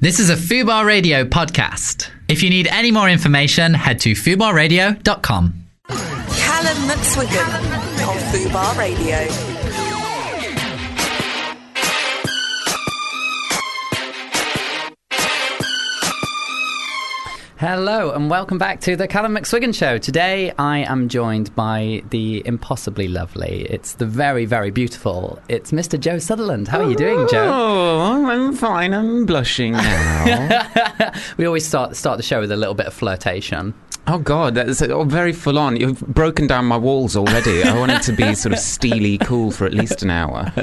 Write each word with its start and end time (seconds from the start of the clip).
This 0.00 0.20
is 0.20 0.30
a 0.30 0.36
Fubar 0.36 0.86
Radio 0.86 1.24
podcast. 1.24 2.08
If 2.28 2.44
you 2.44 2.50
need 2.50 2.68
any 2.68 2.92
more 2.92 3.08
information, 3.10 3.74
head 3.74 3.98
to 4.00 4.12
fubarradio.com. 4.12 5.54
Calum 5.88 6.76
McSwiggan 6.88 8.06
on 8.06 8.16
Fubar 8.30 8.78
Radio. 8.78 9.57
Hello 17.58 18.12
and 18.12 18.30
welcome 18.30 18.56
back 18.56 18.80
to 18.82 18.94
the 18.94 19.08
Calum 19.08 19.34
McSwiggan 19.34 19.74
Show. 19.74 19.98
Today 19.98 20.52
I 20.60 20.84
am 20.84 21.08
joined 21.08 21.52
by 21.56 22.04
the 22.10 22.40
impossibly 22.46 23.08
lovely, 23.08 23.66
it's 23.68 23.94
the 23.94 24.06
very, 24.06 24.44
very 24.44 24.70
beautiful, 24.70 25.42
it's 25.48 25.72
Mr. 25.72 25.98
Joe 25.98 26.20
Sutherland. 26.20 26.68
How 26.68 26.82
are 26.82 26.88
you 26.88 26.94
doing, 26.94 27.26
Joe? 27.28 27.50
Oh, 27.52 28.26
I'm 28.26 28.54
fine. 28.54 28.94
I'm 28.94 29.26
blushing 29.26 29.72
now. 29.72 30.70
We 31.36 31.46
always 31.46 31.66
start 31.66 31.96
start 31.96 32.16
the 32.16 32.22
show 32.22 32.40
with 32.40 32.52
a 32.52 32.56
little 32.56 32.74
bit 32.74 32.86
of 32.86 32.94
flirtation. 32.94 33.74
oh 34.06 34.18
God, 34.18 34.54
that's 34.54 34.80
oh, 34.82 35.02
very 35.04 35.32
full 35.32 35.58
on. 35.58 35.76
You've 35.76 36.00
broken 36.00 36.46
down 36.46 36.64
my 36.64 36.76
walls 36.76 37.16
already. 37.16 37.64
I 37.64 37.76
wanted 37.76 38.02
to 38.02 38.12
be 38.12 38.34
sort 38.34 38.52
of 38.52 38.60
steely 38.60 39.18
cool 39.18 39.50
for 39.50 39.66
at 39.66 39.74
least 39.74 40.04
an 40.04 40.10
hour. 40.10 40.52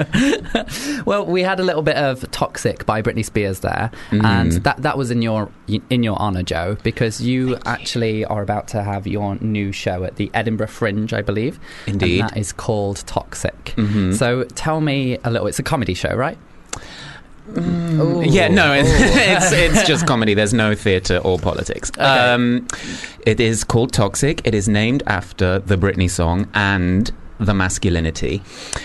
Well, 1.05 1.25
we 1.25 1.43
had 1.43 1.59
a 1.59 1.63
little 1.63 1.84
bit 1.84 1.98
of 1.98 2.29
Toxic 2.31 2.85
by 2.85 3.01
Britney 3.01 3.23
Spears 3.23 3.59
there, 3.59 3.91
and 4.09 4.53
mm. 4.53 4.63
that 4.63 4.81
that 4.81 4.98
was 4.98 5.12
in 5.12 5.21
your 5.21 5.51
in 5.67 6.01
your 6.01 6.20
honor, 6.20 6.41
Joe, 6.41 6.77
because 6.85 7.20
you 7.20 7.57
actually 7.66 8.23
are 8.23 8.41
about 8.44 8.70
to 8.70 8.84
have 8.84 9.07
your 9.07 9.35
new 9.41 9.73
show 9.73 10.05
at 10.05 10.16
the 10.16 10.31
Edinburgh 10.34 10.67
Fringe, 10.67 11.12
I 11.12 11.21
believe. 11.21 11.59
Indeed. 11.88 12.21
And 12.21 12.30
that 12.30 12.38
is 12.38 12.53
called 12.53 13.03
Toxic. 13.07 13.73
So 14.13 14.43
tell 14.43 14.80
me 14.80 15.17
a 15.26 15.31
little. 15.31 15.48
It's 15.48 15.59
a 15.59 15.63
comedy 15.63 15.95
show, 15.95 16.16
right? 16.16 16.38
Ooh. 17.57 18.23
Yeah, 18.26 18.48
no, 18.48 18.73
it, 18.73 18.85
it's 18.88 19.52
it's 19.52 19.88
just 19.88 20.07
comedy. 20.07 20.34
There's 20.34 20.53
no 20.53 20.76
theatre 20.76 21.17
or 21.17 21.38
politics. 21.40 21.91
Um, 21.98 22.67
it 23.26 23.40
is 23.40 23.63
called 23.63 23.91
Toxic. 23.91 24.41
It 24.46 24.54
is 24.54 24.68
named 24.70 25.04
after 25.07 25.59
the 25.59 25.76
Britney 25.76 26.09
song 26.09 26.48
and 26.54 27.12
the 27.40 27.54
masculinity. 27.54 28.41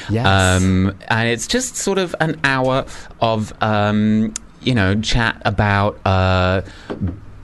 Yes. 0.09 0.27
Um, 0.27 0.97
and 1.09 1.29
it's 1.29 1.47
just 1.47 1.77
sort 1.77 1.99
of 1.99 2.15
an 2.21 2.41
hour 2.45 2.85
of, 3.21 3.53
um, 3.63 4.35
you 4.63 4.75
know, 4.75 5.01
chat 5.01 5.41
about. 5.45 5.99
Uh, 6.07 6.63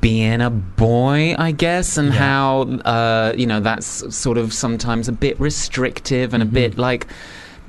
being 0.07 0.41
a 0.41 0.51
boy, 0.51 1.35
I 1.37 1.51
guess, 1.51 1.97
and 1.97 2.11
Yeah. 2.15 2.21
how 2.21 2.61
uh, 2.85 3.33
you 3.37 3.45
know 3.45 3.59
that's 3.59 4.15
sort 4.15 4.39
of 4.39 4.53
sometimes 4.53 5.09
a 5.09 5.13
bit 5.13 5.35
restrictive 5.41 6.33
and 6.33 6.45
a 6.45 6.47
bit 6.47 6.79
like 6.79 7.09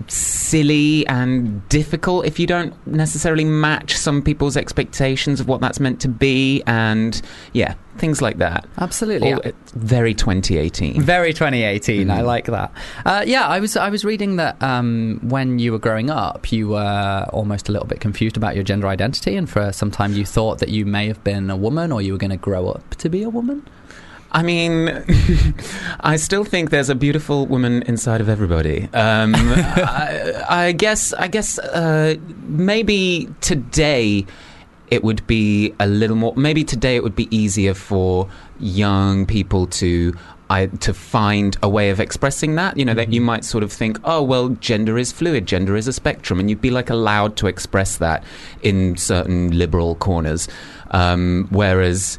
silly 0.07 1.05
and 1.07 1.67
difficult 1.69 2.25
if 2.25 2.39
you 2.39 2.47
don't 2.47 2.73
necessarily 2.87 3.43
match 3.45 3.97
some 3.97 4.21
people's 4.21 4.55
expectations 4.57 5.39
of 5.39 5.47
what 5.47 5.61
that's 5.61 5.79
meant 5.79 5.99
to 6.01 6.07
be, 6.07 6.61
and 6.67 7.21
yeah, 7.53 7.73
things 7.97 8.21
like 8.21 8.37
that. 8.37 8.65
Absolutely. 8.77 9.33
All, 9.33 9.39
it's 9.41 9.71
very 9.71 10.13
2018. 10.13 11.01
Very 11.01 11.33
2018. 11.33 12.09
I 12.09 12.21
Mhm. 12.21 12.25
like 12.25 12.45
that. 12.45 12.71
Uh, 13.05 13.23
yeah, 13.25 13.47
I 13.47 13.59
was 13.59 13.75
I 13.75 13.89
was 13.89 14.05
reading 14.05 14.35
that 14.37 14.61
um, 14.61 15.19
when 15.23 15.59
you 15.59 15.71
were 15.71 15.79
growing 15.79 16.09
up, 16.09 16.51
you 16.51 16.69
were 16.69 17.25
almost 17.33 17.67
a 17.69 17.71
little 17.71 17.87
bit 17.87 17.99
confused 17.99 18.37
about 18.37 18.55
your 18.55 18.63
gender 18.63 18.87
identity, 18.87 19.35
and 19.35 19.49
for 19.49 19.71
some 19.71 19.91
time 19.91 20.13
you 20.13 20.25
thought 20.25 20.59
that 20.59 20.69
you 20.69 20.85
may 20.85 21.07
have 21.07 21.23
been 21.23 21.49
a 21.49 21.57
woman, 21.57 21.91
or 21.91 22.01
you 22.01 22.11
were 22.13 22.19
going 22.19 22.31
to 22.31 22.37
grow 22.37 22.67
up 22.69 22.95
to 22.95 23.09
be 23.09 23.23
a 23.23 23.29
woman. 23.29 23.63
I 24.31 24.43
mean, 24.43 24.89
I 25.99 26.17
still 26.17 26.43
think 26.43 26.69
there's 26.69 26.89
a 26.89 26.95
beautiful 26.95 27.45
woman 27.45 27.83
inside 27.83 28.21
of 28.21 28.29
everybody. 28.29 28.89
Um, 28.93 29.33
I, 29.35 30.43
I 30.49 30.71
guess. 30.73 31.13
I 31.13 31.27
guess 31.27 31.59
uh, 31.59 32.15
maybe 32.43 33.29
today 33.41 34.25
it 34.89 35.03
would 35.03 35.25
be 35.27 35.73
a 35.79 35.87
little 35.87 36.15
more. 36.15 36.33
Maybe 36.35 36.63
today 36.63 36.95
it 36.95 37.03
would 37.03 37.15
be 37.15 37.33
easier 37.35 37.73
for 37.73 38.29
young 38.59 39.25
people 39.25 39.67
to. 39.67 40.13
I, 40.49 40.67
to 40.67 40.93
find 40.93 41.57
a 41.61 41.67
way 41.67 41.89
of 41.89 41.99
expressing 41.99 42.55
that, 42.55 42.77
you 42.77 42.85
know, 42.85 42.93
that 42.93 43.11
you 43.11 43.19
might 43.19 43.43
sort 43.43 43.65
of 43.65 43.73
think, 43.73 43.99
oh, 44.05 44.23
well, 44.23 44.47
gender 44.47 44.97
is 44.97 45.11
fluid, 45.11 45.45
gender 45.45 45.75
is 45.75 45.89
a 45.89 45.91
spectrum, 45.91 46.39
and 46.39 46.49
you'd 46.49 46.61
be 46.61 46.69
like 46.69 46.89
allowed 46.89 47.35
to 47.35 47.47
express 47.47 47.97
that 47.97 48.23
in 48.61 48.95
certain 48.95 49.51
liberal 49.57 49.95
corners. 49.95 50.47
Um, 50.91 51.49
whereas, 51.51 52.17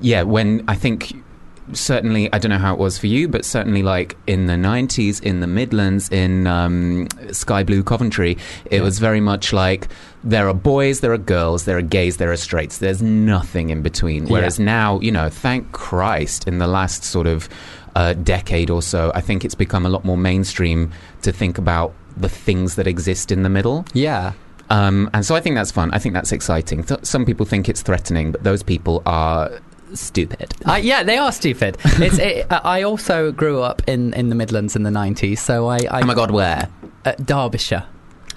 yeah, 0.00 0.22
when 0.22 0.64
I 0.68 0.74
think 0.74 1.22
certainly 1.72 2.32
I 2.32 2.38
don't 2.38 2.50
know 2.50 2.58
how 2.58 2.72
it 2.74 2.78
was 2.78 2.98
for 2.98 3.06
you, 3.06 3.28
but 3.28 3.44
certainly 3.44 3.82
like 3.82 4.16
in 4.26 4.46
the 4.46 4.54
90s 4.54 5.22
in 5.22 5.40
the 5.40 5.46
Midlands 5.46 6.08
in 6.10 6.46
um, 6.46 7.08
Sky 7.32 7.62
Blue 7.62 7.82
Coventry, 7.82 8.38
it 8.66 8.82
was 8.82 8.98
very 8.98 9.20
much 9.20 9.52
like 9.52 9.88
there 10.24 10.48
are 10.48 10.54
boys, 10.54 11.00
there 11.00 11.12
are 11.12 11.18
girls, 11.18 11.64
there 11.64 11.78
are 11.78 11.82
gays, 11.82 12.16
there 12.16 12.32
are 12.32 12.36
straights. 12.36 12.78
There's 12.78 13.02
nothing 13.02 13.70
in 13.70 13.82
between. 13.82 14.26
Whereas 14.26 14.58
now, 14.58 15.00
you 15.00 15.12
know, 15.12 15.28
thank 15.28 15.70
Christ, 15.72 16.48
in 16.48 16.58
the 16.58 16.66
last 16.66 17.04
sort 17.04 17.26
of 17.26 17.48
uh, 17.94 18.12
decade 18.14 18.70
or 18.70 18.82
so, 18.82 19.12
I 19.14 19.20
think 19.20 19.44
it's 19.44 19.54
become 19.54 19.86
a 19.86 19.88
lot 19.88 20.04
more 20.04 20.16
mainstream 20.16 20.92
to 21.22 21.32
think 21.32 21.58
about 21.58 21.94
the 22.16 22.28
things 22.28 22.76
that 22.76 22.86
exist 22.86 23.30
in 23.30 23.42
the 23.42 23.48
middle. 23.48 23.84
Yeah. 23.92 24.32
Um, 24.68 25.08
and 25.14 25.24
so 25.24 25.34
I 25.34 25.40
think 25.40 25.54
that's 25.54 25.70
fun. 25.70 25.90
I 25.92 25.98
think 25.98 26.12
that's 26.14 26.32
exciting. 26.32 26.82
Th- 26.82 27.04
some 27.04 27.24
people 27.24 27.46
think 27.46 27.68
it's 27.68 27.82
threatening, 27.82 28.32
but 28.32 28.42
those 28.42 28.62
people 28.62 29.02
are 29.06 29.60
stupid. 29.94 30.54
Uh, 30.66 30.74
yeah, 30.74 31.02
they 31.02 31.16
are 31.18 31.32
stupid. 31.32 31.76
It's. 31.84 32.18
It, 32.18 32.50
uh, 32.50 32.60
I 32.64 32.82
also 32.82 33.32
grew 33.32 33.62
up 33.62 33.82
in, 33.88 34.12
in 34.14 34.28
the 34.28 34.34
Midlands 34.34 34.76
in 34.76 34.82
the 34.82 34.90
nineties, 34.90 35.40
so 35.40 35.66
I. 35.68 35.78
I 35.90 36.00
Oh 36.02 36.06
my 36.06 36.14
God, 36.14 36.30
where? 36.30 36.68
uh, 37.04 37.12
Derbyshire. 37.24 37.84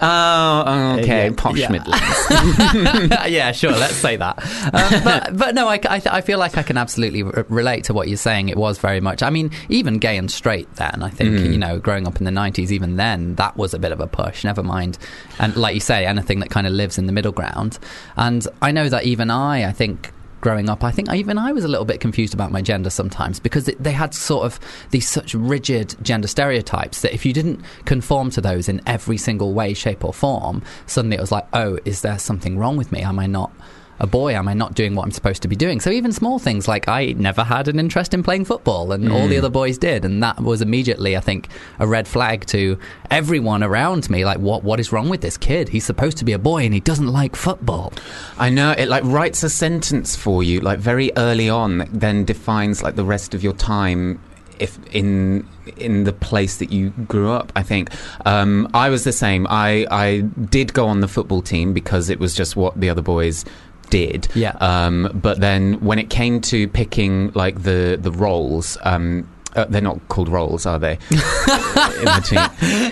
Oh, 0.01 0.97
okay. 0.99 1.27
yeah, 1.27 1.33
Posh 1.35 1.57
yeah. 1.57 1.69
Midlands. 1.71 2.01
yeah, 3.29 3.51
sure. 3.51 3.71
Let's 3.71 3.95
say 3.95 4.15
that. 4.15 4.37
Um, 4.73 5.03
but, 5.03 5.37
but 5.37 5.55
no, 5.55 5.67
I, 5.67 5.77
I, 5.89 6.01
I 6.09 6.21
feel 6.21 6.39
like 6.39 6.57
I 6.57 6.63
can 6.63 6.77
absolutely 6.77 7.23
r- 7.23 7.45
relate 7.49 7.83
to 7.85 7.93
what 7.93 8.07
you're 8.07 8.15
saying. 8.15 8.47
It 8.47 8.55
was 8.55 8.77
very 8.79 9.01
much. 9.01 9.21
I 9.21 9.29
mean, 9.29 9.51
even 9.67 9.97
gay 9.99 10.17
and 10.17 10.31
straight. 10.31 10.73
Then 10.75 11.03
I 11.03 11.09
think 11.09 11.29
Mm. 11.29 11.51
you 11.51 11.57
know, 11.57 11.79
growing 11.79 12.07
up 12.07 12.17
in 12.17 12.23
the 12.23 12.31
'90s, 12.31 12.71
even 12.71 12.95
then, 12.95 13.35
that 13.35 13.57
was 13.57 13.73
a 13.73 13.79
bit 13.79 13.91
of 13.91 13.99
a 13.99 14.07
push. 14.07 14.45
Never 14.45 14.63
mind, 14.63 14.97
and 15.37 15.53
like 15.57 15.73
you 15.75 15.81
say, 15.81 16.05
anything 16.05 16.39
that 16.39 16.49
kind 16.49 16.65
of 16.65 16.71
lives 16.71 16.97
in 16.97 17.05
the 17.05 17.11
middle 17.11 17.33
ground. 17.33 17.77
And 18.15 18.47
I 18.61 18.71
know 18.71 18.87
that 18.89 19.03
even 19.03 19.29
I, 19.29 19.67
I 19.67 19.71
think. 19.73 20.11
Growing 20.41 20.69
up, 20.69 20.83
I 20.85 20.91
think 20.91 21.11
even 21.13 21.37
I 21.37 21.51
was 21.51 21.65
a 21.65 21.67
little 21.67 21.85
bit 21.85 21.99
confused 21.99 22.33
about 22.33 22.51
my 22.51 22.61
gender 22.61 22.89
sometimes 22.89 23.39
because 23.39 23.67
it, 23.67 23.83
they 23.83 23.91
had 23.91 24.13
sort 24.13 24.45
of 24.45 24.59
these 24.91 25.07
such 25.07 25.33
rigid 25.33 25.95
gender 26.01 26.27
stereotypes 26.27 27.01
that 27.01 27.13
if 27.13 27.25
you 27.25 27.33
didn't 27.33 27.61
conform 27.85 28.29
to 28.31 28.41
those 28.41 28.69
in 28.69 28.81
every 28.85 29.17
single 29.17 29.53
way, 29.53 29.73
shape, 29.73 30.05
or 30.05 30.13
form, 30.13 30.61
suddenly 30.85 31.17
it 31.17 31.21
was 31.21 31.31
like, 31.31 31.45
oh, 31.53 31.77
is 31.83 32.01
there 32.01 32.17
something 32.17 32.57
wrong 32.57 32.77
with 32.77 32.91
me? 32.91 33.01
Am 33.01 33.19
I 33.19 33.27
not 33.27 33.51
a 33.99 34.07
boy? 34.07 34.33
Am 34.33 34.47
I 34.47 34.53
not 34.53 34.73
doing 34.73 34.95
what 34.95 35.03
I'm 35.03 35.11
supposed 35.11 35.41
to 35.41 35.47
be 35.47 35.55
doing? 35.55 35.79
So 35.79 35.89
even 35.89 36.11
small 36.11 36.39
things 36.39 36.67
like 36.67 36.87
I 36.87 37.13
never 37.13 37.43
had 37.43 37.67
an 37.67 37.79
interest 37.79 38.13
in 38.13 38.23
playing 38.23 38.45
football, 38.45 38.91
and 38.91 39.11
all 39.11 39.27
the 39.27 39.37
other 39.37 39.49
boys 39.49 39.77
did, 39.77 40.05
and 40.05 40.21
that 40.23 40.41
was 40.41 40.61
immediately, 40.61 41.17
I 41.17 41.19
think, 41.19 41.49
a 41.79 41.87
red 41.87 42.07
flag 42.07 42.45
to 42.47 42.77
everyone 43.11 43.63
around 43.63 44.09
me. 44.09 44.25
Like, 44.25 44.39
what 44.39 44.63
what 44.63 44.79
is 44.79 44.91
wrong 44.91 45.09
with 45.09 45.21
this 45.21 45.37
kid? 45.37 45.69
He's 45.69 45.85
supposed 45.85 46.17
to 46.17 46.25
be 46.25 46.33
a 46.33 46.39
boy, 46.39 46.65
and 46.65 46.73
he 46.73 46.79
doesn't 46.79 47.07
like 47.07 47.35
football. 47.35 47.93
I 48.37 48.49
know 48.49 48.71
it 48.71 48.87
like 48.87 49.03
writes 49.03 49.43
a 49.43 49.49
sentence 49.49 50.15
for 50.15 50.43
you 50.43 50.59
like 50.59 50.79
very 50.79 51.11
early 51.17 51.49
on 51.49 51.79
that 51.79 51.99
then 51.99 52.25
defines 52.25 52.81
like 52.83 52.95
the 52.95 53.05
rest 53.05 53.33
of 53.33 53.43
your 53.43 53.53
time 53.53 54.19
if 54.59 54.77
in 54.93 55.47
in 55.77 56.03
the 56.03 56.13
place 56.13 56.57
that 56.57 56.71
you 56.71 56.89
grew 57.07 57.31
up 57.31 57.51
I 57.55 57.63
think 57.63 57.89
um, 58.25 58.67
I 58.73 58.89
was 58.89 59.03
the 59.03 59.11
same 59.11 59.47
I 59.49 59.85
I 59.89 60.21
did 60.21 60.73
go 60.73 60.87
on 60.87 60.99
the 60.99 61.07
football 61.07 61.41
team 61.41 61.73
because 61.73 62.09
it 62.09 62.19
was 62.19 62.35
just 62.35 62.55
what 62.55 62.79
the 62.79 62.89
other 62.89 63.01
boys 63.01 63.45
did 63.89 64.27
Yeah. 64.35 64.51
um, 64.59 65.09
but 65.13 65.39
then 65.39 65.73
when 65.81 65.99
it 65.99 66.09
came 66.09 66.41
to 66.41 66.67
picking 66.67 67.31
like 67.33 67.63
the 67.63 67.97
the 68.01 68.11
roles 68.11 68.77
um, 68.83 69.27
uh, 69.55 69.65
they're 69.65 69.81
not 69.81 69.99
called 70.09 70.29
roles, 70.29 70.65
are 70.65 70.79
they? 70.79 70.93
In 71.11 72.05
the 72.05 72.23
team. 72.23 72.39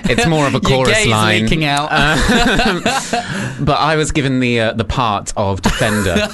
It's 0.09 0.25
more 0.27 0.47
of 0.47 0.55
a 0.55 0.59
chorus 0.69 1.05
line. 1.05 1.43
leaking 1.43 1.63
out. 1.65 1.91
Um, 1.91 2.81
but 3.65 3.77
I 3.79 3.95
was 3.95 4.11
given 4.11 4.39
the 4.39 4.59
uh, 4.61 4.73
the 4.73 4.83
part 4.85 5.33
of 5.37 5.61
defender, 5.61 6.27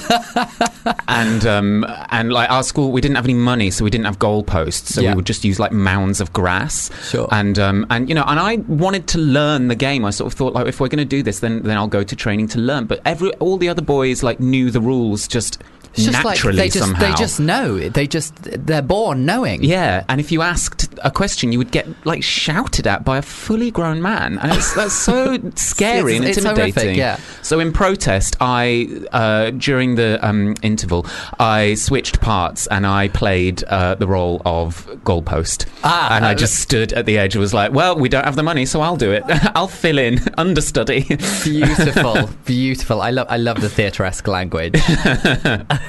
and 1.08 1.46
um, 1.46 1.86
and 2.10 2.32
like 2.32 2.50
our 2.50 2.62
school, 2.62 2.92
we 2.92 3.00
didn't 3.00 3.16
have 3.16 3.24
any 3.26 3.34
money, 3.34 3.70
so 3.70 3.84
we 3.84 3.90
didn't 3.90 4.06
have 4.06 4.18
goalposts, 4.18 4.86
so 4.92 5.00
Yeah. 5.00 5.10
we 5.10 5.16
would 5.16 5.26
just 5.26 5.44
use 5.44 5.58
like 5.60 5.72
mounds 5.72 6.20
of 6.20 6.32
grass. 6.32 6.90
Sure. 7.08 7.28
And 7.30 7.58
um, 7.58 7.86
and 7.90 8.08
you 8.08 8.14
know, 8.14 8.24
and 8.26 8.38
I 8.40 8.56
wanted 8.68 9.06
to 9.08 9.18
learn 9.18 9.68
the 9.68 9.74
game. 9.76 10.04
I 10.04 10.10
sort 10.10 10.32
of 10.32 10.36
thought 10.38 10.52
like, 10.54 10.66
if 10.66 10.80
we're 10.80 10.88
going 10.88 10.98
to 10.98 11.04
do 11.04 11.22
this, 11.22 11.40
then 11.40 11.62
then 11.62 11.76
I'll 11.76 11.88
go 11.88 12.02
to 12.02 12.16
training 12.16 12.48
to 12.48 12.58
learn. 12.58 12.86
But 12.86 13.00
every 13.04 13.32
all 13.34 13.56
the 13.56 13.68
other 13.68 13.82
boys 13.82 14.22
like 14.22 14.40
knew 14.40 14.70
the 14.70 14.80
rules 14.80 15.28
just 15.28 15.62
It's 15.96 16.04
just 16.06 16.24
naturally 16.24 16.56
like 16.58 16.64
they 16.72 16.78
just 16.78 16.86
somehow. 16.86 17.00
they 17.06 17.14
just 17.14 17.40
know. 17.40 17.78
They 17.88 18.06
just 18.06 18.34
they're 18.66 18.82
born 18.82 19.24
knowing. 19.24 19.62
Yeah, 19.62 20.04
and 20.08 20.20
if 20.20 20.32
you 20.32 20.42
asked 20.42 20.88
a 21.02 21.10
question, 21.10 21.52
you 21.52 21.58
would 21.58 21.70
get 21.70 21.86
like 22.04 22.22
shouted 22.22 22.86
at 22.86 23.04
by 23.04 23.18
a 23.18 23.22
fully 23.22 23.70
grown 23.70 24.02
man, 24.02 24.38
and 24.38 24.52
it's 24.52 24.74
that's 24.74 24.92
so 24.94 25.38
scary 25.54 26.16
and 26.16 26.24
It's- 26.24 26.42
horrific, 26.44 26.64
intimidating. 26.66 26.98
yeah. 26.98 27.18
So 27.42 27.60
in 27.60 27.72
protest, 27.72 28.36
I 28.40 28.88
uh, 29.12 29.50
during 29.50 29.94
the 29.94 30.18
um, 30.26 30.54
interval, 30.62 31.06
I 31.38 31.74
switched 31.74 32.20
parts 32.20 32.66
and 32.68 32.86
I 32.86 33.08
played 33.08 33.62
uh, 33.64 33.94
the 33.94 34.06
role 34.08 34.42
of 34.44 34.86
goalpost, 35.04 35.66
Ah, 35.84 36.16
and 36.16 36.24
I 36.26 36.32
uh, 36.32 36.34
just 36.34 36.56
stood 36.58 36.92
at 36.92 37.06
the 37.06 37.18
edge 37.18 37.34
and 37.36 37.40
was 37.40 37.54
like, 37.54 37.72
"Well, 37.72 37.96
we 37.96 38.08
don't 38.08 38.24
have 38.24 38.36
the 38.36 38.42
money, 38.42 38.66
so 38.66 38.80
I'll 38.80 38.96
do 38.96 39.12
it. 39.12 39.22
I'll 39.54 39.68
fill 39.68 39.98
in 39.98 40.18
understudy." 40.38 41.02
Beautiful, 41.44 42.28
beautiful. 42.44 43.00
I 43.00 43.10
love 43.10 43.26
I 43.30 43.36
love 43.36 43.60
the 43.60 43.68
theatre-esque 43.68 44.26
language. 44.26 44.74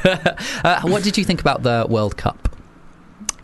uh, 0.64 0.82
what 0.82 1.04
did 1.04 1.18
you 1.18 1.24
think 1.24 1.42
about 1.42 1.64
the 1.64 1.86
World 1.90 2.18
Cup? 2.18 2.55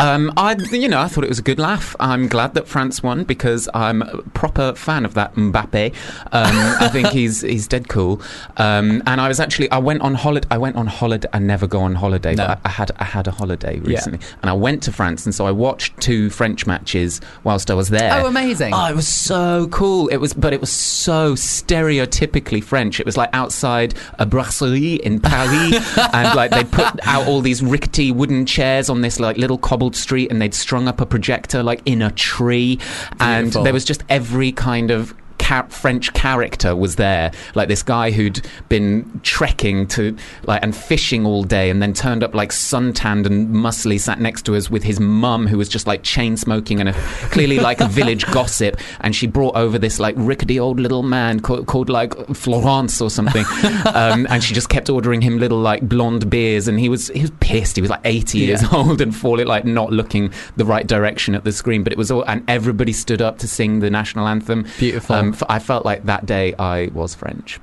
Um, 0.02 0.34
I, 0.36 0.56
you 0.72 0.88
know, 0.88 1.00
I 1.00 1.08
thought 1.08 1.24
it 1.24 1.30
was 1.30 1.40
a 1.40 1.44
good 1.44 1.60
laugh. 1.60 1.96
I'm 2.00 2.28
glad 2.28 2.54
that 2.56 2.68
France 2.68 3.04
won 3.04 3.24
because 3.24 3.70
I'm 3.74 4.02
a 4.02 4.22
proper 4.34 4.74
fan 4.74 5.06
of 5.06 5.14
that 5.14 5.36
Mbappe. 5.36 5.94
Um, 6.32 6.56
I 6.82 6.90
think 6.90 7.08
he's 7.20 7.42
he's 7.42 7.68
dead 7.68 7.88
cool. 7.88 8.22
Um, 8.58 9.04
and 9.06 9.22
I 9.22 9.28
was 9.28 9.40
actually 9.40 9.70
I 9.72 9.78
went 9.78 10.02
on 10.02 10.16
holiday. 10.16 10.48
I 10.50 10.58
went 10.58 10.76
on 10.76 10.88
holiday. 10.88 11.28
I 11.34 11.40
never 11.40 11.68
go 11.68 11.82
on 11.82 11.96
holiday, 11.96 12.36
No. 12.36 12.48
but 12.48 12.60
I, 12.66 12.70
I 12.70 12.70
had 12.70 12.92
I 12.98 13.04
had 13.04 13.28
a 13.28 13.32
holiday 13.32 13.80
recently, 13.80 14.20
and 14.42 14.50
I 14.50 14.54
went 14.54 14.84
to 14.84 14.92
France, 14.92 15.26
and 15.26 15.36
so 15.36 15.46
I 15.46 15.52
watched 15.52 16.00
two 16.02 16.30
French 16.30 16.66
matches 16.66 17.22
whilst 17.44 17.70
I 17.70 17.76
was 17.76 17.90
there. 17.90 18.12
Oh, 18.14 18.26
amazing. 18.28 18.74
Oh, 18.74 18.86
it 18.88 18.96
was 18.96 19.08
so 19.08 19.68
cool. 19.72 20.08
It 20.08 20.18
was, 20.18 20.34
but 20.34 20.52
it 20.54 20.60
was 20.62 20.72
so 20.72 21.36
stereotypically 21.36 22.64
French. 22.64 23.00
It 23.00 23.06
was 23.06 23.18
like 23.18 23.30
outside 23.34 23.94
a 24.20 24.26
brasserie 24.26 24.96
in 24.96 25.20
Paris, 25.20 25.98
and 26.14 26.36
like 26.36 26.52
they 26.52 26.64
put 26.64 27.00
out 27.08 27.28
all 27.28 27.42
these 27.42 27.62
rickety 27.64 28.12
wooden 28.12 28.46
chairs 28.46 28.90
on 28.90 29.02
this 29.02 29.20
like 29.20 29.38
little 29.38 29.58
cobbled 29.58 29.91
street, 29.96 30.32
and 30.32 30.42
they'd 30.42 30.54
strung 30.54 30.88
up 30.88 31.02
a 31.02 31.06
projector 31.06 31.64
like 31.64 31.82
in 31.86 32.02
a 32.02 32.12
tree, 32.12 32.80
and 33.20 33.52
there 33.54 33.74
was 33.74 33.86
just 33.86 34.04
every 34.10 34.52
kind 34.52 34.92
of. 34.92 35.14
Ca- 35.42 35.68
French 35.68 36.14
character 36.14 36.76
was 36.76 36.96
there, 36.96 37.32
like 37.56 37.68
this 37.68 37.84
guy 37.84 38.12
who'd 38.12 38.42
been 38.70 39.20
trekking 39.24 39.88
to 39.88 40.16
like 40.44 40.64
and 40.64 40.76
fishing 40.76 41.26
all 41.26 41.44
day, 41.44 41.70
and 41.70 41.82
then 41.82 41.94
turned 41.94 42.24
up 42.24 42.36
like 42.36 42.52
suntanned 42.52 43.26
and 43.26 43.50
muscly, 43.50 44.00
sat 44.00 44.20
next 44.20 44.44
to 44.44 44.56
us 44.56 44.70
with 44.70 44.84
his 44.84 45.00
mum, 45.00 45.48
who 45.48 45.58
was 45.58 45.68
just 45.68 45.88
like 45.88 46.04
chain 46.04 46.38
smoking 46.38 46.80
and 46.80 46.90
a, 46.90 46.94
clearly 47.32 47.60
like 47.60 47.82
a 47.82 47.88
village 48.00 48.26
gossip, 48.32 48.78
and 49.02 49.16
she 49.16 49.28
brought 49.28 49.56
over 49.56 49.78
this 49.78 50.00
like 50.00 50.16
rickety 50.18 50.60
old 50.60 50.80
little 50.80 51.04
man 51.04 51.40
called, 51.40 51.66
called 51.68 51.90
like 51.90 52.14
Florence 52.36 53.02
or 53.02 53.10
something, 53.10 53.46
um, 53.94 54.28
and 54.30 54.44
she 54.44 54.54
just 54.54 54.70
kept 54.70 54.90
ordering 54.90 55.22
him 55.22 55.40
little 55.40 55.60
like 55.60 55.82
blonde 55.88 56.30
beers, 56.30 56.68
and 56.68 56.80
he 56.80 56.88
was 56.88 57.08
he 57.10 57.22
was 57.22 57.32
pissed. 57.40 57.76
He 57.76 57.82
was 57.82 57.90
like 57.90 58.02
eighty 58.06 58.40
years 58.40 58.64
old 58.72 59.02
and 59.02 59.16
falling 59.16 59.48
like 59.48 59.66
not 59.66 59.92
looking 59.92 60.32
the 60.56 60.66
right 60.66 60.86
direction 60.86 61.36
at 61.36 61.44
the 61.44 61.52
screen, 61.52 61.84
but 61.84 61.92
it 61.92 61.98
was 61.98 62.12
all 62.12 62.24
and 62.24 62.44
everybody 62.48 62.94
stood 62.94 63.22
up 63.22 63.40
to 63.40 63.48
sing 63.48 63.80
the 63.80 63.90
national 63.90 64.28
anthem. 64.28 64.66
Beautiful. 64.78 65.16
Um, 65.16 65.31
Um, 65.32 65.48
I 65.50 65.60
felt 65.60 65.86
like 65.86 66.06
that 66.06 66.26
day 66.26 66.54
I 66.58 66.88
was 66.94 67.16
French. 67.16 67.60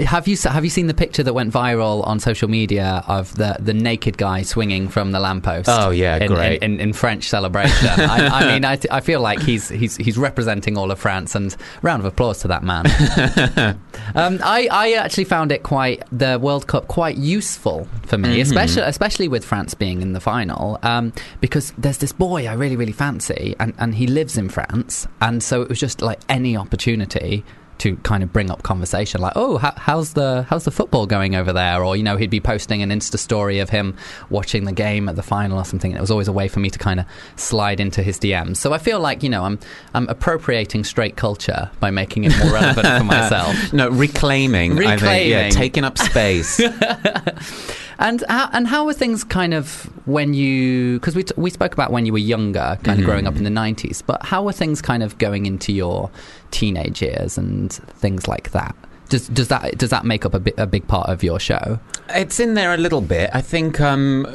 Have 0.00 0.28
you 0.28 0.36
have 0.36 0.62
you 0.62 0.70
seen 0.70 0.88
the 0.88 0.94
picture 0.94 1.22
that 1.22 1.32
went 1.32 1.52
viral 1.52 2.06
on 2.06 2.20
social 2.20 2.48
media 2.48 3.02
of 3.08 3.34
the, 3.36 3.56
the 3.58 3.72
naked 3.72 4.18
guy 4.18 4.42
swinging 4.42 4.88
from 4.88 5.12
the 5.12 5.20
lamppost? 5.20 5.68
Oh, 5.70 5.90
yeah, 5.90 6.16
in, 6.18 6.26
great. 6.28 6.62
in, 6.62 6.74
in, 6.74 6.80
in 6.80 6.92
French 6.92 7.28
celebration. 7.28 7.88
I, 7.88 8.26
I 8.28 8.44
mean, 8.52 8.64
I, 8.64 8.78
I 8.90 9.00
feel 9.00 9.20
like 9.20 9.40
he's 9.40 9.68
he's 9.70 9.96
he's 9.96 10.18
representing 10.18 10.76
all 10.76 10.90
of 10.90 10.98
France, 10.98 11.34
and 11.34 11.56
round 11.82 12.00
of 12.00 12.06
applause 12.06 12.40
to 12.40 12.48
that 12.48 12.62
man. 12.62 12.86
um, 14.14 14.38
I 14.44 14.68
I 14.70 14.92
actually 14.92 15.24
found 15.24 15.50
it 15.52 15.62
quite 15.62 16.02
the 16.12 16.38
World 16.38 16.66
Cup 16.66 16.86
quite 16.88 17.16
useful 17.16 17.88
for 18.06 18.18
me, 18.18 18.28
Mm-hmm. 18.30 18.42
especially 18.42 18.82
especially 18.82 19.28
with 19.28 19.44
France 19.44 19.74
being 19.74 20.02
in 20.02 20.12
the 20.12 20.20
final, 20.20 20.78
um, 20.82 21.12
because 21.40 21.72
there's 21.78 21.98
this 21.98 22.12
boy 22.12 22.46
I 22.46 22.52
really 22.52 22.76
really 22.76 22.92
fancy, 22.92 23.56
and 23.58 23.72
and 23.78 23.94
he 23.94 24.06
lives 24.06 24.36
in 24.36 24.48
France, 24.50 25.06
and 25.20 25.42
so 25.42 25.62
it 25.62 25.68
was 25.68 25.80
just 25.80 26.02
like 26.02 26.20
any 26.28 26.56
opportunity 26.56 27.44
to 27.80 27.96
kind 27.98 28.22
of 28.22 28.32
bring 28.32 28.50
up 28.50 28.62
conversation 28.62 29.20
like 29.20 29.32
oh 29.36 29.58
how, 29.58 29.72
how's 29.76 30.12
the 30.14 30.46
how's 30.48 30.64
the 30.64 30.70
football 30.70 31.06
going 31.06 31.34
over 31.34 31.52
there 31.52 31.84
or 31.84 31.96
you 31.96 32.02
know 32.02 32.16
he'd 32.16 32.30
be 32.30 32.40
posting 32.40 32.82
an 32.82 32.90
insta 32.90 33.18
story 33.18 33.58
of 33.58 33.68
him 33.70 33.94
watching 34.30 34.64
the 34.64 34.72
game 34.72 35.08
at 35.08 35.16
the 35.16 35.22
final 35.22 35.58
or 35.58 35.64
something 35.64 35.90
and 35.90 35.98
it 35.98 36.00
was 36.00 36.10
always 36.10 36.28
a 36.28 36.32
way 36.32 36.46
for 36.48 36.60
me 36.60 36.70
to 36.70 36.78
kind 36.78 37.00
of 37.00 37.06
slide 37.36 37.80
into 37.80 38.02
his 38.02 38.18
DMs 38.18 38.56
so 38.58 38.72
I 38.72 38.78
feel 38.78 39.00
like 39.00 39.22
you 39.22 39.28
know 39.28 39.44
I'm 39.44 39.58
I'm 39.94 40.08
appropriating 40.08 40.84
straight 40.84 41.16
culture 41.16 41.70
by 41.80 41.90
making 41.90 42.24
it 42.24 42.36
more 42.38 42.52
relevant 42.52 42.86
for 42.86 43.04
myself 43.16 43.72
No, 43.72 43.88
reclaiming. 43.88 44.72
I 44.72 44.96
think, 44.96 45.00
yeah, 45.02 45.46
Reclaiming. 45.46 45.52
taking 45.52 45.84
up 45.84 45.98
space. 45.98 46.60
and 48.00 48.24
how, 48.28 48.48
and 48.52 48.66
how 48.66 48.84
were 48.84 48.92
things 48.94 49.22
kind 49.22 49.54
of 49.54 49.84
when 50.06 50.34
you 50.34 50.98
because 50.98 51.14
we, 51.14 51.22
t- 51.22 51.34
we 51.36 51.50
spoke 51.50 51.72
about 51.72 51.92
when 51.92 52.04
you 52.06 52.12
were 52.12 52.18
younger 52.18 52.78
kind 52.82 52.98
of 52.98 53.04
growing 53.04 53.26
up 53.28 53.36
in 53.36 53.44
the 53.44 53.50
90s 53.50 54.02
but 54.04 54.20
how 54.24 54.42
were 54.42 54.52
things 54.52 54.82
kind 54.82 55.02
of 55.02 55.16
going 55.18 55.46
into 55.46 55.72
your 55.72 56.10
teenage 56.50 57.00
years 57.02 57.38
and 57.38 57.72
things 57.72 58.26
like 58.26 58.50
that 58.50 58.74
does, 59.10 59.28
does 59.28 59.48
that 59.48 59.76
does 59.78 59.90
that 59.90 60.04
make 60.04 60.24
up 60.24 60.34
a, 60.34 60.40
bi- 60.40 60.54
a 60.56 60.66
big 60.66 60.86
part 60.88 61.08
of 61.08 61.22
your 61.22 61.38
show 61.38 61.78
It's 62.08 62.40
in 62.40 62.54
there 62.54 62.74
a 62.74 62.76
little 62.76 63.00
bit. 63.00 63.30
I 63.32 63.40
think 63.40 63.80
um, 63.80 64.26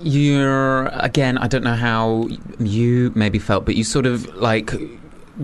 you're 0.00 0.86
again. 0.88 1.38
I 1.38 1.46
don't 1.46 1.62
know 1.64 1.74
how 1.76 2.28
you 2.58 3.12
maybe 3.14 3.38
felt, 3.38 3.64
but 3.64 3.76
you 3.76 3.84
sort 3.84 4.06
of 4.06 4.26
like 4.36 4.72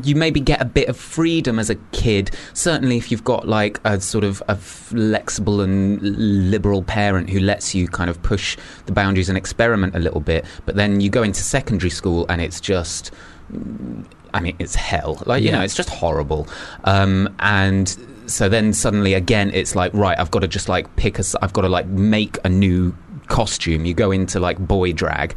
you 0.05 0.15
maybe 0.15 0.41
get 0.41 0.61
a 0.61 0.65
bit 0.65 0.89
of 0.89 0.97
freedom 0.97 1.59
as 1.59 1.71
a 1.71 1.75
kid. 1.93 2.31
Certainly, 2.55 2.97
if 2.97 3.11
you've 3.11 3.25
got 3.25 3.49
like 3.49 3.81
a 3.85 4.01
sort 4.01 4.25
of 4.25 4.43
a 4.49 4.57
flexible 4.57 5.61
and 5.61 6.01
liberal 6.51 6.83
parent 6.83 7.31
who 7.31 7.41
lets 7.41 7.75
you 7.75 7.89
kind 7.89 8.11
of 8.11 8.23
push 8.23 8.57
the 8.87 8.93
boundaries 8.93 9.29
and 9.29 9.37
experiment 9.39 9.95
a 9.95 9.99
little 9.99 10.21
bit. 10.21 10.45
But 10.67 10.77
then 10.77 11.01
you 11.01 11.11
go 11.11 11.23
into 11.23 11.43
secondary 11.43 11.91
school 11.91 12.27
and 12.29 12.41
it's 12.41 12.61
just. 12.61 13.11
I 14.35 14.41
mean, 14.41 14.57
it's 14.59 14.75
hell. 14.75 15.23
Like, 15.25 15.43
you 15.43 15.49
Yeah. 15.49 15.57
know, 15.59 15.63
it's 15.65 15.75
just 15.75 15.89
horrible. 15.89 16.47
Um, 16.85 17.35
and 17.39 17.89
so 18.27 18.49
then 18.51 18.75
suddenly 18.75 19.15
again, 19.15 19.51
it's 19.55 19.75
like, 19.75 19.93
right, 19.95 20.19
I've 20.19 20.31
got 20.31 20.41
to 20.41 20.49
just 20.49 20.69
like 20.69 20.95
pick 20.97 21.19
a, 21.19 21.25
I've 21.41 21.55
got 21.55 21.63
to 21.63 21.69
like 21.71 21.87
make 21.87 22.37
a 22.45 22.49
new 22.51 22.95
costume. 23.29 23.87
You 23.87 23.95
go 23.95 24.11
into 24.11 24.39
like 24.39 24.59
boy 24.59 24.93
drag 24.93 25.35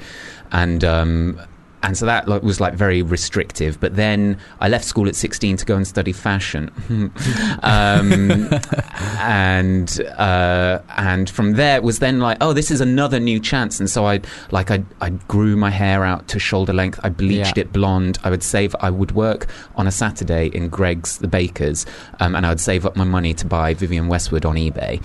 and, 0.51 0.83
um, 0.83 1.39
and 1.83 1.97
so 1.97 2.05
that 2.05 2.27
like, 2.27 2.43
was 2.43 2.59
like 2.59 2.73
very 2.73 3.01
restrictive. 3.01 3.79
But 3.79 3.95
then 3.95 4.37
I 4.59 4.67
left 4.69 4.85
school 4.85 5.07
at 5.07 5.15
16 5.15 5.57
to 5.57 5.65
go 5.65 5.75
and 5.75 5.87
study 5.87 6.11
fashion. 6.13 6.71
um, 7.63 8.49
and, 9.19 10.01
uh, 10.17 10.79
and 10.97 11.29
from 11.29 11.53
there 11.53 11.77
it 11.77 11.83
was 11.83 11.99
then 11.99 12.19
like, 12.19 12.37
oh, 12.41 12.53
this 12.53 12.71
is 12.71 12.81
another 12.81 13.19
new 13.19 13.39
chance. 13.39 13.79
And 13.79 13.89
so 13.89 14.05
I, 14.05 14.21
like, 14.51 14.71
I, 14.71 14.83
I 14.99 15.09
grew 15.09 15.55
my 15.55 15.69
hair 15.69 16.03
out 16.03 16.27
to 16.29 16.39
shoulder 16.39 16.73
length. 16.73 16.99
I 17.03 17.09
bleached 17.09 17.57
Yeah. 17.57 17.63
it 17.63 17.73
blonde. 17.73 18.17
I 18.23 18.29
would 18.29 18.43
save. 18.43 18.75
I 18.79 18.89
would 18.89 19.13
work 19.13 19.47
on 19.75 19.87
a 19.87 19.91
Saturday 19.91 20.47
in 20.47 20.69
Greggs, 20.69 21.17
the 21.17 21.27
baker's, 21.27 21.85
um, 22.19 22.35
and 22.35 22.45
I 22.45 22.49
would 22.49 22.59
save 22.59 22.85
up 22.85 22.95
my 22.95 23.03
money 23.03 23.33
to 23.35 23.45
buy 23.45 23.73
Vivienne 23.73 24.07
Westwood 24.07 24.45
on 24.45 24.55
eBay. 24.55 25.01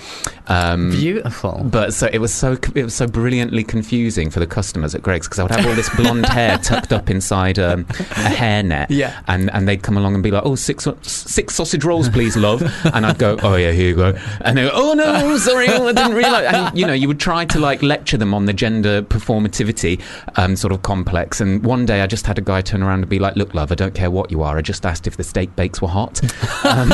Um, 0.48 0.90
beautiful 0.90 1.62
but 1.64 1.92
so 1.92 2.08
it 2.12 2.18
was 2.18 2.32
so 2.32 2.56
it 2.74 2.84
was 2.84 2.94
so 2.94 3.06
brilliantly 3.06 3.64
confusing 3.64 4.30
for 4.30 4.38
the 4.38 4.46
customers 4.46 4.94
at 4.94 5.02
Greggs 5.02 5.26
because 5.26 5.38
I 5.40 5.42
would 5.42 5.50
have 5.52 5.66
all 5.66 5.74
this 5.74 5.88
blonde 5.96 6.26
hair 6.26 6.56
tucked 6.66 6.92
up 6.92 7.08
inside 7.10 7.58
um, 7.58 7.80
a 7.90 8.30
hairnet, 8.40 8.86
Yeah. 8.90 9.20
and 9.28 9.50
and 9.54 9.66
they'd 9.68 9.82
come 9.82 9.96
along 9.96 10.14
and 10.14 10.22
be 10.22 10.30
like, 10.30 10.42
"Oh, 10.44 10.54
six 10.56 10.86
six 11.02 11.54
sausage 11.54 11.84
rolls, 11.84 12.08
please, 12.08 12.36
love," 12.36 12.60
and 12.92 13.06
I'd 13.06 13.18
go, 13.18 13.38
"Oh 13.42 13.54
yeah, 13.56 13.70
here 13.72 13.88
you 13.88 13.94
go," 13.94 14.18
and 14.40 14.58
they 14.58 14.64
go, 14.64 14.70
"Oh 14.74 14.94
no, 14.94 15.36
sorry, 15.38 15.68
I 15.68 15.92
didn't 15.92 16.14
realise." 16.14 16.46
And 16.52 16.76
you 16.78 16.86
know, 16.86 16.92
you 16.92 17.08
would 17.08 17.20
try 17.20 17.44
to 17.46 17.58
like 17.58 17.82
lecture 17.82 18.16
them 18.16 18.34
on 18.34 18.46
the 18.46 18.52
gender 18.52 19.02
performativity 19.02 20.00
um, 20.36 20.56
sort 20.56 20.72
of 20.72 20.82
complex, 20.82 21.40
and 21.40 21.62
one 21.64 21.86
day 21.86 22.00
I 22.00 22.06
just 22.06 22.26
had 22.26 22.38
a 22.38 22.42
guy 22.42 22.60
turn 22.62 22.82
around 22.82 23.00
and 23.00 23.08
be 23.08 23.18
like, 23.18 23.36
"Look, 23.36 23.54
love, 23.54 23.70
I 23.72 23.76
don't 23.76 23.94
care 23.94 24.10
what 24.10 24.30
you 24.30 24.42
are. 24.42 24.58
I 24.58 24.62
just 24.62 24.84
asked 24.84 25.06
if 25.06 25.16
the 25.16 25.24
steak 25.24 25.54
bakes 25.56 25.80
were 25.80 25.88
hot." 25.88 26.20
Um, 26.64 26.90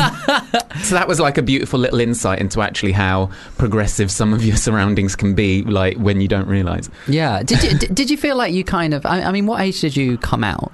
so 0.82 0.94
that 0.94 1.06
was 1.08 1.20
like 1.20 1.38
a 1.38 1.42
beautiful 1.42 1.78
little 1.78 2.00
insight 2.00 2.38
into 2.40 2.60
actually 2.62 2.92
how 2.92 3.30
progressive 3.58 4.10
some 4.10 4.32
of 4.32 4.44
your 4.44 4.56
surroundings 4.56 5.14
can 5.16 5.34
be, 5.34 5.62
like 5.62 5.96
when 5.98 6.20
you 6.20 6.28
don't 6.28 6.46
realise. 6.48 6.88
yeah 7.08 7.42
did 7.42 7.62
you 7.62 7.78
d- 7.78 7.86
did 7.88 8.10
you 8.10 8.16
feel 8.16 8.36
like 8.36 8.52
you 8.54 8.64
kind 8.64 8.94
of 8.94 9.04
I, 9.06 9.22
I 9.22 9.32
mean 9.32 9.46
what 9.46 9.60
age 9.60 9.80
did 9.80 9.96
you 9.96 10.18
come 10.18 10.44
out 10.44 10.72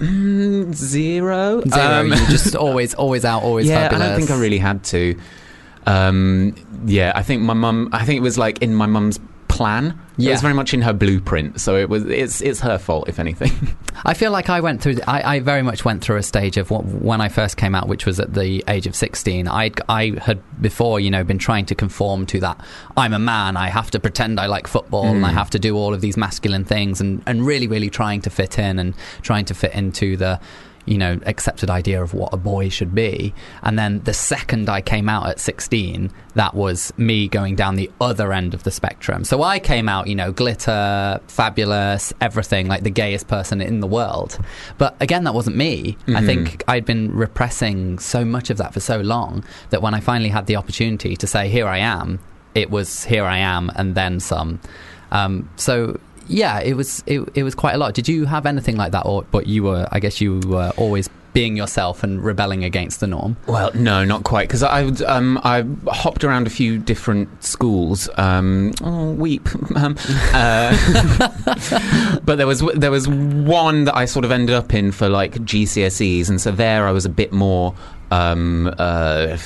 Mm, 0.00 0.74
zero. 0.74 1.62
zero 1.68 2.00
Um, 2.00 2.08
you 2.08 2.16
just 2.26 2.56
always 2.66 2.94
always 2.94 3.24
out 3.24 3.44
always 3.44 3.68
yeah, 3.68 3.82
fabulous 3.88 4.02
I 4.04 4.08
don't 4.10 4.18
think 4.18 4.30
I 4.32 4.40
really 4.40 4.58
had 4.58 4.82
to. 4.84 5.16
Um, 5.86 6.54
yeah, 6.84 7.12
I 7.14 7.22
think 7.22 7.42
my 7.42 7.54
mum. 7.54 7.90
I 7.92 8.04
think 8.04 8.18
it 8.18 8.22
was 8.22 8.36
like 8.36 8.58
in 8.60 8.74
my 8.74 8.86
mum's 8.86 9.20
plan. 9.54 9.98
It 10.18 10.30
was 10.30 10.42
very 10.42 10.54
much 10.54 10.74
in 10.74 10.82
her 10.82 10.92
blueprint. 10.92 11.60
So 11.60 11.76
it 11.76 11.88
was. 11.88 12.04
It's 12.06 12.40
it's 12.40 12.60
her 12.60 12.78
fault, 12.78 13.08
if 13.08 13.18
anything. 13.18 13.76
I 14.04 14.14
feel 14.14 14.30
like 14.30 14.48
I 14.48 14.60
went 14.60 14.82
through. 14.82 14.96
I, 15.06 15.36
I 15.36 15.40
very 15.40 15.62
much 15.62 15.84
went 15.84 16.02
through 16.02 16.16
a 16.16 16.22
stage 16.22 16.56
of 16.56 16.70
what, 16.70 16.84
when 16.84 17.20
I 17.20 17.28
first 17.28 17.56
came 17.56 17.74
out, 17.74 17.88
which 17.88 18.06
was 18.06 18.20
at 18.20 18.34
the 18.34 18.62
age 18.68 18.86
of 18.86 18.94
sixteen. 18.94 19.48
I 19.48 19.70
I 19.88 20.16
had 20.20 20.40
before, 20.60 21.00
you 21.00 21.10
know, 21.10 21.24
been 21.24 21.38
trying 21.38 21.66
to 21.66 21.74
conform 21.74 22.26
to 22.26 22.40
that. 22.40 22.60
I'm 22.96 23.12
a 23.12 23.18
man. 23.18 23.56
I 23.56 23.68
have 23.68 23.90
to 23.92 24.00
pretend 24.00 24.38
I 24.38 24.46
like 24.46 24.66
football, 24.66 25.06
and 25.06 25.24
I 25.24 25.30
mm. 25.30 25.34
have 25.34 25.50
to 25.50 25.58
do 25.58 25.76
all 25.76 25.94
of 25.94 26.00
these 26.00 26.16
masculine 26.16 26.64
things, 26.64 27.00
and 27.00 27.22
and 27.26 27.46
really, 27.46 27.66
really 27.66 27.90
trying 27.90 28.20
to 28.22 28.30
fit 28.30 28.58
in 28.58 28.78
and 28.78 28.94
trying 29.22 29.44
to 29.46 29.54
fit 29.54 29.74
into 29.74 30.16
the. 30.16 30.40
You 30.86 30.98
know, 30.98 31.18
accepted 31.26 31.70
idea 31.70 32.02
of 32.02 32.12
what 32.14 32.32
a 32.32 32.36
boy 32.36 32.68
should 32.68 32.94
be. 32.94 33.32
And 33.62 33.78
then 33.78 34.02
the 34.04 34.12
second 34.12 34.68
I 34.68 34.80
came 34.80 35.08
out 35.08 35.26
at 35.28 35.40
16, 35.40 36.10
that 36.34 36.54
was 36.54 36.92
me 36.98 37.28
going 37.28 37.56
down 37.56 37.76
the 37.76 37.90
other 38.00 38.32
end 38.32 38.54
of 38.54 38.64
the 38.64 38.70
spectrum. 38.70 39.24
So 39.24 39.42
I 39.42 39.58
came 39.58 39.88
out, 39.88 40.06
you 40.08 40.14
know, 40.14 40.32
glitter, 40.32 41.20
fabulous, 41.28 42.12
everything, 42.20 42.66
like 42.68 42.82
the 42.82 42.90
gayest 42.90 43.28
person 43.28 43.60
in 43.60 43.80
the 43.80 43.86
world. 43.86 44.38
But 44.78 44.96
again, 45.00 45.24
that 45.24 45.34
wasn't 45.34 45.56
me. 45.56 45.96
I 46.08 46.10
Mhm. 46.12 46.26
think 46.26 46.64
I'd 46.68 46.84
been 46.84 47.14
repressing 47.14 47.98
so 47.98 48.24
much 48.24 48.50
of 48.50 48.56
that 48.58 48.72
for 48.74 48.80
so 48.80 49.00
long 49.00 49.44
that 49.70 49.82
when 49.82 49.94
I 49.94 50.00
finally 50.00 50.30
had 50.30 50.46
the 50.46 50.56
opportunity 50.56 51.16
to 51.16 51.26
say, 51.26 51.48
here 51.48 51.66
I 51.66 51.78
am, 51.78 52.18
it 52.54 52.70
was 52.70 53.04
here 53.04 53.24
I 53.24 53.38
am 53.38 53.70
and 53.76 53.94
then 53.94 54.20
some. 54.20 54.60
Um, 55.12 55.48
so 55.56 55.98
yeah, 56.28 56.60
it 56.60 56.74
was 56.74 57.02
it, 57.06 57.20
it 57.34 57.42
was 57.42 57.54
quite 57.54 57.74
a 57.74 57.78
lot. 57.78 57.94
Did 57.94 58.08
you 58.08 58.24
have 58.26 58.46
anything 58.46 58.76
like 58.76 58.92
that, 58.92 59.06
or 59.06 59.22
but 59.30 59.46
you 59.46 59.64
were? 59.64 59.86
I 59.90 60.00
guess 60.00 60.20
you 60.20 60.40
were 60.40 60.72
always 60.76 61.08
being 61.34 61.56
yourself 61.56 62.04
and 62.04 62.24
rebelling 62.24 62.62
against 62.64 63.00
the 63.00 63.06
norm. 63.08 63.36
Well, 63.46 63.72
no, 63.74 64.04
not 64.04 64.22
quite, 64.22 64.48
because 64.48 64.62
I 64.62 64.84
um, 65.06 65.38
I 65.42 65.64
hopped 65.90 66.24
around 66.24 66.46
a 66.46 66.50
few 66.50 66.78
different 66.78 67.44
schools. 67.44 68.08
Um, 68.16 68.72
oh, 68.82 69.10
weep. 69.12 69.48
Um, 69.74 69.96
uh, 70.32 70.70
but 72.24 72.36
there 72.36 72.46
was 72.46 72.60
there 72.74 72.92
was 72.92 73.08
one 73.08 73.84
that 73.84 73.96
I 73.96 74.04
sort 74.04 74.24
of 74.24 74.30
ended 74.30 74.54
up 74.54 74.72
in 74.72 74.92
for 74.92 75.08
like 75.08 75.34
GCSEs, 75.34 76.28
and 76.28 76.40
so 76.40 76.52
there 76.52 76.86
I 76.86 76.92
was 76.92 77.04
a 77.04 77.10
bit 77.10 77.32
more. 77.32 77.74
Um, 78.12 78.72
uh, 78.78 79.36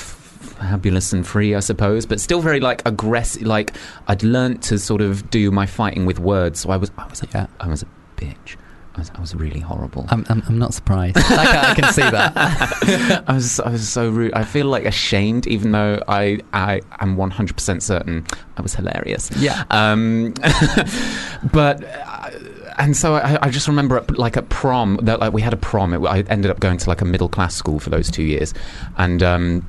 fabulous 0.59 1.13
and 1.13 1.27
free 1.27 1.55
i 1.55 1.61
suppose 1.61 2.05
but 2.07 2.21
still 2.21 2.41
very 2.41 2.61
like 2.61 2.83
aggressive 2.87 3.43
like 3.43 3.73
i'd 4.09 4.23
learnt 4.23 4.63
to 4.63 4.79
sort 4.79 5.01
of 5.01 5.29
do 5.31 5.51
my 5.51 5.67
fighting 5.67 6.05
with 6.07 6.19
words 6.19 6.61
so 6.61 6.71
i 6.71 6.77
was 6.77 6.91
i 6.99 7.07
was 7.07 7.23
a, 7.23 7.27
Yeah. 7.33 7.47
I 7.61 7.69
was 7.69 7.83
a 7.83 7.87
bitch 8.17 8.57
I 8.97 9.01
was, 9.01 9.11
I 9.15 9.21
was 9.21 9.35
really 9.37 9.61
horrible 9.61 10.07
I'm 10.09 10.27
I'm, 10.29 10.43
I'm 10.49 10.59
not 10.59 10.75
surprised. 10.75 11.17
I, 11.19 11.23
can, 11.47 11.65
I 11.65 11.75
can 11.75 11.93
see 11.93 12.03
that. 12.03 13.25
I 13.29 13.33
was 13.33 13.61
I 13.61 13.71
was 13.71 13.89
so 13.89 14.11
rude. 14.11 14.33
I 14.35 14.43
feel 14.43 14.67
like 14.67 14.87
ashamed, 14.87 15.47
even 15.47 15.71
though 15.71 16.03
I 16.09 16.41
I 16.53 16.81
am 16.99 17.17
one 17.17 17.31
hundred 17.31 17.55
percent 17.55 17.85
certain 17.85 18.27
I 18.57 18.61
was 18.63 18.75
hilarious. 18.75 19.31
Yeah. 19.37 19.63
Um, 19.71 20.35
but. 21.53 21.85
Uh, 21.85 22.31
and 22.79 22.97
so 22.97 23.15
I, 23.15 23.39
I 23.43 23.51
just 23.51 23.67
remember, 23.67 24.05
like 24.11 24.37
at 24.37 24.49
prom, 24.51 24.99
that 25.03 25.19
like 25.19 25.33
we 25.33 25.43
had 25.43 25.53
a 25.53 25.57
prom. 25.57 25.93
It, 25.95 25.99
I 26.07 26.21
ended 26.29 26.51
up 26.51 26.61
going 26.61 26.79
to 26.79 26.89
like 26.89 27.01
a 27.01 27.05
middle 27.05 27.29
class 27.29 27.55
school 27.57 27.81
for 27.81 27.91
those 27.91 28.09
two 28.09 28.23
years, 28.23 28.55
and 28.97 29.21
um, 29.21 29.69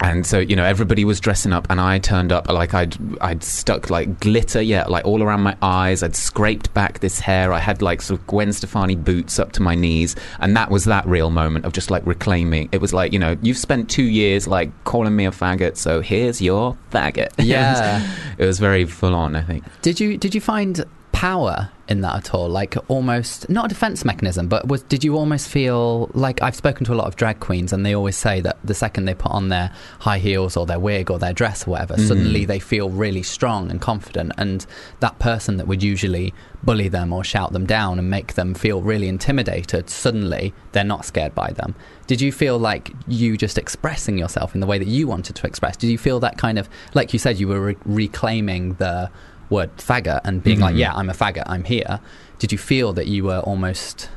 and 0.00 0.26
so 0.26 0.38
you 0.38 0.56
know 0.56 0.64
everybody 0.64 1.04
was 1.04 1.20
dressing 1.20 1.52
up, 1.52 1.66
and 1.70 1.80
I 1.80 1.98
turned 1.98 2.32
up 2.32 2.48
like 2.48 2.74
I'd 2.74 2.96
I'd 3.20 3.42
stuck 3.42 3.90
like 3.90 4.20
glitter, 4.20 4.60
yeah, 4.60 4.84
like 4.86 5.04
all 5.04 5.22
around 5.22 5.40
my 5.42 5.56
eyes. 5.62 6.02
I'd 6.02 6.16
scraped 6.16 6.72
back 6.74 7.00
this 7.00 7.20
hair. 7.20 7.52
I 7.52 7.58
had 7.58 7.82
like 7.82 8.02
sort 8.02 8.20
of 8.20 8.26
Gwen 8.26 8.52
Stefani 8.52 8.96
boots 8.96 9.38
up 9.38 9.52
to 9.52 9.62
my 9.62 9.74
knees, 9.74 10.16
and 10.40 10.56
that 10.56 10.70
was 10.70 10.84
that 10.84 11.06
real 11.06 11.30
moment 11.30 11.64
of 11.64 11.72
just 11.72 11.90
like 11.90 12.04
reclaiming. 12.06 12.68
It 12.72 12.80
was 12.80 12.92
like 12.92 13.12
you 13.12 13.18
know 13.18 13.36
you've 13.42 13.58
spent 13.58 13.88
two 13.88 14.04
years 14.04 14.46
like 14.46 14.70
calling 14.84 15.14
me 15.16 15.26
a 15.26 15.30
faggot, 15.30 15.76
so 15.76 16.00
here's 16.00 16.40
your 16.42 16.76
faggot. 16.92 17.28
Yeah. 17.46 18.04
it 18.38 18.44
was 18.44 18.58
very 18.58 18.84
full 18.84 19.14
on. 19.14 19.36
I 19.36 19.42
think. 19.42 19.64
Did 19.82 20.00
you 20.00 20.18
did 20.18 20.34
you 20.34 20.40
find 20.40 20.84
power 21.16 21.70
in 21.88 22.02
that 22.02 22.14
at 22.14 22.34
all? 22.34 22.46
Like 22.46 22.76
almost 22.88 23.48
not 23.48 23.64
a 23.64 23.68
defense 23.68 24.04
mechanism, 24.04 24.48
but 24.48 24.68
was 24.68 24.82
did 24.82 25.02
you 25.02 25.16
almost 25.16 25.48
feel 25.48 26.10
like 26.12 26.42
I've 26.42 26.54
spoken 26.54 26.84
to 26.86 26.92
a 26.92 26.98
lot 27.00 27.06
of 27.06 27.16
drag 27.16 27.40
queens 27.40 27.72
and 27.72 27.86
they 27.86 27.94
always 27.94 28.16
say 28.16 28.42
that 28.42 28.58
the 28.62 28.74
second 28.74 29.06
they 29.06 29.14
put 29.14 29.32
on 29.32 29.48
their 29.48 29.70
high 30.00 30.18
heels 30.18 30.58
or 30.58 30.66
their 30.66 30.78
wig 30.78 31.10
or 31.10 31.18
their 31.18 31.32
dress 31.32 31.66
or 31.66 31.70
whatever, 31.70 31.94
Mhm. 31.94 32.06
suddenly 32.08 32.44
they 32.44 32.58
feel 32.58 32.90
really 32.90 33.22
strong 33.22 33.70
and 33.70 33.80
confident 33.80 34.32
and 34.36 34.66
that 35.00 35.18
person 35.18 35.56
that 35.56 35.66
would 35.66 35.82
usually 35.82 36.34
bully 36.62 36.88
them 36.88 37.12
or 37.14 37.24
shout 37.24 37.52
them 37.54 37.64
down 37.64 37.98
and 37.98 38.10
make 38.10 38.34
them 38.34 38.52
feel 38.52 38.82
really 38.82 39.08
intimidated, 39.08 39.88
suddenly 39.88 40.52
they're 40.72 40.84
not 40.84 41.04
scared 41.06 41.34
by 41.34 41.50
them. 41.52 41.74
Did 42.06 42.20
you 42.20 42.30
feel 42.30 42.58
like 42.58 42.92
you 43.08 43.38
just 43.38 43.56
expressing 43.56 44.18
yourself 44.18 44.54
in 44.54 44.60
the 44.60 44.66
way 44.66 44.78
that 44.78 44.88
you 44.88 45.06
wanted 45.06 45.34
to 45.36 45.46
express? 45.46 45.76
Did 45.78 45.88
you 45.88 45.98
feel 45.98 46.20
that 46.20 46.36
kind 46.36 46.58
of 46.58 46.68
like 46.92 47.12
you 47.14 47.18
said 47.18 47.38
you 47.40 47.48
were 47.48 47.60
re- 47.60 47.76
reclaiming 47.86 48.74
the 48.74 49.08
word 49.50 49.76
faggot 49.78 50.20
and 50.24 50.42
being 50.42 50.60
like, 50.60 50.74
Mhm. 50.74 50.78
yeah, 50.78 50.94
I'm 50.94 51.08
a 51.10 51.14
faggot, 51.14 51.44
I'm 51.46 51.64
here. 51.64 52.00
Did 52.38 52.52
you 52.52 52.58
feel 52.58 52.92
that 52.94 53.06
you 53.06 53.24
were 53.24 53.38
almost, 53.40 54.10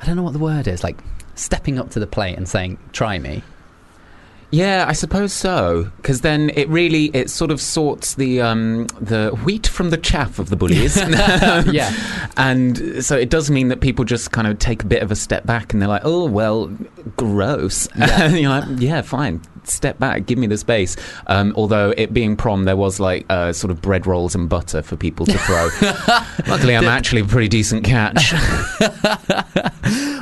I 0.00 0.06
don't 0.06 0.16
know 0.16 0.22
what 0.22 0.32
the 0.32 0.38
word 0.38 0.66
is, 0.68 0.82
like 0.84 0.98
stepping 1.34 1.78
up 1.78 1.90
to 1.90 2.00
the 2.00 2.06
plate 2.06 2.36
and 2.36 2.48
saying, 2.48 2.78
try 2.92 3.18
me? 3.18 3.42
Yeah, 4.50 4.84
I 4.88 4.92
suppose 4.92 5.32
so. 5.32 5.90
Because 5.96 6.20
then 6.20 6.50
it 6.54 6.68
really 6.68 7.06
it 7.06 7.30
sort 7.30 7.50
of 7.50 7.60
sorts 7.60 8.14
the 8.14 8.40
um, 8.40 8.86
the 9.00 9.30
wheat 9.44 9.66
from 9.66 9.90
the 9.90 9.96
chaff 9.96 10.38
of 10.38 10.50
the 10.50 10.56
bullies. 10.56 10.96
Yeah. 11.66 11.92
and 12.36 13.04
so 13.04 13.16
it 13.16 13.28
does 13.30 13.50
mean 13.50 13.68
that 13.68 13.80
people 13.80 14.04
just 14.04 14.30
kind 14.30 14.46
of 14.46 14.58
take 14.58 14.82
a 14.82 14.86
bit 14.86 15.02
of 15.02 15.10
a 15.10 15.16
step 15.16 15.44
back 15.46 15.72
and 15.72 15.82
they're 15.82 15.88
like, 15.88 16.02
"Oh 16.04 16.26
well, 16.26 16.66
gross." 17.16 17.88
Yeah. 17.96 18.22
and 18.24 18.38
you're 18.38 18.50
like, 18.50 18.64
"Yeah, 18.78 19.02
fine." 19.02 19.40
Step 19.64 19.98
back, 19.98 20.26
give 20.26 20.38
me 20.38 20.46
the 20.46 20.56
space. 20.56 20.96
Um, 21.26 21.52
although 21.56 21.92
it 21.96 22.12
being 22.14 22.36
prom, 22.36 22.64
there 22.64 22.76
was 22.76 23.00
like 23.00 23.26
uh, 23.28 23.52
sort 23.52 23.72
of 23.72 23.82
bread 23.82 24.06
rolls 24.06 24.36
and 24.36 24.48
butter 24.48 24.80
for 24.80 24.96
people 24.96 25.26
to 25.26 25.36
throw. 25.38 25.68
Luckily, 26.46 26.76
I'm 26.76 26.84
actually 26.86 27.22
a 27.22 27.24
pretty 27.24 27.48
decent 27.48 27.82
catch. 27.84 28.32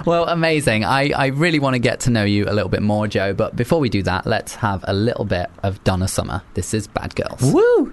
Well, 0.06 0.28
amazing. 0.28 0.84
I, 0.84 1.10
I 1.16 1.26
really 1.28 1.58
want 1.58 1.74
to 1.74 1.78
get 1.78 2.00
to 2.00 2.10
know 2.10 2.24
you 2.24 2.44
a 2.46 2.52
little 2.52 2.68
bit 2.68 2.82
more, 2.82 3.06
Joe. 3.08 3.32
But 3.32 3.56
before 3.56 3.80
we 3.80 3.88
do 3.88 4.02
that, 4.02 4.13
let's 4.24 4.54
have 4.56 4.84
a 4.86 4.92
little 4.92 5.24
bit 5.24 5.50
of 5.62 5.82
Donna 5.84 6.08
Summer. 6.08 6.42
This 6.54 6.74
is 6.74 6.86
Bad 6.86 7.14
Girls. 7.14 7.40
Woo! 7.52 7.92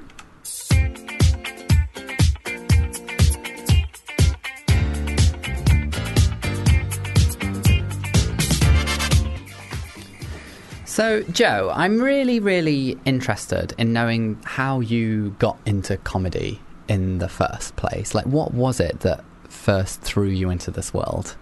So, 10.85 11.23
Joe, 11.31 11.71
I'm 11.73 12.01
really, 12.01 12.39
really 12.39 12.97
interested 13.05 13.73
in 13.77 13.93
knowing 13.93 14.39
how 14.43 14.81
you 14.81 15.31
got 15.39 15.57
into 15.65 15.97
comedy 15.97 16.59
in 16.87 17.19
the 17.19 17.29
first 17.29 17.75
place. 17.77 18.13
Like, 18.13 18.25
what 18.25 18.53
was 18.53 18.79
it 18.79 18.99
that 18.99 19.23
first 19.47 20.01
threw 20.01 20.27
you 20.27 20.49
into 20.49 20.69
this 20.69 20.93
world? 20.93 21.37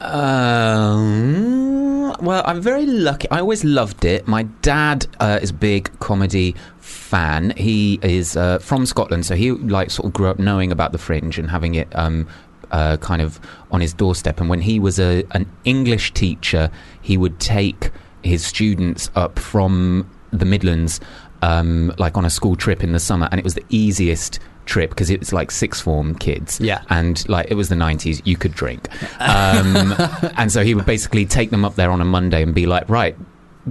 Um, 0.00 1.90
well, 2.20 2.42
I'm 2.46 2.60
very 2.62 2.86
lucky. 2.86 3.30
I 3.30 3.40
always 3.40 3.64
loved 3.64 4.04
it. 4.04 4.26
My 4.26 4.44
dad 4.62 5.06
uh, 5.20 5.38
is 5.42 5.50
a 5.50 5.54
big 5.54 5.90
comedy 6.00 6.54
fan. 6.78 7.52
He 7.56 7.98
is 8.02 8.36
uh, 8.36 8.58
from 8.60 8.86
Scotland, 8.86 9.26
so 9.26 9.34
he 9.34 9.50
like 9.52 9.90
sort 9.90 10.06
of 10.06 10.12
grew 10.12 10.28
up 10.28 10.38
knowing 10.38 10.72
about 10.72 10.92
the 10.92 10.98
Fringe 10.98 11.38
and 11.38 11.50
having 11.50 11.74
it 11.74 11.88
um, 11.96 12.26
uh, 12.70 12.96
kind 12.98 13.20
of 13.20 13.38
on 13.70 13.80
his 13.80 13.92
doorstep. 13.92 14.40
And 14.40 14.48
when 14.48 14.62
he 14.62 14.78
was 14.80 14.98
a, 14.98 15.24
an 15.32 15.46
English 15.64 16.14
teacher, 16.14 16.70
he 17.02 17.16
would 17.16 17.38
take 17.38 17.90
his 18.22 18.44
students 18.44 19.10
up 19.14 19.38
from 19.38 20.10
the 20.32 20.44
Midlands, 20.44 21.00
um, 21.42 21.92
like 21.98 22.16
on 22.16 22.24
a 22.24 22.30
school 22.30 22.56
trip 22.56 22.82
in 22.82 22.92
the 22.92 23.00
summer, 23.00 23.28
and 23.30 23.38
it 23.38 23.44
was 23.44 23.54
the 23.54 23.64
easiest 23.68 24.38
trip 24.66 24.90
because 24.90 25.10
it 25.10 25.18
was 25.20 25.32
like 25.32 25.50
sixth 25.50 25.82
form 25.82 26.14
kids. 26.14 26.60
Yeah. 26.60 26.82
and 26.90 27.28
like 27.28 27.50
it 27.50 27.54
was 27.54 27.68
the 27.68 27.74
90s 27.74 28.22
you 28.24 28.36
could 28.36 28.52
drink. 28.52 28.88
Um, 29.20 29.94
and 30.36 30.52
so 30.52 30.62
he 30.62 30.74
would 30.74 30.86
basically 30.86 31.26
take 31.26 31.50
them 31.50 31.64
up 31.64 31.74
there 31.74 31.90
on 31.90 32.00
a 32.00 32.04
monday 32.04 32.42
and 32.42 32.54
be 32.54 32.66
like 32.66 32.88
right 32.88 33.16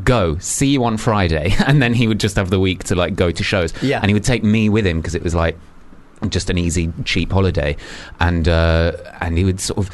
go 0.04 0.38
see 0.38 0.68
you 0.68 0.84
on 0.84 0.98
friday. 0.98 1.54
And 1.68 1.82
then 1.82 1.94
he 1.94 2.08
would 2.08 2.20
just 2.20 2.36
have 2.36 2.50
the 2.50 2.60
week 2.60 2.84
to 2.86 2.96
like 2.96 3.16
go 3.16 3.32
to 3.32 3.44
shows. 3.44 3.74
Yeah. 3.82 4.00
and 4.02 4.10
he 4.10 4.14
would 4.14 4.24
take 4.24 4.44
me 4.44 4.70
with 4.70 4.86
him 4.86 5.00
because 5.00 5.16
it 5.16 5.24
was 5.24 5.34
like 5.36 5.58
just 6.28 6.50
an 6.50 6.58
easy 6.58 6.92
cheap 7.06 7.32
holiday. 7.32 7.78
And 8.20 8.48
uh, 8.48 8.92
and 9.22 9.38
he 9.38 9.44
would 9.46 9.60
sort 9.60 9.78
of 9.80 9.90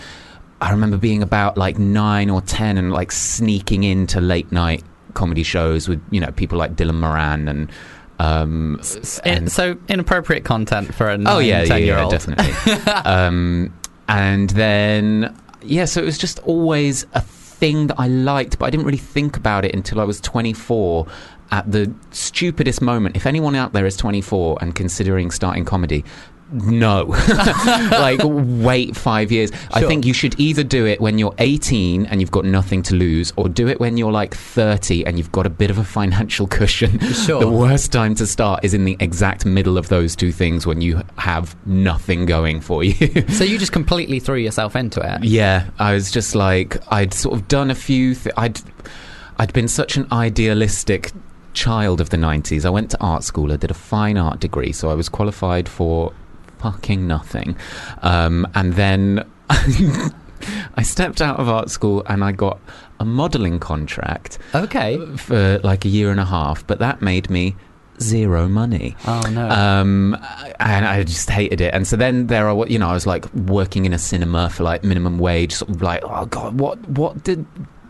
i 0.61 0.71
remember 0.71 0.97
being 0.97 1.21
about 1.21 1.57
like 1.57 1.77
9 1.77 2.29
or 2.29 2.39
10 2.41 2.77
and 2.77 2.91
like 2.93 3.11
sneaking 3.11 3.83
into 3.83 4.21
late 4.21 4.49
night 4.53 4.83
comedy 5.13 5.43
shows 5.43 5.89
with 5.89 6.01
you 6.11 6.19
know 6.21 6.31
people 6.31 6.57
like 6.57 6.75
dylan 6.77 6.95
moran 6.95 7.49
and 7.49 7.69
um 8.19 8.79
and- 9.25 9.51
so, 9.51 9.77
inappropriate 9.89 10.43
content 10.45 10.93
for 10.95 11.10
a 11.10 11.17
nine, 11.17 11.34
Oh 11.36 11.39
yeah, 11.39 11.62
yeah, 11.62 11.65
10 11.65 11.77
year 11.79 11.95
yeah, 11.95 12.01
old. 12.03 12.12
definitely. 12.12 12.74
um, 13.05 13.74
and 14.07 14.50
then 14.51 15.36
yeah, 15.62 15.86
so 15.86 16.01
it 16.01 16.05
was 16.05 16.17
just 16.17 16.39
always 16.39 17.05
a 17.13 17.22
thing 17.22 17.88
that 17.88 18.00
I 18.00 18.07
liked, 18.07 18.60
but 18.60 18.65
I 18.65 18.69
didn't 18.69 18.86
really 18.86 18.98
think 18.98 19.36
about 19.38 19.65
it 19.65 19.74
until 19.74 20.00
I 20.00 20.03
was 20.03 20.19
24. 20.22 21.07
At 21.51 21.72
the 21.72 21.93
stupidest 22.12 22.81
moment, 22.81 23.15
if 23.15 23.25
anyone 23.27 23.55
out 23.55 23.72
there 23.74 23.86
is 23.86 23.95
24 23.98 24.57
and 24.62 24.74
considering 24.75 25.29
starting 25.31 25.63
comedy, 25.63 26.03
no. 26.55 27.03
like, 27.91 28.21
wait 28.24 28.95
five 28.95 29.31
years. 29.31 29.51
I 29.71 29.81
think 29.81 30.05
you 30.05 30.13
should 30.13 30.39
either 30.39 30.63
do 30.63 30.85
it 30.85 31.01
when 31.01 31.17
you're 31.17 31.33
18 31.38 32.05
and 32.05 32.21
you've 32.21 32.31
got 32.31 32.45
nothing 32.45 32.81
to 32.83 32.95
lose, 32.95 33.33
or 33.35 33.50
do 33.50 33.67
it 33.67 33.79
when 33.79 33.97
you're 33.97 34.12
like 34.12 34.35
30 34.35 35.05
and 35.05 35.17
you've 35.17 35.31
got 35.31 35.45
a 35.45 35.50
bit 35.50 35.69
of 35.69 35.77
a 35.77 35.83
financial 35.83 36.47
cushion. 36.47 37.00
Sure. 37.25 37.39
The 37.39 37.50
worst 37.50 37.91
time 37.91 38.15
to 38.15 38.27
start 38.27 38.63
is 38.63 38.74
in 38.74 38.85
the 38.85 38.97
exact 39.00 39.45
middle 39.45 39.77
of 39.77 39.89
those 39.89 40.15
two 40.15 40.31
things 40.31 40.65
when 40.65 40.81
you 40.81 41.01
have 41.17 41.55
nothing 41.65 42.25
going 42.25 42.62
for 42.62 42.83
you. 42.83 43.27
So, 43.29 43.43
you 43.43 43.57
just 43.57 43.71
completely 43.71 44.19
threw 44.19 44.38
yourself 44.38 44.75
into 44.75 45.01
it? 45.01 45.24
yeah, 45.24 45.69
I 45.79 45.93
was 45.93 46.12
just 46.12 46.35
like 46.35 46.77
I'd 46.91 47.13
sort 47.13 47.35
of 47.35 47.47
done 47.47 47.69
a 47.71 47.75
few. 47.75 48.15
Th- 48.15 48.33
I'd 48.38 48.59
I'd 49.38 49.53
been 49.53 49.67
such 49.67 49.97
an 49.97 50.07
idealistic 50.12 51.12
child 51.53 52.01
of 52.01 52.09
the 52.09 52.17
90s. 52.17 52.65
I 52.65 52.69
went 52.69 52.91
to 52.91 53.01
art 53.01 53.24
school. 53.24 53.51
I 53.51 53.57
did 53.57 53.71
a 53.71 53.75
fine 53.75 54.17
art 54.17 54.39
degree, 54.39 54.71
so 54.71 54.89
I 54.89 54.93
was 54.93 55.09
qualified 55.09 55.67
for 55.67 56.13
fucking 56.65 57.05
nothing. 57.07 57.55
Um, 58.01 58.48
and 58.55 58.74
then 58.74 59.24
I 60.75 60.81
stepped 60.84 61.22
out 61.22 61.39
of 61.39 61.48
art 61.48 61.69
school 61.69 62.03
and 62.07 62.24
I 62.24 62.31
got 62.31 62.60
a 63.00 63.05
modelling 63.05 63.60
contract 63.60 64.39
Okay. 64.55 64.98
for 65.17 65.60
like 65.63 65.86
a 65.86 65.89
year 65.89 66.10
and 66.12 66.19
a 66.19 66.25
half, 66.25 66.65
but 66.65 66.79
that 66.79 67.01
made 67.01 67.29
me 67.29 67.55
zero 68.01 68.48
money. 68.48 68.95
Oh 69.05 69.22
no. 69.31 69.48
Um, 69.50 70.15
and 70.60 70.86
I 70.86 71.03
just 71.03 71.29
hated 71.29 71.62
it. 71.62 71.74
And 71.74 71.88
so 71.88 71.95
then 71.95 72.27
there 72.27 72.50
are, 72.50 72.67
you 72.67 72.79
know, 72.79 72.89
I 72.89 72.93
was 72.93 73.05
like 73.05 73.31
working 73.34 73.86
in 73.86 73.93
a 73.93 74.00
cinema 74.00 74.50
for 74.50 74.63
like 74.63 74.84
minimum 74.84 75.19
wage, 75.19 75.53
sort 75.53 75.69
of 75.69 75.81
like, 75.84 76.01
oh 76.03 76.25
god, 76.25 76.60
what 76.60 76.77
what 76.89 77.24
did 77.24 77.45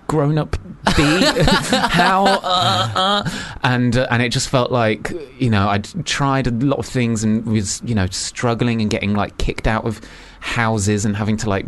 grown 0.07 0.37
up 0.37 0.55
be? 0.95 1.03
How? 1.71 2.25
Uh, 2.25 2.91
uh. 2.95 3.29
And 3.63 3.97
uh, 3.97 4.07
and 4.11 4.21
it 4.21 4.29
just 4.29 4.49
felt 4.49 4.71
like, 4.71 5.11
you 5.39 5.49
know, 5.49 5.67
I'd 5.67 6.05
tried 6.05 6.47
a 6.47 6.51
lot 6.51 6.77
of 6.79 6.85
things 6.85 7.23
and 7.23 7.45
was, 7.45 7.81
you 7.85 7.95
know, 7.95 8.05
struggling 8.07 8.81
and 8.81 8.89
getting 8.89 9.13
like 9.13 9.37
kicked 9.37 9.67
out 9.67 9.85
of 9.85 9.99
houses 10.39 11.05
and 11.05 11.15
having 11.15 11.37
to 11.37 11.49
like 11.49 11.65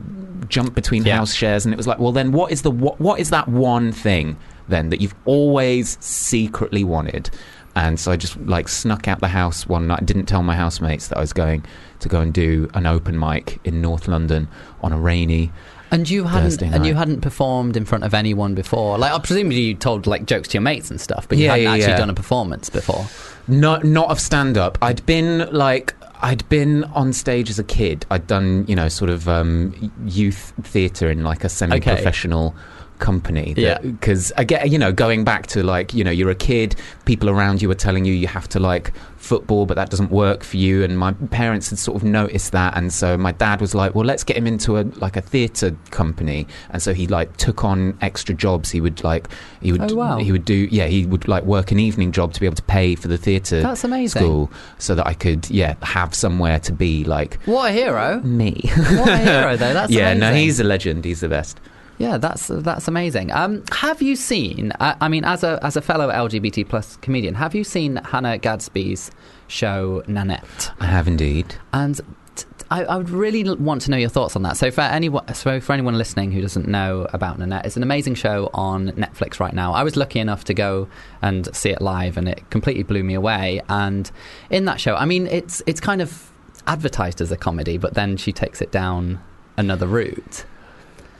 jump 0.49 0.75
between 0.75 1.03
Yeah. 1.05 1.17
house 1.17 1.33
shares. 1.33 1.65
And 1.65 1.73
it 1.73 1.77
was 1.77 1.87
like, 1.87 1.99
well, 1.99 2.11
then 2.11 2.31
what 2.31 2.51
is 2.51 2.61
the 2.61 2.71
what, 2.71 2.99
what 2.99 3.19
is 3.19 3.29
that 3.31 3.47
one 3.47 3.91
thing 3.91 4.37
then 4.67 4.89
that 4.89 5.01
you've 5.01 5.15
always 5.25 5.97
secretly 5.99 6.83
wanted? 6.83 7.29
And 7.75 7.99
so 7.99 8.11
I 8.11 8.17
just 8.17 8.37
like 8.41 8.67
snuck 8.67 9.07
out 9.07 9.19
the 9.19 9.27
house 9.27 9.67
one 9.67 9.85
night. 9.87 10.05
Didn't 10.05 10.25
tell 10.25 10.41
my 10.41 10.55
housemates 10.55 11.09
that 11.09 11.17
I 11.17 11.21
was 11.21 11.31
going 11.33 11.63
to 11.99 12.09
go 12.09 12.21
and 12.21 12.33
do 12.33 12.69
an 12.73 12.87
open 12.87 13.19
mic 13.19 13.59
in 13.65 13.81
North 13.81 14.07
London 14.07 14.47
on 14.81 14.91
a 14.93 14.99
rainy. 14.99 15.51
And 15.91 16.09
you 16.09 16.25
hadn't 16.25 16.61
and 16.61 16.85
you 16.85 16.95
hadn't 16.95 17.21
performed 17.21 17.77
in 17.77 17.85
front 17.85 18.03
of 18.03 18.13
anyone 18.13 18.55
before. 18.55 18.97
Like, 18.97 19.11
I 19.11 19.19
presumably 19.19 19.61
you 19.61 19.75
told 19.75 20.07
like 20.07 20.25
jokes 20.25 20.47
to 20.49 20.53
your 20.55 20.61
mates 20.61 20.89
and 20.91 20.99
stuff, 20.99 21.27
but 21.27 21.37
you 21.37 21.45
Yeah, 21.45 21.51
hadn't 21.51 21.63
yeah, 21.63 21.71
actually 21.73 21.91
yeah. 21.91 21.97
done 21.97 22.09
a 22.09 22.13
performance 22.13 22.69
before. 22.69 23.05
Not 23.47 23.83
not 23.83 24.09
of 24.09 24.19
stand 24.19 24.57
up. 24.57 24.77
I'd 24.81 25.05
been 25.05 25.47
like 25.53 25.93
I'd 26.21 26.47
been 26.49 26.83
on 26.85 27.13
stage 27.13 27.49
as 27.49 27.59
a 27.59 27.63
kid. 27.63 28.05
I'd 28.11 28.27
done 28.27 28.65
you 28.67 28.75
know 28.75 28.89
sort 28.89 29.09
of 29.09 29.29
um, 29.29 29.91
youth 30.05 30.53
theatre 30.63 31.09
in 31.09 31.23
like 31.23 31.43
a 31.43 31.49
semi 31.49 31.79
professional 31.79 32.55
company. 32.99 33.53
Yeah. 33.57 33.79
Because 33.79 34.31
again, 34.37 34.71
you 34.71 34.77
know, 34.79 34.91
going 34.91 35.23
back 35.23 35.47
to 35.47 35.63
like 35.63 35.93
you 35.93 36.03
know 36.03 36.11
you're 36.11 36.29
a 36.29 36.35
kid, 36.35 36.75
people 37.05 37.29
around 37.29 37.61
you 37.61 37.69
are 37.71 37.75
telling 37.75 38.05
you 38.05 38.13
you 38.13 38.27
have 38.27 38.47
to 38.49 38.59
like 38.59 38.93
football, 39.17 39.65
but 39.65 39.73
that 39.75 39.89
doesn't 39.89 40.11
work 40.11 40.43
for 40.43 40.57
you. 40.57 40.83
And 40.83 40.97
my 40.97 41.11
parents 41.13 41.69
had 41.69 41.79
sort 41.79 41.97
of 41.97 42.03
noticed 42.03 42.51
that, 42.53 42.77
and 42.77 42.93
so 42.93 43.17
my 43.17 43.31
dad 43.31 43.59
was 43.61 43.75
like, 43.75 43.93
well, 43.95 44.05
let's 44.05 44.23
get 44.23 44.37
him 44.37 44.47
into 44.47 44.77
a 44.77 44.83
like 44.97 45.17
a 45.17 45.21
theatre 45.21 45.75
company. 45.91 46.47
And 46.69 46.81
so 46.81 46.93
he 46.93 47.07
like 47.07 47.35
took 47.37 47.63
on 47.63 47.97
extra 48.01 48.33
jobs. 48.35 48.71
He 48.71 48.81
would 48.81 49.03
like 49.03 49.27
he 49.61 49.71
would 49.71 49.91
Oh, 49.91 49.95
wow. 49.95 50.17
he 50.17 50.31
would 50.31 50.45
do 50.45 50.67
yeah 50.71 50.87
he 50.87 51.05
would 51.05 51.27
like 51.27 51.43
work 51.43 51.71
an 51.71 51.79
evening 51.79 52.11
job 52.11 52.33
to 52.33 52.39
be 52.39 52.45
able 52.45 52.55
to 52.55 52.63
pay 52.63 52.95
for 52.95 53.07
the 53.07 53.17
theatre 53.17 53.61
That's 53.61 53.83
amazing. 53.83 54.21
school 54.21 54.51
so 54.79 54.95
that 54.95 55.07
I 55.07 55.13
could 55.13 55.49
yeah 55.49 55.75
have 55.81 56.13
somewhere 56.13 56.59
to 56.61 56.71
be 56.73 57.03
like 57.03 57.39
What 57.45 57.69
a 57.69 57.71
hero! 57.73 58.19
me. 58.21 58.61
What 58.75 59.07
a 59.09 59.17
hero, 59.17 59.55
though. 59.57 59.73
That's 59.77 59.91
yeah, 59.91 60.13
no, 60.13 60.33
he's 60.33 60.59
a 60.59 60.63
legend. 60.63 61.05
He's 61.05 61.19
the 61.21 61.29
best. 61.29 61.59
Yeah, 61.97 62.17
that's 62.17 62.47
that's 62.47 62.87
amazing. 62.87 63.31
Um, 63.31 63.63
have 63.71 64.01
you 64.01 64.15
seen? 64.15 64.71
I, 64.79 64.95
I 65.01 65.07
mean, 65.07 65.23
as 65.23 65.43
a 65.43 65.59
as 65.63 65.75
a 65.75 65.81
fellow 65.81 66.09
LGBT 66.09 66.67
plus 66.69 66.97
comedian, 66.97 67.33
have 67.35 67.55
you 67.55 67.63
seen 67.63 67.95
Hannah 67.97 68.37
Gadsby's 68.37 69.09
show 69.47 70.03
Nanette? 70.07 70.71
I 70.79 70.85
have 70.85 71.07
indeed. 71.07 71.55
And 71.73 71.99
t- 72.35 72.45
I, 72.69 72.83
I 72.83 72.97
would 72.97 73.09
really 73.09 73.43
l- 73.43 73.55
want 73.57 73.81
to 73.83 73.91
know 73.91 73.97
your 73.97 74.09
thoughts 74.09 74.35
on 74.35 74.43
that. 74.43 74.57
So 74.57 74.69
for 74.69 74.81
anyone, 74.81 75.33
so 75.33 75.59
for 75.59 75.73
anyone 75.73 75.97
listening 75.97 76.31
who 76.31 76.41
doesn't 76.41 76.67
know 76.67 77.07
about 77.13 77.39
Nanette, 77.39 77.65
it's 77.65 77.77
an 77.77 77.83
amazing 77.83 78.13
show 78.13 78.51
on 78.53 78.89
Netflix 78.91 79.39
right 79.39 79.53
now. 79.53 79.73
I 79.73 79.83
was 79.83 79.95
lucky 79.95 80.19
enough 80.19 80.43
to 80.45 80.53
go 80.53 80.87
and 81.23 81.53
see 81.55 81.71
it 81.71 81.81
live, 81.81 82.15
and 82.15 82.29
it 82.29 82.47
completely 82.51 82.83
blew 82.83 83.03
me 83.03 83.15
away. 83.15 83.61
And 83.69 84.11
in 84.51 84.65
that 84.65 84.79
show, 84.79 84.95
I 84.95 85.05
mean, 85.05 85.25
it's 85.27 85.63
it's 85.65 85.79
kind 85.79 86.01
of 86.01 86.31
advertised 86.67 87.21
as 87.21 87.31
a 87.31 87.37
comedy, 87.37 87.79
but 87.79 87.95
then 87.95 88.17
she 88.17 88.31
takes 88.31 88.61
it 88.61 88.71
down 88.71 89.19
another 89.55 89.87
route. 89.87 90.45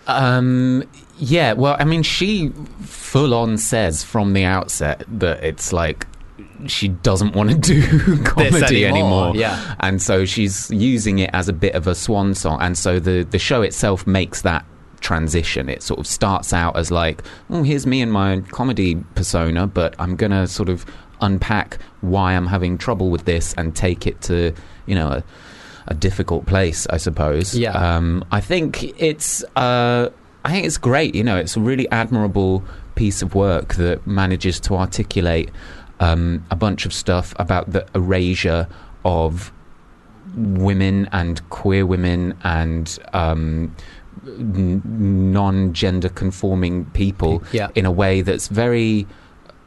Um, 0.07 0.83
yeah, 1.19 1.53
well, 1.53 1.75
I 1.79 1.83
mean, 1.83 2.03
she 2.03 2.49
full 2.81 3.33
on 3.33 3.57
says 3.57 4.03
from 4.03 4.33
the 4.33 4.43
outset 4.43 5.03
that 5.07 5.43
it's 5.43 5.73
like 5.73 6.07
she 6.65 6.87
doesn't 6.87 7.35
want 7.35 7.51
to 7.51 7.57
do 7.57 8.23
comedy 8.23 8.85
anymore, 8.85 9.27
anymore. 9.29 9.35
yeah. 9.35 9.75
And 9.79 10.01
so 10.01 10.25
she's 10.25 10.69
using 10.71 11.19
it 11.19 11.29
as 11.33 11.47
a 11.49 11.53
bit 11.53 11.75
of 11.75 11.87
a 11.87 11.95
swan 11.95 12.33
song. 12.33 12.59
And 12.61 12.77
so 12.77 12.99
the, 12.99 13.23
the 13.23 13.39
show 13.39 13.61
itself 13.61 14.07
makes 14.07 14.41
that 14.41 14.65
transition. 14.99 15.69
It 15.69 15.83
sort 15.83 15.99
of 15.99 16.07
starts 16.07 16.53
out 16.53 16.77
as 16.77 16.91
like, 16.91 17.23
oh, 17.49 17.63
here's 17.63 17.85
me 17.85 18.01
and 18.01 18.11
my 18.11 18.41
comedy 18.51 18.95
persona, 19.15 19.67
but 19.67 19.95
I'm 19.99 20.15
going 20.15 20.31
to 20.31 20.47
sort 20.47 20.69
of 20.69 20.85
unpack 21.21 21.79
why 22.01 22.33
I'm 22.33 22.47
having 22.47 22.77
trouble 22.77 23.09
with 23.09 23.25
this 23.25 23.53
and 23.55 23.75
take 23.75 24.05
it 24.07 24.21
to, 24.21 24.53
you 24.85 24.95
know, 24.95 25.07
a, 25.07 25.23
a 25.87 25.93
difficult 25.93 26.45
place, 26.45 26.85
I 26.89 26.97
suppose. 26.97 27.57
Yeah. 27.57 27.71
Um, 27.71 28.23
I 28.31 28.41
think 28.41 28.83
it's 29.01 29.43
uh, 29.55 30.09
I 30.45 30.51
think 30.51 30.65
it's 30.65 30.77
great. 30.77 31.15
You 31.15 31.23
know, 31.23 31.37
it's 31.37 31.55
a 31.57 31.59
really 31.61 31.89
admirable 31.91 32.63
piece 32.95 33.21
of 33.21 33.35
work 33.35 33.75
that 33.75 34.05
manages 34.07 34.59
to 34.61 34.75
articulate 34.75 35.49
um, 35.99 36.45
a 36.51 36.55
bunch 36.55 36.85
of 36.85 36.93
stuff 36.93 37.33
about 37.37 37.71
the 37.71 37.85
erasure 37.95 38.67
of 39.05 39.51
women 40.35 41.07
and 41.11 41.47
queer 41.49 41.85
women 41.85 42.37
and 42.43 42.99
um, 43.13 43.75
n- 44.25 44.81
non-gender 45.31 46.09
conforming 46.09 46.85
people 46.91 47.43
Yeah. 47.51 47.69
in 47.75 47.85
a 47.85 47.91
way 47.91 48.21
that's 48.21 48.47
very 48.47 49.07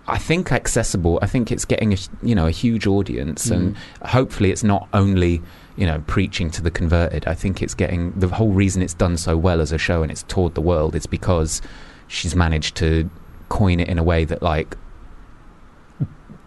I 0.08 0.18
think 0.18 0.50
accessible. 0.50 1.20
I 1.22 1.26
think 1.26 1.52
it's 1.52 1.64
getting 1.64 1.92
a 1.92 1.96
you 2.22 2.34
know 2.34 2.46
a 2.46 2.50
huge 2.50 2.84
audience, 2.86 3.48
and 3.48 3.76
hopefully 4.04 4.50
it's 4.50 4.64
not 4.64 4.88
only 4.92 5.40
you 5.76 5.86
know 5.86 6.02
preaching 6.06 6.50
to 6.50 6.62
the 6.62 6.70
converted. 6.70 7.26
I 7.26 7.34
think 7.34 7.62
it's 7.62 7.74
getting 7.74 8.12
the 8.12 8.28
whole 8.28 8.52
reason 8.52 8.82
it's 8.82 8.94
done 8.94 9.16
so 9.16 9.36
well 9.36 9.60
as 9.60 9.72
a 9.72 9.78
show 9.78 10.02
and 10.02 10.10
it's 10.10 10.22
toured 10.24 10.54
the 10.54 10.60
world. 10.60 10.94
It's 10.94 11.06
because 11.06 11.62
she's 12.08 12.34
managed 12.34 12.76
to 12.76 13.08
coin 13.48 13.80
it 13.80 13.88
in 13.88 13.98
a 13.98 14.02
way 14.02 14.24
that 14.24 14.42
like 14.42 14.76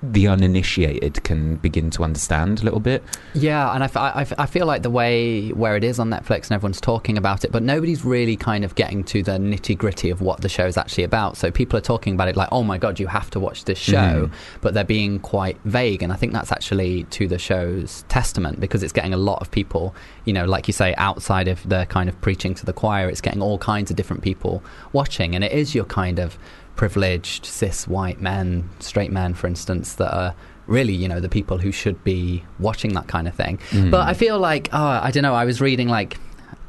the 0.03 0.27
uninitiated 0.27 1.23
can 1.23 1.55
begin 1.55 1.89
to 1.89 2.03
understand 2.03 2.59
a 2.59 2.63
little 2.63 2.81
bit. 2.81 3.01
Yeah, 3.33 3.73
and 3.73 3.83
I, 3.83 3.85
f- 3.85 3.95
I 3.95 4.21
f- 4.21 4.33
I 4.37 4.45
feel 4.45 4.65
like 4.65 4.83
the 4.83 4.89
way 4.89 5.49
where 5.51 5.77
it 5.77 5.83
is 5.85 5.97
on 5.97 6.09
Netflix 6.09 6.43
and 6.43 6.51
everyone's 6.51 6.81
talking 6.81 7.17
about 7.17 7.45
it, 7.45 7.53
but 7.53 7.63
nobody's 7.63 8.03
really 8.03 8.35
kind 8.35 8.65
of 8.65 8.75
getting 8.75 9.05
to 9.05 9.23
the 9.23 9.33
nitty 9.33 9.77
gritty 9.77 10.09
of 10.09 10.21
what 10.21 10.41
the 10.41 10.49
show 10.49 10.65
is 10.65 10.75
actually 10.75 11.05
about. 11.05 11.37
So 11.37 11.51
people 11.51 11.77
are 11.77 11.81
talking 11.81 12.15
about 12.15 12.27
it 12.27 12.35
like, 12.35 12.49
oh 12.51 12.63
my 12.63 12.77
god, 12.77 12.99
you 12.99 13.07
have 13.07 13.29
to 13.31 13.39
watch 13.39 13.63
this 13.63 13.79
show, 13.79 14.25
mm-hmm. 14.25 14.57
but 14.59 14.73
they're 14.73 14.83
being 14.83 15.19
quite 15.19 15.57
vague. 15.63 16.03
And 16.03 16.11
I 16.11 16.17
think 16.17 16.33
that's 16.33 16.51
actually 16.51 17.05
to 17.05 17.27
the 17.27 17.39
show's 17.39 18.03
testament 18.09 18.59
because 18.59 18.83
it's 18.83 18.93
getting 18.93 19.13
a 19.13 19.17
lot 19.17 19.39
of 19.39 19.51
people, 19.51 19.95
you 20.25 20.33
know, 20.33 20.43
like 20.43 20.67
you 20.67 20.73
say, 20.73 20.93
outside 20.97 21.47
of 21.47 21.67
the 21.69 21.85
kind 21.85 22.09
of 22.09 22.19
preaching 22.19 22.53
to 22.55 22.65
the 22.65 22.73
choir, 22.73 23.07
it's 23.07 23.21
getting 23.21 23.41
all 23.41 23.57
kinds 23.57 23.89
of 23.89 23.95
different 23.95 24.21
people 24.21 24.61
watching. 24.91 25.33
And 25.33 25.45
it 25.45 25.53
is 25.53 25.73
your 25.73 25.85
kind 25.85 26.19
of 26.19 26.37
privileged 26.75 27.45
cis 27.45 27.87
white 27.87 28.21
men, 28.21 28.69
straight 28.79 29.11
men, 29.11 29.33
for 29.33 29.47
instance, 29.47 29.95
that 29.95 30.13
are 30.15 30.35
really, 30.67 30.93
you 30.93 31.07
know, 31.07 31.19
the 31.19 31.29
people 31.29 31.57
who 31.57 31.71
should 31.71 32.03
be 32.03 32.43
watching 32.59 32.93
that 32.93 33.07
kind 33.07 33.27
of 33.27 33.35
thing. 33.35 33.59
Mm. 33.71 33.91
But 33.91 34.07
I 34.07 34.13
feel 34.13 34.39
like, 34.39 34.69
oh, 34.73 34.79
I 34.79 35.11
don't 35.11 35.23
know, 35.23 35.35
I 35.35 35.45
was 35.45 35.61
reading 35.61 35.89
like 35.89 36.17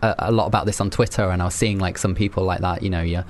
a, 0.03 0.15
a 0.19 0.33
lot 0.33 0.47
about 0.47 0.67
this 0.67 0.81
on 0.81 0.91
Twitter 0.91 1.31
and 1.31 1.41
I 1.41 1.47
was 1.47 1.55
seeing 1.55 1.79
like 1.79 1.99
some 1.99 2.15
people 2.15 2.45
like 2.45 2.61
that, 2.61 2.83
you 2.83 2.91
know, 2.91 3.03
your 3.03 3.25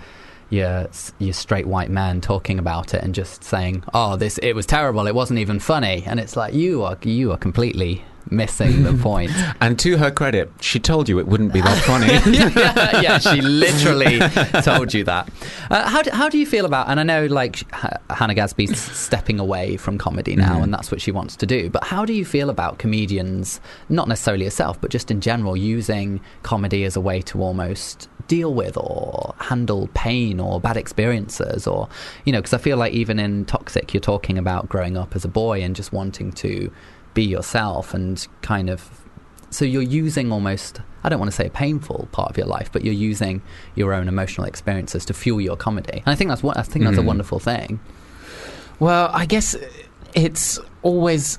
your 0.50 0.88
your 1.18 1.32
straight 1.32 1.66
white 1.66 1.90
men 1.90 2.20
talking 2.20 2.58
about 2.58 2.94
it 2.94 3.02
and 3.02 3.14
just 3.14 3.42
saying, 3.42 3.82
"Oh, 3.92 4.16
this 4.16 4.38
it 4.38 4.52
was 4.52 4.66
terrible. 4.66 5.06
It 5.06 5.14
wasn't 5.14 5.38
even 5.38 5.58
funny." 5.58 6.04
And 6.06 6.20
it's 6.20 6.36
like 6.36 6.54
you 6.54 6.82
are 6.82 6.96
you 7.02 7.32
are 7.32 7.38
completely 7.38 8.04
missing 8.30 8.82
the 8.82 8.94
point. 8.94 9.30
And 9.60 9.78
to 9.78 9.96
her 9.96 10.10
credit, 10.10 10.50
she 10.60 10.78
told 10.78 11.08
you 11.08 11.18
it 11.18 11.26
wouldn't 11.26 11.52
be 11.52 11.60
that 11.60 11.78
funny. 11.84 12.06
yeah, 12.36 13.00
yeah, 13.00 13.18
she 13.18 13.40
literally 13.40 14.18
told 14.62 14.92
you 14.92 15.04
that. 15.04 15.30
Uh, 15.70 15.88
how, 15.88 16.02
do, 16.02 16.10
how 16.10 16.28
do 16.28 16.38
you 16.38 16.44
feel 16.44 16.66
about, 16.66 16.88
and 16.88 17.00
I 17.00 17.02
know 17.02 17.26
like 17.26 17.70
Hannah 18.10 18.34
Gadsby's 18.34 18.78
stepping 18.78 19.40
away 19.40 19.76
from 19.76 19.96
comedy 19.96 20.36
now, 20.36 20.62
and 20.62 20.74
that's 20.74 20.90
what 20.90 21.00
she 21.00 21.12
wants 21.12 21.36
to 21.36 21.46
do, 21.46 21.70
but 21.70 21.84
how 21.84 22.04
do 22.04 22.12
you 22.12 22.24
feel 22.24 22.50
about 22.50 22.78
comedians, 22.78 23.60
not 23.88 24.08
necessarily 24.08 24.44
herself, 24.44 24.80
but 24.80 24.90
just 24.90 25.10
in 25.10 25.20
general, 25.20 25.56
using 25.56 26.20
comedy 26.42 26.84
as 26.84 26.96
a 26.96 27.00
way 27.00 27.22
to 27.22 27.42
almost 27.42 28.08
deal 28.28 28.54
with 28.54 28.76
or 28.76 29.34
handle 29.38 29.88
pain 29.94 30.40
or 30.40 30.60
bad 30.60 30.76
experiences 30.76 31.66
or 31.66 31.88
you 32.24 32.32
know 32.32 32.38
because 32.38 32.54
i 32.54 32.58
feel 32.58 32.76
like 32.76 32.92
even 32.92 33.18
in 33.18 33.44
toxic 33.44 33.92
you're 33.92 34.00
talking 34.00 34.38
about 34.38 34.68
growing 34.68 34.96
up 34.96 35.14
as 35.14 35.24
a 35.24 35.28
boy 35.28 35.62
and 35.62 35.76
just 35.76 35.92
wanting 35.92 36.32
to 36.32 36.70
be 37.14 37.22
yourself 37.24 37.94
and 37.94 38.26
kind 38.42 38.68
of 38.68 39.00
so 39.50 39.64
you're 39.64 39.82
using 39.82 40.32
almost 40.32 40.80
I 41.04 41.08
don't 41.08 41.18
want 41.18 41.30
to 41.30 41.36
say 41.36 41.46
a 41.46 41.50
painful 41.50 42.08
part 42.12 42.30
of 42.30 42.36
your 42.38 42.46
life, 42.46 42.70
but 42.72 42.82
you're 42.84 42.94
using 42.94 43.42
your 43.74 43.92
own 43.92 44.08
emotional 44.08 44.46
experiences 44.46 45.04
to 45.06 45.14
fuel 45.14 45.40
your 45.40 45.56
comedy. 45.56 46.02
And 46.04 46.08
I 46.08 46.14
think 46.14 46.28
that's 46.30 46.42
what 46.42 46.56
I 46.56 46.62
think 46.62 46.84
that's 46.86 46.98
a 46.98 47.02
Mm. 47.02 47.06
wonderful 47.06 47.38
thing. 47.38 47.78
Well, 48.80 49.10
I 49.12 49.26
guess 49.26 49.54
it's 50.14 50.58
always 50.82 51.38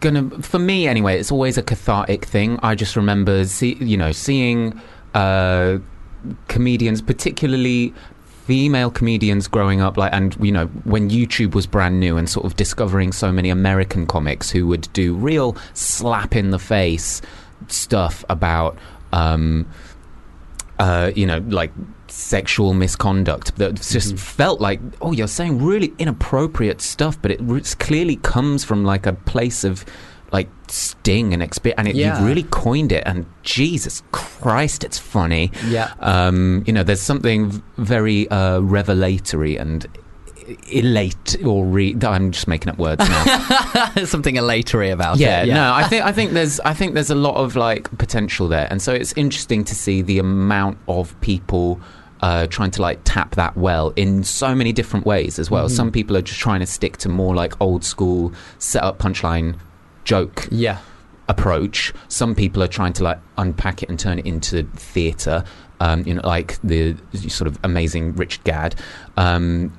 gonna 0.00 0.30
for 0.40 0.58
me 0.58 0.86
anyway. 0.88 1.18
It's 1.18 1.30
always 1.32 1.58
a 1.58 1.62
cathartic 1.62 2.24
thing. 2.24 2.58
I 2.62 2.74
just 2.74 2.96
remember, 2.96 3.44
see, 3.44 3.74
you 3.80 3.96
know, 3.96 4.12
seeing 4.12 4.80
uh, 5.14 5.78
comedians, 6.48 7.02
particularly 7.02 7.92
female 8.46 8.90
comedians 8.90 9.48
growing 9.48 9.80
up 9.80 9.96
like 9.96 10.12
and 10.12 10.36
you 10.40 10.52
know 10.52 10.66
when 10.84 11.10
YouTube 11.10 11.54
was 11.54 11.66
brand 11.66 11.98
new 11.98 12.16
and 12.16 12.28
sort 12.28 12.46
of 12.46 12.54
discovering 12.56 13.10
so 13.12 13.32
many 13.32 13.50
American 13.50 14.06
comics 14.06 14.50
who 14.50 14.66
would 14.68 14.88
do 14.92 15.14
real 15.14 15.56
slap 15.74 16.36
in 16.36 16.50
the 16.50 16.58
face 16.58 17.20
stuff 17.66 18.24
about 18.28 18.78
um 19.12 19.66
uh, 20.78 21.10
you 21.14 21.26
know, 21.26 21.38
like 21.48 21.72
sexual 22.08 22.74
misconduct 22.74 23.56
that 23.56 23.74
just 23.76 24.08
Mm-hmm. 24.08 24.16
felt 24.16 24.60
like, 24.60 24.80
oh, 25.00 25.12
you're 25.12 25.26
saying 25.26 25.64
really 25.64 25.94
inappropriate 25.98 26.80
stuff, 26.80 27.20
but 27.22 27.30
it 27.30 27.76
clearly 27.78 28.16
comes 28.16 28.62
from 28.64 28.84
like 28.84 29.06
a 29.06 29.12
place 29.14 29.64
of 29.64 29.84
like 30.32 30.48
sting 30.68 31.32
and 31.32 31.42
experience, 31.42 31.78
and 31.78 31.88
it, 31.88 31.94
Yeah. 31.94 32.18
you've 32.18 32.26
really 32.26 32.42
coined 32.44 32.92
it. 32.92 33.02
And 33.06 33.26
Jesus 33.42 34.02
Christ, 34.12 34.84
it's 34.84 34.98
funny. 34.98 35.52
Yeah. 35.68 35.92
Um, 36.00 36.64
you 36.66 36.72
know, 36.72 36.82
there's 36.82 37.00
something 37.02 37.62
very 37.78 38.28
uh, 38.30 38.60
revelatory 38.60 39.56
and 39.56 39.86
elate 40.72 41.36
or 41.44 41.64
re- 41.64 41.96
I'm 42.02 42.30
just 42.30 42.48
making 42.48 42.68
up 42.70 42.78
words 42.78 43.06
now. 43.08 43.24
Something 44.04 44.36
elatory 44.36 44.92
about 44.92 45.18
yeah, 45.18 45.42
it. 45.42 45.48
Yeah, 45.48 45.54
no, 45.54 45.74
I 45.74 45.84
think 45.88 46.04
I 46.04 46.12
think 46.12 46.32
there's 46.38 46.60
I 46.60 46.72
think 46.74 46.94
there's 46.94 47.10
a 47.10 47.14
lot 47.16 47.36
of 47.36 47.56
like 47.56 47.96
potential 47.98 48.48
there, 48.48 48.66
and 48.70 48.80
so 48.80 48.92
it's 48.92 49.12
interesting 49.14 49.64
to 49.64 49.74
see 49.74 50.02
the 50.02 50.18
amount 50.18 50.78
of 50.88 51.18
people. 51.20 51.80
Uh, 52.22 52.46
trying 52.46 52.70
to 52.70 52.80
like 52.80 52.98
tap 53.04 53.34
that 53.34 53.54
well 53.58 53.92
in 53.94 54.24
so 54.24 54.54
many 54.54 54.72
different 54.72 55.04
ways 55.04 55.38
as 55.38 55.50
well. 55.50 55.68
Some 55.68 55.92
people 55.92 56.16
are 56.16 56.22
just 56.22 56.40
trying 56.40 56.60
to 56.60 56.66
stick 56.66 56.96
to 56.98 57.10
more 57.10 57.34
like 57.34 57.52
old 57.60 57.84
school 57.84 58.32
set 58.58 58.82
up 58.82 58.98
punchline 58.98 59.54
joke 60.06 60.48
Yeah. 60.50 60.78
approach. 61.28 61.92
Some 62.08 62.34
people 62.34 62.62
are 62.62 62.68
trying 62.68 62.94
to 62.94 63.04
like 63.04 63.18
unpack 63.36 63.82
it 63.82 63.88
and 63.90 63.98
turn 63.98 64.18
it 64.18 64.24
into 64.26 64.62
theatre. 64.76 65.44
Um, 65.80 66.04
you 66.06 66.14
know, 66.14 66.22
like 66.24 66.58
the 66.62 66.96
sort 67.28 67.48
of 67.48 67.58
amazing 67.62 68.14
Richard 68.16 68.42
Gadd, 68.44 68.76
um, 69.18 69.76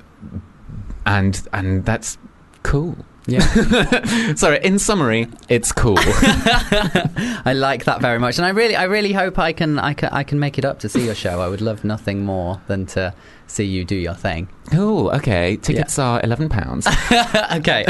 and 1.06 1.42
and 1.52 1.84
that's 1.84 2.18
cool. 2.62 2.96
Yeah. 3.26 3.40
Sorry, 4.36 4.58
in 4.64 4.78
summary, 4.78 5.26
it's 5.48 5.72
cool. 5.72 5.96
I 5.98 7.52
like 7.54 7.84
that 7.84 8.00
very 8.00 8.18
much, 8.18 8.38
and 8.38 8.46
I 8.46 8.50
really, 8.50 8.76
I 8.76 8.84
really 8.84 9.12
hope 9.12 9.38
I 9.38 9.52
can, 9.52 9.78
I 9.78 9.92
can, 9.92 10.08
I 10.12 10.22
can 10.22 10.38
make 10.38 10.56
it 10.56 10.64
up 10.64 10.78
to 10.80 10.88
see 10.88 11.04
your 11.04 11.14
show. 11.14 11.40
I 11.40 11.48
would 11.48 11.60
love 11.60 11.84
nothing 11.84 12.24
more 12.24 12.60
than 12.68 12.86
to 12.86 13.12
see 13.48 13.64
you 13.64 13.84
do 13.84 13.96
your 13.96 14.14
thing. 14.14 14.48
Oh, 14.72 15.08
Okay, 15.08 15.56
tickets 15.56 15.98
are 15.98 16.20
eleven 16.22 16.48
pounds. 16.48 16.86
okay, 17.52 17.84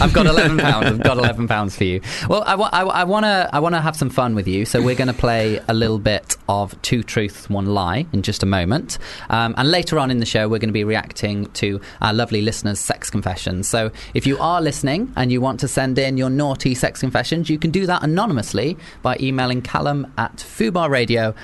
I've 0.00 0.12
got 0.12 0.26
eleven 0.26 0.58
pounds. 0.58 0.86
I've 0.86 1.02
got 1.02 1.18
eleven 1.18 1.46
pounds 1.46 1.76
for 1.76 1.84
you. 1.84 2.00
Well, 2.28 2.42
I, 2.46 2.54
I, 2.54 2.82
I 2.82 3.04
want 3.04 3.24
to, 3.24 3.48
I 3.52 3.60
want 3.60 3.74
to 3.74 3.80
have 3.80 3.94
some 3.96 4.08
fun 4.10 4.34
with 4.34 4.48
you. 4.48 4.64
So 4.64 4.80
we're 4.80 4.94
going 4.94 5.08
to 5.08 5.14
play 5.14 5.60
a 5.68 5.74
little 5.74 5.98
bit 5.98 6.36
of 6.48 6.80
two 6.82 7.02
truths, 7.02 7.50
one 7.50 7.66
lie 7.66 8.06
in 8.12 8.22
just 8.22 8.42
a 8.42 8.46
moment, 8.46 8.98
um, 9.28 9.54
and 9.58 9.70
later 9.70 9.98
on 9.98 10.10
in 10.10 10.18
the 10.18 10.26
show 10.26 10.48
we're 10.48 10.58
going 10.58 10.70
to 10.70 10.72
be 10.72 10.84
reacting 10.84 11.46
to 11.52 11.80
our 12.00 12.12
lovely 12.12 12.40
listeners' 12.42 12.80
sex 12.80 13.10
confessions. 13.10 13.68
So 13.68 13.90
if 14.14 14.26
you 14.26 14.38
are 14.38 14.60
listening 14.62 15.12
and 15.16 15.30
you 15.30 15.40
want 15.40 15.60
to 15.60 15.68
send 15.68 15.98
in 15.98 16.16
your 16.16 16.30
naughty 16.30 16.74
sex 16.74 17.00
confessions, 17.00 17.50
you 17.50 17.58
can 17.58 17.70
do 17.70 17.86
that 17.86 18.02
anonymously 18.02 18.76
by 19.02 19.16
emailing 19.20 19.62
Calum 19.62 20.12
at 20.16 20.36
fubarradio.com 20.36 21.34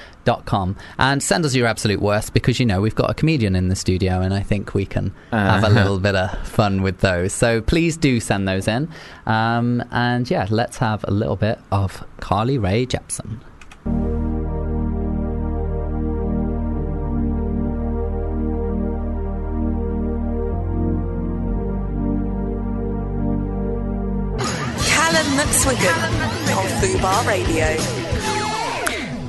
and 0.99 1.23
send 1.23 1.45
us 1.45 1.55
your 1.55 1.67
absolute 1.67 2.01
worst 2.03 2.35
because 2.35 2.61
you 2.61 2.67
know 2.67 2.81
we've 2.83 2.95
got 2.95 3.09
a 3.11 3.15
comedian 3.15 3.57
in 3.57 3.69
the 3.69 3.77
studio 3.77 4.21
and 4.21 4.35
I 4.35 4.41
think 4.43 4.75
we 4.75 4.85
can 4.85 5.13
have 5.31 5.65
a 5.65 5.67
Uh-huh. 5.69 5.75
little 5.75 5.99
bit 5.99 6.15
of 6.17 6.47
fun 6.47 6.83
with 6.83 6.99
those. 6.99 7.33
So 7.33 7.61
please 7.63 7.97
do 7.97 8.21
send 8.21 8.47
those 8.47 8.69
in. 8.69 8.89
Um, 9.27 9.83
and 9.91 10.31
yeah, 10.31 10.47
let's 10.51 10.77
have 10.79 11.05
a 11.09 11.11
little 11.11 11.37
bit 11.37 11.59
of 11.73 12.05
Carly 12.21 12.59
Rae 12.59 12.85
Jepsen. 12.87 13.39
Calum 24.91 25.27
McSwiggan 25.39 26.01
on 26.57 26.67
Fubar 26.81 27.27
Radio. 27.27 28.18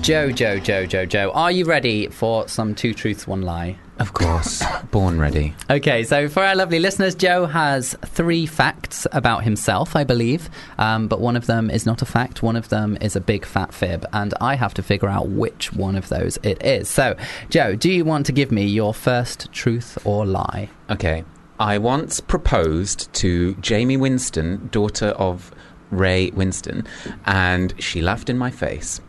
Joe, 0.09 0.31
Joe, 0.31 0.57
Joe, 0.57 0.87
Joe, 0.87 1.05
Joe, 1.05 1.31
are 1.35 1.51
you 1.51 1.65
ready 1.65 2.07
for 2.07 2.47
some 2.47 2.73
two 2.73 2.95
truths, 2.95 3.27
one 3.27 3.43
lie? 3.43 3.77
of 3.99 4.13
course, 4.13 4.63
born 4.89 5.19
ready. 5.19 5.53
Okay, 5.69 6.03
so 6.03 6.27
for 6.27 6.43
our 6.43 6.55
lovely 6.55 6.79
listeners, 6.79 7.13
Joe 7.13 7.45
has 7.45 7.95
three 8.05 8.47
facts 8.47 9.05
about 9.11 9.43
himself, 9.43 9.95
I 9.95 10.03
believe, 10.03 10.49
um, 10.79 11.07
but 11.07 11.21
one 11.21 11.35
of 11.35 11.45
them 11.45 11.69
is 11.69 11.85
not 11.85 12.01
a 12.01 12.07
fact, 12.07 12.41
one 12.41 12.55
of 12.55 12.69
them 12.69 12.97
is 13.01 13.15
a 13.15 13.21
big 13.21 13.45
fat 13.45 13.71
fib, 13.71 14.03
and 14.11 14.33
I 14.41 14.55
have 14.55 14.73
to 14.75 14.81
figure 14.81 15.09
out 15.09 15.29
which 15.29 15.71
one 15.73 15.95
of 15.95 16.09
those 16.09 16.39
it 16.41 16.65
is. 16.65 16.89
So, 16.89 17.15
Joe, 17.51 17.75
do 17.75 17.91
you 17.91 18.03
want 18.03 18.25
to 18.25 18.31
give 18.31 18.51
me 18.51 18.65
your 18.65 18.95
first 18.95 19.51
truth 19.51 19.95
or 20.05 20.25
lie? 20.25 20.71
Okay, 20.89 21.23
I 21.59 21.77
once 21.77 22.19
proposed 22.19 23.13
to 23.13 23.55
Jaime 23.63 23.97
Winstone, 23.97 24.71
daughter 24.71 25.09
of 25.09 25.51
Ray 25.91 26.31
Winstone, 26.31 26.87
and 27.27 27.75
she 27.77 28.01
laughed 28.01 28.31
in 28.31 28.39
my 28.39 28.49
face. 28.49 29.01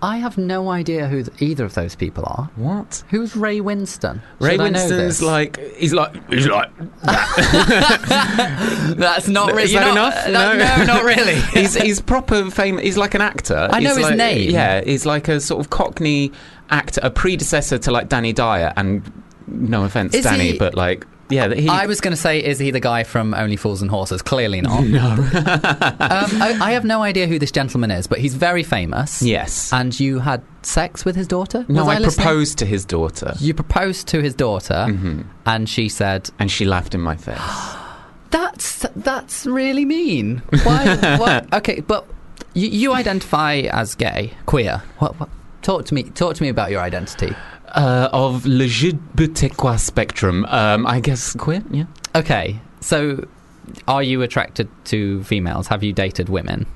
I 0.00 0.18
have 0.18 0.38
no 0.38 0.70
idea 0.70 1.08
who 1.08 1.24
th- 1.24 1.42
either 1.42 1.64
of 1.64 1.74
those 1.74 1.96
people 1.96 2.24
are. 2.26 2.48
What? 2.56 3.02
Who's 3.10 3.34
Ray 3.34 3.58
Winstone? 3.60 4.20
Ray 4.38 4.52
Should 4.52 4.60
Winstone's 4.60 5.20
like 5.22 5.58
he's 5.76 5.92
like 5.92 6.14
he's 6.30 6.46
like 6.46 6.70
That's 8.96 9.28
not 9.28 9.48
really 9.52 9.64
Is 9.64 9.72
that 9.72 9.90
enough? 9.90 10.14
Uh, 10.26 10.30
no, 10.30 10.56
no, 10.56 10.84
not 10.84 11.04
really. 11.04 11.34
he's 11.52 11.74
he's 11.74 12.00
proper 12.00 12.50
famous. 12.50 12.84
He's 12.84 12.96
like 12.96 13.14
an 13.14 13.20
actor. 13.22 13.68
I 13.70 13.80
know 13.80 13.88
He's 13.90 13.98
his 13.98 14.06
like- 14.06 14.16
name. 14.16 14.50
Yeah, 14.50 14.82
he's 14.84 15.04
like 15.06 15.28
a 15.28 15.40
sort 15.40 15.60
of 15.60 15.70
Cockney 15.70 16.32
actor, 16.70 17.00
a 17.02 17.10
predecessor 17.10 17.78
to 17.78 17.90
like 17.90 18.08
Danny 18.08 18.32
Dyer. 18.32 18.72
And 18.76 19.02
no 19.46 19.84
offense, 19.84 20.14
Is 20.14 20.24
Danny, 20.24 20.52
he- 20.52 20.58
but 20.58 20.74
like 20.74 21.06
yeah, 21.30 21.52
he. 21.54 21.68
I 21.68 21.86
was 21.86 22.00
going 22.00 22.12
to 22.12 22.16
say, 22.20 22.42
is 22.42 22.58
he 22.58 22.70
the 22.70 22.80
guy 22.80 23.04
from 23.04 23.34
Only 23.34 23.56
Fools 23.56 23.82
and 23.82 23.90
Horses? 23.90 24.22
Clearly 24.22 24.60
not. 24.60 24.82
No. 24.88 25.10
um, 25.10 25.20
I, 26.00 26.58
I 26.60 26.70
have 26.72 26.84
no 26.84 27.02
idea 27.02 27.26
who 27.26 27.38
this 27.38 27.50
gentleman 27.52 27.90
is, 27.90 28.06
but 28.06 28.18
he's 28.18 28.34
very 28.34 28.62
famous. 28.62 29.22
yes. 29.22 29.72
And 29.72 29.98
you 29.98 30.18
had 30.20 30.42
sex 30.62 31.04
with 31.04 31.16
his 31.16 31.26
daughter? 31.26 31.64
no, 31.68 31.84
Was 31.84 31.96
I, 31.96 31.98
listening? 31.98 32.24
proposed 32.26 32.58
to 32.58 32.66
his 32.66 32.84
daughter, 32.84 33.34
You 33.38 33.54
proposed 33.54 34.08
to 34.08 34.22
his 34.22 34.34
daughter, 34.34 34.86
Mhm. 34.88 35.24
and 35.46 35.68
she 35.68 35.88
said, 35.88 36.30
and 36.38 36.50
she 36.50 36.64
laughed 36.64 36.94
in 36.94 37.00
my 37.00 37.16
face. 37.16 37.38
"That's 38.30 38.86
that's 38.96 39.46
really 39.46 39.84
mean." 39.84 40.42
Why? 40.64 41.44
Okay, 41.52 41.80
but 41.80 42.06
you, 42.54 42.68
you 42.68 42.92
identify 42.94 43.54
as 43.72 43.94
gay, 43.94 44.32
queer. 44.46 44.82
What, 44.98 45.18
what? 45.20 45.28
Talk 45.62 45.84
to 45.86 45.94
me. 45.94 46.02
Talk 46.04 46.34
to 46.36 46.42
me 46.42 46.48
about 46.48 46.70
your 46.70 46.80
identity. 46.80 47.34
Uh, 47.74 48.08
of 48.12 48.44
le 48.46 48.64
LGBTQ 48.64 49.78
spectrum, 49.78 50.44
um, 50.48 50.86
I 50.86 51.00
guess 51.00 51.34
queer. 51.34 51.62
Yeah. 51.70 51.84
Okay, 52.14 52.60
so 52.80 53.26
are 53.86 54.02
you 54.02 54.22
attracted 54.22 54.68
to 54.86 55.22
females? 55.24 55.66
Have 55.68 55.82
you 55.82 55.92
dated 55.92 56.28
women? 56.28 56.66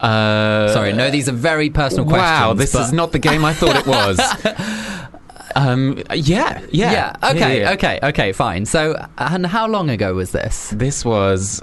Uh, 0.00 0.68
Sorry, 0.72 0.92
no, 0.92 1.10
these 1.10 1.28
are 1.28 1.32
very 1.32 1.70
personal 1.70 2.04
questions. 2.04 2.22
Wow, 2.22 2.52
this 2.54 2.72
but- 2.72 2.82
is 2.82 2.92
not 2.92 3.12
the 3.12 3.18
game 3.18 3.44
I 3.44 3.54
thought 3.54 3.76
it 3.76 3.86
was. 3.86 4.18
um, 5.56 5.98
yeah, 6.12 6.60
yeah, 6.70 6.92
Yeah. 6.92 7.16
Okay. 7.30 7.38
yeah, 7.38 7.52
yeah. 7.68 7.72
Okay. 7.72 7.98
Okay. 8.02 8.32
Fine. 8.32 8.66
So, 8.66 9.02
and 9.18 9.46
how 9.46 9.66
long 9.66 9.88
ago 9.88 10.14
was 10.14 10.32
this? 10.32 10.70
This 10.70 11.04
was 11.04 11.62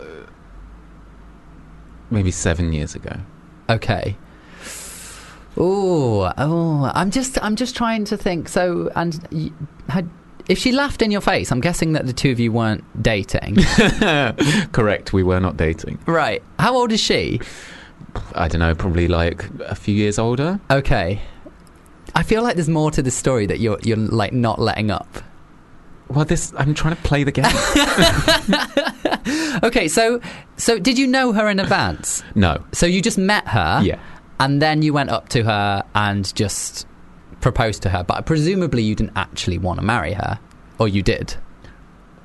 maybe 2.10 2.32
seven 2.32 2.74
years 2.74 2.96
ago. 2.96 3.16
Okay. 3.70 4.18
Oh, 5.58 6.32
oh, 6.38 6.92
I'm 6.96 7.12
just, 7.12 7.42
I'm 7.44 7.56
just 7.56 7.76
trying 7.76 8.06
to 8.06 8.18
think. 8.18 8.50
So, 8.50 8.92
and 8.96 9.52
had, 9.90 10.10
if 10.48 10.58
she 10.58 10.72
laughed 10.72 11.02
in 11.02 11.12
your 11.12 11.22
face, 11.22 11.52
I'm 11.52 11.62
guessing 11.62 11.94
that 11.94 12.06
the 12.08 12.14
two 12.14 12.32
of 12.32 12.40
you 12.40 12.52
weren't 12.52 12.84
dating, 13.04 13.58
Correct, 14.72 15.14
we 15.14 15.24
were 15.24 15.40
not 15.40 15.58
dating. 15.58 16.00
right? 16.06 16.42
How 16.58 16.76
old 16.76 16.92
is 16.92 17.00
she? 17.00 17.40
I 18.36 18.48
don't 18.48 18.60
know, 18.60 18.76
probably 18.76 19.08
like 19.08 19.46
a 19.62 19.76
few 19.76 19.94
years 19.96 20.18
older. 20.20 20.60
Okay. 20.70 21.22
I 22.16 22.24
feel 22.24 22.44
like 22.44 22.56
there's 22.56 22.70
more 22.70 22.92
to 22.92 23.02
this 23.02 23.16
story 23.16 23.46
that 23.46 23.60
you're, 23.60 23.80
you're 23.84 23.98
like 23.98 24.34
not 24.34 24.60
letting 24.60 24.92
up. 24.92 25.08
Well, 26.10 26.26
this 26.26 26.54
I'm 26.58 26.74
trying 26.74 26.96
to 26.96 27.02
play 27.04 27.24
the 27.24 27.32
game. 27.32 27.46
Okay, 29.64 29.88
so, 29.88 30.20
so 30.58 30.80
did 30.80 30.98
you 30.98 31.06
know 31.08 31.32
her 31.34 31.48
in 31.48 31.60
advance? 31.60 32.24
no, 32.36 32.64
So 32.72 32.86
you 32.86 33.02
just 33.02 33.18
met 33.18 33.48
her, 33.50 33.82
yeah, 33.84 34.00
and 34.42 34.62
then 34.62 34.82
you 34.82 34.92
went 34.92 35.10
up 35.12 35.30
to 35.30 35.44
her 35.44 35.84
and 35.96 36.34
just 36.36 36.86
proposed 37.40 37.82
to 37.84 37.90
her, 37.90 38.04
but 38.04 38.26
presumably 38.26 38.84
you 38.84 38.96
didn't 38.96 39.16
actually 39.16 39.58
want 39.58 39.80
to 39.80 39.86
marry 39.86 40.14
her, 40.14 40.40
or 40.80 40.88
you 40.88 41.02
did. 41.02 41.36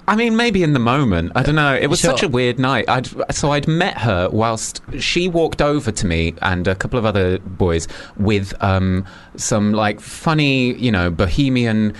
I 0.09 0.15
mean, 0.15 0.37
maybe 0.37 0.63
in 0.63 0.73
the 0.73 0.79
moment. 0.79 1.33
I 1.35 1.43
don't 1.43 1.57
know. 1.57 1.75
It 1.75 1.89
was 1.89 1.99
Sure. 1.99 2.13
such 2.13 2.23
a 2.23 2.29
weird 2.29 2.61
night. 2.61 2.89
I'd, 2.89 3.09
so 3.35 3.51
I'd 3.51 3.67
met 3.67 3.99
her 3.99 4.29
whilst 4.31 4.81
she 5.01 5.27
walked 5.27 5.61
over 5.61 5.91
to 5.91 6.07
me 6.07 6.35
and 6.43 6.69
a 6.69 6.77
couple 6.77 6.97
of 6.99 7.05
other 7.05 7.39
boys 7.41 7.89
with 8.17 8.55
um, 8.63 9.05
some 9.37 9.73
like 9.73 10.01
funny, 10.01 10.75
you 10.75 10.93
know, 10.93 11.11
bohemian. 11.11 11.93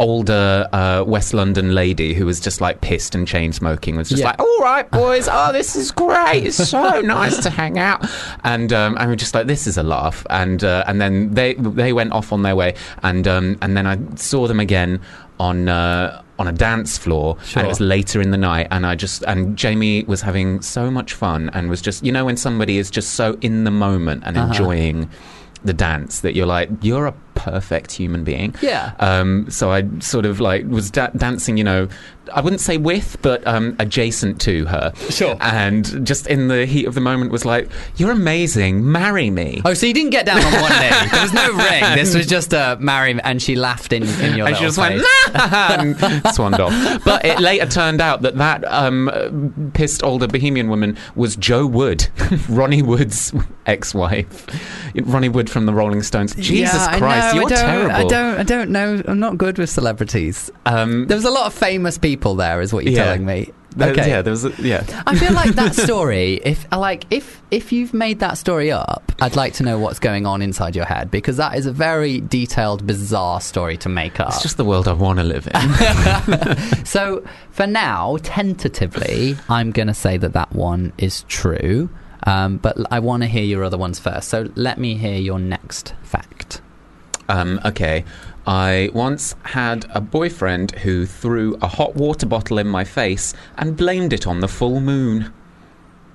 Older 0.00 0.68
uh, 0.72 1.02
West 1.06 1.34
London 1.34 1.74
lady 1.74 2.14
who 2.14 2.24
was 2.26 2.38
just 2.40 2.60
like 2.60 2.80
pissed 2.80 3.14
and 3.14 3.26
chain 3.26 3.52
smoking 3.52 3.96
was 3.96 4.08
just 4.08 4.20
Yeah. 4.20 4.28
like, 4.28 4.40
"All 4.40 4.58
right, 4.60 4.88
boys, 4.90 5.28
oh 5.30 5.52
this 5.52 5.74
is 5.76 5.90
great, 5.90 6.44
it's 6.46 6.56
so 6.68 7.00
nice 7.04 7.38
to 7.42 7.50
hang 7.50 7.78
out," 7.78 8.06
and 8.44 8.72
um, 8.72 8.96
and 8.98 9.10
we're 9.10 9.16
just 9.16 9.34
like, 9.34 9.46
"This 9.46 9.66
is 9.66 9.76
a 9.76 9.82
laugh," 9.82 10.24
and 10.30 10.62
uh, 10.62 10.84
and 10.86 11.00
then 11.00 11.34
they 11.34 11.54
they 11.54 11.92
went 11.92 12.12
off 12.12 12.32
on 12.32 12.42
their 12.42 12.54
way, 12.56 12.74
and 13.02 13.26
um, 13.26 13.58
and 13.60 13.76
then 13.76 13.86
I 13.86 13.98
saw 14.16 14.46
them 14.46 14.60
again 14.60 15.00
on 15.40 15.68
uh, 15.68 16.22
on 16.38 16.46
a 16.46 16.52
dance 16.52 16.96
floor, 16.96 17.36
Sure. 17.44 17.60
and 17.60 17.66
it 17.66 17.68
was 17.68 17.80
later 17.80 18.20
in 18.20 18.30
the 18.30 18.38
night, 18.38 18.68
and 18.70 18.86
I 18.86 18.94
just 18.94 19.22
and 19.24 19.56
Jamie 19.56 20.04
was 20.04 20.20
having 20.22 20.60
so 20.62 20.90
much 20.90 21.12
fun, 21.14 21.50
and 21.54 21.68
was 21.68 21.82
just 21.82 22.04
you 22.04 22.12
know 22.12 22.24
when 22.24 22.36
somebody 22.36 22.78
is 22.78 22.88
just 22.90 23.14
so 23.14 23.36
in 23.40 23.64
the 23.64 23.70
moment 23.72 24.22
and 24.26 24.36
Uh-huh. 24.36 24.46
enjoying 24.48 25.10
the 25.64 25.72
dance 25.72 26.20
that 26.20 26.36
you're 26.36 26.46
like 26.46 26.68
you're 26.82 27.06
a 27.08 27.14
perfect 27.38 27.92
human 27.92 28.24
being. 28.24 28.54
Yeah. 28.60 28.92
Um, 28.98 29.48
so 29.48 29.70
I 29.70 29.84
sort 30.00 30.26
of 30.26 30.40
like 30.40 30.66
was 30.66 30.90
da- 30.90 31.10
dancing, 31.16 31.56
you 31.56 31.64
know, 31.64 31.88
I 32.34 32.42
wouldn't 32.42 32.60
say 32.60 32.76
with, 32.76 33.16
but 33.22 33.46
um, 33.46 33.74
adjacent 33.78 34.38
to 34.42 34.66
her. 34.66 34.92
Sure. 35.08 35.38
And 35.40 36.04
just 36.06 36.26
in 36.26 36.48
the 36.48 36.66
heat 36.66 36.84
of 36.86 36.92
the 36.94 37.00
moment 37.00 37.30
was 37.32 37.46
like, 37.46 37.70
"You're 37.96 38.10
amazing. 38.10 38.90
Marry 38.92 39.30
me." 39.30 39.62
Oh, 39.64 39.72
so 39.72 39.86
you 39.86 39.94
didn't 39.94 40.10
get 40.10 40.26
down 40.26 40.36
on 40.44 40.52
one 40.60 40.70
knee. 40.72 40.90
There 41.10 41.22
was 41.22 41.32
no 41.32 41.48
ring. 41.54 41.82
This 41.96 42.14
was 42.14 42.26
just 42.26 42.52
a 42.52 42.76
marry, 42.80 43.14
me- 43.14 43.22
and 43.24 43.40
she 43.40 43.56
laughed 43.56 43.94
in, 43.94 44.02
in 44.20 44.36
your 44.36 44.46
and 44.46 44.56
she 44.58 44.64
just 44.64 44.76
went 44.76 45.00
face. 45.00 45.32
"Nah," 45.32 45.76
and 45.78 45.96
swanned 46.34 46.60
off. 46.60 47.02
But 47.02 47.24
it 47.24 47.40
later 47.40 47.64
turned 47.64 48.02
out 48.02 48.20
that 48.20 48.36
that 48.36 48.62
um, 48.70 49.70
pissed 49.72 50.02
older 50.02 50.26
Bohemian 50.26 50.68
woman 50.68 50.98
was 51.14 51.34
Jo 51.34 51.66
Wood, 51.66 52.08
Ronnie 52.50 52.82
Wood's 52.82 53.32
ex-wife. 53.64 54.46
Ronnie 55.04 55.28
Wood 55.30 55.48
from 55.48 55.64
the 55.66 55.72
Rolling 55.72 56.02
Stones. 56.02 56.34
Jesus 56.34 56.74
Yeah, 56.74 56.98
Christ, 56.98 57.27
I 57.30 57.38
don't, 57.38 57.48
terrible. 57.48 57.90
I 57.96 58.04
don't. 58.04 58.38
I 58.38 58.42
don't 58.42 58.70
know. 58.70 59.02
I'm 59.06 59.18
not 59.20 59.38
good 59.38 59.58
with 59.58 59.70
celebrities. 59.70 60.50
Um, 60.66 61.06
There 61.06 61.16
was 61.16 61.24
a 61.24 61.30
lot 61.30 61.46
of 61.46 61.54
famous 61.54 61.98
people 61.98 62.34
there, 62.36 62.60
is 62.60 62.72
what 62.72 62.84
you're 62.84 62.94
Yeah. 62.94 63.04
telling 63.04 63.26
me. 63.26 63.52
Okay. 63.80 64.08
Yeah, 64.08 64.22
there 64.22 64.32
was. 64.32 64.44
A, 64.44 64.52
yeah. 64.58 64.82
I 65.06 65.16
feel 65.16 65.32
like 65.34 65.50
that 65.54 65.74
story. 65.86 66.40
If 66.44 66.66
like 66.72 67.04
if 67.10 67.40
if 67.50 67.70
you've 67.70 67.94
made 67.94 68.18
that 68.20 68.36
story 68.38 68.72
up, 68.72 69.12
I'd 69.20 69.36
like 69.36 69.52
to 69.54 69.62
know 69.62 69.78
what's 69.78 69.98
going 70.00 70.26
on 70.26 70.42
inside 70.42 70.74
your 70.74 70.86
head 70.86 71.10
because 71.12 71.36
that 71.36 71.54
is 71.56 71.66
a 71.66 71.72
very 71.72 72.20
detailed, 72.20 72.86
bizarre 72.86 73.40
story 73.40 73.76
to 73.78 73.88
make 73.88 74.18
up. 74.18 74.28
It's 74.30 74.42
just 74.42 74.56
the 74.56 74.64
world 74.64 74.88
I 74.88 74.94
want 74.94 75.18
to 75.20 75.24
live 75.24 75.46
in. 75.46 75.60
So 76.86 77.22
for 77.50 77.66
now, 77.66 78.16
tentatively, 78.22 79.36
I'm 79.48 79.70
going 79.70 79.88
to 79.88 79.94
say 79.94 80.16
that 80.16 80.32
that 80.32 80.52
one 80.54 80.92
is 80.98 81.22
true. 81.28 81.88
Um, 82.26 82.56
but 82.56 82.76
I 82.90 82.98
want 82.98 83.22
to 83.22 83.28
hear 83.28 83.44
your 83.44 83.62
other 83.62 83.78
ones 83.78 83.98
first. 84.00 84.28
So 84.28 84.50
let 84.56 84.78
me 84.78 84.96
hear 84.96 85.16
your 85.16 85.38
next 85.38 85.94
fact. 86.02 86.57
Um, 87.28 87.60
okay. 87.64 88.04
I 88.46 88.90
once 88.94 89.34
had 89.42 89.84
a 89.90 90.00
boyfriend 90.00 90.70
who 90.72 91.04
threw 91.04 91.56
a 91.60 91.68
hot 91.68 91.94
water 91.96 92.26
bottle 92.26 92.58
in 92.58 92.66
my 92.66 92.84
face 92.84 93.34
and 93.56 93.76
blamed 93.76 94.12
it 94.12 94.26
on 94.26 94.40
the 94.40 94.48
full 94.48 94.80
moon. 94.80 95.32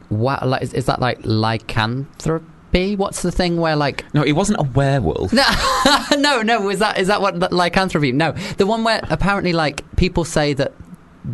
What 0.10 0.48
like, 0.48 0.64
is, 0.64 0.74
is 0.74 0.86
that 0.86 1.00
like 1.00 1.20
lycanthropy? 1.24 2.96
What's 2.96 3.22
the 3.22 3.32
thing 3.32 3.58
where 3.58 3.76
like 3.76 4.04
No, 4.16 4.24
he 4.24 4.34
wasn't 4.34 4.60
a 4.60 4.64
werewolf. 4.64 5.32
no, 5.32 6.42
no, 6.42 6.70
is 6.70 6.80
that 6.80 6.98
is 6.98 7.08
that 7.08 7.22
what 7.22 7.52
lycanthropy? 7.54 8.12
No, 8.12 8.32
the 8.58 8.66
one 8.66 8.84
where 8.84 9.02
apparently 9.12 9.54
like 9.54 9.84
people 9.96 10.26
say 10.26 10.54
that 10.54 10.74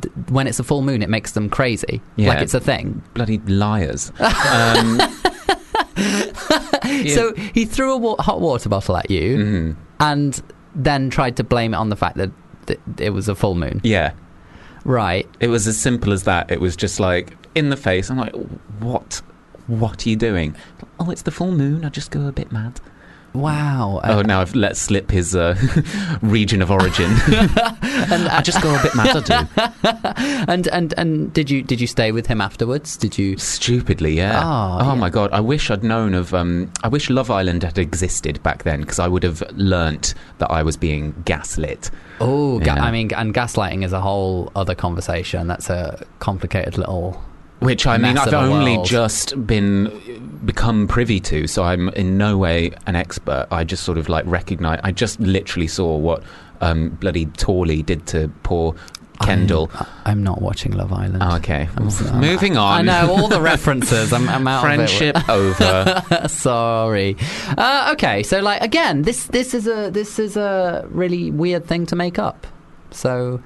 th- 0.01 0.13
when 0.29 0.47
it's 0.47 0.59
a 0.59 0.63
full 0.65 0.81
moon, 0.81 1.01
it 1.01 1.09
makes 1.09 1.31
them 1.31 1.49
crazy. 1.49 2.01
Yeah. 2.17 2.29
Like 2.29 2.41
it's 2.41 2.53
a 2.53 2.59
thing. 2.59 3.01
Bloody 3.13 3.37
liars. 3.39 4.11
Um, 4.19 4.99
Yeah. 6.89 7.13
So 7.13 7.33
he 7.53 7.65
threw 7.65 7.93
a 7.93 7.97
wa- 7.97 8.15
hot 8.19 8.41
water 8.41 8.67
bottle 8.67 8.97
at 8.97 9.11
you 9.11 9.37
mhm. 9.37 9.75
and 9.99 10.41
then 10.75 11.09
tried 11.09 11.37
to 11.37 11.43
blame 11.43 11.73
it 11.73 11.77
on 11.77 11.89
the 11.89 11.95
fact 11.95 12.17
that, 12.17 12.31
that 12.65 12.79
it 12.99 13.11
was 13.11 13.29
a 13.29 13.35
full 13.35 13.55
moon. 13.55 13.79
Yeah. 13.83 14.13
Right. 14.85 15.27
It 15.39 15.47
was 15.47 15.67
as 15.67 15.77
simple 15.77 16.13
as 16.13 16.23
that. 16.23 16.49
It 16.49 16.59
was 16.59 16.75
just 16.75 16.99
like 16.99 17.37
in 17.53 17.69
the 17.69 17.77
face. 17.77 18.09
I'm 18.09 18.17
like, 18.17 18.33
what? 18.79 19.21
What 19.67 20.05
are 20.05 20.09
you 20.09 20.15
doing? 20.15 20.55
Oh, 20.99 21.11
it's 21.11 21.21
the 21.21 21.31
full 21.31 21.51
moon. 21.51 21.85
I 21.85 21.89
just 21.89 22.11
go 22.11 22.27
a 22.27 22.31
bit 22.31 22.51
mad. 22.51 22.79
Wow. 23.33 24.01
oh, 24.03 24.19
Uh, 24.19 24.21
now 24.23 24.41
I've 24.41 24.55
let 24.55 24.75
slip 24.75 25.11
his 25.11 25.35
uh, 25.35 25.55
region 26.21 26.61
of 26.61 26.71
origin. 26.71 27.11
and 27.31 28.27
I 28.27 28.41
just 28.41 28.61
go 28.61 28.75
a 28.75 28.81
bit 28.81 28.95
mad. 28.95 29.15
I 29.31 29.43
do. 29.43 30.43
and 30.51 30.67
and 30.69 30.93
and 30.97 31.33
did 31.33 31.49
you 31.49 31.61
did 31.61 31.79
you 31.79 31.87
stay 31.87 32.11
with 32.11 32.27
him 32.27 32.41
afterwards? 32.41 32.97
Did 32.97 33.17
you? 33.17 33.37
Stupidly, 33.37 34.13
yeah. 34.17 34.41
Oh, 34.43 34.79
oh 34.81 34.85
yeah. 34.89 34.95
my 34.95 35.09
god! 35.09 35.31
I 35.31 35.39
wish 35.41 35.69
I'd 35.69 35.83
known 35.83 36.13
of. 36.13 36.33
Um, 36.33 36.71
I 36.83 36.87
wish 36.87 37.09
Love 37.09 37.29
Island 37.29 37.63
had 37.63 37.77
existed 37.77 38.41
back 38.43 38.63
then 38.63 38.81
because 38.81 38.99
I 38.99 39.07
would 39.07 39.23
have 39.23 39.43
learnt 39.53 40.13
that 40.39 40.49
I 40.51 40.63
was 40.63 40.75
being 40.77 41.13
gaslit. 41.25 41.91
Oh, 42.19 42.59
ga-. 42.59 42.71
I 42.73 42.91
mean, 42.91 43.13
and 43.13 43.33
gaslighting 43.33 43.83
is 43.85 43.93
a 43.93 44.01
whole 44.01 44.51
other 44.55 44.75
conversation. 44.75 45.47
That's 45.47 45.69
a 45.69 46.03
complicated 46.19 46.77
little. 46.77 47.23
Which 47.59 47.85
I 47.85 47.97
mean, 47.97 48.17
I've 48.17 48.33
only 48.33 48.77
world. 48.77 48.87
just 48.87 49.45
been 49.45 49.87
become 50.45 50.87
privy 50.87 51.19
to, 51.21 51.47
so 51.47 51.63
I'm 51.63 51.89
in 51.89 52.17
no 52.17 52.37
way 52.37 52.71
an 52.87 52.95
expert. 52.95 53.47
I 53.51 53.63
just 53.63 53.83
sort 53.83 53.97
of 53.97 54.09
like 54.09 54.25
recognize. 54.27 54.79
I 54.83 54.91
just 54.91 55.19
literally 55.19 55.67
saw 55.67 55.97
what 55.97 56.23
um, 56.61 56.89
bloody 56.89 57.25
Torley 57.25 57.81
did 57.83 58.05
to 58.07 58.29
poor 58.43 58.75
Kendall. 59.21 59.69
I'm, 59.75 59.85
I'm 60.05 60.23
not 60.23 60.41
watching 60.41 60.71
Love 60.71 60.93
Island. 60.93 61.21
Oh, 61.21 61.35
okay, 61.37 61.67
I'm- 61.77 61.89
I'm- 61.89 62.19
moving 62.21 62.55
on. 62.55 62.87
I 62.89 63.03
know 63.05 63.11
all 63.13 63.27
the 63.27 63.41
references. 63.53 64.13
I'm, 64.13 64.29
I'm 64.29 64.47
out 64.47 64.61
Friendship 64.63 65.17
over. 65.27 65.63
of 65.63 66.11
it. 66.11 66.29
Sorry. 66.31 67.17
Uh, 67.57 67.89
okay, 67.93 68.23
so 68.23 68.39
like 68.39 68.61
again, 68.61 69.01
this 69.01 69.25
this 69.25 69.53
is 69.53 69.67
a 69.67 69.89
this 69.91 70.19
is 70.19 70.37
a 70.37 70.85
really 70.89 71.31
weird 71.31 71.65
thing 71.65 71.85
to 71.87 71.95
make 71.95 72.17
up. 72.17 72.47
So. 72.91 73.41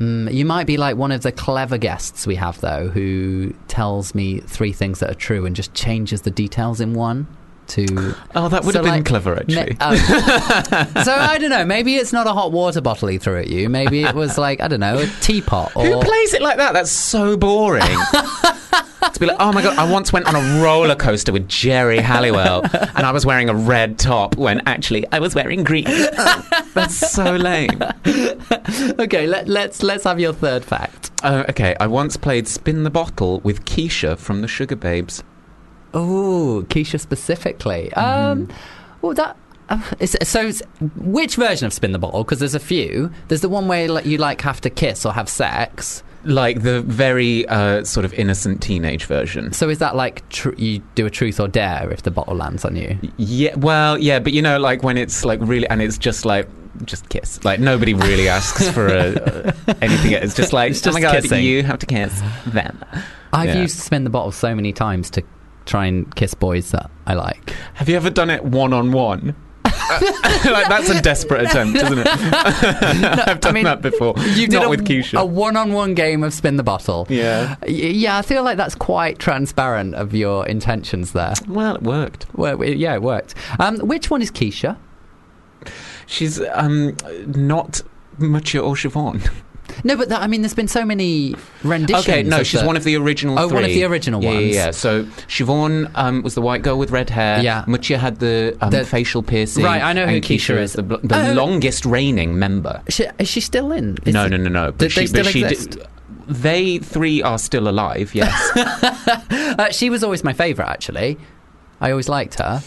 Mm, 0.00 0.32
you 0.32 0.44
might 0.46 0.66
be 0.66 0.76
like 0.78 0.96
one 0.96 1.12
of 1.12 1.22
the 1.22 1.30
clever 1.32 1.76
guests 1.78 2.26
we 2.26 2.34
have, 2.36 2.60
though, 2.60 2.88
who 2.88 3.52
tells 3.68 4.14
me 4.14 4.40
three 4.40 4.72
things 4.72 4.98
that 5.00 5.10
are 5.10 5.14
true 5.14 5.44
and 5.46 5.54
just 5.54 5.74
changes 5.74 6.22
the 6.22 6.30
details 6.30 6.80
in 6.80 6.94
one 6.94 7.26
to. 7.68 8.14
Oh, 8.34 8.48
that 8.48 8.64
would 8.64 8.72
So, 8.72 8.78
have 8.82 8.84
been 8.84 8.94
like, 9.00 9.04
clever, 9.04 9.34
Ma- 9.34 9.40
actually. 9.60 9.76
oh. 9.80 9.94
so 11.04 11.12
I 11.12 11.36
don't 11.38 11.50
know. 11.50 11.64
Maybe 11.66 11.96
it's 11.96 12.12
not 12.14 12.26
a 12.26 12.32
hot 12.32 12.50
water 12.50 12.80
bottle 12.80 13.08
he 13.08 13.18
threw 13.18 13.38
at 13.40 13.48
you. 13.48 13.68
Maybe 13.68 14.02
it 14.02 14.14
was 14.14 14.38
like 14.38 14.60
I 14.62 14.68
don't 14.68 14.80
know, 14.80 14.98
a 14.98 15.06
teapot 15.20 15.76
or. 15.76 15.84
Who 15.84 16.00
plays 16.00 16.32
it 16.34 16.40
like 16.42 16.56
that? 16.56 16.72
That's 16.72 16.90
so 16.90 17.36
boring. 17.36 17.82
to 19.00 19.20
be 19.20 19.26
like, 19.26 19.36
oh 19.40 19.52
my 19.52 19.62
god, 19.62 19.78
I 19.78 19.90
once 19.90 20.12
went 20.12 20.26
on 20.26 20.36
a 20.36 20.62
roller 20.62 20.94
coaster 20.94 21.32
with 21.32 21.48
Geri 21.48 21.98
Halliwell, 21.98 22.62
and 22.72 23.06
I 23.06 23.12
was 23.12 23.24
wearing 23.24 23.48
a 23.48 23.54
red 23.54 23.98
top 23.98 24.36
when 24.36 24.60
actually 24.66 25.06
I 25.12 25.18
was 25.18 25.34
wearing 25.34 25.64
green. 25.64 25.84
That's 26.74 26.96
so 26.96 27.36
lame. 27.36 27.82
okay, 28.06 29.26
let, 29.26 29.48
let's 29.48 29.82
let's 29.82 30.04
have 30.04 30.20
your 30.20 30.32
third 30.32 30.64
fact. 30.64 31.10
Uh, 31.22 31.44
okay, 31.48 31.74
I 31.80 31.86
once 31.86 32.16
played 32.16 32.48
Spin 32.48 32.84
the 32.84 32.90
Bottle 32.90 33.40
with 33.40 33.64
Keisha 33.64 34.18
from 34.18 34.40
the 34.40 34.46
Sugababes. 34.46 35.22
Oh, 35.92 36.64
Keisha 36.68 37.00
specifically. 37.00 37.92
Um, 37.94 38.48
well, 39.02 39.14
that. 39.14 39.36
Uh, 39.68 39.80
so, 40.04 40.50
which 40.96 41.36
version 41.36 41.66
of 41.66 41.72
spin 41.72 41.92
the 41.92 41.98
bottle? 41.98 42.24
Because 42.24 42.40
there's 42.40 42.56
a 42.56 42.60
few. 42.60 43.12
There's 43.28 43.40
the 43.40 43.48
one 43.48 43.68
where 43.68 43.88
like, 43.88 44.04
you 44.04 44.18
like 44.18 44.40
have 44.40 44.60
to 44.62 44.70
kiss 44.70 45.06
or 45.06 45.12
have 45.12 45.28
sex. 45.28 46.02
Like 46.24 46.62
the 46.62 46.82
very 46.82 47.46
uh, 47.48 47.82
sort 47.84 48.04
of 48.04 48.12
innocent 48.14 48.60
teenage 48.62 49.04
version. 49.06 49.52
So 49.54 49.68
is 49.70 49.78
that 49.78 49.96
like 49.96 50.28
tr- 50.28 50.54
you 50.56 50.80
do 50.94 51.06
a 51.06 51.10
truth 51.10 51.40
or 51.40 51.48
dare 51.48 51.90
if 51.90 52.02
the 52.02 52.10
bottle 52.10 52.34
lands 52.36 52.64
on 52.64 52.76
you? 52.76 52.98
Yeah, 53.16 53.54
well, 53.56 53.96
yeah, 53.96 54.18
but 54.18 54.32
you 54.34 54.42
know, 54.42 54.58
like 54.58 54.82
when 54.82 54.98
it's 54.98 55.24
like 55.24 55.40
really, 55.42 55.66
and 55.68 55.80
it's 55.80 55.96
just 55.96 56.24
like, 56.26 56.46
just 56.84 57.08
kiss. 57.08 57.42
Like 57.44 57.58
nobody 57.58 57.94
really 57.94 58.28
asks 58.28 58.70
for 58.70 58.86
a, 58.86 59.54
anything. 59.80 60.12
It's 60.12 60.34
just 60.34 60.52
like, 60.52 60.72
It's 60.72 60.86
oh 60.86 60.92
my 60.92 61.00
god, 61.00 61.22
kissing. 61.22 61.42
you 61.42 61.62
have 61.62 61.78
to 61.78 61.86
kiss 61.86 62.20
them. 62.46 62.84
I've 63.32 63.50
Yeah. 63.54 63.62
used 63.62 63.78
spin 63.78 64.04
the 64.04 64.10
bottle 64.10 64.32
so 64.32 64.54
many 64.54 64.72
times 64.74 65.08
to 65.10 65.22
try 65.64 65.86
and 65.86 66.14
kiss 66.16 66.34
boys 66.34 66.70
that 66.72 66.90
I 67.06 67.14
like. 67.14 67.54
Have 67.74 67.88
you 67.88 67.96
ever 67.96 68.10
done 68.10 68.28
it 68.28 68.44
one 68.44 68.72
on 68.74 68.92
one? 68.92 69.34
like 70.50 70.68
that's 70.68 70.88
a 70.90 71.00
desperate 71.00 71.42
attempt, 71.42 71.76
isn't 71.76 71.98
it? 71.98 72.06
I've 73.28 73.40
done 73.40 73.54
mean, 73.54 73.64
that 73.64 73.82
before. 73.82 74.14
You 74.18 74.46
did 74.46 74.52
Not 74.56 74.66
a, 74.66 74.68
with 74.68 74.86
Keisha. 74.86 75.20
a 75.20 75.24
one-on-one 75.24 75.94
game 75.94 76.22
of 76.22 76.32
spin 76.32 76.56
the 76.56 76.62
bottle. 76.62 77.06
yeah. 77.08 77.56
Yeah, 77.66 78.18
I 78.18 78.22
feel 78.22 78.42
like 78.42 78.56
that's 78.56 78.74
quite 78.74 79.18
transparent 79.18 79.94
of 79.94 80.14
your 80.14 80.46
intentions 80.46 81.12
there. 81.12 81.34
Well, 81.48 81.76
it 81.76 81.82
worked. 81.82 82.26
Well, 82.34 82.62
yeah, 82.64 82.94
it 82.94 83.02
worked. 83.02 83.34
Um, 83.58 83.78
which 83.78 84.10
one 84.10 84.22
is 84.22 84.30
Keisha? 84.30 84.76
She's 86.06 86.40
um 86.52 86.96
not 87.26 87.82
Mutya 88.18 88.62
or 88.62 88.74
Siobhan. 88.74 89.30
No, 89.84 89.96
but 89.96 90.08
that, 90.10 90.22
I 90.22 90.26
mean, 90.26 90.42
there's 90.42 90.54
been 90.54 90.68
so 90.68 90.84
many 90.84 91.34
renditions. 91.64 92.08
Okay, 92.08 92.22
no, 92.22 92.42
she's 92.42 92.60
the- 92.60 92.66
one 92.66 92.76
of 92.76 92.84
the 92.84 92.96
original 92.96 93.38
Oh, 93.38 93.48
three. 93.48 93.54
one 93.54 93.64
of 93.64 93.70
the 93.70 93.84
original 93.84 94.22
yeah, 94.22 94.30
ones. 94.30 94.46
Yeah, 94.46 94.64
yeah. 94.66 94.70
So 94.72 95.04
Siobhan 95.28 95.90
um, 95.94 96.22
was 96.22 96.34
the 96.34 96.42
white 96.42 96.62
girl 96.62 96.78
with 96.78 96.90
red 96.90 97.10
hair. 97.10 97.40
Yeah. 97.42 97.64
Mutya 97.66 97.98
had 97.98 98.18
the, 98.20 98.56
um, 98.60 98.70
The- 98.70 98.84
facial 98.84 99.22
piercing. 99.22 99.64
Right, 99.64 99.82
I 99.82 99.92
know 99.92 100.06
who 100.06 100.14
and 100.16 100.24
Keisha 100.24 100.56
is. 100.58 100.72
the, 100.74 100.82
the 100.82 101.30
Oh. 101.30 101.32
longest 101.34 101.84
reigning 101.86 102.38
member. 102.38 102.82
She, 102.88 103.06
is 103.18 103.28
she 103.28 103.40
still 103.40 103.72
in? 103.72 103.96
Is 104.04 104.14
no, 104.14 104.26
no, 104.28 104.36
no, 104.36 104.48
no. 104.48 104.72
But 104.72 104.92
she, 104.92 105.00
they 105.00 105.06
still 105.06 105.24
but 105.24 105.32
she? 105.32 105.42
Did, 105.42 105.86
they 106.28 106.78
three 106.78 107.22
are 107.22 107.38
still 107.38 107.68
alive. 107.68 108.14
Yes. 108.14 108.30
Uh, 109.50 109.70
she 109.72 109.90
was 109.90 110.02
always 110.04 110.22
my 110.22 110.32
favourite, 110.32 110.70
actually. 110.70 111.18
I 111.80 111.90
always 111.90 112.08
liked 112.08 112.38
her. 112.38 112.62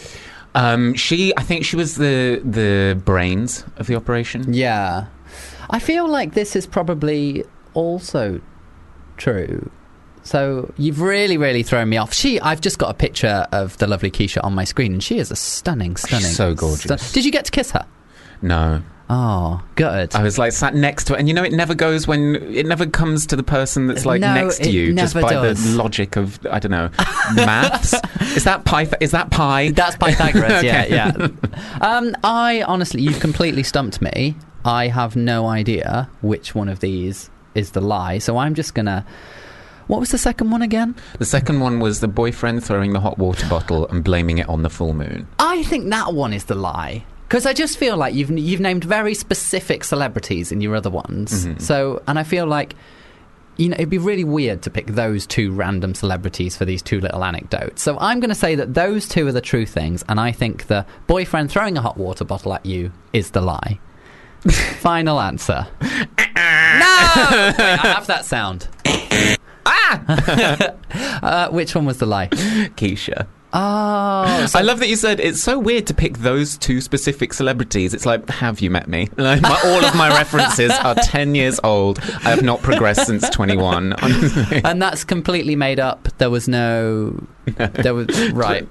um, 0.54 0.94
she, 0.94 1.32
I 1.36 1.42
think, 1.42 1.64
she 1.64 1.76
was 1.76 1.96
the 1.96 2.40
the 2.44 3.00
brains 3.04 3.64
of 3.78 3.86
the 3.86 3.94
operation. 3.96 4.52
Yeah. 4.52 5.06
I 5.74 5.78
feel 5.80 6.08
like 6.08 6.34
this 6.34 6.54
is 6.54 6.66
probably 6.66 7.44
also 7.74 8.40
true. 9.16 9.70
So 10.22 10.72
you've 10.78 11.00
really, 11.00 11.36
really 11.36 11.62
thrown 11.62 11.88
me 11.88 11.96
off. 11.96 12.14
She, 12.14 12.40
I've 12.40 12.60
just 12.60 12.78
got 12.78 12.90
a 12.90 12.94
picture 12.94 13.46
of 13.52 13.76
the 13.78 13.86
lovely 13.86 14.10
Keisha 14.10 14.42
on 14.42 14.54
my 14.54 14.64
screen, 14.64 14.92
and 14.94 15.02
she 15.02 15.18
is 15.18 15.30
a 15.30 15.36
stunning, 15.36 15.96
stunning, 15.96 16.24
so 16.26 16.54
gorgeous. 16.54 16.84
stun- 16.84 17.12
Did 17.12 17.24
you 17.26 17.32
get 17.32 17.44
to 17.46 17.50
kiss 17.50 17.72
her? 17.72 17.84
No. 18.40 18.82
Oh, 19.10 19.62
good. 19.74 20.14
I 20.14 20.22
was 20.22 20.38
like 20.38 20.52
sat 20.52 20.74
next 20.74 21.04
to 21.08 21.14
it, 21.14 21.18
and 21.18 21.28
you 21.28 21.34
know, 21.34 21.42
it 21.42 21.52
never 21.52 21.74
goes 21.74 22.06
when 22.06 22.36
it 22.36 22.64
never 22.66 22.86
comes 22.86 23.26
to 23.26 23.36
the 23.36 23.42
person 23.42 23.86
that's 23.86 24.06
like 24.06 24.20
No, 24.22 24.32
next 24.32 24.58
to 24.58 24.68
it 24.68 24.72
you, 24.72 24.94
just 24.94 25.14
never 25.14 25.26
by 25.26 25.32
does. 25.34 25.62
the 25.62 25.76
logic 25.76 26.16
of 26.16 26.38
I 26.50 26.58
don't 26.58 26.70
know 26.70 26.88
maths. 27.34 27.92
is 28.34 28.44
that 28.44 28.64
pi? 28.64 28.88
Is 29.02 29.10
that 29.10 29.30
pi? 29.30 29.72
That's 29.72 29.96
Pythagoras. 29.96 30.62
Yeah, 30.62 30.86
yeah. 30.86 31.28
Um, 31.82 32.16
I 32.24 32.62
honestly, 32.62 33.02
you've 33.02 33.20
completely 33.20 33.62
stumped 33.62 34.00
me. 34.00 34.36
I 34.64 34.88
have 34.88 35.14
no 35.16 35.46
idea 35.46 36.08
which 36.22 36.54
one 36.54 36.68
of 36.68 36.80
these 36.80 37.30
is 37.54 37.72
the 37.72 37.80
lie. 37.80 38.18
So 38.18 38.38
I'm 38.38 38.54
just 38.54 38.74
gonna. 38.74 39.04
What 39.86 40.00
was 40.00 40.10
the 40.10 40.18
second 40.18 40.50
one 40.50 40.62
again? 40.62 40.94
The 41.18 41.26
second 41.26 41.60
one 41.60 41.78
was 41.78 42.00
the 42.00 42.08
boyfriend 42.08 42.64
throwing 42.64 42.94
the 42.94 43.00
hot 43.00 43.18
water 43.18 43.46
bottle 43.48 43.86
and 43.88 44.02
blaming 44.02 44.38
it 44.38 44.48
on 44.48 44.62
the 44.62 44.70
full 44.70 44.94
moon. 44.94 45.28
I 45.38 45.62
think 45.64 45.90
that 45.90 46.14
one 46.14 46.32
is 46.32 46.44
the 46.44 46.54
lie. 46.54 47.04
Because 47.28 47.44
I 47.44 47.52
just 47.52 47.78
feel 47.78 47.96
like 47.96 48.14
you've 48.14 48.30
you've 48.30 48.60
named 48.60 48.84
very 48.84 49.14
specific 49.14 49.84
celebrities 49.84 50.52
in 50.52 50.60
your 50.60 50.74
other 50.74 50.90
ones. 50.90 51.46
Mm-hmm. 51.46 51.58
So, 51.58 52.02
and 52.06 52.18
I 52.18 52.22
feel 52.22 52.46
like 52.46 52.76
you 53.56 53.68
know 53.68 53.74
it'd 53.74 53.90
be 53.90 53.98
really 53.98 54.24
weird 54.24 54.62
to 54.62 54.70
pick 54.70 54.86
those 54.86 55.26
two 55.26 55.52
random 55.52 55.94
celebrities 55.94 56.56
for 56.56 56.64
these 56.64 56.80
two 56.80 57.00
little 57.00 57.24
anecdotes. 57.24 57.82
So 57.82 57.98
I'm 57.98 58.20
going 58.20 58.30
to 58.30 58.34
say 58.34 58.54
that 58.54 58.74
those 58.74 59.08
two 59.08 59.26
are 59.26 59.32
the 59.32 59.40
true 59.40 59.66
things, 59.66 60.04
and 60.08 60.18
I 60.18 60.32
think 60.32 60.66
the 60.66 60.86
boyfriend 61.06 61.50
throwing 61.50 61.76
a 61.76 61.82
hot 61.82 61.96
water 61.96 62.24
bottle 62.24 62.54
at 62.54 62.64
you 62.64 62.92
is 63.12 63.30
the 63.30 63.40
lie. 63.40 63.78
Final 64.80 65.20
answer. 65.20 65.66
no, 65.80 65.86
Wait, 66.18 66.28
I 66.28 67.94
have 67.94 68.06
that 68.06 68.24
sound. 68.24 68.68
ah, 69.66 70.74
uh, 71.22 71.48
which 71.50 71.74
one 71.74 71.86
was 71.86 71.98
the 71.98 72.06
lie? 72.06 72.28
Keisha. 72.28 73.26
Oh, 73.56 74.46
so 74.46 74.58
I 74.58 74.62
love 74.62 74.80
that 74.80 74.88
you 74.88 74.96
said 74.96 75.20
it's 75.20 75.40
so 75.40 75.60
weird 75.60 75.86
to 75.86 75.94
pick 75.94 76.18
those 76.18 76.58
two 76.58 76.80
specific 76.80 77.32
celebrities. 77.32 77.94
It's 77.94 78.04
like, 78.04 78.28
have 78.28 78.60
you 78.60 78.68
met 78.68 78.88
me? 78.88 79.08
Like, 79.16 79.42
my, 79.42 79.60
all 79.64 79.84
of 79.84 79.94
my 79.94 80.08
references 80.08 80.72
are 80.72 80.96
10 80.96 81.36
years 81.36 81.60
old. 81.62 82.00
I 82.00 82.30
have 82.30 82.42
not 82.42 82.62
progressed 82.62 83.06
since 83.06 83.30
21. 83.30 83.92
and 84.64 84.82
that's 84.82 85.04
completely 85.04 85.54
made 85.54 85.78
up. 85.78 86.08
There 86.18 86.30
was 86.30 86.48
no, 86.48 87.24
there 87.46 87.94
was 87.94 88.32
right. 88.32 88.66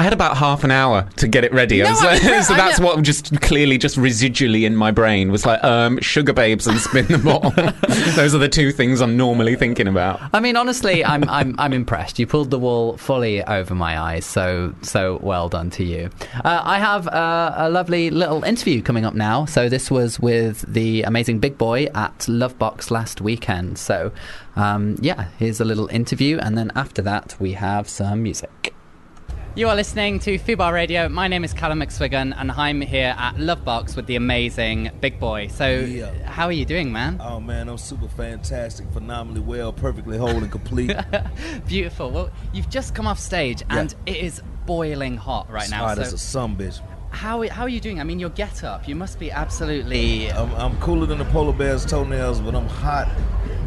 I 0.00 0.02
had 0.02 0.14
about 0.14 0.38
half 0.38 0.64
an 0.64 0.70
hour 0.70 1.06
to 1.16 1.28
get 1.28 1.44
it 1.44 1.52
ready. 1.52 1.84
I 1.84 1.92
No, 1.92 1.98
like- 2.00 2.22
so 2.44 2.54
that's 2.54 2.80
what 2.80 3.02
just 3.02 3.38
clearly 3.42 3.76
just 3.76 3.98
residually 3.98 4.64
in 4.64 4.74
my 4.74 4.90
brain 4.90 5.30
was 5.30 5.44
like, 5.44 5.62
um, 5.62 5.98
Sugababes 5.98 6.66
and 6.66 6.78
spin 6.80 7.04
the 7.04 7.18
ball. 7.18 7.50
Those 8.16 8.34
are 8.34 8.38
the 8.38 8.48
two 8.48 8.72
things 8.72 9.02
I'm 9.02 9.18
normally 9.18 9.56
thinking 9.56 9.86
about. 9.86 10.18
I 10.32 10.40
mean, 10.40 10.56
honestly, 10.56 11.04
I'm 11.04 11.28
I'm 11.28 11.54
I'm 11.58 11.74
impressed. 11.74 12.18
You 12.18 12.26
pulled 12.26 12.50
the 12.50 12.58
wool 12.58 12.96
fully 12.96 13.44
over 13.44 13.74
my 13.74 14.00
eyes. 14.00 14.24
So 14.24 14.74
so 14.80 15.20
well 15.22 15.50
done 15.50 15.68
to 15.72 15.84
you. 15.84 16.08
Uh, 16.42 16.62
I 16.64 16.78
have 16.78 17.06
uh, 17.06 17.52
a 17.56 17.68
lovely 17.68 18.08
little 18.08 18.42
interview 18.42 18.80
coming 18.80 19.04
up 19.04 19.12
now. 19.12 19.44
So 19.44 19.68
this 19.68 19.90
was 19.90 20.18
with 20.18 20.62
the 20.62 21.02
amazing 21.02 21.40
Big 21.40 21.58
Boi 21.58 21.88
at 21.94 22.20
Lovebox 22.20 22.90
last 22.90 23.20
weekend. 23.20 23.76
So 23.76 24.12
um, 24.56 24.96
yeah, 25.02 25.28
here's 25.38 25.60
a 25.60 25.66
little 25.66 25.88
interview, 25.88 26.38
and 26.38 26.56
then 26.56 26.72
after 26.74 27.02
that 27.02 27.36
we 27.38 27.52
have 27.52 27.86
some 27.86 28.22
music. 28.22 28.72
You 29.60 29.68
are 29.68 29.76
listening 29.76 30.20
to 30.20 30.38
Fubar 30.38 30.72
Radio. 30.72 31.06
My 31.10 31.28
name 31.28 31.44
is 31.44 31.52
Calum 31.52 31.80
McSwiggan, 31.80 32.32
and 32.34 32.50
I'm 32.50 32.80
here 32.80 33.14
at 33.18 33.34
Lovebox 33.34 33.94
with 33.94 34.06
the 34.06 34.16
amazing 34.16 34.90
Big 35.02 35.20
Boi. 35.20 35.48
So, 35.48 35.68
Yeah. 35.68 36.10
how 36.24 36.46
are 36.46 36.52
you 36.52 36.64
doing, 36.64 36.90
man? 36.90 37.20
Oh 37.22 37.40
man, 37.40 37.68
I'm 37.68 37.76
super 37.76 38.08
fantastic, 38.08 38.90
phenomenally 38.90 39.42
well, 39.42 39.70
perfectly 39.70 40.16
whole 40.16 40.30
and 40.30 40.50
complete. 40.50 40.96
Beautiful. 41.66 42.10
Well, 42.10 42.30
you've 42.54 42.70
just 42.70 42.94
come 42.94 43.06
off 43.06 43.18
stage, 43.18 43.62
and 43.68 43.94
it 44.06 44.16
is 44.16 44.40
boiling 44.64 45.18
hot 45.18 45.50
right 45.50 45.68
now. 45.68 45.88
Hot 45.88 45.98
as 45.98 46.14
a 46.14 46.18
sun 46.18 46.56
bitch. 46.56 46.80
how 47.10 47.46
how 47.50 47.64
are 47.64 47.68
you 47.68 47.80
doing? 47.80 48.00
I 48.00 48.04
mean, 48.04 48.18
your 48.18 48.30
get 48.30 48.64
up. 48.64 48.88
You 48.88 48.94
must 48.94 49.18
be 49.18 49.30
absolutely. 49.30 50.32
I'm, 50.32 50.54
I'm 50.54 50.80
cooler 50.80 51.04
than 51.04 51.18
the 51.18 51.26
polar 51.26 51.52
bear's 51.52 51.84
toenails, 51.84 52.40
but 52.40 52.54
I'm 52.54 52.66
hot. 52.66 53.10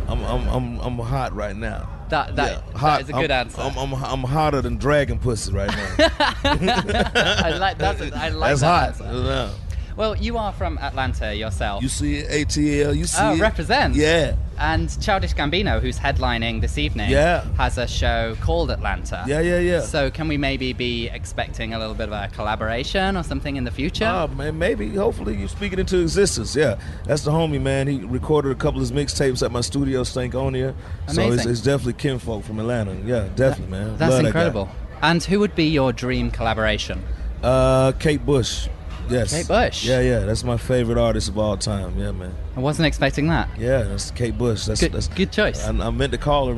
I'm 0.08 0.24
I'm 0.24 0.50
I'm, 0.50 0.80
I'm 0.80 0.98
hot 0.98 1.36
right 1.36 1.56
now. 1.56 1.88
That 2.14 2.36
that, 2.36 2.52
Yeah, 2.52 2.62
that 2.74 2.78
hot. 2.78 3.02
is 3.02 3.10
a 3.10 3.14
good 3.14 3.32
I'm, 3.32 3.48
answer. 3.48 3.62
I'm, 3.62 3.76
I'm 3.76 3.94
I'm 3.96 4.24
hotter 4.24 4.62
than 4.62 4.78
dragon 4.78 5.18
pussy 5.18 5.52
right 5.52 5.68
now. 5.68 5.96
I 6.44 7.58
like 7.58 7.80
that's 7.80 8.02
I 8.02 8.30
like 8.30 8.50
That's 8.52 8.62
that 8.62 8.68
hot. 8.68 9.08
answer. 9.08 9.24
Yeah. 9.24 9.50
Well, 9.96 10.16
you 10.18 10.38
are 10.38 10.52
from 10.54 10.78
Atlanta 10.80 11.36
yourself. 11.36 11.84
You 11.84 11.90
see 11.90 12.24
ATL. 12.24 12.96
You 12.96 13.06
see 13.06 13.18
Oh, 13.22 13.34
it. 13.34 13.40
represent. 13.40 13.96
Yeah. 13.96 14.36
and 14.60 14.88
Childish 15.02 15.34
Gambino, 15.34 15.82
who's 15.82 15.98
headlining 15.98 16.62
this 16.62 16.78
evening, 16.78 17.10
Yeah. 17.10 17.44
has 17.58 17.80
a 17.80 17.88
show 17.88 18.36
called 18.40 18.70
Atlanta. 18.70 19.24
Yeah, 19.28 19.40
yeah, 19.42 19.58
yeah. 19.58 19.82
So, 19.82 20.12
can 20.12 20.28
we 20.28 20.38
maybe 20.38 20.74
be 20.74 21.10
expecting 21.10 21.74
a 21.74 21.80
little 21.80 21.96
bit 21.96 22.08
of 22.08 22.14
a 22.14 22.30
collaboration 22.34 23.18
or 23.18 23.24
something 23.24 23.56
in 23.56 23.64
the 23.64 23.72
future? 23.72 24.06
Oh 24.06 24.28
man, 24.28 24.58
maybe. 24.60 24.90
Hopefully, 24.96 25.36
you 25.36 25.48
speak 25.48 25.74
it 25.74 25.80
into 25.80 26.00
existence. 26.00 26.56
Yeah, 26.56 26.76
that's 27.06 27.24
the 27.24 27.32
homie, 27.32 27.60
man. 27.60 27.88
He 27.88 27.98
recorded 28.06 28.52
a 28.52 28.56
couple 28.56 28.80
of 28.80 28.88
his 28.88 28.92
mixtapes 28.92 29.44
at 29.44 29.52
my 29.52 29.62
studio, 29.62 30.04
Stankonia. 30.04 30.76
Amazing. 31.08 31.16
So 31.32 31.34
it's, 31.34 31.46
it's 31.48 31.62
definitely 31.62 31.94
kinfolk 31.94 32.44
from 32.44 32.60
Atlanta. 32.60 32.96
Yeah, 33.06 33.28
definitely, 33.36 33.72
man. 33.76 33.98
That's 33.98 34.12
Love 34.12 34.22
that 34.22 34.26
incredible. 34.28 34.70
And 35.02 35.24
who 35.24 35.40
would 35.40 35.56
be 35.56 35.66
your 35.66 35.92
dream 35.92 36.30
collaboration? 36.30 37.04
Uh, 37.42 37.92
Kate 37.94 38.24
Bush. 38.24 38.68
Yes. 39.10 39.34
Kate 39.34 39.48
Bush? 39.48 39.86
Yeah, 39.86 40.02
yeah. 40.02 40.20
That's 40.20 40.44
my 40.44 40.58
favorite 40.58 40.98
artist 40.98 41.30
of 41.30 41.38
all 41.38 41.58
time. 41.58 41.98
Yeah, 41.98 42.12
man. 42.12 42.34
I 42.56 42.60
wasn't 42.60 42.88
expecting 42.88 43.28
that. 43.28 43.50
Yeah, 43.58 43.84
that's 43.84 44.12
Kate 44.12 44.38
Bush. 44.38 44.66
That's 44.66 44.80
Good, 44.80 44.94
that's 44.94 45.08
good 45.08 45.32
choice. 45.32 45.64
I, 45.66 45.70
I 45.70 45.90
meant 45.90 46.12
to 46.14 46.18
call 46.18 46.48
her 46.48 46.56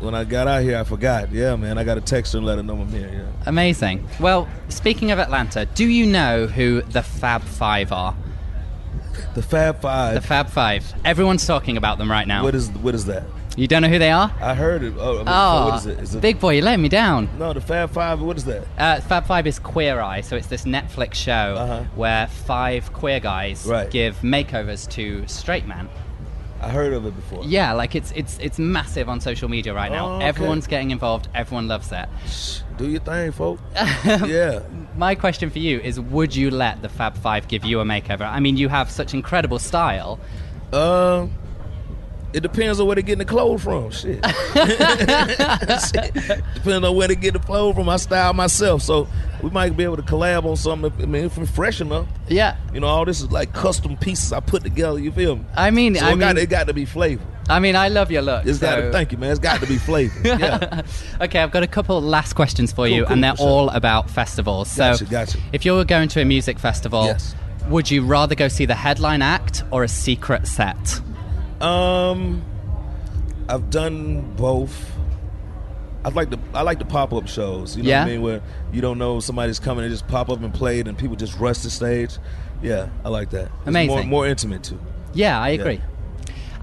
when 0.00 0.14
I 0.14 0.24
got 0.24 0.46
out 0.46 0.62
here. 0.62 0.78
I 0.78 0.84
forgot. 0.84 1.32
Yeah, 1.32 1.56
man. 1.56 1.78
I 1.78 1.84
got 1.84 1.94
to 1.94 2.00
text 2.00 2.32
her 2.32 2.38
and 2.38 2.46
let 2.46 2.58
her 2.58 2.62
know 2.62 2.74
I'm 2.80 2.88
here. 2.88 3.10
Yeah. 3.12 3.42
Amazing. 3.46 4.06
Well, 4.20 4.48
speaking 4.68 5.10
of 5.10 5.18
Atlanta, 5.18 5.66
do 5.66 5.86
you 5.86 6.06
know 6.06 6.46
who 6.46 6.82
the 6.82 7.02
Fab 7.02 7.42
Five 7.42 7.92
are? 7.92 8.16
The 9.34 9.42
Fab 9.42 9.80
Five. 9.80 10.14
The 10.14 10.20
Fab 10.20 10.48
Five. 10.48 10.92
Everyone's 11.04 11.46
talking 11.46 11.76
about 11.76 11.98
them 11.98 12.10
right 12.10 12.26
now. 12.26 12.42
What 12.44 12.54
is 12.54 12.70
what 12.70 12.94
is 12.94 13.06
that? 13.06 13.24
You 13.56 13.68
don't 13.68 13.82
know 13.82 13.88
who 13.88 13.98
they 14.00 14.10
are? 14.10 14.32
I 14.40 14.54
heard 14.54 14.82
it. 14.82 14.94
Oh, 14.98 15.22
Oh, 15.26 15.66
what 15.68 15.74
is 15.76 15.86
it? 15.86 15.98
Is 16.00 16.14
it 16.16 16.20
Big 16.20 16.40
Boi, 16.40 16.56
you 16.56 16.62
let 16.62 16.80
me 16.80 16.88
down. 16.88 17.28
No, 17.38 17.52
the 17.52 17.60
Fab 17.60 17.90
Five. 17.90 18.20
What 18.20 18.36
is 18.36 18.44
that? 18.46 18.66
Uh, 18.76 19.00
Fab 19.00 19.26
Five 19.26 19.46
is 19.46 19.58
Queer 19.60 20.00
Eye, 20.00 20.22
so 20.22 20.34
it's 20.36 20.48
this 20.48 20.64
Netflix 20.64 21.14
show 21.14 21.54
Uh-huh. 21.58 21.84
where 21.94 22.26
five 22.26 22.92
queer 22.92 23.20
guys 23.20 23.64
Right. 23.66 23.88
give 23.90 24.16
makeovers 24.22 24.88
to 24.90 25.26
straight 25.28 25.66
men. 25.68 25.88
I 26.60 26.68
heard 26.70 26.94
of 26.94 27.04
it 27.06 27.14
before. 27.14 27.44
Yeah, 27.44 27.74
like 27.74 27.94
it's 27.94 28.10
it's 28.16 28.38
it's 28.40 28.58
massive 28.58 29.08
on 29.08 29.20
social 29.20 29.48
media 29.50 29.74
right 29.74 29.92
now. 29.92 30.06
Oh, 30.08 30.14
okay. 30.16 30.24
Everyone's 30.24 30.66
getting 30.66 30.90
involved. 30.92 31.28
Everyone 31.34 31.68
loves 31.68 31.88
that. 31.90 32.08
Do 32.78 32.88
your 32.88 33.00
thing, 33.00 33.32
folks. 33.32 33.60
yeah. 34.06 34.60
My 34.96 35.14
question 35.14 35.50
for 35.50 35.58
you 35.58 35.78
is: 35.80 36.00
Would 36.00 36.34
you 36.34 36.50
let 36.50 36.80
the 36.80 36.88
Fab 36.88 37.16
Five 37.18 37.48
give 37.48 37.64
you 37.66 37.80
a 37.80 37.84
makeover? 37.84 38.22
I 38.26 38.40
mean, 38.40 38.56
you 38.56 38.68
have 38.70 38.90
such 38.90 39.12
incredible 39.14 39.58
style. 39.58 40.18
Um, 40.72 41.32
it 42.34 42.42
depends 42.42 42.80
on 42.80 42.86
where 42.86 42.96
they're 42.96 43.02
getting 43.02 43.20
the 43.20 43.24
clothes 43.24 43.62
from. 43.62 43.90
Shit. 43.90 44.24
Shit. 44.24 46.14
Depends 46.54 46.86
on 46.86 46.96
where 46.96 47.08
they 47.08 47.14
get 47.14 47.32
the 47.34 47.38
clothes 47.38 47.74
from. 47.76 47.88
I 47.88 47.96
style 47.96 48.32
myself, 48.34 48.82
so 48.82 49.06
we 49.42 49.50
might 49.50 49.76
be 49.76 49.84
able 49.84 49.96
to 49.96 50.02
collab 50.02 50.44
on 50.44 50.56
something. 50.56 50.92
If, 50.92 51.00
I 51.02 51.06
mean, 51.06 51.24
if 51.24 51.38
it's 51.38 51.50
fresh 51.50 51.80
enough. 51.80 52.06
Yeah, 52.28 52.56
You 52.72 52.80
know, 52.80 52.86
all 52.86 53.04
this 53.04 53.20
is 53.20 53.30
like 53.30 53.52
custom 53.52 53.96
pieces 53.96 54.32
I 54.32 54.40
put 54.40 54.62
together. 54.62 54.98
You 54.98 55.12
feel 55.12 55.36
me? 55.36 55.44
I 55.54 55.70
mean, 55.70 55.94
So 55.94 56.06
I 56.06 56.12
it, 56.12 56.18
got, 56.18 56.34
mean, 56.36 56.44
it 56.44 56.48
got 56.50 56.66
to 56.68 56.74
be 56.74 56.84
flavor. 56.84 57.22
I 57.48 57.60
mean, 57.60 57.76
I 57.76 57.88
love 57.88 58.10
your 58.10 58.22
look. 58.22 58.46
It's 58.46 58.58
got 58.58 58.76
to. 58.76 58.90
Thank 58.90 59.12
you, 59.12 59.18
man. 59.18 59.30
It's 59.30 59.38
got 59.40 59.60
to 59.60 59.66
be 59.66 59.76
flavor. 59.76 60.18
Yeah. 60.24 60.82
Okay, 61.20 61.38
I've 61.40 61.50
got 61.50 61.62
a 61.62 61.66
couple 61.66 62.00
last 62.00 62.32
questions 62.34 62.72
for 62.72 62.88
you, 62.88 63.04
Cool, 63.04 63.12
and 63.12 63.22
they're 63.22 63.36
sure. 63.36 63.46
all 63.46 63.68
about 63.70 64.08
festivals. 64.10 64.70
So, 64.70 64.92
Gotcha, 64.92 65.04
gotcha. 65.04 65.38
if 65.52 65.64
you 65.66 65.74
were 65.74 65.84
going 65.84 66.08
to 66.08 66.20
a 66.22 66.24
music 66.24 66.58
festival, 66.58 67.04
Yes. 67.04 67.34
would 67.68 67.90
you 67.90 68.04
rather 68.04 68.34
go 68.34 68.48
see 68.48 68.64
the 68.64 68.74
headline 68.74 69.20
act 69.22 69.62
or 69.70 69.84
a 69.84 69.88
secret 69.88 70.46
set? 70.46 71.00
Um, 71.64 72.44
I've 73.48 73.70
done 73.70 74.34
both. 74.36 74.92
I 76.04 76.10
like 76.10 76.28
the 76.30 76.38
I 76.52 76.62
like 76.62 76.78
the 76.78 76.84
pop 76.84 77.12
up 77.14 77.26
shows. 77.28 77.76
You 77.76 77.82
know 77.82 77.88
Yeah? 77.88 78.00
what 78.04 78.08
I 78.08 78.12
mean? 78.12 78.22
Where 78.22 78.42
you 78.72 78.80
don't 78.82 78.98
know 78.98 79.20
somebody's 79.20 79.58
coming 79.58 79.84
and 79.84 79.92
just 79.92 80.06
pop 80.06 80.28
up 80.28 80.42
and 80.42 80.52
play 80.52 80.80
it, 80.80 80.86
and 80.88 80.98
people 80.98 81.16
just 81.16 81.38
rush 81.38 81.58
the 81.58 81.70
stage. 81.70 82.18
Yeah, 82.62 82.88
I 83.04 83.08
like 83.08 83.30
that. 83.30 83.44
It's 83.60 83.66
Amazing. 83.68 83.96
More, 83.96 84.04
more 84.04 84.26
intimate 84.26 84.62
too. 84.62 84.78
Yeah, 85.14 85.40
I 85.40 85.50
agree. 85.50 85.80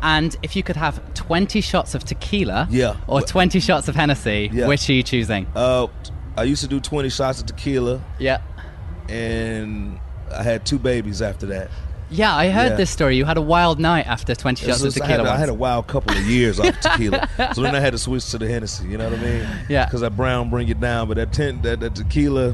And 0.03 0.35
if 0.41 0.55
you 0.55 0.63
could 0.63 0.75
have 0.77 0.99
20 1.13 1.61
shots 1.61 1.93
of 1.93 2.03
tequila 2.03 2.67
Yeah. 2.71 2.95
or 3.07 3.21
20 3.21 3.59
shots 3.59 3.87
of 3.87 3.95
Hennessy, 3.95 4.49
Yeah. 4.51 4.67
which 4.67 4.89
are 4.89 4.93
you 4.93 5.03
choosing? 5.03 5.45
Uh, 5.55 5.87
I 6.35 6.43
used 6.43 6.61
to 6.63 6.67
do 6.67 6.79
twenty 6.79 7.09
shots 7.09 7.39
of 7.39 7.45
tequila, 7.47 8.01
Yeah. 8.19 8.39
and 9.09 9.99
I 10.35 10.43
had 10.43 10.65
two 10.65 10.79
babies 10.79 11.21
after 11.21 11.45
that. 11.47 11.69
Yeah, 12.11 12.35
I 12.35 12.49
heard 12.49 12.71
Yeah. 12.71 12.75
this 12.75 12.89
story. 12.89 13.15
You 13.15 13.23
had 13.25 13.37
a 13.37 13.41
wild 13.41 13.79
night 13.79 14.05
after 14.05 14.35
20 14.35 14.65
shots 14.65 14.81
of 14.83 15.01
I 15.01 15.05
had, 15.05 15.17
tequila. 15.17 15.29
I 15.31 15.37
had 15.37 15.49
a 15.49 15.53
wild 15.53 15.87
couple 15.87 16.11
of 16.15 16.23
years 16.25 16.59
off 16.59 16.77
tequila, 16.81 17.27
so 17.55 17.61
then 17.61 17.73
I 17.73 17.79
had 17.79 17.93
to 17.93 17.97
switch 17.97 18.29
to 18.31 18.37
the 18.37 18.47
Hennessy. 18.49 18.87
You 18.87 18.97
know 18.97 19.09
what 19.09 19.17
I 19.19 19.23
mean? 19.23 19.47
Yeah. 19.69 19.85
Because 19.85 20.01
that 20.01 20.17
brown 20.17 20.49
bring 20.49 20.67
it 20.67 20.79
down, 20.81 21.07
but 21.07 21.15
that 21.15 21.31
ten, 21.31 21.61
that, 21.61 21.79
that 21.79 21.95
tequila, 21.95 22.53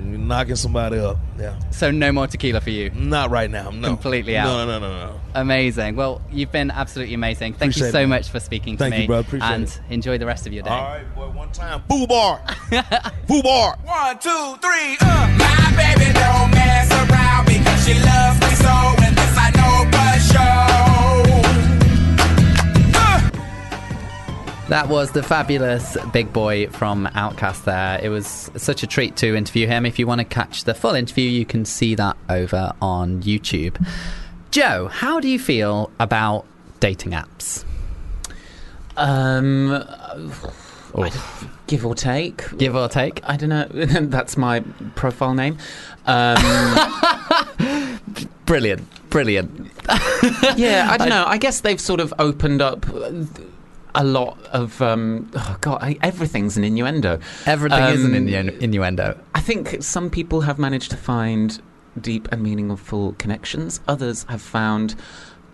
knocking 0.00 0.56
somebody 0.56 0.98
up. 0.98 1.16
Yeah. 1.38 1.58
So 1.70 1.90
no 1.90 2.12
more 2.12 2.26
tequila 2.26 2.60
for 2.60 2.70
you. 2.70 2.90
Not 2.90 3.30
right 3.30 3.50
now. 3.50 3.70
No. 3.70 3.88
Completely 3.88 4.36
out. 4.36 4.46
No, 4.46 4.66
no, 4.66 4.78
no, 4.78 5.06
no. 5.06 5.20
Amazing. 5.34 5.96
Well, 5.96 6.20
you've 6.30 6.52
been 6.52 6.70
absolutely 6.70 7.14
amazing. 7.14 7.54
Thank 7.54 7.72
Appreciate 7.72 7.86
you 7.86 7.92
so 7.92 8.00
it. 8.00 8.06
much 8.06 8.28
for 8.28 8.40
speaking 8.40 8.76
Thank 8.76 8.78
to 8.78 8.90
me. 8.90 8.90
Thank 8.90 9.02
you, 9.02 9.06
bro. 9.08 9.18
Appreciate 9.20 9.50
and 9.50 9.64
it. 9.64 9.80
enjoy 9.90 10.18
the 10.18 10.26
rest 10.26 10.46
of 10.46 10.52
your 10.52 10.62
day. 10.62 10.70
All 10.70 10.82
right, 10.94 11.14
boy. 11.14 11.28
One 11.30 11.52
time. 11.52 11.82
Boo 11.88 12.06
bar. 12.06 12.42
Boo 13.26 13.42
bar. 13.42 13.78
One, 13.84 14.18
two, 14.18 14.56
three. 14.60 14.96
Uh. 15.00 15.36
My 15.38 15.72
baby 15.76 16.12
don't 16.12 16.50
mess 16.50 16.90
around 16.90 17.46
because 17.46 17.86
she 17.86 17.94
loves 17.94 18.40
me 18.40 18.54
so, 18.56 19.04
and 19.04 19.16
this 19.16 19.36
I 19.38 19.50
know 19.54 19.90
for 19.90 20.20
sure. 20.32 20.89
That 24.70 24.86
was 24.88 25.10
the 25.10 25.24
fabulous 25.24 25.96
Big 26.12 26.32
Boi 26.32 26.68
from 26.68 27.06
Outkast 27.08 27.64
there. 27.64 27.98
It 28.00 28.08
was 28.08 28.52
such 28.56 28.84
a 28.84 28.86
treat 28.86 29.16
to 29.16 29.34
interview 29.34 29.66
him. 29.66 29.84
If 29.84 29.98
you 29.98 30.06
want 30.06 30.20
to 30.20 30.24
catch 30.24 30.62
the 30.62 30.74
full 30.74 30.94
interview, 30.94 31.28
you 31.28 31.44
can 31.44 31.64
see 31.64 31.96
that 31.96 32.16
over 32.28 32.72
on 32.80 33.20
YouTube. 33.20 33.84
Joe, 34.52 34.86
how 34.86 35.18
do 35.18 35.26
you 35.26 35.40
feel 35.40 35.90
about 35.98 36.46
dating 36.78 37.10
apps? 37.10 37.64
Um, 38.96 39.84
give 41.66 41.84
or 41.84 41.96
take. 41.96 42.56
Give 42.56 42.76
or 42.76 42.86
take? 42.88 43.20
I 43.24 43.36
don't 43.36 43.48
know. 43.48 43.66
That's 44.08 44.36
my 44.36 44.60
profile 44.94 45.34
name. 45.34 45.58
Um, 46.06 46.36
Brilliant. 48.46 49.10
Brilliant. 49.10 49.68
yeah, 50.56 50.86
I 50.90 50.96
don't 50.96 51.08
know. 51.16 51.24
I 51.26 51.38
guess 51.38 51.60
they've 51.62 51.80
sort 51.80 51.98
of 51.98 52.14
opened 52.20 52.62
up 52.62 52.86
a 53.94 54.04
lot 54.04 54.38
of. 54.46 54.80
Um, 54.82 55.30
oh 55.34 55.56
God, 55.60 55.78
I, 55.82 55.96
everything's 56.02 56.56
an 56.56 56.64
innuendo. 56.64 57.18
Everything 57.46 57.82
is 57.84 58.04
an 58.04 58.14
Um, 58.16 58.26
innu- 58.26 58.58
innuendo. 58.60 59.18
I 59.34 59.40
think 59.40 59.82
some 59.82 60.10
people 60.10 60.42
have 60.42 60.58
managed 60.58 60.90
to 60.90 60.96
find 60.96 61.60
deep 62.00 62.28
and 62.30 62.42
meaningful 62.42 63.14
connections. 63.18 63.80
Others 63.88 64.24
have 64.28 64.40
found 64.42 64.94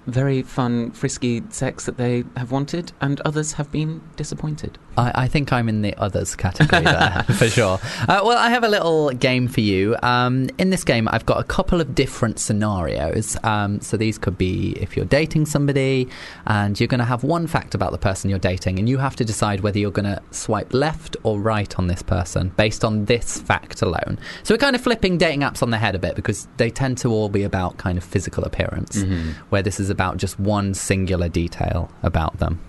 very 0.06 0.42
fun, 0.42 0.90
frisky 0.92 1.42
sex 1.50 1.84
that 1.86 1.96
they 1.96 2.24
have 2.36 2.52
wanted, 2.52 2.92
and 3.00 3.20
others 3.22 3.52
have 3.54 3.70
been 3.72 4.00
disappointed. 4.16 4.78
I, 4.96 5.12
I 5.24 5.28
think 5.28 5.52
I'm 5.52 5.68
in 5.68 5.82
the 5.82 5.94
others 5.96 6.34
category 6.36 6.84
there 6.84 7.24
for 7.34 7.48
sure. 7.48 7.78
Uh, 8.08 8.20
well, 8.24 8.38
I 8.38 8.50
have 8.50 8.64
a 8.64 8.68
little 8.68 9.10
game 9.10 9.48
for 9.48 9.60
you. 9.60 9.96
Um, 10.02 10.48
in 10.58 10.70
this 10.70 10.84
game, 10.84 11.08
I've 11.10 11.26
got 11.26 11.40
a 11.40 11.44
couple 11.44 11.80
of 11.80 11.94
different 11.94 12.38
scenarios. 12.38 13.36
Um, 13.42 13.80
so 13.80 13.96
these 13.96 14.18
could 14.18 14.38
be 14.38 14.76
if 14.80 14.96
you're 14.96 15.06
dating 15.06 15.46
somebody 15.46 16.08
and 16.46 16.78
you're 16.78 16.86
going 16.86 17.00
to 17.00 17.04
have 17.04 17.24
one 17.24 17.46
fact 17.46 17.74
about 17.74 17.92
the 17.92 17.98
person 17.98 18.30
you're 18.30 18.38
dating, 18.38 18.78
and 18.78 18.88
you 18.88 18.98
have 18.98 19.16
to 19.16 19.24
decide 19.24 19.60
whether 19.60 19.78
you're 19.78 19.90
going 19.90 20.04
to 20.04 20.22
swipe 20.30 20.72
left 20.72 21.16
or 21.22 21.40
right 21.40 21.78
on 21.78 21.88
this 21.88 22.02
person 22.02 22.50
based 22.56 22.84
on 22.84 23.06
this 23.06 23.40
fact 23.40 23.82
alone. 23.82 24.18
So 24.44 24.54
we're 24.54 24.58
kind 24.58 24.76
of 24.76 24.82
flipping 24.82 25.18
dating 25.18 25.40
apps 25.40 25.62
on 25.62 25.70
their 25.70 25.80
head 25.80 25.94
a 25.94 25.98
bit 25.98 26.14
because 26.14 26.46
they 26.56 26.70
tend 26.70 26.98
to 26.98 27.10
all 27.10 27.28
be 27.28 27.42
about 27.42 27.76
kind 27.76 27.98
of 27.98 28.04
physical 28.04 28.44
appearance, 28.44 29.02
where 29.48 29.62
this 29.62 29.80
is 29.80 29.90
about 29.96 30.18
just 30.18 30.38
one 30.38 30.74
singular 30.74 31.28
detail 31.28 31.90
about 32.02 32.38
them. 32.38 32.60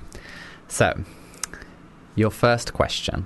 So, 0.70 1.04
your 2.16 2.32
first 2.32 2.72
question. 2.72 3.26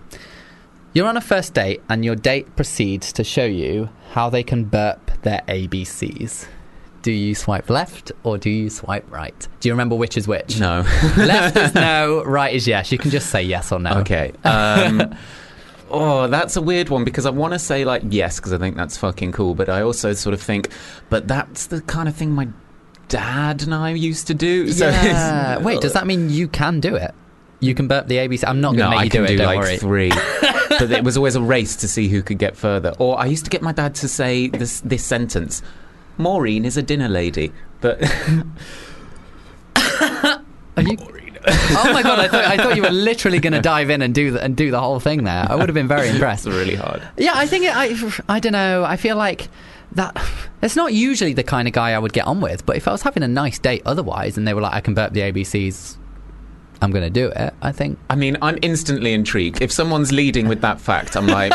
You're 0.93 1.07
on 1.07 1.15
a 1.15 1.21
first 1.21 1.53
date, 1.53 1.81
and 1.87 2.03
your 2.03 2.15
date 2.15 2.55
proceeds 2.55 3.13
to 3.13 3.23
show 3.23 3.45
you 3.45 3.89
how 4.11 4.29
they 4.29 4.43
can 4.43 4.65
burp 4.65 5.11
their 5.21 5.41
ABCs. 5.47 6.47
Do 7.01 7.11
you 7.11 7.33
swipe 7.33 7.69
left 7.69 8.11
or 8.23 8.37
do 8.37 8.49
you 8.49 8.69
swipe 8.69 9.09
right? 9.11 9.47
Do 9.59 9.69
you 9.69 9.73
remember 9.73 9.95
which 9.95 10.17
is 10.17 10.27
which? 10.27 10.59
No. 10.59 10.81
left 11.17 11.57
is 11.57 11.73
no, 11.73 12.23
right 12.25 12.53
is 12.53 12.67
yes. 12.67 12.91
You 12.91 12.97
can 12.97 13.09
just 13.09 13.29
say 13.29 13.41
yes 13.41 13.71
or 13.71 13.79
no. 13.79 13.91
Okay. 13.99 14.33
Um, 14.43 15.15
oh, 15.89 16.27
that's 16.27 16.57
a 16.57 16.61
weird 16.61 16.89
one 16.89 17.03
because 17.03 17.25
I 17.25 17.31
want 17.31 17.53
to 17.53 17.59
say 17.59 17.85
like 17.85 18.03
yes 18.09 18.39
because 18.39 18.53
I 18.53 18.59
think 18.59 18.75
that's 18.75 18.97
fucking 18.97 19.31
cool, 19.31 19.55
but 19.55 19.67
I 19.69 19.81
also 19.81 20.13
sort 20.13 20.33
of 20.33 20.41
think, 20.41 20.69
but 21.09 21.27
that's 21.27 21.67
the 21.67 21.81
kind 21.81 22.07
of 22.07 22.15
thing 22.15 22.31
my 22.31 22.49
dad 23.11 23.61
and 23.61 23.75
I 23.75 23.91
used 23.91 24.27
to 24.27 24.33
do. 24.33 24.71
So 24.71 24.87
Yeah. 24.89 25.59
Wait, 25.59 25.81
does 25.81 25.93
that 25.93 26.07
mean 26.07 26.29
you 26.29 26.47
can 26.47 26.79
do 26.79 26.95
it? 26.95 27.13
You 27.59 27.75
can 27.75 27.87
burp 27.87 28.07
the 28.07 28.15
ABC. 28.17 28.43
I'm 28.47 28.59
not 28.61 28.69
going 28.69 28.79
to 28.79 28.83
no, 28.85 28.89
make 28.91 28.99
I 28.99 29.03
you 29.03 29.09
can 29.11 29.19
do 29.21 29.25
it. 29.25 29.27
do 29.27 29.37
don't 29.37 29.47
like 29.47 29.59
worry. 29.59 29.77
three. 29.77 30.09
but 30.79 30.89
it 30.91 31.03
was 31.03 31.15
always 31.17 31.35
a 31.35 31.41
race 31.41 31.75
to 31.75 31.87
see 31.87 32.07
who 32.07 32.23
could 32.23 32.39
get 32.39 32.55
further. 32.57 32.93
Or 32.97 33.19
I 33.19 33.25
used 33.27 33.43
to 33.43 33.51
get 33.51 33.61
my 33.61 33.71
dad 33.71 33.93
to 33.95 34.07
say 34.07 34.47
this 34.47 34.81
this 34.81 35.03
sentence: 35.03 35.61
"Maureen 36.17 36.65
is 36.65 36.77
a 36.77 36.81
dinner 36.81 37.09
lady." 37.09 37.51
But 37.81 38.01
Are 39.75 40.81
you? 40.83 40.97
oh 41.47 41.89
my 41.93 42.01
god! 42.03 42.19
I 42.19 42.27
thought, 42.27 42.45
I 42.45 42.57
thought 42.57 42.75
you 42.75 42.83
were 42.83 42.89
literally 42.89 43.39
going 43.39 43.53
to 43.61 43.61
dive 43.61 43.89
in 43.89 44.01
and 44.01 44.13
do 44.15 44.31
the, 44.31 44.43
and 44.43 44.55
do 44.55 44.71
the 44.71 44.79
whole 44.79 44.99
thing 44.99 45.23
there. 45.23 45.45
I 45.49 45.55
would 45.55 45.67
have 45.69 45.73
been 45.75 45.87
very 45.87 46.07
impressed. 46.09 46.47
it's 46.47 46.55
really 46.55 46.75
hard. 46.75 47.01
Yeah, 47.17 47.33
I 47.35 47.45
think 47.45 47.65
it, 47.65 47.75
I 47.75 47.95
I 48.29 48.39
don't 48.39 48.53
know. 48.53 48.83
I 48.83 48.95
feel 48.95 49.17
like 49.17 49.49
that 49.93 50.15
it's 50.61 50.75
not 50.75 50.93
usually 50.93 51.33
the 51.33 51.43
kind 51.43 51.67
of 51.67 51.73
guy 51.73 51.91
I 51.91 51.99
would 51.99 52.13
get 52.13 52.25
on 52.25 52.39
with. 52.41 52.65
But 52.65 52.75
if 52.77 52.87
I 52.87 52.91
was 52.91 53.01
having 53.01 53.23
a 53.23 53.27
nice 53.27 53.59
date 53.59 53.81
otherwise, 53.85 54.37
and 54.37 54.47
they 54.47 54.53
were 54.53 54.61
like, 54.61 54.73
"I 54.73 54.81
can 54.81 54.93
burp 54.93 55.13
the 55.13 55.21
ABCs," 55.21 55.97
I'm 56.81 56.91
going 56.91 57.03
to 57.03 57.09
do 57.09 57.27
it. 57.27 57.53
I 57.61 57.71
think. 57.71 57.99
I 58.09 58.15
mean, 58.15 58.37
I'm 58.41 58.57
instantly 58.61 59.13
intrigued. 59.13 59.61
If 59.61 59.71
someone's 59.71 60.11
leading 60.11 60.47
with 60.47 60.61
that 60.61 60.79
fact, 60.81 61.15
I'm 61.15 61.27
like, 61.27 61.51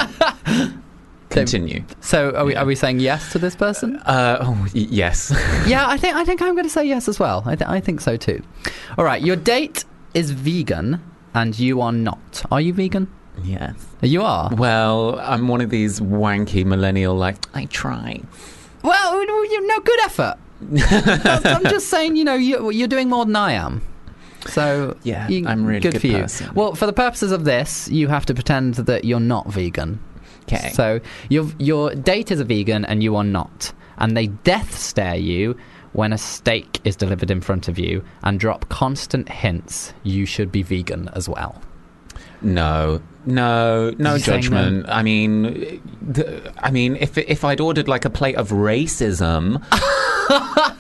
continue. 1.30 1.82
So 2.01 2.30
are 2.32 2.45
we 2.45 2.53
Yeah. 2.53 2.62
are 2.62 2.66
we 2.66 2.74
saying 2.74 3.01
yes 3.01 3.32
to 3.32 3.39
this 3.39 3.57
person? 3.57 3.97
Uh, 3.99 4.39
oh, 4.41 4.66
y- 4.74 4.87
yes. 4.91 5.30
yeah, 5.66 5.87
I 5.89 5.97
think 5.97 6.14
I 6.16 6.24
think 6.24 6.43
I'm 6.43 6.53
going 6.55 6.64
to 6.64 6.70
say 6.70 6.84
yes 6.87 7.09
as 7.09 7.18
well. 7.18 7.43
I, 7.47 7.57
th- 7.57 7.68
I 7.68 7.80
think 7.80 8.01
so 8.01 8.16
too. 8.16 8.43
All 8.99 9.05
right, 9.05 9.22
your 9.22 9.37
date 9.37 9.84
is 10.14 10.30
vegan, 10.30 11.01
and 11.34 11.59
you 11.59 11.80
are 11.80 11.93
not. 11.93 12.45
Are 12.51 12.61
you 12.61 12.72
vegan? 12.72 13.09
Yes. 13.47 13.75
You 14.03 14.23
are. 14.23 14.51
Well, 14.55 15.19
I'm 15.21 15.49
one 15.49 15.61
of 15.61 15.71
these 15.71 16.01
wanky 16.01 16.65
millennial, 16.65 17.15
like, 17.15 17.37
I 17.55 17.65
try. 17.67 18.21
Well, 18.83 19.21
you 19.23 19.67
no 19.67 19.81
good 19.81 20.01
effort. 20.05 20.37
I'm 21.45 21.65
just 21.65 21.89
saying, 21.89 22.17
you 22.17 22.25
know, 22.25 22.35
you, 22.35 22.71
you're 22.71 22.89
doing 22.89 23.09
more 23.09 23.25
than 23.25 23.37
I 23.37 23.53
am. 23.53 23.83
So 24.49 24.97
Yeah, 25.03 25.29
you- 25.29 25.47
I'm 25.47 25.65
really 25.67 25.81
good 25.81 26.01
for 26.01 26.07
you. 26.07 26.27
Well, 26.55 26.75
for 26.75 26.87
the 26.87 26.93
purposes 26.93 27.33
of 27.33 27.45
this, 27.45 27.89
you 27.89 28.09
have 28.09 28.27
to 28.27 28.35
pretend 28.35 28.75
that 28.75 29.05
you're 29.05 29.21
not 29.21 29.49
vegan. 29.49 29.99
Okay. 30.43 30.71
So 30.75 31.01
your 31.29 31.49
your 31.59 31.93
date 31.95 32.31
is 32.31 32.39
a 32.39 32.45
vegan 32.45 32.85
and 32.85 33.03
you 33.03 33.17
are 33.17 33.25
not, 33.25 33.73
and 33.99 34.17
they 34.17 34.29
death 34.29 34.79
stare 34.79 35.17
you 35.17 35.57
when 35.93 36.13
a 36.13 36.19
steak 36.19 36.79
is 36.85 36.95
delivered 36.95 37.31
in 37.33 37.41
front 37.41 37.67
of 37.67 37.79
you 37.81 38.05
and 38.23 38.39
drop 38.39 38.69
constant 38.69 39.29
hints 39.29 39.93
you 40.05 40.25
should 40.25 40.53
be 40.53 40.63
vegan 40.63 41.09
as 41.15 41.29
well. 41.29 41.61
No, 42.43 43.01
no, 43.24 43.93
no 43.99 44.18
judgment. 44.18 44.87
I 44.89 45.03
mean, 45.03 45.80
the, 46.03 46.53
I 46.59 46.70
mean, 46.70 46.97
if 46.97 47.16
if 47.18 47.45
I'd 47.45 47.61
ordered 47.61 47.89
like 47.89 48.05
a 48.05 48.11
plate 48.11 48.37
of 48.37 48.51
racism, 48.51 49.62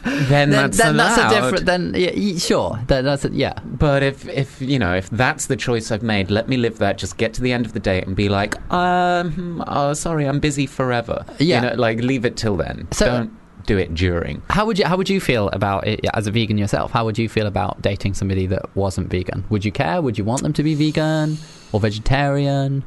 then, 0.04 0.28
Then, 0.28 0.50
that's 0.50 0.76
then 0.78 0.96
that's 0.96 1.18
a 1.18 1.22
allowed. 1.22 1.40
different. 1.40 1.66
Then 1.66 1.92
yeah, 1.96 2.38
sure, 2.38 2.78
that, 2.88 3.02
that's 3.02 3.24
a, 3.24 3.30
yeah. 3.30 3.58
But 3.64 4.02
if 4.02 4.28
if 4.28 4.60
you 4.60 4.78
know 4.78 4.94
if 4.94 5.08
that's 5.10 5.46
the 5.46 5.56
choice 5.56 5.90
I've 5.90 6.02
made, 6.02 6.30
let 6.30 6.48
me 6.48 6.56
live 6.56 6.78
that. 6.78 6.98
Just 6.98 7.16
get 7.16 7.34
to 7.34 7.42
the 7.42 7.52
end 7.52 7.66
of 7.66 7.72
the 7.72 7.80
day 7.80 8.02
and 8.02 8.14
be 8.14 8.28
like, 8.28 8.54
um, 8.72 9.62
oh, 9.66 9.92
sorry, 9.94 10.26
I'm 10.26 10.40
busy 10.40 10.66
forever. 10.66 11.24
Yeah. 11.38 11.62
you 11.62 11.70
know, 11.70 11.74
like 11.76 11.98
leave 12.00 12.24
it 12.24 12.36
till 12.36 12.56
then. 12.56 12.88
So- 12.92 13.06
Don't 13.06 13.35
do 13.66 13.76
it 13.78 13.94
during. 13.94 14.42
How 14.50 14.64
would 14.66 14.78
you 14.78 14.86
How 14.86 14.96
would 14.96 15.08
you 15.10 15.20
feel 15.20 15.48
about 15.50 15.86
it 15.86 16.00
as 16.14 16.26
a 16.26 16.30
vegan 16.30 16.58
yourself? 16.58 16.90
How 16.92 17.04
would 17.04 17.18
you 17.18 17.28
feel 17.28 17.46
about 17.46 17.82
dating 17.82 18.14
somebody 18.14 18.46
that 18.46 18.74
wasn't 18.76 19.08
vegan? 19.10 19.44
Would 19.50 19.64
you 19.64 19.72
care? 19.72 20.00
Would 20.00 20.16
you 20.18 20.24
want 20.24 20.42
them 20.42 20.52
to 20.54 20.62
be 20.62 20.74
vegan 20.74 21.36
or 21.72 21.80
vegetarian? 21.80 22.84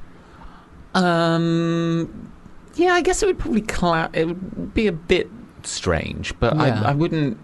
Um, 0.96 2.32
yeah, 2.76 2.94
I 2.94 3.02
guess 3.02 3.22
it 3.22 3.28
would 3.28 3.40
probably 3.40 3.62
cla- 3.62 4.10
it 4.14 4.26
would 4.28 4.74
be 4.74 4.88
a 4.88 4.92
bit 4.92 5.30
strange, 5.64 6.38
but 6.40 6.56
Yeah. 6.56 6.82
I, 6.84 6.92
I 6.92 6.94
wouldn't. 6.94 7.38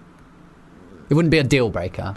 It 1.10 1.14
wouldn't 1.14 1.32
be 1.32 1.38
a 1.38 1.44
deal 1.44 1.70
breaker. 1.70 2.16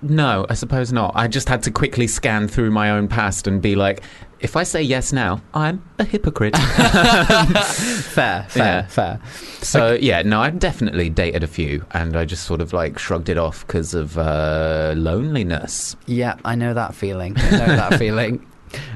No, 0.00 0.46
I 0.48 0.54
suppose 0.54 0.92
not. 0.92 1.12
I 1.16 1.26
just 1.26 1.48
had 1.48 1.64
to 1.64 1.72
quickly 1.72 2.06
scan 2.06 2.46
through 2.46 2.70
my 2.70 2.90
own 2.90 3.08
past 3.08 3.48
and 3.48 3.60
be 3.60 3.74
like, 3.74 4.02
if 4.40 4.56
I 4.56 4.62
say 4.62 4.82
yes 4.82 5.12
now, 5.12 5.40
I'm 5.54 5.82
a 5.98 6.04
hypocrite. 6.04 6.56
Fair, 6.56 8.42
fair, 8.48 8.48
Yeah. 8.56 8.86
fair. 8.86 9.20
so 9.60 9.94
yeah, 9.94 10.22
no, 10.22 10.40
I've 10.40 10.58
definitely 10.58 11.10
dated 11.10 11.42
a 11.42 11.46
few, 11.46 11.84
and 11.92 12.16
I 12.16 12.24
just 12.24 12.44
sort 12.44 12.60
of 12.60 12.72
like 12.72 12.98
shrugged 12.98 13.28
it 13.28 13.38
off 13.38 13.66
because 13.66 13.94
of 13.94 14.16
uh, 14.18 14.94
loneliness. 14.96 15.96
Yeah, 16.06 16.36
I 16.44 16.54
know 16.54 16.74
that 16.74 16.94
feeling. 16.94 17.34
I 17.38 17.50
know 17.50 17.66
that 17.66 17.94
feeling. 17.98 18.46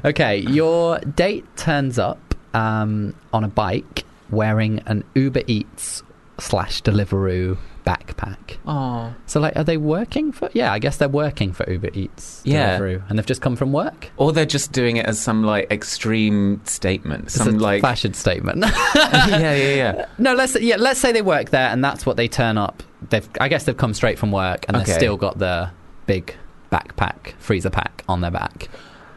Okay, 0.05 0.39
your 0.39 0.99
date 1.01 1.45
turns 1.57 1.99
up 1.99 2.35
um, 2.55 3.15
on 3.33 3.45
a 3.45 3.49
bike 3.49 4.05
wearing 4.31 4.81
an 4.87 5.05
Uber 5.15 5.43
Eats 5.47 6.03
slash 6.39 6.83
Deliveroo 6.83 7.57
backpack. 7.85 8.59
Oh, 8.67 9.15
So, 9.27 9.41
like, 9.41 9.57
are 9.57 9.65
they 9.65 9.77
working 9.77 10.33
for? 10.33 10.49
Yeah, 10.53 10.73
I 10.73 10.79
guess 10.79 10.97
they're 10.99 11.09
working 11.09 11.53
for 11.53 11.69
Uber 11.71 11.91
Eats. 11.95 12.41
Yeah. 12.45 12.79
Deliveroo, 12.79 13.03
and 13.09 13.19
they've 13.19 13.27
just 13.27 13.41
come 13.43 13.57
from 13.57 13.73
work. 13.73 14.11
or 14.17 14.33
they're 14.33 14.47
just 14.47 14.73
doing 14.73 14.97
it 14.97 15.07
as 15.07 15.19
some 15.19 15.43
like 15.43 15.71
extreme 15.71 16.61
statement, 16.65 17.25
It's 17.25 17.35
some 17.35 17.49
a 17.57 17.59
like 17.59 17.83
fashion 17.83 18.15
statement. 18.15 18.65
yeah, 18.95 19.37
yeah, 19.55 19.75
yeah. 19.75 20.07
no, 20.19 20.35
let's 20.35 20.59
yeah, 20.61 20.77
let's 20.77 21.01
say 21.01 21.13
they 21.13 21.23
work 21.23 21.51
there, 21.51 21.69
and 21.71 21.85
that's 21.85 22.07
what 22.07 22.17
they 22.17 22.29
turn 22.29 22.57
up. 22.59 22.83
They've, 23.11 23.29
I 23.41 23.49
guess, 23.49 23.65
they've 23.65 23.77
come 23.77 23.95
straight 23.95 24.19
from 24.19 24.31
work, 24.33 24.65
and 24.69 24.77
Okay. 24.77 24.87
they've 24.87 24.95
still 24.95 25.17
got 25.17 25.39
the 25.39 25.71
big 26.07 26.35
backpack, 26.71 27.33
freezer 27.39 27.71
pack 27.71 28.05
on 28.09 28.21
their 28.21 28.31
back. 28.31 28.69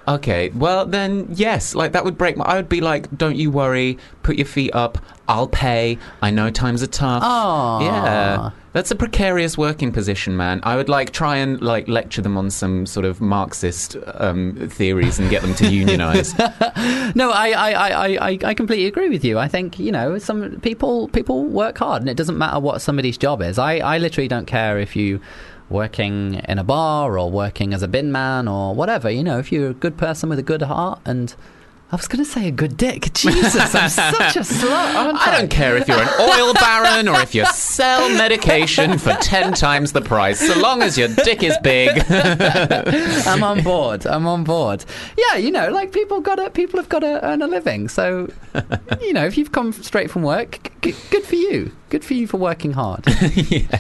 Okay, 0.08 0.49
well 0.49 0.86
then, 0.86 1.28
yes, 1.32 1.74
like 1.74 1.93
that 1.93 2.06
would 2.06 2.18
break 2.18 2.38
my. 2.38 2.45
I 2.45 2.56
would 2.56 2.70
be 2.70 2.82
like, 2.82 3.16
"Don't 3.18 3.36
you 3.36 3.49
worry, 3.49 3.97
put 4.22 4.36
your 4.36 4.45
feet 4.45 4.74
up. 4.76 4.99
I'll 5.28 5.47
pay. 5.47 5.97
I 6.22 6.30
know 6.30 6.51
times 6.51 6.84
are 6.84 6.88
tough." 6.88 7.24
Aw. 7.24 7.80
yeah, 7.82 8.51
that's 8.74 8.91
a 8.91 8.95
precarious 8.95 9.58
working 9.58 9.91
position, 9.91 10.38
man. 10.38 10.60
I 10.62 10.76
would 10.76 10.89
like 10.89 11.12
try 11.12 11.38
and 11.38 11.60
like 11.60 11.88
lecture 11.88 12.22
them 12.22 12.38
on 12.38 12.51
some 12.51 12.86
sort 12.86 13.06
of 13.06 13.20
Marxist 13.20 13.97
um, 14.14 14.70
theories 14.70 15.18
and 15.18 15.28
get 15.30 15.41
them 15.41 15.56
to 15.56 15.68
unionize. 15.72 16.34
No, 17.16 17.32
I, 17.32 17.51
I, 17.51 17.72
I, 17.72 18.30
I, 18.30 18.39
I 18.43 18.53
completely 18.53 18.88
agree 18.88 19.10
with 19.10 19.24
you. 19.24 19.39
I 19.39 19.47
think 19.47 19.80
you 19.80 19.91
know 19.91 20.18
some 20.18 20.60
people 20.60 21.08
people 21.10 21.45
work 21.45 21.78
hard, 21.78 22.01
and 22.01 22.10
it 22.10 22.18
doesn't 22.18 22.38
matter 22.38 22.60
what 22.60 22.82
somebody's 22.82 23.18
job 23.18 23.41
is. 23.41 23.58
I, 23.58 23.78
I 23.78 23.97
literally 23.97 24.28
don't 24.28 24.45
care 24.45 24.78
if 24.78 24.95
you 24.95 25.20
working 25.70 26.36
in 26.47 26.59
a 26.59 26.63
bar 26.63 27.18
or 27.18 27.32
working 27.32 27.74
as 27.74 27.82
a 27.82 27.88
bin 27.88 28.11
man 28.11 28.47
or 28.47 28.74
whatever. 28.76 29.09
You 29.09 29.24
know, 29.24 29.39
if 29.39 29.51
you're 29.51 29.70
a 29.70 29.74
good 29.74 29.97
person 29.97 30.30
with 30.30 30.39
a 30.39 30.43
good 30.43 30.63
heart 30.63 30.99
and 31.05 31.36
I 31.91 31.97
was 31.97 32.07
going 32.07 32.24
to 32.26 32.30
say 32.30 32.47
a 32.47 32.51
good 32.51 32.78
dick. 32.78 33.03
Jesus, 33.13 33.76
I'm 33.76 33.89
such 33.89 34.36
a 34.36 34.39
slut. 34.39 34.95
aren't 34.95 35.28
I 35.28 35.38
don't 35.38 35.51
care 35.51 35.78
if 35.78 35.88
you're 35.88 36.01
an 36.01 36.09
oil 36.20 36.53
baron 36.55 37.07
or 37.07 37.20
if 37.22 37.36
you 37.36 37.45
sell 37.45 38.09
medication 38.09 38.97
for 38.97 39.13
10 39.13 39.53
times 39.53 39.91
the 39.91 40.01
price, 40.01 40.39
so 40.39 40.59
long 40.59 40.82
as 40.82 40.97
your 40.97 41.09
dick 41.09 41.43
is 41.43 41.55
big. 41.61 41.91
I'm 42.09 43.43
on 43.43 43.63
board. 43.63 44.07
I'm 44.07 44.26
on 44.26 44.43
board. 44.43 44.84
Yeah, 45.16 45.38
you 45.38 45.51
know, 45.51 45.70
like 45.70 45.91
people 45.91 46.22
got 46.22 46.36
to 46.36 46.49
people 46.49 46.80
have 46.80 46.89
got 46.89 46.99
to 46.99 47.24
earn 47.24 47.43
a 47.43 47.47
living. 47.47 47.88
So, 47.88 48.30
you 48.99 49.13
know, 49.13 49.26
if 49.26 49.38
you've 49.38 49.51
come 49.51 49.72
straight 49.72 50.09
from 50.09 50.24
work, 50.24 50.72
g- 50.82 50.95
good 51.11 51.24
for 51.24 51.36
you. 51.36 51.72
Good 51.89 52.03
for 52.03 52.16
you 52.16 52.26
for 52.26 52.38
working 52.38 52.74
hard. 52.74 53.05
yeah. 53.36 53.80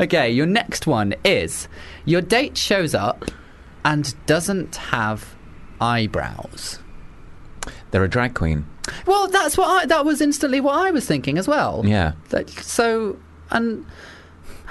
Okay, 0.00 0.30
your 0.30 0.46
next 0.46 0.86
one 0.86 1.14
is 1.24 1.68
your 2.04 2.20
date 2.20 2.56
shows 2.56 2.94
up 2.94 3.24
and 3.84 4.14
doesn't 4.26 4.76
have 4.76 5.34
eyebrows. 5.80 6.78
They're 7.90 8.04
a 8.04 8.08
drag 8.08 8.34
queen. 8.34 8.66
Well, 9.06 9.28
that's 9.28 9.56
what 9.56 9.68
I, 9.68 9.86
that 9.86 10.04
was 10.04 10.20
instantly 10.20 10.60
what 10.60 10.74
I 10.74 10.90
was 10.90 11.06
thinking 11.06 11.38
as 11.38 11.46
well. 11.46 11.82
Yeah. 11.84 12.12
Like, 12.32 12.50
so, 12.50 13.18
and 13.50 13.84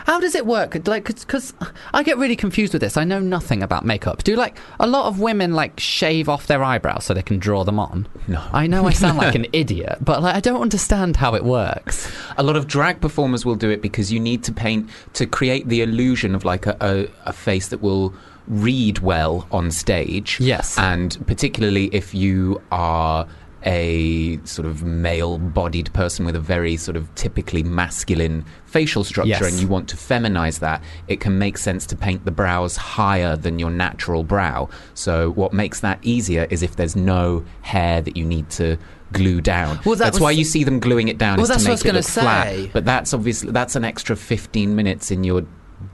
how 0.08 0.22
does 0.22 0.36
it 0.36 0.46
work? 0.46 0.88
Like, 0.88 1.06
because 1.06 1.54
I 1.94 2.02
get 2.02 2.18
really 2.18 2.38
confused 2.38 2.72
with 2.72 2.82
this. 2.82 2.96
I 2.96 3.04
know 3.04 3.20
nothing 3.20 3.62
about 3.62 3.84
makeup. 3.84 4.24
Do 4.24 4.38
like 4.38 4.58
a 4.80 4.88
lot 4.88 5.08
of 5.08 5.20
women 5.20 5.52
like 5.52 5.82
shave 5.82 6.30
off 6.30 6.48
their 6.48 6.64
eyebrows 6.64 7.04
so 7.04 7.14
they 7.14 7.22
can 7.22 7.40
draw 7.40 7.66
them 7.66 7.78
on? 7.78 8.08
No. 8.26 8.42
I 8.54 8.68
know 8.68 8.88
I 8.88 8.92
sound 8.92 9.18
like 9.18 9.36
an 9.42 9.48
idiot, 9.52 9.98
but 10.00 10.24
like 10.24 10.34
I 10.34 10.40
don't 10.40 10.62
understand 10.62 11.18
how 11.18 11.36
it 11.36 11.44
works. 11.44 12.10
A 12.38 12.44
lot 12.44 12.56
of 12.56 12.68
drag 12.68 13.02
performers 13.02 13.46
will 13.46 13.56
do 13.56 13.70
it 13.70 13.82
because 13.82 14.10
you 14.10 14.22
need 14.22 14.46
to 14.46 14.54
paint 14.54 14.90
to 15.16 15.26
create 15.26 15.68
the 15.68 15.82
illusion 15.82 16.36
of 16.36 16.46
like 16.46 16.66
a, 16.68 16.78
a, 16.80 17.10
a 17.26 17.34
face 17.34 17.68
that 17.68 17.82
will 17.82 18.14
read 18.48 19.00
well 19.00 19.46
on 19.52 19.72
stage. 19.72 20.40
Yes. 20.40 20.78
And 20.80 21.18
particularly 21.28 21.88
if 21.94 22.16
you 22.16 22.62
are 22.72 23.28
a 23.66 24.40
sort 24.46 24.68
of 24.68 24.84
male 24.84 25.38
bodied 25.38 25.92
person 25.94 26.26
with 26.26 26.36
a 26.36 26.40
very 26.40 26.78
sort 26.78 26.96
of 26.96 27.14
typically 27.16 27.64
masculine 27.64 28.46
facial 28.66 29.04
structure 29.04 29.30
Yes. 29.30 29.52
and 29.52 29.60
you 29.62 29.68
want 29.68 29.88
to 29.90 29.96
feminize 29.98 30.60
that, 30.60 30.84
it 31.08 31.20
can 31.20 31.38
make 31.40 31.58
sense 31.58 31.86
to 31.88 31.96
paint 31.96 32.24
the 32.26 32.32
brows 32.32 32.76
higher 32.78 33.36
than 33.36 33.58
your 33.60 33.72
natural 33.72 34.24
brow. 34.24 34.70
So 34.94 35.32
what 35.32 35.54
makes 35.54 35.80
that 35.82 36.00
easier 36.04 36.48
is 36.50 36.62
if 36.64 36.76
there's 36.76 36.96
no 36.96 37.44
hair 37.62 38.02
that 38.02 38.16
you 38.16 38.26
need 38.26 38.50
to 38.52 38.78
glue 39.14 39.42
down. 39.42 39.80
Well, 39.86 39.96
that 39.96 40.04
that's 40.06 40.16
was- 40.16 40.22
why 40.22 40.32
you 40.32 40.44
see 40.44 40.64
them 40.64 40.80
gluing 40.80 41.08
it 41.08 41.18
down 41.18 41.38
Well, 41.38 41.48
that's 41.48 41.64
to 41.64 41.70
what 41.70 41.72
I 41.72 41.74
was 41.74 41.84
look 41.86 41.94
gonna 41.94 42.04
flat. 42.04 42.48
say. 42.48 42.70
But 42.74 42.86
that's 42.86 43.14
obviously 43.14 43.52
that's 43.52 43.76
an 43.76 43.84
extra 43.86 44.16
15 44.16 44.76
minutes 44.76 45.12
in 45.12 45.24
your 45.24 45.44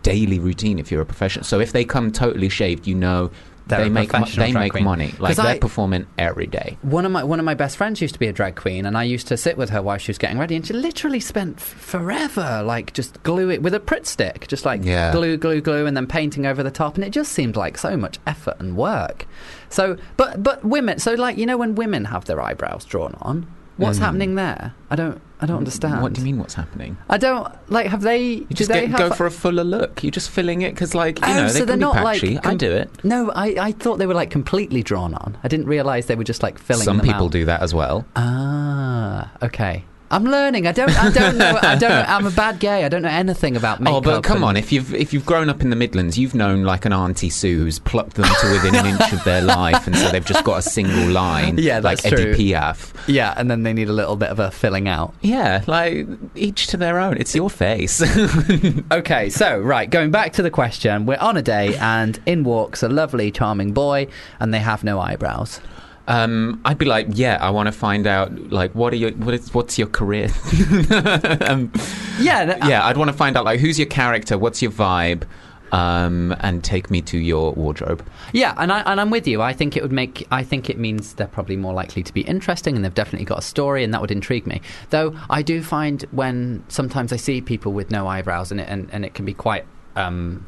daily 0.02 0.40
routine 0.40 0.80
if 0.80 0.92
you're 0.92 1.02
a 1.02 1.06
professional. 1.06 1.44
So 1.46 1.60
if 1.60 1.72
they 1.72 1.84
come 1.86 2.12
totally 2.12 2.50
shaved, 2.50 2.88
you 2.88 2.96
know 2.96 3.30
They're 3.68 3.80
they 3.86 3.90
make 3.90 4.12
mo- 4.12 4.26
they 4.26 4.52
make 4.52 4.74
queen. 4.74 4.84
money. 4.84 5.14
Like 5.20 5.38
they're 5.38 5.46
I- 5.46 5.58
performing 5.60 6.06
every 6.18 6.48
day. 6.48 6.78
One 6.82 7.06
of 7.06 7.12
my 7.14 7.24
one 7.24 7.40
of 7.40 7.46
my 7.46 7.54
best 7.54 7.78
friends 7.78 8.02
used 8.02 8.14
to 8.14 8.20
be 8.20 8.28
a 8.28 8.34
drag 8.34 8.56
queen, 8.56 8.86
and 8.86 8.98
I 8.98 9.04
used 9.04 9.28
to 9.28 9.38
sit 9.38 9.58
with 9.58 9.70
her 9.70 9.82
while 9.82 9.98
she 9.98 10.10
was 10.10 10.18
getting 10.18 10.38
ready, 10.38 10.56
and 10.58 10.68
she 10.68 10.74
literally 10.74 11.22
spent 11.22 11.58
f- 11.58 11.64
forever 11.64 12.62
like 12.66 12.92
just 12.94 13.24
glue 13.24 13.50
it 13.50 13.62
with 13.62 13.74
a 13.74 13.80
Pritt 13.80 14.06
stick, 14.06 14.48
just 14.48 14.66
like 14.66 14.84
Yeah. 14.84 15.12
glue, 15.14 15.38
glue, 15.38 15.62
glue, 15.62 15.86
and 15.86 15.96
then 15.96 16.08
painting 16.08 16.46
over 16.46 16.62
the 16.62 16.72
top, 16.72 16.96
and 16.96 17.04
it 17.06 17.12
just 17.12 17.32
seemed 17.32 17.56
like 17.56 17.78
so 17.78 17.96
much 17.96 18.20
effort 18.28 18.58
and 18.60 18.76
work. 18.76 19.26
So, 19.70 19.98
but 20.18 20.44
but 20.44 20.64
women, 20.66 21.00
so 21.00 21.14
like 21.14 21.38
you 21.38 21.46
know 21.46 21.58
when 21.58 21.76
women 21.76 22.06
have 22.06 22.26
their 22.26 22.42
eyebrows 22.42 22.84
drawn 22.86 23.16
on, 23.22 23.48
what's 23.78 23.98
happening 23.98 24.36
there? 24.36 24.74
I 24.90 24.96
don't 24.96 25.22
I 25.40 25.46
don't 25.46 25.58
understand. 25.58 25.96
Mm. 25.96 26.02
What 26.02 26.14
do 26.14 26.22
you 26.22 26.26
mean? 26.26 26.38
What's 26.38 26.54
happening? 26.54 26.96
I 27.10 27.18
don't 27.18 27.48
like. 27.70 27.88
Have 27.88 28.02
they? 28.02 28.24
You 28.24 28.46
just 28.52 28.72
they 28.72 28.88
get, 28.88 28.98
go 28.98 29.12
for 29.12 29.26
a 29.26 29.32
fuller 29.32 29.66
look. 29.66 30.02
You're 30.02 30.12
just 30.12 30.30
filling 30.30 30.62
it 30.62 30.74
because, 30.74 30.96
like, 30.96 31.20
you 31.20 31.26
Oh, 31.28 31.34
know, 31.34 31.48
so 31.50 31.60
they 31.60 31.66
they're 31.66 31.78
not 31.78 31.96
patchy. 31.96 32.36
like 32.36 32.46
I 32.46 32.50
can 32.52 32.58
do 32.58 32.72
it. 32.72 32.90
No, 33.04 33.30
I, 33.32 33.48
I 33.60 33.72
thought 33.74 33.98
they 33.98 34.08
were 34.08 34.14
like 34.14 34.30
completely 34.30 34.84
drawn 34.84 35.14
on. 35.16 35.38
I 35.44 35.50
didn't 35.50 35.66
realize 35.66 36.06
they 36.06 36.16
were 36.16 36.24
just 36.24 36.44
like 36.44 36.60
filling. 36.60 36.84
Some 36.84 37.02
people 37.02 37.26
out. 37.26 37.32
do 37.32 37.44
that 37.46 37.62
as 37.62 37.74
well. 37.74 38.06
Ah, 38.16 39.32
okay. 39.42 39.84
I'm 40.14 40.26
learning. 40.26 40.68
I 40.68 40.72
don't. 40.72 40.96
I 40.98 41.10
don't 41.10 41.38
know. 41.38 41.60
I 41.62 41.76
don't. 41.76 41.90
Know, 41.90 42.06
I'm 42.08 42.28
a 42.28 42.32
bad 42.32 42.60
gay. 42.60 42.86
I 42.86 42.90
don't 42.90 43.02
know 43.02 43.10
anything 43.10 43.58
about 43.58 43.80
makeup. 43.80 43.96
Oh, 43.96 44.02
but 44.02 44.24
come 44.24 44.44
on! 44.44 44.56
If 44.56 44.72
you've 44.72 44.94
if 44.94 45.12
you've 45.12 45.26
grown 45.26 45.50
up 45.50 45.62
in 45.62 45.72
the 45.72 45.76
Midlands, 45.76 46.18
you've 46.20 46.36
known 46.36 46.64
like 46.64 46.86
an 46.86 46.94
Auntie 46.94 47.32
Sue 47.32 47.64
who's 47.64 47.80
plucked 47.80 48.16
them 48.16 48.26
to 48.42 48.52
within 48.52 48.76
an 48.76 48.86
inch 48.86 49.12
of 49.12 49.24
their 49.24 49.42
life, 49.60 49.88
and 49.88 49.96
so 49.98 50.10
they've 50.10 50.24
just 50.24 50.44
got 50.44 50.60
a 50.60 50.62
single 50.62 51.10
line. 51.10 51.58
Yeah, 51.58 51.80
like 51.80 52.02
that's 52.02 52.16
true. 52.16 52.32
Edith 52.34 52.38
Piaf. 52.38 52.94
Yeah, 53.08 53.34
and 53.36 53.50
then 53.50 53.64
they 53.64 53.74
need 53.74 53.90
a 53.90 53.94
little 53.94 54.16
bit 54.16 54.30
of 54.30 54.38
a 54.40 54.52
filling 54.52 54.88
out. 54.88 55.16
Yeah, 55.22 55.64
like 55.66 56.08
each 56.36 56.68
to 56.68 56.78
their 56.78 57.00
own. 57.00 57.18
It's 57.18 57.34
your 57.34 57.50
face. 57.50 58.02
Okay, 58.92 59.30
so 59.30 59.60
right, 59.60 59.90
going 59.90 60.12
back 60.12 60.34
to 60.34 60.42
the 60.44 60.52
question, 60.52 61.06
we're 61.06 61.18
on 61.18 61.38
a 61.38 61.42
day, 61.42 61.76
and 61.78 62.20
in 62.26 62.44
walks 62.44 62.84
a 62.84 62.90
lovely, 62.90 63.32
charming 63.32 63.72
boy, 63.72 64.08
and 64.40 64.54
they 64.54 64.60
have 64.60 64.84
no 64.84 65.00
eyebrows. 65.00 65.60
Um, 66.08 66.62
I'd 66.66 66.78
be 66.78 66.86
like, 66.86 67.08
yeah, 67.12 67.38
I 67.40 67.50
want 67.52 67.68
to 67.68 67.72
find 67.72 68.06
out, 68.08 68.52
like, 68.52 68.74
what 68.76 68.92
are 68.94 68.98
your, 68.98 69.12
what 69.12 69.34
is, 69.34 69.54
what's 69.54 69.78
your 69.78 69.88
career? 69.88 70.26
um, 71.42 71.72
Yeah, 72.20 72.46
th- 72.46 72.58
yeah, 72.66 72.86
I'd 72.86 72.98
want 72.98 73.10
to 73.10 73.16
find 73.16 73.38
out, 73.38 73.46
like, 73.46 73.60
who's 73.60 73.80
your 73.80 73.88
character, 73.88 74.38
what's 74.38 74.62
your 74.62 74.72
vibe, 74.72 75.24
um, 75.72 76.36
and 76.42 76.64
take 76.64 76.92
me 76.92 77.02
to 77.02 77.18
your 77.18 77.54
wardrobe. 77.54 78.06
Yeah, 78.32 78.54
and 78.58 78.72
I 78.72 78.82
and 78.82 79.02
I'm 79.02 79.10
with 79.10 79.28
you. 79.28 79.42
I 79.42 79.54
think 79.54 79.76
it 79.76 79.82
would 79.82 79.92
make. 79.92 80.28
I 80.30 80.44
think 80.44 80.70
it 80.70 80.78
means 80.78 81.16
they're 81.16 81.26
probably 81.26 81.56
more 81.56 81.74
likely 81.74 82.04
to 82.04 82.14
be 82.14 82.22
interesting, 82.22 82.76
and 82.76 82.86
they've 82.86 82.94
definitely 82.94 83.26
got 83.26 83.40
a 83.40 83.42
story, 83.42 83.84
and 83.84 83.92
that 83.94 84.00
would 84.00 84.12
intrigue 84.12 84.46
me. 84.46 84.62
Though 84.92 85.18
I 85.32 85.42
do 85.42 85.64
find 85.64 86.04
when 86.12 86.64
sometimes 86.68 87.12
I 87.12 87.16
see 87.16 87.42
people 87.42 87.74
with 87.74 87.90
no 87.90 88.08
eyebrows, 88.08 88.52
and 88.52 88.62
it 88.62 88.68
and, 88.70 88.88
and 88.92 89.04
it 89.04 89.16
can 89.16 89.26
be 89.26 89.34
quite 89.34 89.66
um, 89.96 90.46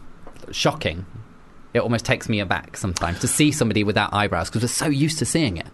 shocking. 0.52 1.08
It 1.76 1.80
almost 1.82 2.06
takes 2.06 2.30
me 2.30 2.40
aback 2.40 2.78
sometimes 2.78 3.20
to 3.20 3.28
see 3.28 3.52
somebody 3.52 3.84
without 3.84 4.14
eyebrows 4.14 4.50
because 4.50 4.62
we're 4.64 4.70
so 4.70 4.88
used 4.88 5.20
to 5.20 5.26
seeing 5.26 5.58
it. 5.58 5.68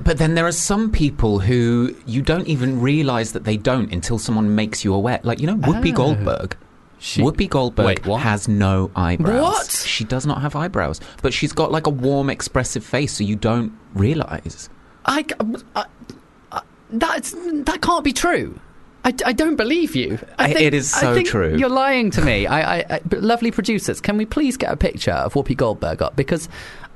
But 0.00 0.18
then 0.18 0.34
there 0.34 0.46
are 0.46 0.52
some 0.52 0.90
people 0.92 1.38
who 1.38 1.94
you 2.06 2.20
don't 2.22 2.46
even 2.46 2.80
realize 2.80 3.32
that 3.32 3.44
they 3.44 3.56
don't 3.56 3.90
until 3.92 4.18
someone 4.18 4.54
makes 4.54 4.84
you 4.84 4.92
aware. 4.92 5.20
Like, 5.22 5.40
you 5.40 5.46
know, 5.46 5.56
Whoopi 5.56 5.90
Oh. 5.92 5.96
Goldberg. 5.96 6.56
She- 6.98 7.22
Whoopi 7.22 7.48
Goldberg 7.48 8.04
Wait, 8.04 8.18
has 8.20 8.46
no 8.46 8.90
eyebrows. 8.94 9.40
What? 9.40 9.70
She 9.70 10.04
does 10.04 10.26
not 10.26 10.42
have 10.42 10.54
eyebrows, 10.54 11.00
but 11.22 11.32
she's 11.32 11.52
got 11.52 11.72
like 11.72 11.86
a 11.86 11.90
warm, 11.90 12.28
expressive 12.28 12.84
face, 12.84 13.14
so 13.14 13.24
you 13.24 13.34
don't 13.36 13.72
realize. 13.94 14.68
I, 15.06 15.24
I, 15.40 15.44
I- 15.74 15.80
uh, 15.80 15.84
uh, 16.52 16.60
that's 16.90 17.32
that 17.52 17.80
can't 17.80 18.04
be 18.04 18.12
true. 18.12 18.60
I, 19.08 19.14
I 19.24 19.32
don't 19.32 19.56
believe 19.56 19.96
you. 19.96 20.18
I 20.38 20.48
think, 20.52 20.60
it 20.60 20.74
is 20.74 20.90
so 20.90 21.22
true. 21.22 21.56
You're 21.56 21.70
lying 21.70 22.10
to 22.10 22.20
me. 22.20 22.46
I, 22.46 22.80
I, 22.80 23.00
lovely 23.12 23.50
producers, 23.50 24.02
can 24.02 24.18
we 24.18 24.26
please 24.26 24.58
get 24.58 24.70
a 24.70 24.76
picture 24.76 25.12
of 25.12 25.32
Whoopi 25.32 25.56
Goldberg 25.56 26.02
up 26.02 26.14
because 26.14 26.46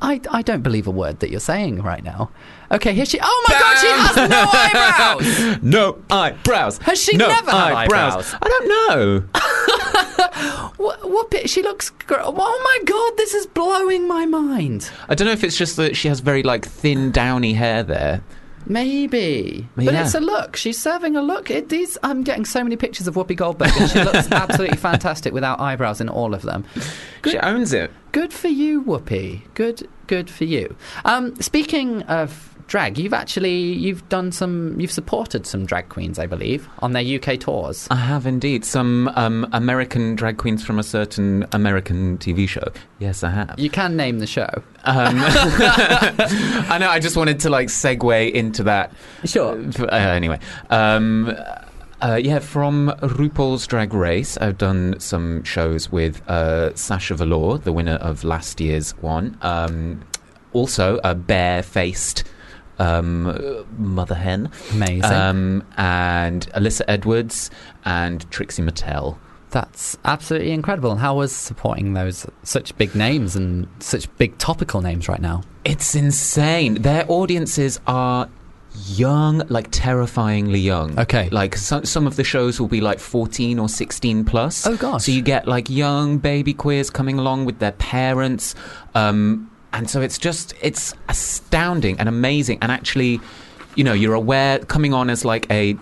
I, 0.02 0.20
I 0.30 0.42
don't 0.42 0.60
believe 0.60 0.86
a 0.86 0.90
word 0.90 1.20
that 1.20 1.30
you're 1.30 1.40
saying 1.40 1.80
right 1.80 2.04
now. 2.04 2.30
Okay, 2.70 2.92
here 2.92 3.06
she. 3.06 3.18
Oh 3.22 3.46
my 3.48 3.58
God, 3.58 3.78
she 3.78 3.86
has 3.88 4.30
no 4.30 4.50
eyebrows. 4.52 5.62
No 5.62 6.02
eyebrows. 6.10 6.78
Has 6.78 7.02
she 7.02 7.16
no 7.16 7.28
never 7.28 7.50
had 7.50 7.72
eyebrows? 7.72 8.34
I 8.42 8.48
don't 8.48 8.68
know. 8.68 9.24
What, 10.76 11.00
Whoopi, 11.02 11.48
she 11.48 11.62
looks. 11.62 11.90
Gr- 11.90 12.16
oh 12.18 12.32
my 12.64 12.78
God, 12.84 13.16
this 13.16 13.34
is 13.34 13.46
blowing 13.46 14.08
my 14.08 14.26
mind. 14.26 14.90
I 15.08 15.14
don't 15.14 15.26
know 15.26 15.32
if 15.32 15.44
it's 15.44 15.56
just 15.56 15.76
that 15.76 15.96
she 15.96 16.08
has 16.08 16.20
very 16.20 16.42
like 16.42 16.66
thin, 16.66 17.10
downy 17.12 17.52
hair 17.52 17.82
there. 17.84 18.22
Maybe, 18.66 19.68
but 19.76 19.84
Yeah. 19.84 20.04
it's 20.04 20.14
a 20.14 20.20
look. 20.20 20.56
She's 20.56 20.80
serving 20.80 21.16
a 21.16 21.22
look. 21.22 21.50
It, 21.50 21.68
these, 21.68 21.98
I'm 22.02 22.22
getting 22.22 22.44
so 22.44 22.62
many 22.62 22.76
pictures 22.76 23.06
of 23.08 23.14
Whoopi 23.14 23.36
Goldberg, 23.36 23.70
and 23.78 23.90
she 23.90 24.00
looks 24.04 24.30
absolutely 24.30 24.76
fantastic 24.76 25.32
without 25.32 25.60
eyebrows 25.60 26.00
in 26.00 26.08
all 26.08 26.34
of 26.34 26.42
them. 26.42 26.64
She 27.26 27.38
owns 27.38 27.72
it. 27.72 27.90
Good 28.12 28.32
for 28.32 28.48
you, 28.48 28.82
Whoopi. 28.82 29.42
Good, 29.54 29.88
good 30.06 30.30
for 30.30 30.44
you. 30.44 30.76
Um, 31.04 31.34
speaking 31.40 32.02
of 32.02 32.51
drag, 32.72 32.96
you've 32.98 33.12
actually 33.12 33.54
you've 33.54 34.08
done 34.08 34.32
some, 34.32 34.80
you've 34.80 34.90
supported 34.90 35.46
some 35.46 35.66
drag 35.66 35.90
queens, 35.90 36.18
I 36.18 36.26
believe, 36.26 36.66
on 36.78 36.92
their 36.92 37.04
UK 37.04 37.38
tours. 37.38 37.86
I 37.90 37.96
have 37.96 38.24
indeed 38.24 38.64
some 38.64 39.08
um, 39.08 39.46
American 39.52 40.14
drag 40.16 40.38
queens 40.38 40.64
from 40.64 40.78
a 40.78 40.82
certain 40.82 41.46
American 41.52 42.16
TV 42.16 42.48
show. 42.48 42.64
Yes, 42.98 43.22
I 43.22 43.28
have. 43.30 43.58
You 43.58 43.68
can 43.68 43.94
name 43.94 44.20
the 44.20 44.26
show. 44.26 44.48
Um, 44.84 45.16
I 46.74 46.78
know. 46.80 46.88
I 46.88 46.98
just 46.98 47.14
wanted 47.14 47.40
to 47.40 47.50
like 47.50 47.68
segue 47.68 48.32
into 48.32 48.62
that. 48.62 48.90
Sure. 49.26 49.52
Uh, 49.78 49.94
anyway, 49.94 50.40
um, 50.70 51.36
uh, 52.00 52.18
yeah, 52.22 52.38
from 52.38 52.88
RuPaul's 53.02 53.66
Drag 53.66 53.92
Race, 53.92 54.38
I've 54.38 54.56
done 54.56 54.98
some 54.98 55.44
shows 55.44 55.92
with 55.92 56.26
uh, 56.26 56.74
Sasha 56.74 57.16
Velour, 57.16 57.58
the 57.58 57.72
winner 57.72 57.96
of 57.96 58.24
last 58.24 58.62
year's 58.62 58.92
one. 59.02 59.36
Um, 59.42 60.00
also, 60.54 61.00
a 61.04 61.14
bare-faced 61.14 62.24
um, 62.78 63.64
mother 63.78 64.14
hen, 64.14 64.50
Amazing. 64.72 65.04
um, 65.04 65.64
and 65.76 66.46
Alyssa 66.54 66.82
Edwards 66.88 67.50
and 67.84 68.28
Trixie 68.30 68.62
Mattel. 68.62 69.16
That's 69.50 69.98
absolutely 70.04 70.52
incredible. 70.52 70.92
And 70.92 71.00
how 71.00 71.16
was 71.16 71.30
supporting 71.34 71.92
those 71.92 72.26
such 72.42 72.74
big 72.78 72.94
names 72.94 73.36
and 73.36 73.68
such 73.80 74.08
big 74.16 74.38
topical 74.38 74.80
names 74.80 75.08
right 75.08 75.20
now? 75.20 75.42
It's 75.64 75.94
insane. 75.94 76.80
Their 76.80 77.04
audiences 77.08 77.78
are 77.86 78.30
young, 78.86 79.42
like 79.50 79.68
terrifyingly 79.70 80.58
young. 80.58 80.98
Okay. 80.98 81.28
Like 81.28 81.54
some 81.56 81.84
some 81.84 82.06
of 82.06 82.16
the 82.16 82.24
shows 82.24 82.58
will 82.58 82.68
be 82.68 82.80
like 82.80 82.98
14 82.98 83.58
or 83.58 83.68
16 83.68 84.24
plus. 84.24 84.66
Oh, 84.66 84.76
gosh. 84.78 85.04
So 85.04 85.12
you 85.12 85.20
get 85.20 85.46
like 85.46 85.68
young 85.68 86.16
baby 86.16 86.54
queers 86.54 86.88
coming 86.88 87.18
along 87.18 87.44
with 87.44 87.58
their 87.58 87.72
parents. 87.72 88.54
Um, 88.94 89.50
and 89.72 89.88
so 89.90 90.00
it's 90.00 90.18
just 90.18 90.54
it's 90.62 90.94
astounding 91.08 91.98
and 91.98 92.08
amazing 92.08 92.58
and 92.62 92.70
actually 92.72 93.20
you 93.76 93.84
know 93.84 93.92
you're 93.92 94.14
aware 94.14 94.58
coming 94.60 94.92
on 94.92 95.08
as 95.10 95.24
like 95.24 95.50
a 95.50 95.76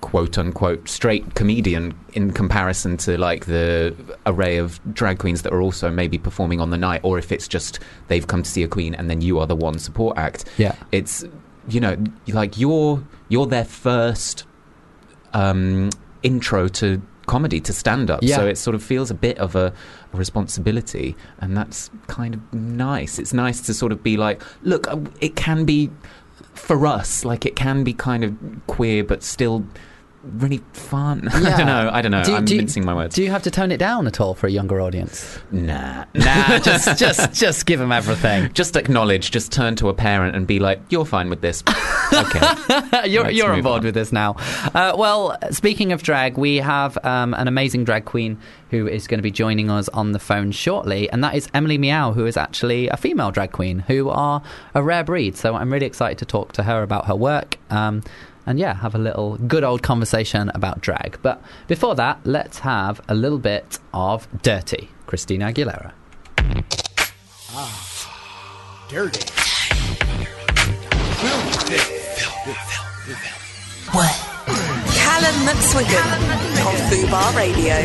quote 0.00 0.36
unquote 0.38 0.88
straight 0.88 1.34
comedian 1.34 1.94
in 2.12 2.32
comparison 2.32 2.96
to 2.96 3.16
like 3.18 3.46
the 3.46 3.94
array 4.26 4.56
of 4.58 4.78
drag 4.94 5.18
queens 5.18 5.42
that 5.42 5.52
are 5.52 5.60
also 5.60 5.90
maybe 5.90 6.18
performing 6.18 6.60
on 6.60 6.70
the 6.70 6.76
night 6.76 7.00
or 7.02 7.18
if 7.18 7.32
it's 7.32 7.48
just 7.48 7.78
they've 8.08 8.26
come 8.26 8.42
to 8.42 8.50
see 8.50 8.62
a 8.62 8.68
queen 8.68 8.94
and 8.94 9.08
then 9.10 9.20
you 9.20 9.38
are 9.38 9.46
the 9.46 9.56
one 9.56 9.78
support 9.78 10.16
act 10.18 10.44
Yeah. 10.58 10.74
it's 10.92 11.24
you 11.68 11.80
know 11.80 11.96
like 12.28 12.58
you're 12.58 13.02
you're 13.28 13.46
their 13.46 13.64
first 13.64 14.44
um 15.32 15.90
intro 16.22 16.68
to 16.68 17.00
comedy 17.26 17.60
to 17.60 17.72
stand 17.72 18.10
up 18.10 18.20
Yeah. 18.22 18.36
so 18.36 18.46
it 18.46 18.56
sort 18.58 18.74
of 18.74 18.82
feels 18.82 19.10
a 19.10 19.14
bit 19.14 19.38
of 19.38 19.56
a, 19.56 19.72
a 20.12 20.16
responsibility 20.16 21.16
and 21.38 21.56
that's 21.56 21.90
kind 22.06 22.34
of 22.34 22.54
nice. 22.54 23.18
It's 23.18 23.32
nice 23.32 23.60
to 23.62 23.74
sort 23.74 23.92
of 23.92 24.02
be 24.02 24.16
like 24.16 24.42
look 24.62 24.88
uh, 24.88 24.98
it 25.20 25.36
can 25.36 25.64
be 25.64 25.90
for 26.54 26.86
us 26.86 27.24
like 27.24 27.44
it 27.44 27.54
can 27.54 27.84
be 27.84 27.92
kind 27.92 28.24
of 28.24 28.34
queer 28.66 29.04
but 29.04 29.22
still 29.22 29.64
really 30.38 30.62
fun 30.72 31.28
i 31.32 31.56
don't 31.56 31.66
know 31.66 31.88
i 31.92 32.02
don't 32.02 32.10
know 32.10 32.22
Do 32.24 32.32
you- 32.32 32.36
i'm 32.36 32.44
do 32.44 32.54
you- 32.54 32.60
mincing 32.60 32.84
my 32.84 32.94
words 32.94 33.14
Do 33.14 33.22
you 33.22 33.30
have 33.30 33.42
to 33.44 33.50
tone 33.50 33.70
it 33.72 33.76
down 33.78 34.06
at 34.06 34.20
all 34.20 34.34
for 34.34 34.46
a 34.46 34.50
younger 34.50 34.80
audience? 34.80 35.38
nah 35.50 36.04
Nah, 36.14 36.58
just 36.70 36.98
just 36.98 37.32
just 37.32 37.66
give 37.66 37.78
them 37.78 37.92
everything. 37.92 38.52
just 38.54 38.76
acknowledge 38.76 39.30
just 39.30 39.52
turn 39.52 39.76
to 39.76 39.88
a 39.88 39.94
parent 39.94 40.34
and 40.36 40.46
be 40.46 40.58
like 40.58 40.80
you're 40.90 41.04
fine 41.06 41.30
with 41.30 41.40
this 41.40 41.62
okay 42.12 42.40
you're 43.08 43.24
Let's 43.24 43.36
you're 43.36 43.52
on 43.52 43.62
board 43.62 43.80
on. 43.80 43.84
with 43.84 43.94
this 43.94 44.12
now. 44.12 44.36
Uh, 44.74 44.94
well, 44.96 45.36
speaking 45.50 45.92
of 45.92 46.02
drag, 46.02 46.36
we 46.38 46.56
have 46.56 46.96
um, 47.04 47.34
an 47.34 47.46
amazing 47.48 47.84
drag 47.84 48.04
queen 48.04 48.38
who 48.70 48.86
is 48.88 49.06
going 49.06 49.18
to 49.18 49.22
be 49.22 49.30
joining 49.30 49.70
us 49.70 49.88
on 49.90 50.12
the 50.12 50.18
phone 50.18 50.50
shortly, 50.50 51.08
and 51.10 51.22
that 51.22 51.34
is 51.34 51.48
Emily 51.54 51.78
Meow, 51.78 52.12
who 52.12 52.26
is 52.26 52.36
actually 52.36 52.88
a 52.88 52.96
female 52.96 53.30
drag 53.30 53.52
queen, 53.52 53.80
who 53.80 54.08
are 54.08 54.42
a 54.74 54.82
rare 54.82 55.04
breed. 55.04 55.36
So 55.36 55.54
I'm 55.54 55.72
really 55.72 55.86
excited 55.86 56.18
to 56.18 56.24
talk 56.24 56.52
to 56.54 56.62
her 56.64 56.82
about 56.82 57.06
her 57.06 57.14
work. 57.14 57.58
Um, 57.70 58.02
and 58.46 58.58
yeah, 58.58 58.74
have 58.74 58.94
a 58.94 58.98
little 58.98 59.36
good 59.38 59.64
old 59.64 59.82
conversation 59.82 60.50
about 60.54 60.80
drag. 60.80 61.18
But 61.22 61.42
before 61.66 61.94
that, 61.96 62.20
let's 62.24 62.60
have 62.60 63.00
a 63.08 63.14
little 63.14 63.38
bit 63.38 63.78
of 63.92 64.28
Dirty, 64.42 64.88
Christina 65.06 65.52
Aguilera. 65.52 65.92
Ah, 67.52 68.86
Dirty. 68.88 69.26
What, 73.92 74.14
Calum 74.94 75.34
McSwiggan 75.46 76.08
on 76.66 76.74
Fubar 76.90 77.36
Radio. 77.36 77.76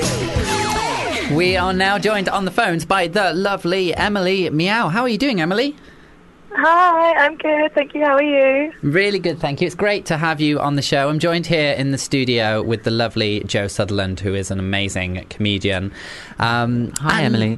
We 1.36 1.56
are 1.56 1.74
now 1.74 1.98
joined 1.98 2.28
on 2.30 2.46
the 2.46 2.52
phones 2.52 2.86
by 2.86 3.08
the 3.08 3.34
lovely 3.34 3.96
Emily 3.96 4.50
Meow. 4.50 4.90
How 4.90 5.02
are 5.02 5.10
you 5.10 5.18
doing, 5.18 5.40
Emily? 5.42 5.76
Hi, 6.54 7.14
I'm 7.14 7.38
good. 7.38 7.74
Thank 7.74 7.94
you. 7.94 8.04
How 8.04 8.16
are 8.16 8.24
you? 8.24 8.74
Really 8.82 9.20
good, 9.20 9.40
thank 9.40 9.62
you. 9.62 9.68
It's 9.68 9.76
great 9.76 10.06
to 10.08 10.18
have 10.18 10.42
you 10.42 10.60
on 10.60 10.76
the 10.76 10.82
show. 10.82 11.10
I'm 11.10 11.20
joined 11.20 11.48
here 11.48 11.74
in 11.74 11.92
the 11.92 11.98
studio 11.98 12.62
with 12.62 12.84
the 12.84 12.92
lovely 12.92 13.42
Joe 13.46 13.68
Sutherland, 13.68 14.20
who 14.20 14.36
is 14.36 14.52
an 14.52 14.60
amazing 14.60 15.26
comedian. 15.30 15.94
Um, 16.40 16.92
hi 17.00 17.22
and- 17.22 17.36
emily 17.36 17.58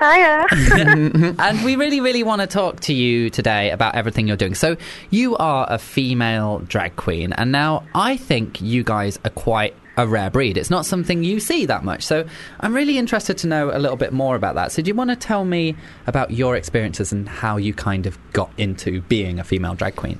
Hiya. 0.00 0.46
And 1.40 1.64
we 1.64 1.74
really, 1.74 2.00
really 2.00 2.22
want 2.22 2.40
to 2.40 2.46
talk 2.46 2.78
to 2.82 2.94
you 2.94 3.30
today 3.30 3.70
about 3.70 3.96
everything 3.96 4.28
you're 4.28 4.36
doing. 4.36 4.54
So, 4.54 4.76
you 5.10 5.36
are 5.38 5.66
a 5.68 5.76
female 5.76 6.60
drag 6.60 6.94
queen, 6.94 7.32
and 7.32 7.50
now 7.50 7.82
I 7.96 8.16
think 8.16 8.60
you 8.60 8.84
guys 8.84 9.18
are 9.24 9.30
quite 9.30 9.74
a 9.98 10.06
rare 10.06 10.30
breed. 10.30 10.56
It's 10.56 10.70
not 10.70 10.86
something 10.86 11.22
you 11.22 11.40
see 11.40 11.66
that 11.66 11.84
much. 11.84 12.02
So, 12.04 12.24
I'm 12.60 12.74
really 12.74 12.96
interested 12.96 13.36
to 13.38 13.46
know 13.46 13.70
a 13.70 13.78
little 13.78 13.98
bit 13.98 14.14
more 14.14 14.34
about 14.36 14.54
that. 14.54 14.72
So, 14.72 14.80
do 14.80 14.88
you 14.88 14.94
want 14.94 15.10
to 15.10 15.16
tell 15.16 15.44
me 15.44 15.76
about 16.06 16.30
your 16.30 16.56
experiences 16.56 17.12
and 17.12 17.28
how 17.28 17.58
you 17.58 17.74
kind 17.74 18.06
of 18.06 18.16
got 18.32 18.50
into 18.56 19.02
being 19.02 19.38
a 19.38 19.44
female 19.44 19.74
drag 19.74 19.96
queen? 19.96 20.18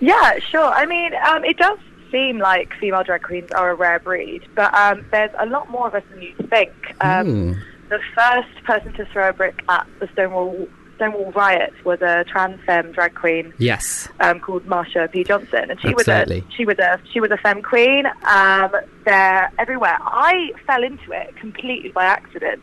yeah, 0.00 0.38
sure. 0.38 0.72
I 0.72 0.86
mean, 0.86 1.12
um, 1.26 1.44
it 1.44 1.56
does 1.56 1.78
seem 2.10 2.38
like 2.38 2.72
female 2.74 3.02
drag 3.02 3.22
queens 3.22 3.50
are 3.52 3.70
a 3.70 3.74
rare 3.74 3.98
breed, 3.98 4.46
but 4.54 4.72
um, 4.74 5.04
there's 5.10 5.30
a 5.38 5.46
lot 5.46 5.70
more 5.70 5.88
of 5.88 5.94
us 5.94 6.02
than 6.10 6.22
you 6.22 6.34
think. 6.48 6.72
Um, 7.00 7.60
the 7.88 8.00
first 8.14 8.64
person 8.64 8.92
to 8.94 9.06
throw 9.06 9.30
a 9.30 9.32
brick 9.32 9.62
at 9.68 9.86
the 10.00 10.08
Stonewall 10.12 10.68
Stonewall 10.96 11.30
riot 11.32 11.72
was 11.84 12.00
a 12.02 12.24
trans 12.24 12.60
femme 12.64 12.92
drag 12.92 13.14
queen 13.14 13.52
Yes. 13.58 14.08
um, 14.20 14.40
called 14.40 14.64
Marsha 14.66 15.10
P. 15.10 15.24
Johnson, 15.24 15.70
and 15.70 15.80
she 15.80 15.88
Absolutely. 15.88 16.40
was 16.40 16.48
a 16.50 16.56
she 16.56 16.64
was 16.64 16.78
a 16.78 17.00
she 17.12 17.20
was 17.20 17.30
a 17.30 17.36
femme 17.36 17.62
queen. 17.62 18.06
Um, 18.24 18.72
they're 19.04 19.52
everywhere. 19.58 19.98
I 20.00 20.52
fell 20.66 20.82
into 20.82 21.12
it 21.12 21.36
completely 21.36 21.90
by 21.90 22.04
accident. 22.04 22.62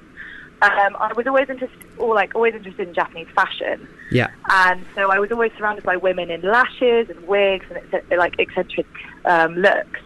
Um, 0.62 0.96
I 0.98 1.12
was 1.14 1.28
always 1.28 1.50
interested, 1.50 1.78
or 1.98 2.16
like 2.16 2.36
always 2.36 2.54
interested 2.56 2.88
in 2.88 2.94
Japanese 2.94 3.28
fashion, 3.36 3.88
Yeah. 4.12 4.30
and 4.50 4.86
so 4.96 5.12
I 5.12 5.20
was 5.20 5.30
always 5.32 5.52
surrounded 5.58 5.84
by 5.84 5.98
women 5.98 6.32
in 6.32 6.42
lashes 6.42 7.10
and 7.10 7.28
wigs 7.28 7.66
and 7.70 8.04
like 8.18 8.36
eccentric 8.40 8.88
um, 9.26 9.56
looks. 9.56 10.00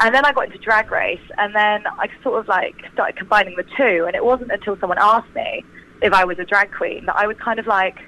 And 0.00 0.12
then 0.12 0.24
I 0.24 0.32
got 0.32 0.46
into 0.46 0.58
Drag 0.58 0.90
Race, 0.90 1.20
and 1.38 1.54
then 1.54 1.86
I 1.86 2.08
sort 2.24 2.40
of 2.40 2.48
like 2.48 2.74
started 2.92 3.16
combining 3.16 3.54
the 3.56 3.62
two. 3.62 4.04
And 4.06 4.16
it 4.16 4.24
wasn't 4.24 4.50
until 4.50 4.76
someone 4.78 4.98
asked 5.00 5.32
me 5.36 5.64
if 6.02 6.12
I 6.12 6.24
was 6.24 6.38
a 6.38 6.44
drag 6.44 6.72
queen 6.72 7.06
that 7.06 7.16
I 7.16 7.26
was 7.26 7.36
kind 7.38 7.58
of 7.58 7.66
like, 7.66 7.98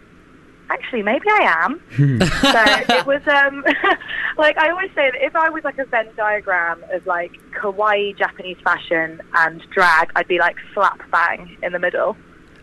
actually, 0.70 1.02
maybe 1.02 1.26
I 1.28 1.64
am. 1.64 1.80
so 1.96 2.94
it 2.96 3.06
was 3.06 3.26
um, 3.28 3.64
like 4.38 4.58
I 4.58 4.70
always 4.70 4.90
say 4.90 5.10
that 5.10 5.22
if 5.22 5.36
I 5.36 5.50
was 5.50 5.64
like 5.64 5.78
a 5.78 5.84
Venn 5.84 6.08
diagram 6.16 6.82
of 6.90 7.06
like 7.06 7.32
kawaii 7.52 8.16
Japanese 8.16 8.58
fashion 8.62 9.20
and 9.34 9.62
drag, 9.70 10.10
I'd 10.16 10.28
be 10.28 10.38
like 10.38 10.56
slap 10.72 11.00
bang 11.10 11.56
in 11.62 11.72
the 11.72 11.78
middle. 11.78 12.16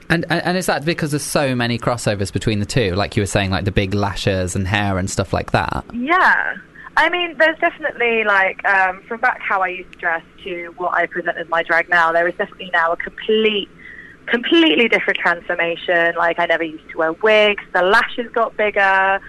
And, 0.10 0.26
and 0.30 0.44
and 0.44 0.58
is 0.58 0.66
that 0.66 0.84
because 0.84 1.12
there's 1.12 1.24
so 1.24 1.56
many 1.56 1.80
crossovers 1.80 2.34
between 2.34 2.60
the 2.60 2.66
two? 2.66 2.96
Like 2.96 3.16
you 3.16 3.22
were 3.22 3.28
saying, 3.28 3.50
like 3.50 3.66
the 3.66 3.72
big 3.72 3.94
lashes 3.94 4.56
and 4.56 4.68
hair 4.68 4.98
and 4.98 5.10
stuff 5.10 5.32
like 5.32 5.52
that. 5.52 5.86
Yeah. 5.94 6.58
I 6.98 7.10
mean, 7.10 7.38
there's 7.38 7.58
definitely 7.60 8.26
like 8.26 8.64
um, 8.66 9.02
from 9.08 9.22
back 9.22 9.40
how 9.40 9.62
I 9.62 9.70
used 9.70 9.94
to 9.94 9.98
dress 9.98 10.24
to 10.44 10.74
what 10.76 10.94
I 10.94 11.06
present 11.06 11.38
as 11.38 11.48
my 11.48 11.64
drag 11.64 11.88
now. 11.88 12.12
There 12.12 12.28
is 12.28 12.36
definitely 12.36 12.70
now 12.74 12.92
a 12.92 12.98
complete, 12.98 13.70
completely 14.28 14.88
different 14.88 15.20
transformation. 15.20 16.16
Like 16.16 16.40
I 16.40 16.46
never 16.46 16.64
used 16.64 16.90
to 16.92 16.98
wear 16.98 17.14
wigs. 17.14 17.64
The 17.74 17.82
lashes 17.82 18.32
got 18.32 18.56
bigger. 18.58 19.20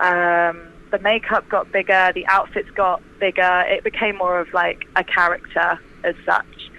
Um, 0.00 0.68
the 0.90 0.98
makeup 1.00 1.48
got 1.48 1.70
bigger. 1.72 2.12
The 2.14 2.26
outfits 2.26 2.70
got 2.70 3.02
bigger. 3.18 3.64
It 3.66 3.84
became 3.84 4.16
more 4.16 4.38
of 4.38 4.52
like 4.52 4.86
a 4.96 5.04
character 5.04 5.78
as 6.04 6.14
such. 6.24 6.70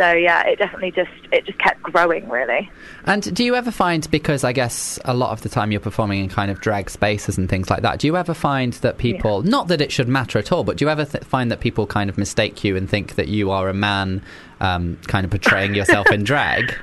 So 0.00 0.12
yeah, 0.12 0.46
it 0.46 0.58
definitely 0.58 0.92
just 0.92 1.10
it 1.30 1.44
just 1.44 1.58
kept 1.58 1.82
growing 1.82 2.26
really. 2.30 2.70
And 3.04 3.34
do 3.34 3.44
you 3.44 3.54
ever 3.54 3.70
find, 3.70 4.10
because 4.10 4.44
I 4.44 4.52
guess 4.52 4.98
a 5.04 5.12
lot 5.12 5.32
of 5.32 5.42
the 5.42 5.50
time 5.50 5.72
you're 5.72 5.80
performing 5.80 6.24
in 6.24 6.30
kind 6.30 6.50
of 6.50 6.58
drag 6.60 6.88
spaces 6.88 7.36
and 7.36 7.50
things 7.50 7.68
like 7.68 7.82
that, 7.82 7.98
do 7.98 8.06
you 8.06 8.16
ever 8.16 8.32
find 8.32 8.72
that 8.74 8.96
people, 8.96 9.42
not 9.42 9.68
that 9.68 9.82
it 9.82 9.92
should 9.92 10.08
matter 10.08 10.38
at 10.38 10.52
all, 10.52 10.64
but 10.64 10.78
do 10.78 10.86
you 10.86 10.88
ever 10.88 11.04
th- 11.04 11.24
find 11.24 11.50
that 11.50 11.60
people 11.60 11.86
kind 11.86 12.08
of 12.08 12.16
mistake 12.16 12.64
you 12.64 12.76
and 12.76 12.88
think 12.88 13.16
that 13.16 13.28
you 13.28 13.50
are 13.50 13.68
a 13.68 13.74
man 13.74 14.22
um, 14.60 14.96
kind 15.06 15.26
of 15.26 15.30
portraying 15.30 15.74
yourself 15.74 16.10
in 16.10 16.24
drag? 16.24 16.74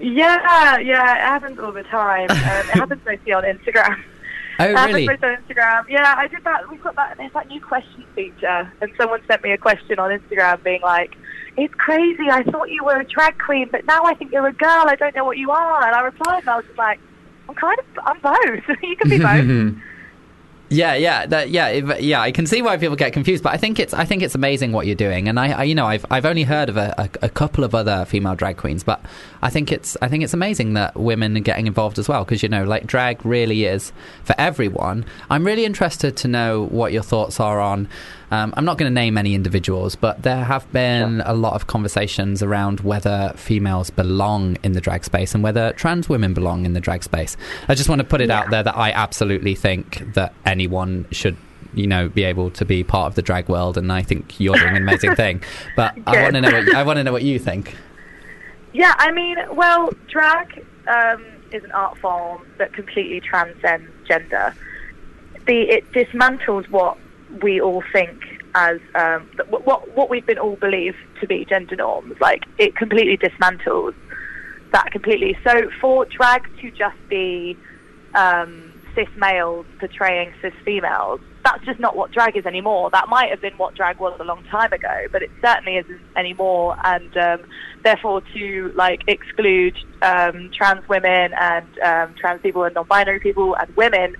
Yeah, 0.00 0.78
yeah, 0.78 1.14
it 1.14 1.20
happens 1.20 1.58
all 1.58 1.72
the 1.72 1.82
time. 1.84 2.30
Um, 2.30 2.36
it 2.36 2.66
happens 2.70 3.02
mostly 3.04 3.32
on 3.32 3.44
Instagram. 3.44 4.02
Oh, 4.58 4.66
really? 4.66 5.06
haven't 5.06 5.24
on 5.24 5.36
Instagram. 5.36 5.88
Yeah, 5.88 6.14
I 6.18 6.28
did 6.28 6.44
that. 6.44 6.70
We've 6.70 6.82
got 6.82 6.96
that. 6.96 7.16
There's 7.16 7.32
that 7.32 7.48
new 7.48 7.60
question 7.60 8.04
feature, 8.14 8.70
and 8.82 8.92
someone 8.98 9.20
sent 9.26 9.42
me 9.42 9.52
a 9.52 9.58
question 9.58 9.98
on 9.98 10.10
Instagram, 10.10 10.62
being 10.62 10.82
like, 10.82 11.14
"It's 11.56 11.72
crazy. 11.74 12.28
I 12.30 12.42
thought 12.42 12.70
you 12.70 12.84
were 12.84 13.00
a 13.00 13.04
drag 13.04 13.38
queen, 13.38 13.68
but 13.70 13.86
now 13.86 14.04
I 14.04 14.14
think 14.14 14.32
you're 14.32 14.46
a 14.46 14.52
girl. 14.52 14.84
I 14.86 14.96
don't 14.96 15.14
know 15.16 15.24
what 15.24 15.38
you 15.38 15.50
are." 15.50 15.86
And 15.86 15.94
I 15.94 16.00
replied, 16.02 16.40
and 16.40 16.50
I 16.50 16.56
was 16.56 16.66
just 16.66 16.78
like, 16.78 17.00
"I'm 17.48 17.54
kind 17.54 17.78
of. 17.78 17.86
I'm 18.04 18.20
both. 18.20 18.76
you 18.82 18.96
can 18.96 19.10
be 19.10 19.18
both." 19.18 19.82
Yeah, 20.72 20.94
yeah, 20.94 21.26
that, 21.26 21.50
yeah, 21.50 21.96
yeah. 21.98 22.20
I 22.20 22.30
can 22.30 22.46
see 22.46 22.62
why 22.62 22.76
people 22.76 22.94
get 22.94 23.12
confused, 23.12 23.42
but 23.42 23.52
I 23.52 23.56
think 23.56 23.80
it's 23.80 23.92
I 23.92 24.04
think 24.04 24.22
it's 24.22 24.36
amazing 24.36 24.70
what 24.70 24.86
you're 24.86 24.94
doing, 24.94 25.28
and 25.28 25.38
I, 25.38 25.50
I 25.50 25.62
you 25.64 25.74
know, 25.74 25.86
I've 25.86 26.06
I've 26.12 26.24
only 26.24 26.44
heard 26.44 26.68
of 26.68 26.76
a, 26.76 26.94
a, 26.96 27.26
a 27.26 27.28
couple 27.28 27.64
of 27.64 27.74
other 27.74 28.04
female 28.04 28.36
drag 28.36 28.56
queens, 28.56 28.84
but 28.84 29.04
I 29.42 29.50
think 29.50 29.72
it's 29.72 29.96
I 30.00 30.06
think 30.06 30.22
it's 30.22 30.32
amazing 30.32 30.74
that 30.74 30.94
women 30.94 31.36
are 31.36 31.40
getting 31.40 31.66
involved 31.66 31.98
as 31.98 32.08
well, 32.08 32.24
because 32.24 32.44
you 32.44 32.48
know, 32.48 32.62
like 32.62 32.86
drag 32.86 33.26
really 33.26 33.64
is 33.64 33.92
for 34.22 34.36
everyone. 34.38 35.04
I'm 35.28 35.44
really 35.44 35.64
interested 35.64 36.16
to 36.18 36.28
know 36.28 36.66
what 36.66 36.92
your 36.92 37.02
thoughts 37.02 37.40
are 37.40 37.60
on. 37.60 37.88
Um, 38.30 38.54
I'm 38.56 38.64
not 38.64 38.78
going 38.78 38.90
to 38.90 38.94
name 38.94 39.18
any 39.18 39.34
individuals, 39.34 39.96
but 39.96 40.22
there 40.22 40.44
have 40.44 40.70
been 40.72 41.20
a 41.24 41.34
lot 41.34 41.54
of 41.54 41.66
conversations 41.66 42.42
around 42.42 42.80
whether 42.80 43.32
females 43.36 43.90
belong 43.90 44.56
in 44.62 44.72
the 44.72 44.80
drag 44.80 45.04
space 45.04 45.34
and 45.34 45.42
whether 45.42 45.72
trans 45.72 46.08
women 46.08 46.32
belong 46.32 46.64
in 46.64 46.72
the 46.72 46.80
drag 46.80 47.02
space. 47.02 47.36
I 47.68 47.74
just 47.74 47.88
want 47.88 48.00
to 48.00 48.06
put 48.06 48.20
it 48.20 48.30
out 48.30 48.50
there 48.50 48.62
that 48.62 48.76
I 48.76 48.92
absolutely 48.92 49.54
think 49.54 50.14
that 50.14 50.32
anyone 50.46 51.06
should 51.10 51.36
you 51.72 51.86
know 51.86 52.08
be 52.08 52.24
able 52.24 52.50
to 52.50 52.64
be 52.64 52.82
part 52.82 53.06
of 53.06 53.14
the 53.14 53.22
drag 53.22 53.48
world 53.48 53.78
and 53.78 53.92
I 53.92 54.02
think 54.02 54.40
you're 54.40 54.56
doing 54.56 54.76
an 54.76 54.82
amazing 54.82 55.14
thing. 55.14 55.42
But 55.76 55.96
I 56.06 56.22
want 56.22 56.34
to 56.34 56.40
know 56.40 56.52
what 56.52 56.74
I 56.74 56.82
want 56.82 56.96
to 56.98 57.04
know 57.04 57.12
what 57.12 57.22
you 57.22 57.38
think. 57.38 57.76
Yeah, 58.72 58.94
I 58.98 59.10
mean, 59.10 59.36
well, 59.52 59.90
drag 60.08 60.64
um, 60.86 61.24
is 61.50 61.64
an 61.64 61.72
art 61.72 61.98
form 61.98 62.46
that 62.58 62.72
completely 62.72 63.20
transcends 63.20 63.90
gender. 64.06 64.54
the 65.46 65.62
it 65.62 65.90
dismantles 65.92 66.68
what 66.70 66.96
we 67.42 67.60
all 67.60 67.82
think 67.92 68.20
as 68.54 68.80
um, 68.94 69.28
what 69.48 69.94
what 69.96 70.10
we've 70.10 70.26
been 70.26 70.38
all 70.38 70.56
believed 70.56 70.96
to 71.20 71.26
be 71.26 71.44
gender 71.44 71.76
norms. 71.76 72.20
Like 72.20 72.44
it 72.58 72.76
completely 72.76 73.16
dismantles 73.16 73.94
that 74.72 74.90
completely. 74.92 75.36
So 75.44 75.70
for 75.80 76.04
drag 76.06 76.44
to 76.60 76.70
just 76.70 76.96
be 77.08 77.56
um, 78.14 78.72
cis 78.94 79.08
males 79.16 79.66
portraying 79.78 80.32
cis 80.42 80.54
females, 80.64 81.20
that's 81.44 81.64
just 81.64 81.80
not 81.80 81.96
what 81.96 82.12
drag 82.12 82.36
is 82.36 82.46
anymore. 82.46 82.90
That 82.90 83.08
might 83.08 83.30
have 83.30 83.40
been 83.40 83.54
what 83.54 83.74
drag 83.74 83.98
was 83.98 84.16
a 84.20 84.24
long 84.24 84.44
time 84.44 84.72
ago, 84.72 85.06
but 85.10 85.22
it 85.22 85.30
certainly 85.40 85.76
isn't 85.76 86.00
anymore. 86.16 86.76
And 86.84 87.16
um, 87.16 87.40
therefore, 87.82 88.22
to 88.34 88.72
like 88.74 89.02
exclude 89.06 89.76
um, 90.02 90.50
trans 90.52 90.88
women 90.88 91.32
and 91.38 91.78
um, 91.80 92.14
trans 92.14 92.42
people 92.42 92.64
and 92.64 92.74
non-binary 92.74 93.20
people 93.20 93.56
and 93.56 93.74
women 93.76 94.16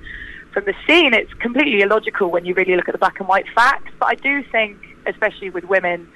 from 0.52 0.64
the 0.64 0.74
scene, 0.86 1.14
it's 1.14 1.32
completely 1.34 1.80
illogical 1.82 2.30
when 2.30 2.44
you 2.44 2.54
really 2.54 2.76
look 2.76 2.88
at 2.88 2.92
the 2.92 2.98
black 2.98 3.20
and 3.20 3.28
white 3.28 3.46
facts. 3.54 3.92
But 3.98 4.06
I 4.06 4.14
do 4.14 4.42
think, 4.42 4.78
especially 5.06 5.50
with 5.50 5.64
women, 5.64 6.08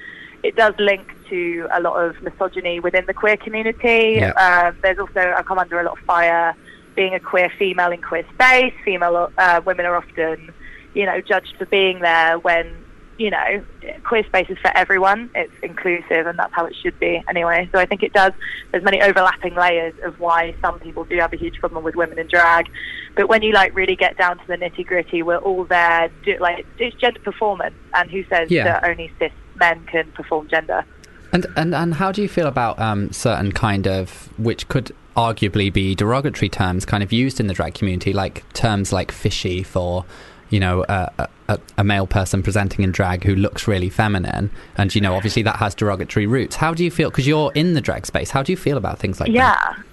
it 0.43 0.57
does 0.57 0.75
link 0.79 1.11
to 1.31 1.67
a 1.73 1.81
lot 1.81 1.97
of 1.97 2.21
misogyny 2.23 2.81
within 2.81 3.07
the 3.07 3.15
queer 3.15 3.37
community. 3.37 4.17
Yeah. 4.17 4.33
Um, 4.33 4.77
there's 4.83 4.99
also 4.99 5.35
I 5.37 5.43
come 5.43 5.59
under 5.59 5.81
a 5.81 5.85
lot 5.85 5.99
of 5.99 6.05
fire 6.05 6.55
being 6.95 7.15
a 7.15 7.21
queer 7.21 7.51
female 7.59 7.91
in 7.91 8.03
queer 8.03 8.27
space. 8.35 8.75
Female 8.85 9.33
uh, 9.39 9.61
women 9.65 9.87
are 9.87 9.97
often, 9.97 10.53
you 10.95 11.07
know, 11.07 11.21
judged 11.21 11.55
for 11.59 11.67
being 11.67 12.01
there 12.01 12.39
when, 12.39 12.84
you 13.19 13.31
know, 13.31 13.63
queer 14.05 14.25
space 14.25 14.49
is 14.51 14.59
for 14.59 14.77
everyone. 14.77 15.31
It's 15.35 15.53
inclusive, 15.63 16.27
and 16.27 16.39
that's 16.39 16.53
how 16.53 16.67
it 16.67 16.75
should 16.83 16.99
be 16.99 17.23
anyway. 17.29 17.69
So 17.73 17.79
I 17.79 17.87
think 17.87 18.03
it 18.03 18.13
does. 18.13 18.33
There's 18.73 18.85
many 18.85 19.01
overlapping 19.03 19.55
layers 19.55 19.95
of 20.03 20.19
why 20.21 20.55
some 20.61 20.79
people 20.81 21.05
do 21.05 21.17
have 21.19 21.33
a 21.33 21.37
huge 21.37 21.59
problem 21.61 21.85
with 21.85 21.95
women 21.97 22.19
in 22.19 22.27
drag, 22.27 22.69
but 23.15 23.29
when 23.29 23.43
you 23.43 23.53
like 23.53 23.75
really 23.75 23.97
get 23.97 24.17
down 24.17 24.39
to 24.39 24.47
the 24.47 24.57
nitty 24.57 24.87
gritty, 24.87 25.23
we're 25.23 25.37
all 25.39 25.65
there. 25.65 26.11
Do, 26.25 26.37
like 26.41 26.67
it's 26.79 26.97
gender 26.97 27.21
performance, 27.21 27.75
and 27.95 28.11
who 28.11 28.25
says 28.25 28.51
Yeah. 28.51 28.65
that 28.65 28.85
only 28.85 29.13
cis 29.19 29.33
men 29.57 29.85
can 29.87 30.11
perform 30.13 30.49
gender? 30.49 30.85
And 31.33 31.47
and 31.57 31.75
and 31.75 31.95
how 31.95 32.13
do 32.13 32.23
you 32.23 32.29
feel 32.29 32.47
about 32.47 32.79
um, 32.79 33.13
certain 33.13 33.53
kind 33.53 33.87
of 33.87 34.29
which 34.39 34.69
could 34.69 34.93
arguably 35.17 35.73
be 35.73 35.95
derogatory 35.95 36.49
terms 36.49 36.85
kind 36.85 37.03
of 37.03 37.13
used 37.13 37.39
in 37.39 37.47
the 37.47 37.55
drag 37.55 37.75
community, 37.75 38.13
like 38.13 38.45
terms 38.53 38.93
like 38.93 39.13
fishy 39.13 39.63
for 39.63 40.05
you 40.51 40.61
know 40.61 40.85
a, 40.89 41.29
a, 41.49 41.59
a 41.79 41.85
male 41.85 42.07
person 42.07 42.43
presenting 42.43 42.85
in 42.85 42.93
drag 42.93 43.25
who 43.25 43.35
looks 43.35 43.67
really 43.69 43.91
feminine, 43.91 44.51
and 44.77 44.95
you 44.95 45.01
know 45.01 45.15
obviously 45.15 45.43
that 45.43 45.57
has 45.57 45.75
derogatory 45.75 46.27
roots. 46.27 46.57
How 46.57 46.75
do 46.75 46.85
you 46.85 46.91
feel? 46.91 47.11
Because 47.11 47.27
you're 47.27 47.53
in 47.55 47.75
the 47.75 47.81
drag 47.81 48.07
space. 48.07 48.31
How 48.31 48.43
do 48.43 48.53
you 48.53 48.57
feel 48.57 48.77
about 48.77 48.99
things 48.99 49.21
like 49.21 49.33
that? 49.33 49.85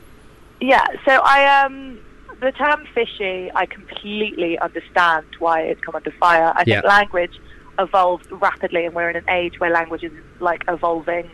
Yeah, 0.60 0.70
yeah. 0.70 0.86
So 1.06 1.22
I 1.24 1.64
um 1.64 2.00
the 2.42 2.52
term 2.52 2.88
fishy, 2.94 3.52
I 3.54 3.68
completely 3.68 4.58
understand 4.60 5.26
why 5.38 5.62
it's 5.62 5.80
come 5.82 5.96
under 5.96 6.12
fire. 6.12 6.52
I 6.56 6.64
think 6.64 6.84
language 6.84 7.40
evolved 7.78 8.32
rapidly, 8.32 8.86
and 8.86 8.96
we're 8.96 9.10
in 9.10 9.16
an 9.16 9.30
age 9.30 9.60
where 9.60 9.70
language 9.70 10.04
is 10.04 10.12
like 10.40 10.64
evolving 10.68 11.30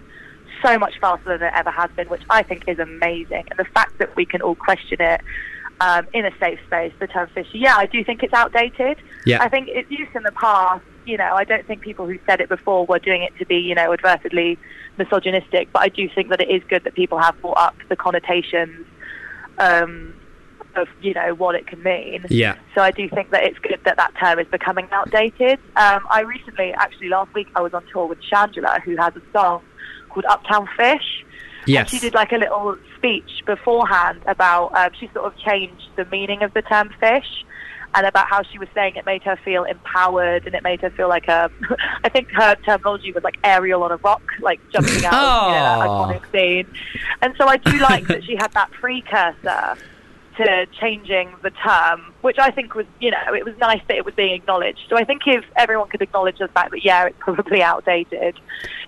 so 0.63 0.77
much 0.77 0.99
faster 0.99 1.37
than 1.37 1.47
it 1.47 1.53
ever 1.55 1.71
has 1.71 1.89
been, 1.91 2.09
which 2.09 2.23
I 2.29 2.43
think 2.43 2.67
is 2.67 2.79
amazing. 2.79 3.45
And 3.49 3.57
the 3.57 3.65
fact 3.73 3.99
that 3.99 4.15
we 4.15 4.25
can 4.25 4.41
all 4.41 4.55
question 4.55 5.01
it 5.01 5.21
um, 5.79 6.07
in 6.13 6.25
a 6.25 6.31
safe 6.39 6.59
space, 6.67 6.93
the 6.99 7.07
term 7.07 7.29
fishy, 7.33 7.59
yeah, 7.59 7.75
I 7.75 7.85
do 7.85 8.03
think 8.03 8.23
it's 8.23 8.33
outdated. 8.33 8.97
Yeah. 9.25 9.43
I 9.43 9.49
think 9.49 9.67
it's 9.69 9.89
used 9.91 10.15
in 10.15 10.23
the 10.23 10.31
past. 10.31 10.83
You 11.05 11.17
know, 11.17 11.35
I 11.35 11.43
don't 11.43 11.65
think 11.65 11.81
people 11.81 12.05
who 12.05 12.19
said 12.25 12.41
it 12.41 12.49
before 12.49 12.85
were 12.85 12.99
doing 12.99 13.21
it 13.23 13.37
to 13.39 13.45
be, 13.45 13.57
you 13.57 13.75
know, 13.75 13.95
advertedly 13.95 14.57
misogynistic. 14.97 15.71
But 15.71 15.83
I 15.83 15.89
do 15.89 16.09
think 16.09 16.29
that 16.29 16.41
it 16.41 16.49
is 16.49 16.61
good 16.67 16.83
that 16.83 16.95
people 16.95 17.17
have 17.17 17.39
brought 17.41 17.57
up 17.57 17.75
the 17.87 17.95
connotations 17.95 18.85
um, 19.57 20.13
of, 20.75 20.87
you 21.01 21.13
know, 21.13 21.33
what 21.35 21.55
it 21.55 21.65
can 21.65 21.81
mean. 21.81 22.25
Yeah. 22.29 22.57
So 22.75 22.81
I 22.81 22.91
do 22.91 23.07
think 23.07 23.29
that 23.31 23.43
it's 23.43 23.57
good 23.59 23.79
that 23.85 23.97
that 23.97 24.15
term 24.19 24.39
is 24.39 24.47
becoming 24.47 24.87
outdated. 24.91 25.59
Um, 25.77 26.05
I 26.09 26.21
recently, 26.21 26.73
actually 26.73 27.09
last 27.09 27.33
week, 27.33 27.47
I 27.55 27.61
was 27.61 27.73
on 27.73 27.85
tour 27.91 28.05
with 28.05 28.21
Chandler, 28.21 28.81
who 28.83 28.97
has 28.97 29.15
a 29.15 29.21
song 29.31 29.61
called 30.09 30.25
Uptown 30.25 30.67
Fish. 30.75 31.25
Yes. 31.65 31.81
And 31.81 31.89
she 31.89 31.99
did 31.99 32.13
like 32.13 32.31
a 32.31 32.37
little 32.37 32.77
speech 32.97 33.43
beforehand 33.45 34.21
about, 34.27 34.73
um, 34.75 34.89
she 34.99 35.07
sort 35.13 35.25
of 35.25 35.37
changed 35.37 35.87
the 35.95 36.05
meaning 36.05 36.43
of 36.43 36.53
the 36.53 36.61
term 36.61 36.89
fish 36.99 37.45
and 37.95 38.05
about 38.05 38.27
how 38.27 38.43
she 38.43 38.59
was 38.59 38.67
saying 38.73 38.95
it 38.95 39.05
made 39.05 39.23
her 39.23 39.37
feel 39.45 39.63
empowered 39.63 40.45
and 40.45 40.53
it 40.53 40.61
made 40.63 40.81
her 40.81 40.89
feel 40.89 41.07
like 41.07 41.27
a, 41.27 41.49
I 42.03 42.09
think 42.09 42.29
her 42.31 42.55
terminology 42.65 43.11
was 43.13 43.23
like 43.23 43.37
Ariel 43.43 43.81
on 43.83 43.91
a 43.91 43.97
rock, 43.97 44.21
like 44.41 44.59
jumping 44.71 45.05
out 45.05 45.13
of 45.13 45.47
you 45.47 45.53
know, 45.53 45.79
that 45.79 45.87
Oh. 45.87 46.05
iconic 46.05 46.31
scene. 46.31 46.67
And 47.21 47.33
so 47.37 47.47
I 47.47 47.57
do 47.57 47.77
like 47.89 48.07
that 48.07 48.23
she 48.23 48.35
had 48.35 48.51
that 48.53 48.71
precursor 48.71 49.77
to 50.37 50.67
changing 50.79 51.33
the 51.41 51.49
term, 51.49 52.13
which 52.21 52.37
I 52.37 52.51
think 52.51 52.75
was, 52.75 52.85
you 52.99 53.09
know, 53.09 53.33
it 53.33 53.43
was 53.43 53.55
nice 53.57 53.81
that 53.87 53.97
it 53.97 54.05
was 54.05 54.13
being 54.13 54.33
acknowledged. 54.33 54.81
So 54.87 54.95
I 54.95 55.03
think 55.03 55.23
if 55.25 55.43
everyone 55.55 55.87
could 55.89 56.01
acknowledge 56.03 56.37
the 56.37 56.47
fact 56.49 56.71
that, 56.71 56.85
yeah, 56.85 57.05
it's 57.07 57.15
probably 57.19 57.63
outdated, 57.63 58.35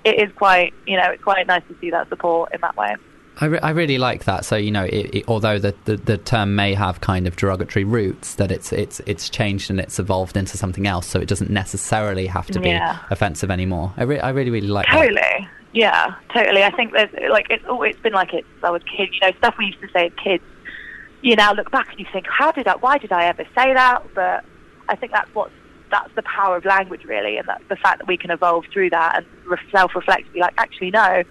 it 0.04 0.20
is 0.20 0.32
quite, 0.36 0.74
you 0.86 0.96
know, 0.98 1.10
it's 1.10 1.24
quite 1.24 1.48
nice 1.48 1.64
to 1.70 1.76
see 1.82 1.90
that 1.90 2.08
support 2.10 2.54
in 2.54 2.62
that 2.62 2.78
way. 2.78 2.96
I, 3.42 3.46
re- 3.46 3.60
I 3.60 3.70
really 3.72 3.98
like 3.98 4.26
that. 4.26 4.46
So 4.46 4.56
you 4.56 4.72
know, 4.72 4.84
it, 4.84 5.16
it, 5.16 5.26
although 5.28 5.60
the, 5.60 5.74
the 5.86 5.98
the 5.98 6.18
term 6.18 6.56
may 6.56 6.74
have 6.74 7.02
kind 7.02 7.28
of 7.28 7.36
derogatory 7.36 7.84
roots, 7.86 8.36
that 8.36 8.52
it's 8.52 8.72
it's 8.74 9.00
it's 9.06 9.30
changed 9.30 9.70
and 9.70 9.80
it's 9.80 9.98
evolved 10.00 10.36
into 10.38 10.58
something 10.58 10.88
else. 10.88 11.08
So 11.08 11.20
it 11.20 11.28
doesn't 11.28 11.50
necessarily 11.50 12.28
have 12.28 12.48
to 12.48 12.60
be 12.60 12.70
Yeah. 12.70 13.00
offensive 13.10 13.50
anymore. 13.52 13.94
I, 13.98 14.04
re- 14.04 14.20
I 14.20 14.30
really 14.30 14.52
really 14.52 14.68
like 14.68 14.86
that. 14.88 14.94
Totally. 15.02 15.48
Yeah, 15.72 16.16
totally. 16.34 16.64
I 16.64 16.72
think 16.72 16.94
there's 16.94 17.12
like 17.32 17.48
it's 17.50 17.66
always 17.66 17.96
been 17.98 18.14
like 18.14 18.34
it 18.34 18.46
since 18.54 18.64
I 18.64 18.72
was 18.72 18.82
kid. 18.84 19.10
You 19.14 19.20
know, 19.22 19.32
stuff 19.38 19.56
we 19.58 19.68
used 19.68 19.82
to 19.82 19.90
say 19.92 20.08
as 20.08 20.14
kids. 20.24 20.44
You 21.22 21.36
now 21.36 21.52
look 21.54 21.70
back 21.70 21.90
and 21.92 22.00
you 22.00 22.06
think, 22.14 22.28
how 22.28 22.52
did 22.52 22.66
I? 22.68 22.76
Why 22.78 22.98
did 22.98 23.12
I 23.12 23.26
ever 23.26 23.44
say 23.56 23.74
that? 23.74 24.04
But 24.16 24.46
I 24.88 24.96
think 24.96 25.12
that's 25.12 25.34
what 25.36 25.52
that's 25.92 26.14
the 26.16 26.22
power 26.24 26.56
of 26.56 26.66
language, 26.66 27.04
really, 27.04 27.38
and 27.38 27.48
that's 27.48 27.64
the 27.68 27.76
fact 27.76 28.00
that 28.00 28.08
we 28.08 28.16
can 28.16 28.32
evolve 28.32 28.66
through 28.72 28.92
that 28.92 29.18
and 29.18 29.26
re- 29.46 29.58
self-reflect. 29.72 30.24
and 30.26 30.34
Be 30.34 30.40
like, 30.40 30.54
actually, 30.58 30.92
no, 30.92 31.24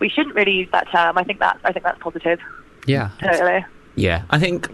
we 0.00 0.08
shouldn't 0.08 0.34
really 0.34 0.52
use 0.52 0.68
that 0.72 0.88
term. 0.90 1.16
I 1.18 1.24
think 1.24 1.38
that 1.40 1.58
I 1.64 1.72
think 1.72 1.84
that's 1.84 1.98
positive. 2.00 2.38
Yeah. 2.86 3.10
Totally. 3.22 3.64
Yeah, 3.96 4.22
I 4.30 4.40
think 4.40 4.68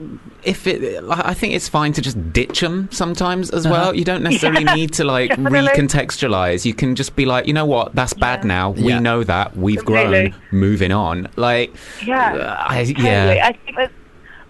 if 0.44 0.66
it, 0.66 1.04
I 1.10 1.34
think 1.34 1.52
it's 1.52 1.68
fine 1.68 1.92
to 1.92 2.00
just 2.00 2.32
ditch 2.32 2.60
them 2.60 2.88
sometimes 2.90 3.50
as 3.50 3.66
Uh-huh. 3.66 3.72
well. 3.74 3.94
You 3.94 4.02
don't 4.02 4.22
necessarily 4.22 4.64
Yeah, 4.64 4.74
need 4.74 4.94
to 4.94 5.04
like 5.04 5.28
definitely. 5.36 5.68
recontextualize. 5.68 6.64
You 6.64 6.72
can 6.72 6.94
just 6.96 7.16
be 7.16 7.26
like, 7.26 7.46
you 7.46 7.52
know 7.52 7.66
what, 7.66 7.94
that's 7.94 8.14
bad 8.14 8.40
Yeah. 8.40 8.48
now. 8.48 8.70
We 8.70 8.98
know 8.98 9.22
that. 9.24 9.54
We've 9.54 9.76
Completely. 9.84 10.30
grown. 10.30 10.42
Moving 10.52 10.90
on. 10.92 11.28
Like, 11.36 11.74
Yeah, 12.02 12.32
uh, 12.32 12.64
I, 12.66 12.84
totally. 12.86 13.04
yeah, 13.06 13.40
I 13.48 13.52
think 13.52 13.76
there's 13.76 13.90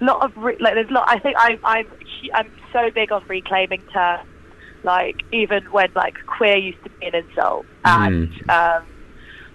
a 0.00 0.04
lot 0.04 0.22
of 0.22 0.36
re- 0.36 0.56
like 0.60 0.74
there's 0.74 0.88
a 0.88 0.92
lot. 0.92 1.08
I 1.08 1.18
think 1.18 1.34
I'm 1.36 1.58
I'm 1.64 1.86
I'm 2.32 2.50
so 2.72 2.90
big 2.94 3.10
on 3.10 3.24
reclaiming 3.26 3.82
terms. 3.92 4.22
Like 4.84 5.16
even 5.32 5.64
when 5.72 5.88
like 5.96 6.14
queer 6.28 6.56
used 6.56 6.82
to 6.84 6.90
be 6.90 7.06
an 7.06 7.16
insult, 7.16 7.66
and 7.84 8.30
um, 8.48 8.84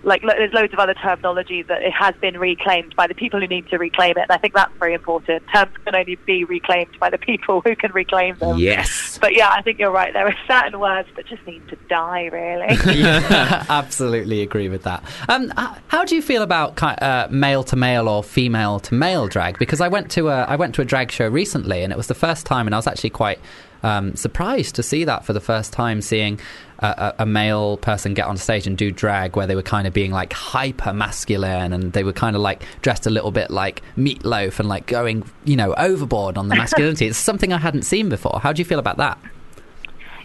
like 0.05 0.23
lo- 0.23 0.33
there's 0.37 0.53
loads 0.53 0.71
of 0.71 0.79
other 0.79 0.93
terminology 0.93 1.63
that 1.63 1.81
it 1.81 1.91
has 1.91 2.15
been 2.21 2.37
reclaimed 2.37 2.95
by 2.95 3.07
the 3.07 3.15
people 3.15 3.39
who 3.39 3.47
need 3.47 3.67
to 3.69 3.77
reclaim 3.77 4.11
it. 4.11 4.21
And 4.21 4.31
I 4.31 4.37
think 4.37 4.53
that's 4.53 4.71
very 4.77 4.93
important. 4.93 5.43
Terms 5.53 5.71
can 5.83 5.95
only 5.95 6.15
be 6.15 6.43
reclaimed 6.43 6.97
by 6.99 7.09
the 7.09 7.17
people 7.17 7.61
who 7.61 7.75
can 7.75 7.91
reclaim 7.91 8.37
them. 8.37 8.57
yes. 8.57 9.17
But 9.19 9.35
yeah, 9.35 9.49
I 9.49 9.61
think 9.63 9.79
you're 9.79 9.91
right. 9.91 10.13
There 10.13 10.27
are 10.27 10.35
certain 10.47 10.79
words 10.79 11.09
that 11.15 11.25
just 11.25 11.45
need 11.47 11.67
to 11.69 11.75
die. 11.89 12.25
Really. 12.25 12.77
yeah, 12.99 13.65
absolutely 13.69 14.41
agree 14.41 14.69
with 14.69 14.83
that. 14.83 15.03
Um, 15.27 15.51
how 15.87 16.05
do 16.05 16.15
you 16.15 16.21
feel 16.21 16.43
about 16.43 16.81
uh, 16.81 17.27
male 17.31 17.63
to 17.63 17.75
male 17.75 18.07
or 18.07 18.23
female 18.23 18.79
to 18.81 18.93
male 18.93 19.27
drag? 19.27 19.57
Because 19.57 19.81
I 19.81 19.87
went 19.87 20.11
to 20.11 20.29
a 20.29 20.43
I 20.43 20.55
went 20.55 20.75
to 20.75 20.81
a 20.81 20.85
drag 20.85 21.11
show 21.11 21.27
recently, 21.27 21.81
and 21.83 21.91
it 21.91 21.97
was 21.97 22.07
the 22.07 22.15
first 22.15 22.45
time, 22.45 22.67
and 22.67 22.75
I 22.75 22.77
was 22.77 22.87
actually 22.87 23.09
quite 23.09 23.39
um, 23.83 24.15
surprised 24.15 24.75
to 24.75 24.83
see 24.83 25.03
that 25.05 25.25
for 25.25 25.33
the 25.33 25.39
first 25.39 25.73
time, 25.73 26.01
seeing 26.01 26.39
a, 26.79 27.13
a, 27.19 27.25
male 27.25 27.77
person 27.77 28.13
get 28.13 28.25
on 28.25 28.37
stage 28.37 28.67
and 28.67 28.77
do 28.77 28.91
drag, 28.91 29.35
where 29.35 29.47
they 29.47 29.55
were 29.55 29.61
kind 29.61 29.87
of 29.87 29.93
being 29.93 30.11
like 30.11 30.33
hyper 30.33 30.93
masculine, 30.93 31.73
and 31.73 31.93
they 31.93 32.03
were 32.03 32.13
kind 32.13 32.35
of 32.35 32.41
like 32.41 32.63
dressed 32.81 33.05
a 33.05 33.09
little 33.09 33.31
bit 33.31 33.51
like 33.51 33.81
meatloaf 33.97 34.59
and 34.59 34.67
like 34.67 34.87
going, 34.87 35.23
you 35.43 35.55
know, 35.55 35.73
overboard 35.75 36.37
on 36.37 36.47
the 36.47 36.55
masculinity. 36.63 37.07
it's 37.07 37.17
something 37.17 37.53
I 37.53 37.57
hadn't 37.57 37.83
seen 37.83 38.09
before. 38.09 38.39
How 38.41 38.53
do 38.53 38.59
you 38.59 38.65
feel 38.65 38.79
about 38.79 38.97
that? 38.97 39.17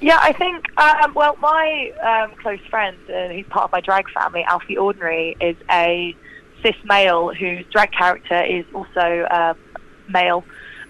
Yeah, 0.00 0.18
I 0.20 0.32
think. 0.32 0.66
Um, 0.78 1.12
well, 1.14 1.36
my 1.40 1.92
um, 2.02 2.36
close 2.38 2.60
friend, 2.70 2.96
uh, 3.10 3.28
he's 3.28 3.46
part 3.46 3.64
of 3.64 3.72
my 3.72 3.80
drag 3.80 4.08
family, 4.10 4.42
Alfie 4.44 4.78
Ordinary, 4.78 5.36
is 5.40 5.56
a 5.70 6.16
cis 6.62 6.76
male 6.84 7.34
whose 7.34 7.64
drag 7.66 7.92
character 7.92 8.42
is 8.42 8.64
also 8.74 9.26
um, 9.30 9.58
male. 10.08 10.44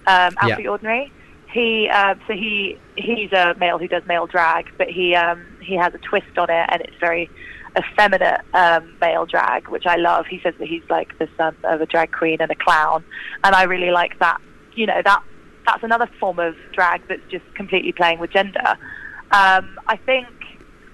Um, 0.07 0.35
Yeah. 0.43 0.53
Alfie 0.53 0.67
Ordinary. 0.67 1.11
He 1.51 1.89
um, 1.89 2.19
so 2.27 2.33
he 2.33 2.79
he's 2.95 3.31
a 3.33 3.55
male 3.59 3.77
who 3.77 3.87
does 3.87 4.03
male 4.07 4.27
drag, 4.27 4.71
but 4.77 4.87
he 4.87 5.15
um, 5.15 5.45
he 5.61 5.75
has 5.75 5.93
a 5.93 5.97
twist 5.97 6.37
on 6.37 6.49
it, 6.49 6.65
and 6.69 6.81
it's 6.81 6.95
very 6.99 7.29
effeminate 7.77 8.41
um, 8.53 8.95
male 9.01 9.25
drag, 9.25 9.67
which 9.67 9.85
I 9.85 9.95
love. 9.95 10.25
He 10.27 10.39
says 10.41 10.53
that 10.59 10.67
he's 10.67 10.83
like 10.89 11.17
the 11.19 11.27
son 11.37 11.55
of 11.63 11.81
a 11.81 11.85
drag 11.85 12.11
queen 12.11 12.37
and 12.39 12.51
a 12.51 12.55
clown, 12.55 13.03
and 13.43 13.55
I 13.55 13.63
really 13.63 13.91
like 13.91 14.17
that. 14.19 14.39
You 14.73 14.85
know 14.85 15.01
that 15.03 15.23
that's 15.65 15.83
another 15.83 16.09
form 16.19 16.39
of 16.39 16.55
drag 16.73 17.07
that's 17.07 17.21
just 17.29 17.45
completely 17.55 17.91
playing 17.91 18.19
with 18.19 18.31
gender. 18.31 18.77
Um, 19.31 19.79
I 19.87 19.97
think 20.05 20.27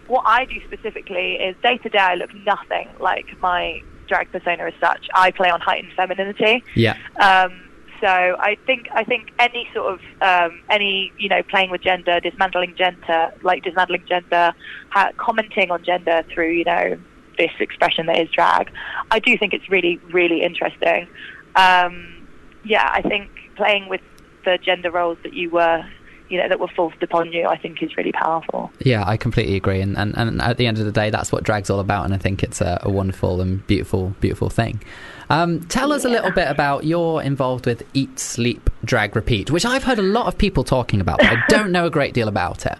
what 0.07 0.23
I 0.25 0.45
do 0.45 0.55
specifically 0.65 1.33
is 1.35 1.55
day 1.61 1.77
to 1.77 1.89
day 1.89 1.99
I 1.99 2.15
look 2.15 2.33
nothing 2.45 2.89
like 2.99 3.25
my 3.41 3.81
drag 4.07 4.31
persona 4.31 4.65
as 4.65 4.73
such. 4.79 5.07
I 5.13 5.31
play 5.31 5.49
on 5.49 5.59
heightened 5.61 5.93
femininity. 5.95 6.63
Yeah. 6.75 6.97
Um, 7.19 7.66
So 8.01 8.07
I 8.07 8.57
think 8.65 8.87
I 8.93 9.03
think 9.03 9.31
any 9.39 9.67
sort 9.73 9.93
of 9.93 9.99
um, 10.21 10.61
any 10.69 11.11
you 11.17 11.29
know 11.29 11.41
playing 11.43 11.71
with 11.71 11.81
gender, 11.81 12.19
dismantling 12.19 12.75
gender, 12.77 13.31
like 13.43 13.63
dismantling 13.63 14.03
gender, 14.07 14.53
ha- 14.89 15.11
commenting 15.17 15.71
on 15.71 15.83
gender 15.83 16.23
through 16.33 16.51
you 16.51 16.63
know 16.63 16.97
this 17.37 17.51
expression 17.59 18.05
that 18.07 18.19
is 18.19 18.29
drag. 18.29 18.71
I 19.11 19.19
do 19.19 19.37
think 19.37 19.53
it's 19.53 19.69
really 19.69 19.99
really 20.11 20.43
interesting. 20.43 21.07
Um, 21.55 22.27
yeah, 22.63 22.89
I 22.91 23.01
think 23.01 23.29
playing 23.55 23.89
with 23.89 24.01
the 24.45 24.57
gender 24.63 24.91
roles 24.91 25.17
that 25.23 25.33
you 25.33 25.49
were 25.49 25.83
you 26.29 26.37
know 26.37 26.47
that 26.49 26.59
were 26.59 26.67
forced 26.67 27.01
upon 27.01 27.31
you, 27.31 27.45
I 27.47 27.57
think 27.57 27.81
is 27.81 27.95
really 27.97 28.11
powerful. 28.11 28.71
Yeah, 28.79 29.03
I 29.07 29.17
completely 29.17 29.55
agree. 29.55 29.81
And, 29.81 29.97
and, 29.97 30.15
and 30.17 30.41
at 30.41 30.57
the 30.57 30.67
end 30.67 30.79
of 30.79 30.85
the 30.85 30.91
day, 30.91 31.09
that's 31.09 31.31
what 31.31 31.43
drag's 31.43 31.69
all 31.69 31.79
about. 31.79 32.05
And 32.05 32.13
I 32.13 32.17
think 32.17 32.43
it's 32.43 32.61
a, 32.61 32.79
a 32.83 32.89
wonderful 32.89 33.41
and 33.41 33.65
beautiful, 33.67 34.15
beautiful 34.19 34.49
thing. 34.49 34.81
Um, 35.29 35.61
tell 35.67 35.91
us 35.91 36.05
a 36.05 36.09
little 36.09 36.31
bit 36.31 36.47
about 36.49 36.85
you're 36.85 37.21
involved 37.21 37.65
with 37.65 37.83
Eat, 37.93 38.17
Sleep, 38.19 38.69
Drag, 38.85 39.15
Repeat, 39.15 39.51
which 39.51 39.65
I've 39.65 39.83
heard 39.83 39.99
a 39.99 40.03
lot 40.03 40.27
of 40.27 40.37
people 40.37 40.63
talking 40.63 41.01
about, 41.01 41.19
but 41.19 41.27
I 41.27 41.43
don't 41.49 41.71
know 41.71 41.85
a 41.85 41.89
great 41.89 42.13
deal 42.13 42.27
about 42.29 42.65
it. 42.65 42.77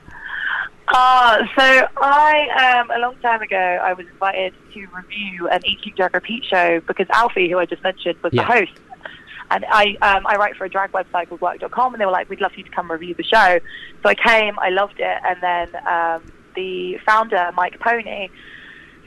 Uh, 0.90 1.40
so 1.58 1.88
I, 1.98 2.78
um, 2.80 2.92
a 2.92 3.00
long 3.00 3.16
time 3.22 3.42
ago, 3.42 3.58
I 3.58 3.94
was 3.94 4.08
invited 4.08 4.54
to 4.74 4.88
review 4.96 5.50
an 5.50 5.60
Eat, 5.66 5.80
Sleep, 5.84 5.96
Drag, 5.98 6.14
Repeat 6.14 6.46
show 6.46 6.80
because 6.82 7.08
Alfie, 7.10 7.50
who 7.50 7.60
I 7.60 7.66
just 7.66 7.84
mentioned, 7.84 8.18
was 8.24 8.34
Yeah. 8.34 8.44
the 8.44 8.54
host. 8.54 8.72
And 9.50 9.66
I, 9.70 9.96
um, 10.02 10.28
I 10.28 10.36
write 10.36 10.56
for 10.56 10.66
a 10.66 10.70
drag 10.70 10.92
website 10.92 11.30
called 11.30 11.42
Work.com, 11.42 11.94
and 11.94 12.02
they 12.02 12.06
were 12.06 12.12
like, 12.12 12.30
"We'd 12.30 12.42
love 12.42 12.52
you 12.56 12.64
to 12.64 12.70
come 12.70 12.92
review 12.92 13.14
the 13.14 13.24
show." 13.24 13.60
So 14.04 14.10
I 14.10 14.16
came, 14.16 14.60
I 14.60 14.70
loved 14.70 15.00
it, 15.00 15.18
and 15.24 15.42
then 15.42 15.76
um, 15.88 16.24
the 16.56 16.98
founder, 17.06 17.52
Mike 17.56 17.80
Pony, 17.80 18.30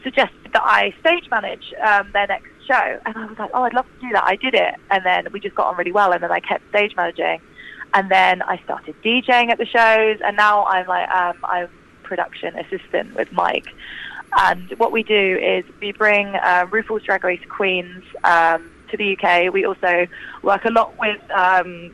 suggested 0.03 0.53
that 0.53 0.63
I 0.65 0.95
stage 1.01 1.29
manage 1.31 1.75
um, 1.87 2.11
their 2.13 2.27
next 2.27 2.49
show, 2.67 3.01
and 3.05 3.17
I 3.17 3.27
was 3.27 3.39
like, 3.39 3.51
"Oh, 3.53 3.65
I'd 3.65 3.75
love 3.75 3.87
to 3.87 4.07
do 4.07 4.13
that." 4.13 4.25
I 4.25 4.37
did 4.37 4.55
it, 4.55 4.75
and 4.91 5.05
then 5.05 5.29
we 5.33 5.41
just 5.41 5.55
got 5.55 5.67
on 5.67 5.77
really 5.77 5.93
well, 5.93 6.13
and 6.13 6.23
then 6.23 6.33
I 6.33 6.41
kept 6.41 6.69
stage 6.71 6.97
managing, 6.97 7.41
and 7.93 8.11
then 8.11 8.41
I 8.43 8.59
started 8.65 8.95
DJing 9.03 9.51
at 9.51 9.59
the 9.59 9.67
shows, 9.67 10.21
and 10.25 10.37
now 10.37 10.65
I'm 10.65 10.87
like, 10.87 11.09
um, 11.11 11.37
I'm 11.45 11.69
production 12.11 12.59
assistant 12.59 13.15
with 13.15 13.33
Mike. 13.33 13.69
And 14.33 14.71
what 14.79 14.93
we 14.93 15.03
do 15.03 15.39
is 15.39 15.65
we 15.81 15.93
bring 15.93 16.27
uh, 16.35 16.67
RuPaul's 16.67 17.05
Drag 17.05 17.25
Race 17.25 17.41
queens 17.49 18.05
um, 18.25 18.71
to 18.91 18.97
the 18.97 19.17
UK. 19.17 19.53
We 19.53 19.65
also 19.65 20.07
work 20.43 20.65
a 20.65 20.71
lot 20.71 20.99
with 20.99 21.21
um, 21.31 21.91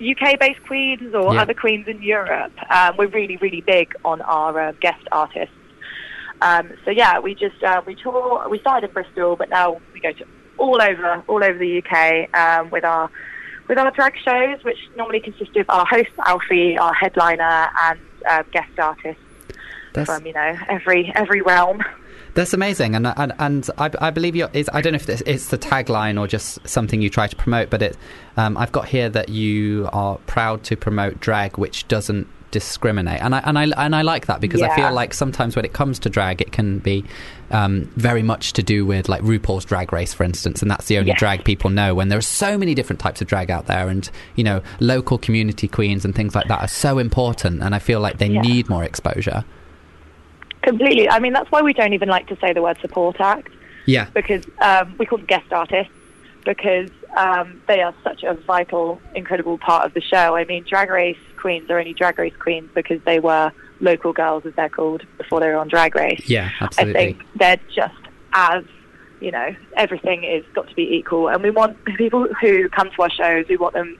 UK-based 0.00 0.62
queens 0.66 1.14
or 1.14 1.34
Yeah. 1.34 1.42
other 1.42 1.54
queens 1.54 1.88
in 1.88 2.02
Europe. 2.02 2.52
Um, 2.70 2.96
we're 2.96 3.08
really, 3.08 3.36
really 3.36 3.60
big 3.62 3.94
on 4.04 4.20
our 4.22 4.58
uh, 4.60 4.72
guest 4.80 5.04
artists. 5.12 5.54
Um, 6.40 6.70
so 6.84 6.90
yeah, 6.92 7.18
we 7.18 7.34
just 7.34 7.62
uh, 7.64 7.82
we 7.84 7.96
tour. 7.96 8.46
We 8.48 8.60
started 8.60 8.88
in 8.88 8.94
Bristol, 8.94 9.34
but 9.36 9.50
now 9.50 9.80
we 9.92 10.00
go 10.00 10.12
to 10.12 10.24
all 10.56 10.80
over, 10.80 11.22
all 11.26 11.42
over 11.42 11.58
the 11.58 11.82
UK 11.82 12.32
um, 12.34 12.70
with 12.70 12.84
our 12.84 13.10
with 13.68 13.76
our 13.76 13.90
drag 13.90 14.14
shows, 14.24 14.62
which 14.64 14.78
normally 14.96 15.20
consist 15.20 15.54
of 15.56 15.66
our 15.68 15.84
host 15.84 16.10
Alfie, 16.26 16.78
our 16.78 16.94
headliner, 16.94 17.68
and 17.82 17.98
uh, 18.28 18.42
guest 18.52 18.70
artists 18.78 19.20
That's, 19.94 20.08
from 20.08 20.26
you 20.26 20.32
know 20.32 20.56
every 20.68 21.10
every 21.14 21.40
realm. 21.42 21.82
That's 22.38 22.54
amazing. 22.54 22.94
And, 22.94 23.06
and, 23.06 23.32
and 23.40 23.68
I, 23.78 23.90
I 24.00 24.10
believe 24.10 24.36
you're, 24.36 24.48
it's, 24.52 24.68
I 24.72 24.80
don't 24.80 24.92
know 24.92 24.96
if 24.96 25.06
this, 25.06 25.22
it's 25.26 25.48
the 25.48 25.58
tagline 25.58 26.20
or 26.20 26.28
just 26.28 26.66
something 26.68 27.02
you 27.02 27.10
try 27.10 27.26
to 27.26 27.34
promote, 27.34 27.68
but 27.68 27.82
it, 27.82 27.96
um, 28.36 28.56
I've 28.56 28.70
got 28.70 28.86
here 28.86 29.08
that 29.08 29.28
you 29.28 29.88
are 29.92 30.18
proud 30.28 30.62
to 30.64 30.76
promote 30.76 31.18
drag 31.18 31.58
which 31.58 31.88
doesn't 31.88 32.28
discriminate 32.50 33.20
and 33.20 33.34
I, 33.34 33.40
and 33.40 33.58
I 33.58 33.64
and 33.84 33.94
I 33.94 34.00
like 34.00 34.24
that 34.24 34.40
because 34.40 34.62
I 34.62 34.74
feel 34.74 34.90
like 34.90 35.12
sometimes 35.12 35.54
when 35.54 35.66
it 35.66 35.74
comes 35.74 35.98
to 35.98 36.08
drag 36.08 36.40
it 36.40 36.50
can 36.50 36.78
be 36.78 37.04
um, 37.50 37.90
very 37.96 38.22
much 38.22 38.54
to 38.54 38.62
do 38.62 38.86
with 38.86 39.06
like 39.06 39.20
RuPaul's 39.20 39.66
Drag 39.66 39.92
Race 39.92 40.14
for 40.14 40.24
instance 40.24 40.62
and 40.62 40.70
that's 40.70 40.86
the 40.86 40.96
only 40.96 41.12
drag 41.12 41.44
people 41.44 41.68
know 41.68 41.94
when 41.94 42.08
there 42.08 42.18
are 42.18 42.22
so 42.22 42.56
many 42.56 42.74
different 42.74 43.00
types 43.00 43.20
of 43.20 43.26
drag 43.26 43.50
out 43.50 43.66
there 43.66 43.88
and 43.90 44.10
you 44.34 44.44
know 44.44 44.62
local 44.80 45.18
community 45.18 45.68
queens 45.68 46.06
and 46.06 46.14
things 46.14 46.34
like 46.34 46.48
that 46.48 46.62
are 46.62 46.68
so 46.68 46.96
important 46.98 47.62
and 47.62 47.74
I 47.74 47.78
feel 47.80 48.00
like 48.00 48.16
they 48.16 48.28
Yeah. 48.28 48.40
need 48.40 48.70
more 48.70 48.82
exposure 48.82 49.44
Completely. 50.62 51.08
I 51.08 51.18
mean, 51.18 51.32
that's 51.32 51.50
why 51.50 51.62
we 51.62 51.72
don't 51.72 51.92
even 51.92 52.08
like 52.08 52.26
to 52.28 52.36
say 52.36 52.52
the 52.52 52.62
word 52.62 52.78
support 52.80 53.20
act 53.20 53.52
yeah 53.88 54.04
because 54.12 54.44
um, 54.60 54.94
we 54.98 55.06
call 55.06 55.16
them 55.18 55.26
guest 55.26 55.50
artists 55.50 55.92
because 56.44 56.90
um, 57.16 57.60
they 57.66 57.82
are 57.82 57.94
such 58.04 58.22
a 58.22 58.34
vital, 58.34 59.00
incredible 59.14 59.58
part 59.58 59.84
of 59.84 59.92
the 59.92 60.00
show. 60.00 60.36
I 60.36 60.44
mean, 60.44 60.64
Drag 60.66 60.88
Race 60.88 61.18
queens 61.36 61.68
are 61.68 61.78
only 61.78 61.92
Drag 61.92 62.18
Race 62.18 62.36
queens 62.38 62.70
because 62.74 63.02
they 63.04 63.18
were 63.18 63.52
local 63.80 64.12
girls, 64.12 64.46
as 64.46 64.54
they're 64.54 64.68
called, 64.68 65.04
before 65.18 65.40
they 65.40 65.48
were 65.48 65.56
on 65.56 65.68
Drag 65.68 65.94
Race. 65.94 66.22
yeah 66.28 66.50
absolutely. 66.60 67.00
I 67.00 67.04
think 67.04 67.22
they're 67.34 67.60
just 67.74 67.94
as 68.32 68.64
you 69.20 69.30
know 69.32 69.54
everything 69.76 70.22
is 70.24 70.44
got 70.54 70.68
to 70.68 70.74
be 70.74 70.94
equal, 70.94 71.28
and 71.28 71.42
we 71.42 71.50
want 71.50 71.82
people 71.84 72.26
who 72.40 72.68
come 72.68 72.90
to 72.90 73.02
our 73.02 73.10
shows. 73.10 73.46
We 73.48 73.56
want 73.56 73.74
them 73.74 73.98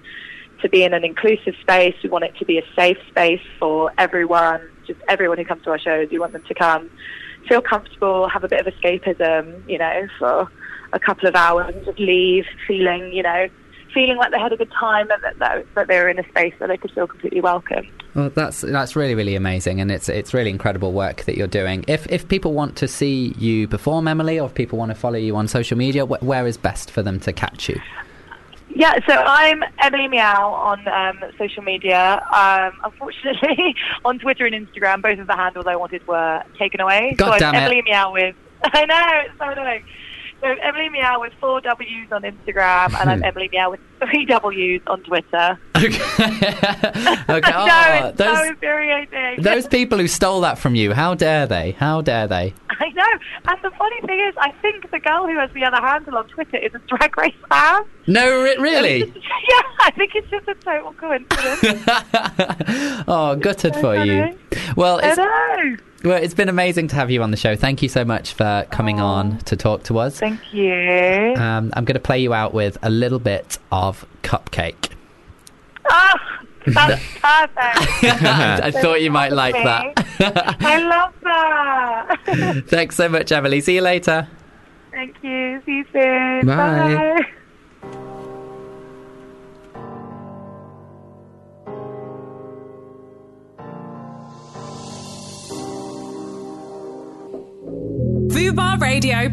to 0.61 0.68
be 0.68 0.84
in 0.84 0.94
an 0.94 1.04
inclusive 1.04 1.54
space. 1.61 1.96
We 2.02 2.09
want 2.09 2.24
it 2.24 2.36
to 2.38 2.44
be 2.44 2.59
a 2.59 2.64
safe 2.74 2.98
space 3.09 3.42
for 3.59 3.92
everyone, 3.98 4.61
just 4.89 5.01
everyone 5.09 5.39
who 5.39 5.45
comes 5.45 5.62
to 5.62 5.70
our 5.70 5.78
shows. 5.78 6.09
We 6.11 6.18
want 6.18 6.32
them 6.32 6.43
to 6.49 6.55
come, 6.55 6.91
feel 7.49 7.62
comfortable, 7.62 8.28
have 8.28 8.43
a 8.43 8.49
bit 8.49 8.66
of 8.66 8.74
escapism, 8.74 9.68
you 9.68 9.78
know, 9.78 10.09
for 10.18 10.51
a 10.93 10.99
couple 10.99 11.28
of 11.28 11.36
hours, 11.36 11.74
and 11.74 11.84
just 11.84 11.99
leave 12.01 12.47
feeling, 12.66 13.12
you 13.12 13.22
know, 13.22 13.49
feeling 13.95 14.16
like 14.16 14.32
they 14.32 14.39
had 14.39 14.53
a 14.53 14.57
good 14.57 14.72
time 14.72 15.11
and 15.11 15.22
that, 15.22 15.39
that, 15.39 15.66
that 15.74 15.89
they 15.89 15.99
were 15.99 16.09
in 16.09 16.18
a 16.18 16.28
space 16.28 16.55
where 16.59 16.68
they 16.68 16.76
could 16.76 16.91
feel 16.91 17.07
completely 17.07 17.41
welcome. 17.41 17.86
Well, 18.14 18.30
that's 18.30 18.62
that's 18.62 18.97
really 18.97 19.14
really 19.14 19.36
amazing, 19.36 19.80
and 19.80 19.93
it's 19.93 20.09
it's 20.09 20.34
really 20.34 20.51
incredible 20.51 20.93
work 20.93 21.24
that 21.24 21.36
you're 21.36 21.47
doing. 21.47 21.84
If 21.86 22.11
if 22.11 22.26
people 22.26 22.53
want 22.53 22.74
to 22.76 22.89
see 22.89 23.34
you 23.39 23.68
perform, 23.68 24.09
Emily, 24.09 24.41
or 24.41 24.47
if 24.47 24.55
people 24.55 24.78
want 24.78 24.91
to 24.91 24.95
follow 24.95 25.18
you 25.18 25.36
on 25.36 25.47
social 25.47 25.76
media, 25.78 26.05
wh- 26.07 26.22
where 26.22 26.47
is 26.47 26.57
best 26.57 26.91
for 26.91 27.03
them 27.03 27.20
to 27.20 27.32
catch 27.32 27.68
you? 27.68 27.80
Yeah, 28.70 28.94
so 29.06 29.14
I'm 29.14 29.64
Emily 29.80 30.08
Meow 30.08 30.52
on 30.52 30.86
um, 30.88 31.18
social 31.38 31.62
media. 31.62 32.22
Um, 32.34 32.72
unfortunately, 32.84 33.74
on 34.04 34.18
Twitter 34.18 34.46
and 34.46 34.54
Instagram, 34.54 35.02
both 35.02 35.18
of 35.18 35.26
the 35.26 35.36
handles 35.36 35.66
I 35.66 35.76
wanted 35.76 36.06
were 36.06 36.42
taken 36.58 36.80
away. 36.80 37.14
God 37.16 37.26
so 37.26 37.32
I'm 37.32 37.38
damn 37.38 37.54
it. 37.54 37.58
Emily 37.58 37.82
Meow 37.82 38.12
with. 38.12 38.36
I 38.64 38.84
know 38.84 39.02
it's 39.24 39.38
so 39.38 39.50
annoying. 39.50 39.84
So 40.41 40.47
Emily 40.47 40.89
Meow 40.89 41.20
with 41.20 41.32
four 41.41 41.61
W's 41.61 42.12
on 42.12 42.22
Instagram, 42.22 42.99
and 43.01 43.11
I'm 43.11 43.18
hmm. 43.18 43.24
Emily 43.24 43.49
Meow 43.53 43.70
with 43.72 43.80
three 43.99 44.24
W's 44.24 44.80
on 44.86 45.03
Twitter. 45.03 45.59
okay. 45.76 45.86
okay. 47.28 47.53
Oh, 47.55 48.11
so 48.11 48.12
those 48.16 48.47
infuriating. 48.47 49.43
those 49.43 49.66
people 49.66 49.99
who 49.99 50.07
stole 50.07 50.41
that 50.43 50.59
from 50.59 50.76
you, 50.76 50.93
how 50.93 51.14
dare 51.14 51.47
they? 51.47 51.72
How 51.72 52.03
dare 52.03 52.28
they? 52.28 52.55
I 52.70 52.89
know. 52.91 53.05
And 53.49 53.59
the 53.62 53.70
funny 53.70 54.01
thing 54.03 54.20
is, 54.20 54.34
I 54.39 54.53
think 54.62 54.89
the 54.91 55.01
girl 55.01 55.26
who 55.26 55.36
has 55.39 55.51
the 55.53 55.64
other 55.64 55.84
handle 55.84 56.16
on 56.16 56.28
Twitter 56.28 56.59
is 56.59 56.72
a 56.74 56.78
Drag 56.86 57.16
Race 57.16 57.34
fan. 57.49 57.82
No, 58.07 58.43
re- 58.43 58.57
really? 58.59 58.99
yeah, 59.49 59.62
I 59.80 59.91
think 59.97 60.12
it's 60.14 60.30
just 60.30 60.47
a 60.47 60.55
total 60.55 60.93
coincidence. 60.93 61.84
oh, 63.09 63.36
gutted 63.36 63.74
So 63.74 63.80
for 63.80 63.97
you. 63.97 64.22
funny. 64.22 64.72
Well, 64.76 65.01
I 65.03 65.09
it's. 65.09 65.82
Well, 66.05 66.22
it's 66.22 66.34
been 66.34 66.49
amazing 66.49 66.88
to 66.88 66.96
have 66.96 67.11
you 67.11 67.22
on 67.22 67.30
the 67.30 67.36
show. 67.36 67.57
Thank 67.57 67.82
you 67.82 67.88
so 67.88 68.05
much 68.05 68.34
for 68.34 68.66
coming 68.70 69.01
on 69.01 69.38
to 69.40 69.57
talk 69.57 69.82
to 69.84 69.99
us. 69.99 70.18
Thank 70.20 70.40
you. 70.53 71.34
Um, 71.36 71.72
I'm 71.74 71.84
going 71.84 71.94
to 71.94 72.01
play 72.01 72.18
you 72.20 72.32
out 72.34 72.55
with 72.55 72.78
a 72.82 72.90
little 72.90 73.18
bit 73.18 73.59
of 73.72 74.07
Cupcake. 74.22 74.92
Oh, 75.90 76.14
that's 76.66 77.03
perfect. 77.20 78.05
I 78.22 78.70
thought 78.70 79.01
you 79.01 79.11
might 79.11 79.32
like 79.32 79.55
that. 79.55 80.57
I 80.61 80.78
love 80.82 81.14
that. 81.22 82.64
Thanks 82.68 82.96
so 82.96 83.09
much, 83.09 83.32
Emily. 83.32 83.61
See 83.61 83.74
you 83.76 83.82
later. 83.82 84.28
Thank 84.90 85.16
you. 85.22 85.62
See 85.64 85.72
you 85.78 85.84
soon. 85.92 86.46
Bye. 86.46 87.16
Bye. 87.16 87.28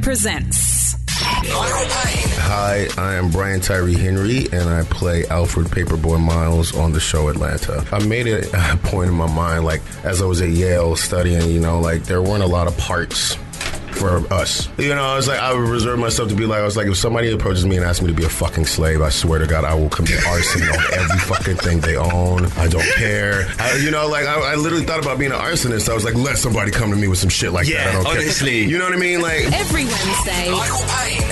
Presents. 0.02 0.96
Hi, 1.18 2.88
I 2.98 3.16
am 3.16 3.30
Brian 3.32 3.62
Tyree 3.62 3.96
Henry, 3.96 4.48
and 4.52 4.70
I 4.70 4.84
play 4.84 5.26
Alfred 5.28 5.72
Paper 5.72 5.98
Boi 5.98 6.18
Miles 6.18 6.76
on 6.76 6.92
the 6.92 7.00
show 7.00 7.30
Atlanta. 7.30 7.86
I 7.92 8.06
made 8.06 8.28
it 8.28 8.54
a 8.54 8.78
point 8.78 9.10
in 9.10 9.16
my 9.16 9.32
mind, 9.32 9.66
like 9.66 9.82
as 10.04 10.22
I 10.22 10.26
was 10.26 10.42
at 10.42 10.50
Yale 10.50 10.96
studying, 10.96 11.50
you 11.50 11.60
know, 11.60 11.80
like 11.80 12.04
there 12.04 12.22
weren't 12.22 12.44
a 12.44 12.48
lot 12.48 12.68
of 12.68 12.78
parts 12.78 13.38
for 13.96 14.18
us. 14.34 14.70
You 14.78 14.94
know, 14.94 15.04
I 15.04 15.16
was 15.16 15.28
like, 15.28 15.40
I 15.40 15.54
would 15.54 15.68
reserve 15.68 16.00
myself 16.00 16.30
to 16.30 16.36
be 16.36 16.46
like, 16.46 16.60
I 16.60 16.66
was 16.66 16.78
like, 16.78 16.88
if 16.88 16.98
somebody 16.98 17.32
approaches 17.32 17.66
me 17.66 17.78
and 17.78 17.86
asks 17.86 18.02
me 18.02 18.10
to 18.10 18.14
be 18.14 18.26
a 18.26 18.30
fucking 18.30 18.66
slave, 18.66 19.02
I 19.02 19.10
swear 19.10 19.40
to 19.40 19.48
God, 19.48 19.64
I 19.64 19.74
will 19.74 19.90
commit 19.90 20.26
arson 20.28 20.64
on 20.64 20.94
every 20.94 21.20
fucking 21.20 21.56
thing 21.58 21.80
they 21.80 21.96
own. 21.98 22.46
I 22.58 22.68
don't 22.68 22.86
care. 22.96 23.46
I, 23.60 23.78
you 23.78 23.92
know, 23.92 24.08
like 24.08 24.26
I, 24.26 24.54
I 24.54 24.56
literally 24.56 24.86
thought 24.86 25.02
about 25.02 25.18
being 25.20 25.32
an 25.32 25.40
arsonist. 25.40 25.90
I 25.90 25.94
was 25.94 26.04
like, 26.06 26.16
let 26.16 26.38
somebody 26.38 26.72
come 26.72 26.92
to 26.92 26.96
me 26.96 27.08
with 27.08 27.20
some 27.20 27.30
shit 27.30 27.52
like 27.52 27.68
that. 27.68 27.88
I 27.88 27.92
don't 27.94 28.08
honestly. 28.08 28.62
care. 28.62 28.70
You 28.70 28.78
know 28.78 28.86
what 28.86 28.94
I 28.94 28.98
mean? 28.98 29.22
Like. 29.22 29.52
Every 29.54 29.86
Wednesday 29.86 30.52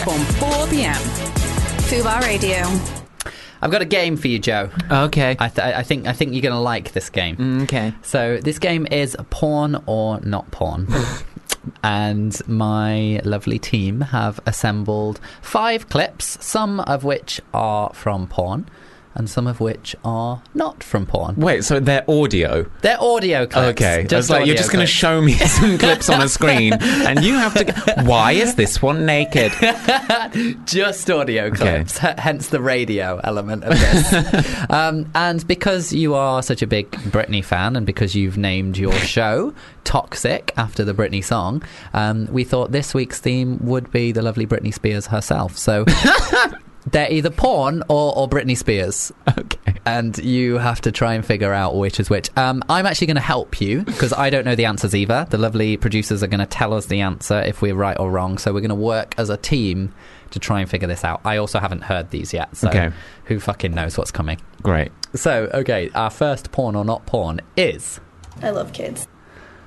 from 0.03 0.19
4 0.49 0.67
p.m. 0.67 0.95
Fubar 1.89 2.21
Radio. 2.21 2.63
I've 3.61 3.71
got 3.71 3.81
a 3.81 3.85
game 3.85 4.17
for 4.17 4.27
you, 4.27 4.39
Joe. 4.39 4.69
Okay. 4.91 5.37
I, 5.39 5.47
th- 5.47 5.59
I 5.65 5.83
think 5.83 6.05
I 6.05 6.11
think 6.11 6.33
you're 6.33 6.41
going 6.41 6.53
to 6.53 6.59
like 6.59 6.91
this 6.91 7.09
game. 7.09 7.37
Mm, 7.37 7.63
okay. 7.63 7.93
So 8.01 8.39
this 8.39 8.59
game 8.59 8.85
is 8.91 9.15
porn 9.29 9.81
or 9.85 10.19
not 10.19 10.51
porn. 10.51 10.87
and 11.83 12.39
my 12.47 13.21
lovely 13.23 13.59
team 13.59 14.01
have 14.01 14.39
assembled 14.45 15.19
five 15.41 15.89
clips, 15.89 16.37
some 16.43 16.79
of 16.81 17.03
which 17.03 17.41
are 17.53 17.91
from 17.93 18.27
porn, 18.27 18.67
and 19.15 19.29
some 19.29 19.47
of 19.47 19.59
which 19.59 19.95
are 20.03 20.41
not 20.53 20.83
from 20.83 21.05
porn. 21.05 21.35
Wait, 21.35 21.63
so 21.63 21.79
they're 21.79 22.09
audio. 22.09 22.65
They're 22.81 23.01
audio 23.01 23.45
clips. 23.45 23.81
Okay, 23.81 24.07
was 24.11 24.29
like, 24.29 24.45
you're 24.45 24.55
just 24.55 24.71
going 24.71 24.85
to 24.85 24.91
show 24.91 25.21
me 25.21 25.33
some 25.37 25.77
clips 25.79 26.09
on 26.09 26.21
a 26.21 26.27
screen, 26.29 26.73
and 26.81 27.23
you 27.23 27.33
have 27.33 27.53
to. 27.53 28.03
Why 28.03 28.33
is 28.33 28.55
this 28.55 28.81
one 28.81 29.05
naked? 29.05 29.51
just 30.65 31.09
audio 31.09 31.51
clips, 31.51 32.03
h- 32.03 32.15
hence 32.17 32.49
the 32.49 32.61
radio 32.61 33.19
element 33.23 33.63
of 33.63 33.71
this. 33.79 34.69
um, 34.69 35.09
and 35.15 35.45
because 35.47 35.93
you 35.93 36.15
are 36.15 36.41
such 36.41 36.61
a 36.61 36.67
big 36.67 36.91
Britney 36.91 37.43
fan, 37.43 37.75
and 37.75 37.85
because 37.85 38.15
you've 38.15 38.37
named 38.37 38.77
your 38.77 38.93
show 38.93 39.53
Toxic 39.83 40.51
after 40.57 40.83
the 40.83 40.93
Britney 40.93 41.23
song, 41.23 41.63
um, 41.93 42.27
we 42.31 42.43
thought 42.43 42.71
this 42.71 42.93
week's 42.93 43.19
theme 43.19 43.59
would 43.61 43.91
be 43.91 44.11
the 44.11 44.21
lovely 44.21 44.45
Britney 44.47 44.73
Spears 44.73 45.07
herself. 45.07 45.57
So. 45.57 45.85
They're 46.93 47.11
either 47.11 47.29
porn 47.31 47.83
or, 47.89 48.15
or 48.15 48.29
Britney 48.29 48.57
Spears. 48.57 49.11
Okay. 49.37 49.73
And 49.85 50.17
you 50.19 50.57
have 50.59 50.79
to 50.81 50.91
try 50.91 51.13
and 51.15 51.25
figure 51.25 51.51
out 51.53 51.75
which 51.75 51.99
is 51.99 52.09
which. 52.09 52.29
Um, 52.37 52.63
I'm 52.69 52.85
actually 52.85 53.07
going 53.07 53.15
to 53.15 53.21
help 53.21 53.59
you 53.59 53.81
because 53.83 54.13
I 54.13 54.29
don't 54.29 54.45
know 54.45 54.55
the 54.55 54.65
answers 54.65 54.95
either. 54.95 55.25
The 55.29 55.37
lovely 55.37 55.75
producers 55.75 56.23
are 56.23 56.27
going 56.27 56.39
to 56.39 56.45
tell 56.45 56.73
us 56.73 56.85
the 56.85 57.01
answer 57.01 57.41
if 57.41 57.61
we're 57.61 57.75
right 57.75 57.97
or 57.99 58.09
wrong. 58.11 58.37
So 58.37 58.53
we're 58.53 58.61
going 58.61 58.69
to 58.69 58.75
work 58.75 59.15
as 59.17 59.29
a 59.29 59.35
team 59.37 59.93
to 60.31 60.39
try 60.39 60.61
and 60.61 60.69
figure 60.69 60.87
this 60.87 61.03
out. 61.03 61.19
I 61.25 61.37
also 61.37 61.59
haven't 61.59 61.81
heard 61.81 62.11
these 62.11 62.33
yet. 62.33 62.55
So 62.55 62.69
Okay. 62.69 62.91
who 63.25 63.39
fucking 63.39 63.73
knows 63.73 63.97
what's 63.97 64.11
coming? 64.11 64.39
Great. 64.61 64.91
So, 65.15 65.49
okay, 65.53 65.89
our 65.95 66.09
first 66.09 66.51
porn 66.51 66.75
or 66.75 66.85
not 66.85 67.05
porn 67.05 67.41
is. 67.57 67.99
I 68.41 68.51
love 68.51 68.71
kids. 68.71 69.07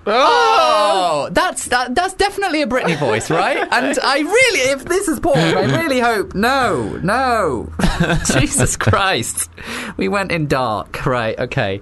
Oh! 0.07 1.27
oh, 1.27 1.29
that's 1.33 1.67
that, 1.67 1.95
that's 1.95 2.15
definitely 2.15 2.63
a 2.63 2.67
Britney 2.67 2.99
voice, 2.99 3.31
right? 3.31 3.57
And 3.77 3.99
I 4.03 4.21
really, 4.21 4.71
if 4.71 4.85
this 4.85 5.09
is 5.09 5.21
porn, 5.21 5.39
I 5.39 5.83
really 5.83 6.01
hope 6.01 6.35
no, 6.35 6.99
no, 7.03 7.73
Jesus 8.27 8.77
Christ, 8.77 9.51
we 9.97 10.09
went 10.09 10.33
in 10.33 10.47
dark, 10.47 11.05
right? 11.05 11.39
Okay, 11.39 11.81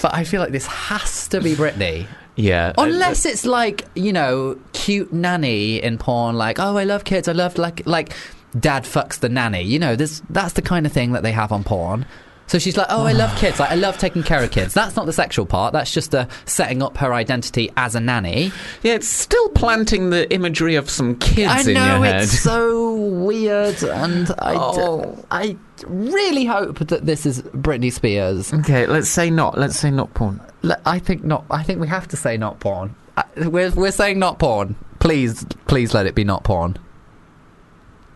but 0.00 0.14
I 0.14 0.24
feel 0.24 0.40
like 0.40 0.52
this 0.52 0.66
has 0.66 1.28
to 1.28 1.40
be 1.40 1.54
Britney. 1.54 2.06
Yeah. 2.36 2.72
Uh, 2.78 2.84
Unless 2.84 3.26
it's 3.26 3.44
like 3.44 3.86
you 3.94 4.12
know, 4.12 4.58
cute 4.72 5.12
nanny 5.12 5.82
in 5.82 5.98
porn, 5.98 6.36
like 6.36 6.58
oh, 6.58 6.76
I 6.76 6.84
love 6.84 7.04
kids, 7.04 7.28
I 7.28 7.32
love 7.32 7.58
like 7.58 7.86
like 7.86 8.12
dad 8.58 8.84
fucks 8.84 9.18
the 9.18 9.28
nanny. 9.28 9.62
You 9.62 9.78
know, 9.78 9.96
this 9.96 10.22
that's 10.30 10.54
the 10.54 10.62
kind 10.62 10.86
of 10.86 10.92
thing 10.92 11.12
that 11.12 11.22
they 11.22 11.32
have 11.32 11.52
on 11.52 11.64
porn. 11.64 12.06
So 12.48 12.58
she's 12.58 12.76
like, 12.76 12.88
oh, 12.90 13.04
I 13.06 13.12
love 13.12 13.34
kids, 13.38 13.58
like 13.60 13.70
I 13.70 13.76
love 13.76 13.96
taking 13.98 14.22
care 14.22 14.42
of 14.42 14.50
kids. 14.50 14.74
That's 14.74 14.94
not 14.96 15.06
the 15.06 15.12
sexual 15.12 15.46
part. 15.46 15.72
That's 15.72 15.90
just 15.92 16.14
uh, 16.14 16.26
setting 16.44 16.82
up 16.82 16.98
her 16.98 17.14
identity 17.14 17.70
as 17.76 17.94
a 17.94 18.00
nanny. 18.00 18.52
yeah, 18.82 18.94
it's 18.94 19.08
still 19.08 19.48
planting 19.50 20.10
the 20.10 20.30
imagery 20.32 20.74
of 20.74 20.90
some 20.90 21.16
kids 21.18 21.50
I 21.50 21.60
in 21.60 21.74
know 21.74 21.96
your 21.96 22.04
head. 22.04 22.22
it's 22.22 22.38
so 22.40 22.94
weird, 22.94 23.82
and 23.82 24.30
I, 24.38 24.52
d- 24.54 24.58
Oh. 24.82 25.24
I 25.30 25.56
really 25.86 26.44
hope 26.44 26.78
that 26.80 27.06
this 27.06 27.24
is 27.26 27.40
Britney 27.42 27.92
Spears. 27.92 28.52
Okay, 28.52 28.86
let's 28.86 29.08
say 29.08 29.30
not. 29.30 29.56
Let's 29.58 29.78
say 29.78 29.90
not 29.90 30.12
porn. 30.14 30.40
I 30.84 30.98
think 30.98 31.24
not. 31.24 31.44
I 31.50 31.62
think 31.62 31.80
we 31.80 31.88
have 31.88 32.06
to 32.08 32.16
say 32.16 32.36
not 32.36 32.60
porn. 32.60 32.94
I, 33.16 33.24
we're 33.36 33.70
we're 33.70 33.90
saying 33.92 34.18
not 34.18 34.38
porn. 34.38 34.76
Please, 35.00 35.44
please 35.66 35.94
let 35.94 36.06
it 36.06 36.14
be 36.14 36.22
not 36.24 36.44
porn. 36.44 36.76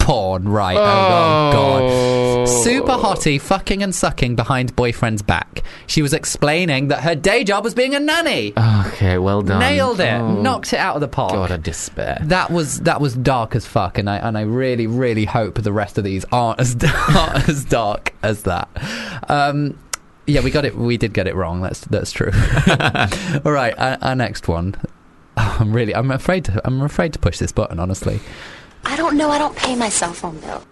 Porn, 0.06 0.48
right? 0.48 0.76
Oh, 0.76 1.52
god. 1.52 2.44
Super 2.46 2.92
hottie 2.92 3.40
fucking 3.40 3.82
and 3.82 3.92
sucking 3.92 4.36
behind 4.36 4.76
boyfriend's 4.76 5.20
back. 5.20 5.64
She 5.88 6.00
was 6.00 6.12
explaining 6.12 6.86
that 6.88 7.02
her 7.02 7.16
day 7.16 7.42
job 7.42 7.64
was 7.64 7.74
being 7.74 7.92
a 7.92 7.98
nanny. 7.98 8.52
Okay, 8.56 9.18
well 9.18 9.42
done. 9.42 9.58
Nailed 9.58 9.98
it. 9.98 10.12
Oh, 10.12 10.40
Knocked 10.40 10.72
it 10.72 10.78
out 10.78 10.94
of 10.94 11.00
the 11.00 11.08
park. 11.08 11.32
God, 11.32 11.50
I 11.50 11.56
despair. 11.56 12.18
That 12.22 12.52
was 12.52 12.82
that 12.82 13.00
was 13.00 13.16
dark 13.16 13.56
as 13.56 13.66
fuck, 13.66 13.98
and 13.98 14.08
I 14.08 14.18
and 14.18 14.38
I 14.38 14.42
really 14.42 14.86
really 14.86 15.24
hope 15.24 15.60
the 15.60 15.72
rest 15.72 15.98
of 15.98 16.04
these 16.04 16.24
aren't 16.30 16.60
as 16.60 16.76
aren't 17.16 17.48
as 17.48 17.64
dark 17.64 18.14
as 18.22 18.44
that. 18.44 18.68
Um, 19.28 19.76
yeah, 20.28 20.40
we 20.40 20.52
got 20.52 20.64
it. 20.64 20.76
We 20.76 20.96
did 20.98 21.14
get 21.14 21.26
it 21.26 21.34
wrong. 21.34 21.62
That's 21.62 21.80
that's 21.80 22.12
true. 22.12 22.30
All 23.44 23.50
right, 23.50 23.74
our, 23.76 23.98
our 24.00 24.14
next 24.14 24.46
one. 24.46 24.76
Oh, 25.36 25.56
I'm 25.58 25.72
really. 25.72 25.96
I'm 25.96 26.12
afraid. 26.12 26.44
To, 26.44 26.60
I'm 26.64 26.80
afraid 26.82 27.12
to 27.14 27.18
push 27.18 27.38
this 27.38 27.50
button. 27.50 27.80
Honestly, 27.80 28.20
I 28.88 28.96
don't 28.96 29.16
know. 29.16 29.30
I 29.30 29.38
don't 29.38 29.54
pay 29.56 29.74
my 29.76 29.88
cell 29.88 30.12
phone 30.12 30.38
bill. 30.40 30.62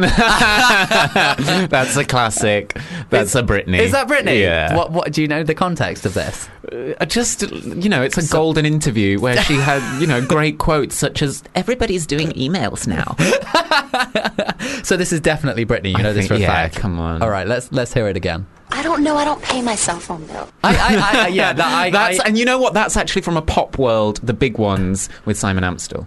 That's 0.00 1.96
a 1.96 2.04
classic. 2.06 2.74
That's 3.10 3.34
a 3.34 3.42
Britney. 3.42 3.78
is 3.80 3.92
that 3.92 4.08
Britney? 4.08 4.40
Yeah. 4.40 4.74
What 4.74 4.92
What 4.92 5.12
do 5.12 5.20
you 5.20 5.28
know 5.28 5.42
the 5.42 5.54
context 5.54 6.06
of 6.06 6.14
this? 6.14 6.48
Uh, 6.72 7.04
just 7.04 7.42
you 7.50 7.88
know, 7.88 8.02
it's 8.02 8.16
a 8.16 8.26
golden 8.32 8.64
interview 8.64 9.20
where 9.20 9.36
she 9.42 9.54
had 9.56 9.82
you 10.00 10.06
know 10.06 10.24
great 10.24 10.58
quotes 10.58 10.94
such 10.96 11.20
as 11.22 11.42
"Everybody's 11.54 12.06
doing 12.06 12.28
emails 12.30 12.86
now." 12.86 13.16
So 14.82 14.96
this 14.96 15.12
is 15.12 15.20
definitely 15.20 15.66
Britney. 15.66 15.90
You 15.90 15.98
I 15.98 16.02
know 16.02 16.12
this 16.12 16.28
think- 16.28 16.28
for 16.28 16.34
a 16.34 16.38
yeah, 16.40 16.46
fact. 16.46 16.76
come 16.76 16.98
on. 16.98 17.22
All 17.22 17.30
right, 17.30 17.46
let's 17.46 17.70
let's 17.72 17.92
hear 17.92 18.08
it 18.08 18.16
again. 18.16 18.46
I 18.70 18.82
don't 18.82 19.02
know. 19.02 19.16
I 19.16 19.24
don't 19.24 19.42
pay 19.42 19.60
my 19.62 19.74
cell 19.74 19.98
phone 19.98 20.24
bill. 20.26 20.48
I, 20.64 20.74
I, 20.76 21.24
I 21.24 21.28
yeah, 21.28 21.52
that, 21.52 21.66
I, 21.66 21.90
That's 21.98 22.20
I, 22.20 22.24
and 22.28 22.38
you 22.38 22.44
know 22.44 22.58
what? 22.58 22.72
That's 22.72 22.96
actually 22.96 23.22
from 23.22 23.36
a 23.36 23.42
Popworld, 23.42 24.20
the 24.22 24.32
big 24.32 24.58
ones 24.58 25.08
with 25.26 25.38
Simon 25.38 25.64
Amstell. 25.64 26.06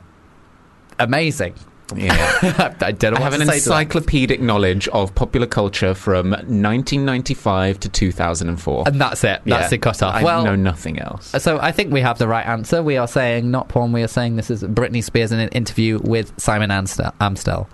Amazing. 1.00 1.56
Yeah. 1.96 2.76
I 2.82 2.92
don't 2.92 3.16
I 3.18 3.22
have 3.22 3.34
an 3.34 3.40
say 3.42 3.46
to 3.46 3.48
that. 3.48 3.56
encyclopedic 3.82 4.42
knowledge 4.42 4.88
of 4.88 5.14
popular 5.14 5.46
culture 5.46 5.94
from 5.94 6.32
1995 6.32 7.80
to 7.82 7.90
2004. 7.90 8.84
and 8.88 9.00
that's 9.02 9.24
it. 9.24 9.42
That's 9.46 9.64
Yeah. 9.64 9.68
the 9.68 9.78
cut 9.78 10.02
off. 10.02 10.16
I 10.16 10.24
well, 10.24 10.44
know 10.44 10.56
nothing 10.56 11.00
else. 11.00 11.28
So 11.44 11.60
I 11.60 11.72
think 11.72 11.92
we 11.94 12.02
have 12.02 12.18
the 12.18 12.28
right 12.28 12.46
answer. 12.48 12.82
We 12.82 12.98
are 12.98 13.08
saying 13.08 13.52
not 13.52 13.68
porn. 13.70 13.92
We 13.92 14.02
are 14.02 14.08
saying 14.08 14.38
this 14.38 14.50
is 14.50 14.64
Britney 14.64 15.04
Spears 15.04 15.32
in 15.32 15.40
an 15.40 15.50
interview 15.50 16.00
with 16.02 16.34
Simon. 16.38 16.70
Amstell. 16.70 17.68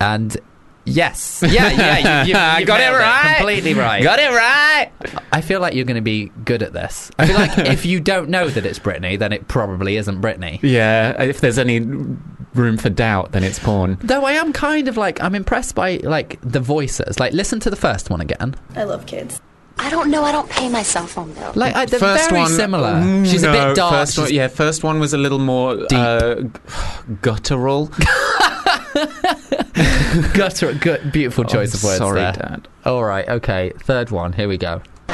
And 0.00 0.36
yes, 0.84 1.42
yeah, 1.46 1.70
yeah, 1.70 2.22
you, 2.24 2.28
you, 2.30 2.34
I 2.38 2.64
got 2.64 2.80
it 2.80 2.84
nailed 2.84 2.96
right. 2.98 3.36
completely 3.36 3.74
right. 3.74 4.02
Got 4.02 4.18
it 4.18 4.30
right. 4.30 4.90
I 5.32 5.40
feel 5.40 5.60
like 5.60 5.74
you're 5.74 5.84
going 5.84 5.96
to 5.96 6.00
be 6.02 6.30
good 6.44 6.62
at 6.62 6.72
this. 6.72 7.10
I 7.18 7.26
feel 7.26 7.36
like 7.36 7.58
if 7.58 7.84
you 7.86 8.00
don't 8.00 8.28
know 8.28 8.48
that 8.48 8.64
it's 8.66 8.78
Britney, 8.78 9.18
then 9.18 9.32
it 9.32 9.48
probably 9.48 9.96
isn't 9.96 10.20
Britney. 10.20 10.60
Yeah, 10.62 11.20
if 11.22 11.40
there's 11.40 11.58
any 11.58 11.80
room 11.80 12.76
for 12.76 12.90
doubt, 12.90 13.32
then 13.32 13.44
it's 13.44 13.58
porn. 13.58 13.98
Though 14.02 14.24
I 14.24 14.32
am 14.32 14.52
kind 14.52 14.88
of 14.88 14.96
like 14.96 15.22
I'm 15.22 15.34
impressed 15.34 15.74
by 15.74 15.96
like 15.98 16.38
the 16.42 16.60
voices. 16.60 17.20
Like 17.20 17.32
listen 17.32 17.60
to 17.60 17.70
the 17.70 17.76
first 17.76 18.10
one 18.10 18.20
again. 18.20 18.56
I 18.74 18.84
love 18.84 19.06
kids. 19.06 19.40
I 19.78 19.88
don't 19.88 20.10
know. 20.10 20.24
I 20.24 20.32
don't 20.32 20.48
pay 20.50 20.68
my 20.68 20.82
cell 20.82 21.06
phone 21.06 21.32
bill. 21.32 21.52
Like 21.54 21.74
I, 21.74 21.86
they're 21.86 21.98
first 21.98 22.28
very 22.28 22.42
one, 22.42 22.50
similar. 22.50 22.92
mm, 22.94 23.30
She's 23.30 23.42
a 23.44 23.46
no, 23.46 23.68
bit 23.68 23.76
dark. 23.76 23.94
First 23.94 24.18
one, 24.18 24.32
yeah, 24.32 24.48
first 24.48 24.84
one 24.84 25.00
was 25.00 25.14
a 25.14 25.18
little 25.18 25.38
more 25.38 25.86
uh, 25.92 26.42
guttural. 27.22 27.90
gutter, 30.34 30.74
gut, 30.74 31.12
beautiful 31.12 31.44
oh, 31.44 31.48
choice 31.52 31.74
Oh, 31.74 31.78
of 31.78 31.84
words 31.84 31.98
Sorry, 31.98 32.20
there. 32.20 32.32
Dad. 32.32 32.68
All 32.84 33.04
right, 33.04 33.28
okay. 33.28 33.72
Third 33.80 34.10
one. 34.10 34.32
Here 34.32 34.48
we 34.48 34.58
go. 34.58 34.82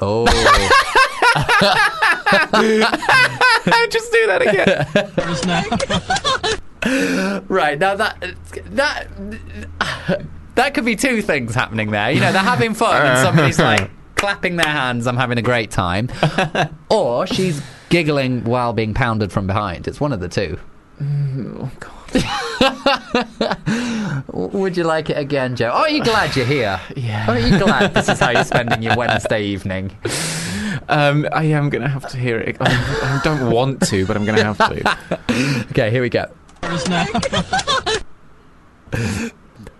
oh. 0.00 0.26
Just 3.90 4.12
do 4.12 4.26
that 4.26 4.42
again. 4.42 4.86
Right 7.48 7.78
now 7.78 7.94
that 7.94 8.16
that 8.66 9.06
that 10.56 10.74
could 10.74 10.84
be 10.84 10.96
two 10.96 11.22
things 11.22 11.54
happening 11.54 11.90
there. 11.90 12.10
You 12.10 12.20
know, 12.20 12.32
they're 12.32 12.42
having 12.42 12.74
fun 12.74 13.06
and 13.06 13.18
somebody's 13.20 13.58
like 13.58 13.90
clapping 14.16 14.56
their 14.56 14.66
hands. 14.66 15.06
I'm 15.06 15.16
having 15.16 15.38
a 15.38 15.42
great 15.42 15.70
time, 15.70 16.08
or 16.88 17.26
she's 17.26 17.62
giggling 17.88 18.44
while 18.44 18.72
being 18.72 18.94
pounded 18.94 19.32
from 19.32 19.46
behind. 19.46 19.86
It's 19.86 20.00
one 20.00 20.12
of 20.12 20.20
the 20.20 20.28
two. 20.28 20.58
Mm, 21.00 21.70
oh, 21.84 22.01
Would 24.32 24.76
you 24.76 24.84
like 24.84 25.10
it 25.10 25.18
again, 25.18 25.56
Joe? 25.56 25.70
Are 25.70 25.88
you 25.90 26.02
glad 26.04 26.36
you're 26.36 26.46
here? 26.46 26.80
Yeah. 26.96 27.30
Are 27.30 27.38
you 27.38 27.58
glad 27.58 27.94
this 27.94 28.08
is 28.08 28.18
how 28.20 28.30
you're 28.30 28.44
spending 28.44 28.82
your 28.82 28.96
Wednesday 28.96 29.42
evening? 29.44 29.96
Um, 30.88 31.26
I 31.32 31.44
am 31.44 31.70
going 31.70 31.82
to 31.82 31.88
have 31.88 32.08
to 32.08 32.16
hear 32.16 32.38
it. 32.38 32.56
I, 32.60 32.66
I 32.66 33.20
don't 33.22 33.50
want 33.50 33.82
to, 33.88 34.06
but 34.06 34.16
I'm 34.16 34.24
going 34.24 34.38
to 34.38 34.44
have 34.44 34.58
to. 34.58 34.98
Okay, 35.72 35.90
here 35.90 36.02
we 36.02 36.10
go. 36.10 36.26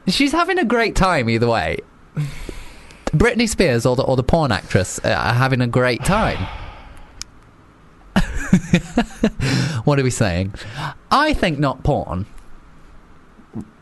She's 0.09 0.33
having 0.33 0.59
a 0.59 0.65
great 0.65 0.97
time 0.97 1.29
either 1.29 1.47
way. 1.49 1.79
Britney 3.09 3.49
Spears 3.49 3.85
or 3.85 3.95
the 3.95 4.03
or 4.03 4.17
the 4.17 4.23
porn 4.23 4.51
actress 4.53 4.99
uh, 5.05 5.09
are 5.09 5.35
having 5.35 5.61
a 5.61 5.67
great 5.67 6.03
time. 6.05 6.47
what 9.85 9.99
are 9.99 10.03
we 10.03 10.11
saying? 10.11 10.55
I 11.11 11.33
think 11.35 11.59
not 11.59 11.83
porn. 11.83 12.27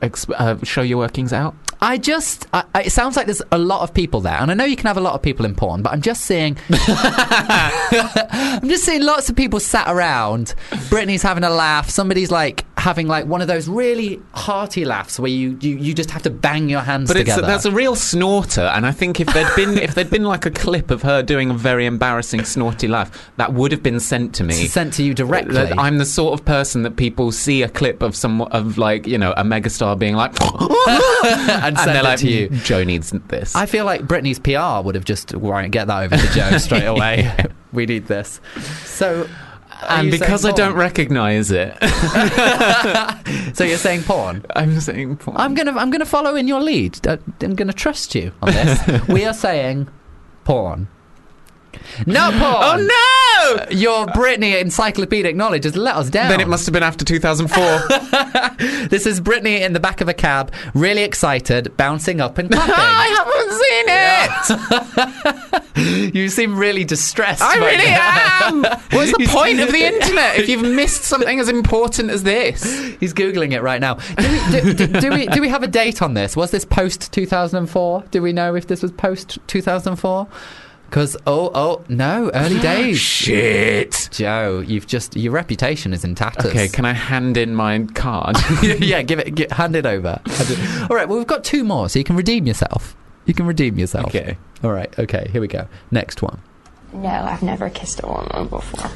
Exp- 0.00 0.34
uh, 0.36 0.62
show 0.64 0.82
your 0.82 0.98
workings 0.98 1.32
out. 1.32 1.54
I 1.82 1.96
just, 1.96 2.46
I, 2.52 2.64
I, 2.74 2.82
it 2.82 2.90
sounds 2.90 3.16
like 3.16 3.26
there's 3.26 3.42
a 3.52 3.58
lot 3.58 3.82
of 3.82 3.94
people 3.94 4.20
there, 4.20 4.36
and 4.36 4.50
I 4.50 4.54
know 4.54 4.64
you 4.64 4.76
can 4.76 4.86
have 4.86 4.98
a 4.98 5.00
lot 5.00 5.14
of 5.14 5.22
people 5.22 5.46
in 5.46 5.54
porn, 5.54 5.80
but 5.82 5.92
I'm 5.92 6.02
just 6.02 6.22
seeing, 6.22 6.58
I'm 6.70 8.68
just 8.68 8.84
seeing 8.84 9.02
lots 9.02 9.30
of 9.30 9.36
people 9.36 9.60
sat 9.60 9.88
around. 9.88 10.54
Britney's 10.90 11.22
having 11.22 11.44
a 11.44 11.50
laugh. 11.50 11.88
Somebody's 11.88 12.30
like 12.30 12.64
having 12.80 13.06
like 13.06 13.26
one 13.26 13.42
of 13.42 13.48
those 13.48 13.68
really 13.68 14.20
hearty 14.32 14.84
laughs 14.84 15.20
where 15.20 15.30
you, 15.30 15.56
you, 15.60 15.76
you 15.76 15.92
just 15.94 16.10
have 16.10 16.22
to 16.22 16.30
bang 16.30 16.68
your 16.68 16.80
hands 16.80 17.08
But 17.08 17.18
it's, 17.18 17.30
together. 17.30 17.46
that's 17.46 17.66
a 17.66 17.70
real 17.70 17.94
snorter, 17.94 18.62
and 18.62 18.86
I 18.86 18.92
think 18.92 19.20
if 19.20 19.28
there'd 19.28 19.54
been 19.54 19.78
if 19.78 19.94
there'd 19.94 20.10
been 20.10 20.24
like 20.24 20.46
a 20.46 20.50
clip 20.50 20.90
of 20.90 21.02
her 21.02 21.22
doing 21.22 21.50
a 21.50 21.54
very 21.54 21.86
embarrassing 21.86 22.44
snorty 22.44 22.88
laugh, 22.88 23.30
that 23.36 23.52
would 23.52 23.70
have 23.72 23.82
been 23.82 24.00
sent 24.00 24.34
to 24.36 24.44
me. 24.44 24.54
sent 24.54 24.94
to 24.94 25.02
you 25.02 25.14
directly. 25.14 25.58
I'm 25.78 25.98
the 25.98 26.06
sort 26.06 26.38
of 26.38 26.44
person 26.46 26.82
that 26.82 26.96
people 26.96 27.30
see 27.32 27.62
a 27.62 27.68
clip 27.68 28.02
of 28.02 28.16
some 28.16 28.40
of 28.42 28.78
like 28.78 29.06
you 29.06 29.18
know 29.18 29.32
a 29.36 29.44
megastar 29.44 29.98
being 29.98 30.16
like, 30.16 30.32
and, 30.42 31.76
and 31.76 31.90
they're 31.90 32.02
like, 32.02 32.18
to 32.20 32.28
you. 32.28 32.48
Hmm, 32.48 32.56
Joe 32.64 32.84
needs 32.84 33.10
this. 33.28 33.54
I 33.54 33.66
feel 33.66 33.84
like 33.84 34.02
Britney's 34.02 34.38
PR 34.38 34.84
would 34.84 34.94
have 34.94 35.04
just 35.04 35.32
right 35.32 35.70
get 35.70 35.86
that 35.88 36.02
over 36.04 36.16
to 36.16 36.32
Joe 36.32 36.56
straight 36.58 36.86
away. 36.86 37.30
we 37.72 37.86
need 37.86 38.06
this. 38.06 38.40
So, 38.84 39.28
are 39.82 39.98
and 39.98 40.10
because 40.10 40.44
I 40.44 40.52
don't 40.52 40.74
recognise 40.74 41.50
it, 41.50 41.76
so 43.56 43.64
you're 43.64 43.78
saying 43.78 44.02
porn. 44.02 44.44
I'm 44.54 44.80
saying 44.80 45.16
porn. 45.16 45.36
I'm 45.36 45.54
gonna 45.54 45.72
I'm 45.72 45.90
gonna 45.90 46.04
follow 46.06 46.34
in 46.36 46.48
your 46.48 46.60
lead. 46.60 47.06
Uh, 47.06 47.16
I'm 47.40 47.54
gonna 47.54 47.72
trust 47.72 48.14
you 48.14 48.32
on 48.42 48.52
this. 48.52 49.08
we 49.08 49.24
are 49.24 49.34
saying 49.34 49.88
porn. 50.44 50.88
No 52.06 52.30
porn. 52.30 52.42
oh 52.42 52.76
no! 52.76 53.62
Uh, 53.62 53.66
your 53.70 54.06
Britney 54.06 54.60
encyclopedic 54.60 55.36
knowledge 55.36 55.64
has 55.64 55.76
let 55.76 55.96
us 55.96 56.10
down. 56.10 56.28
Then 56.28 56.40
it 56.40 56.48
must 56.48 56.66
have 56.66 56.72
been 56.72 56.82
after 56.82 57.04
2004. 57.04 58.58
This 58.90 59.06
is 59.06 59.20
Britney 59.20 59.60
in 59.60 59.72
the 59.72 59.80
back 59.80 60.00
of 60.00 60.08
a 60.08 60.14
cab, 60.14 60.52
really 60.74 61.02
excited, 61.02 61.76
bouncing 61.76 62.20
up 62.20 62.38
and 62.38 62.50
clapping. 62.50 62.74
I 62.76 63.06
haven't 63.16 63.50
seen 65.76 66.06
it. 66.06 66.14
you 66.14 66.28
seem 66.28 66.58
really 66.58 66.84
distressed. 66.84 67.42
I 67.42 67.58
right 67.58 67.78
really 67.78 67.90
now. 67.90 68.38
am. 68.42 68.62
What's 68.90 69.16
the 69.16 69.26
point 69.28 69.60
of 69.60 69.72
the 69.72 69.82
internet 69.82 70.38
if 70.38 70.48
you've 70.48 70.62
missed 70.62 71.04
something 71.04 71.40
as 71.40 71.48
important 71.48 72.10
as 72.10 72.22
this? 72.22 72.62
He's 73.00 73.14
googling 73.14 73.52
it 73.52 73.62
right 73.62 73.80
now. 73.80 73.94
Do 73.94 74.62
we, 74.62 74.74
do, 74.74 74.86
do, 74.86 75.00
do 75.00 75.10
we 75.10 75.26
do 75.26 75.40
we 75.40 75.48
have 75.48 75.62
a 75.62 75.68
date 75.68 76.02
on 76.02 76.14
this? 76.14 76.36
Was 76.36 76.50
this 76.50 76.64
post 76.64 77.12
two 77.12 77.26
thousand 77.26 77.58
and 77.58 77.70
four? 77.70 78.04
Do 78.10 78.20
we 78.20 78.32
know 78.32 78.54
if 78.54 78.66
this 78.66 78.82
was 78.82 78.90
post 78.92 79.38
two 79.46 79.62
thousand 79.62 79.96
four? 79.96 80.26
Because 80.90 81.16
oh 81.24 81.52
oh 81.54 81.84
no, 81.88 82.32
early 82.34 82.58
ah, 82.58 82.62
days. 82.62 82.98
Shit. 82.98 84.08
Joe, 84.10 84.58
you've 84.58 84.88
just 84.88 85.14
your 85.16 85.32
reputation 85.32 85.92
is 85.92 86.04
in 86.04 86.16
tatters. 86.16 86.46
Okay, 86.46 86.66
can 86.66 86.84
I 86.84 86.92
hand 86.92 87.36
in 87.36 87.54
my 87.54 87.86
card? 87.94 88.36
yeah, 88.62 89.00
give 89.02 89.20
it, 89.20 89.36
gi- 89.36 89.46
hand 89.52 89.76
it 89.76 89.86
over. 89.86 90.20
Hand 90.26 90.50
it- 90.50 90.90
All 90.90 90.96
right, 90.96 91.08
well 91.08 91.18
we've 91.18 91.28
got 91.28 91.44
two 91.44 91.62
more, 91.62 91.88
so 91.88 92.00
you 92.00 92.04
can 92.04 92.16
redeem 92.16 92.44
yourself. 92.44 92.96
You 93.24 93.34
can 93.34 93.46
redeem 93.46 93.78
yourself. 93.78 94.06
Okay. 94.06 94.36
All 94.64 94.72
right. 94.72 94.92
Okay. 94.98 95.28
Here 95.30 95.40
we 95.40 95.46
go. 95.46 95.68
Next 95.92 96.22
one. 96.22 96.40
No, 96.92 97.08
I've 97.08 97.42
never 97.44 97.70
kissed 97.70 98.00
a 98.02 98.08
woman 98.08 98.48
before. 98.48 98.90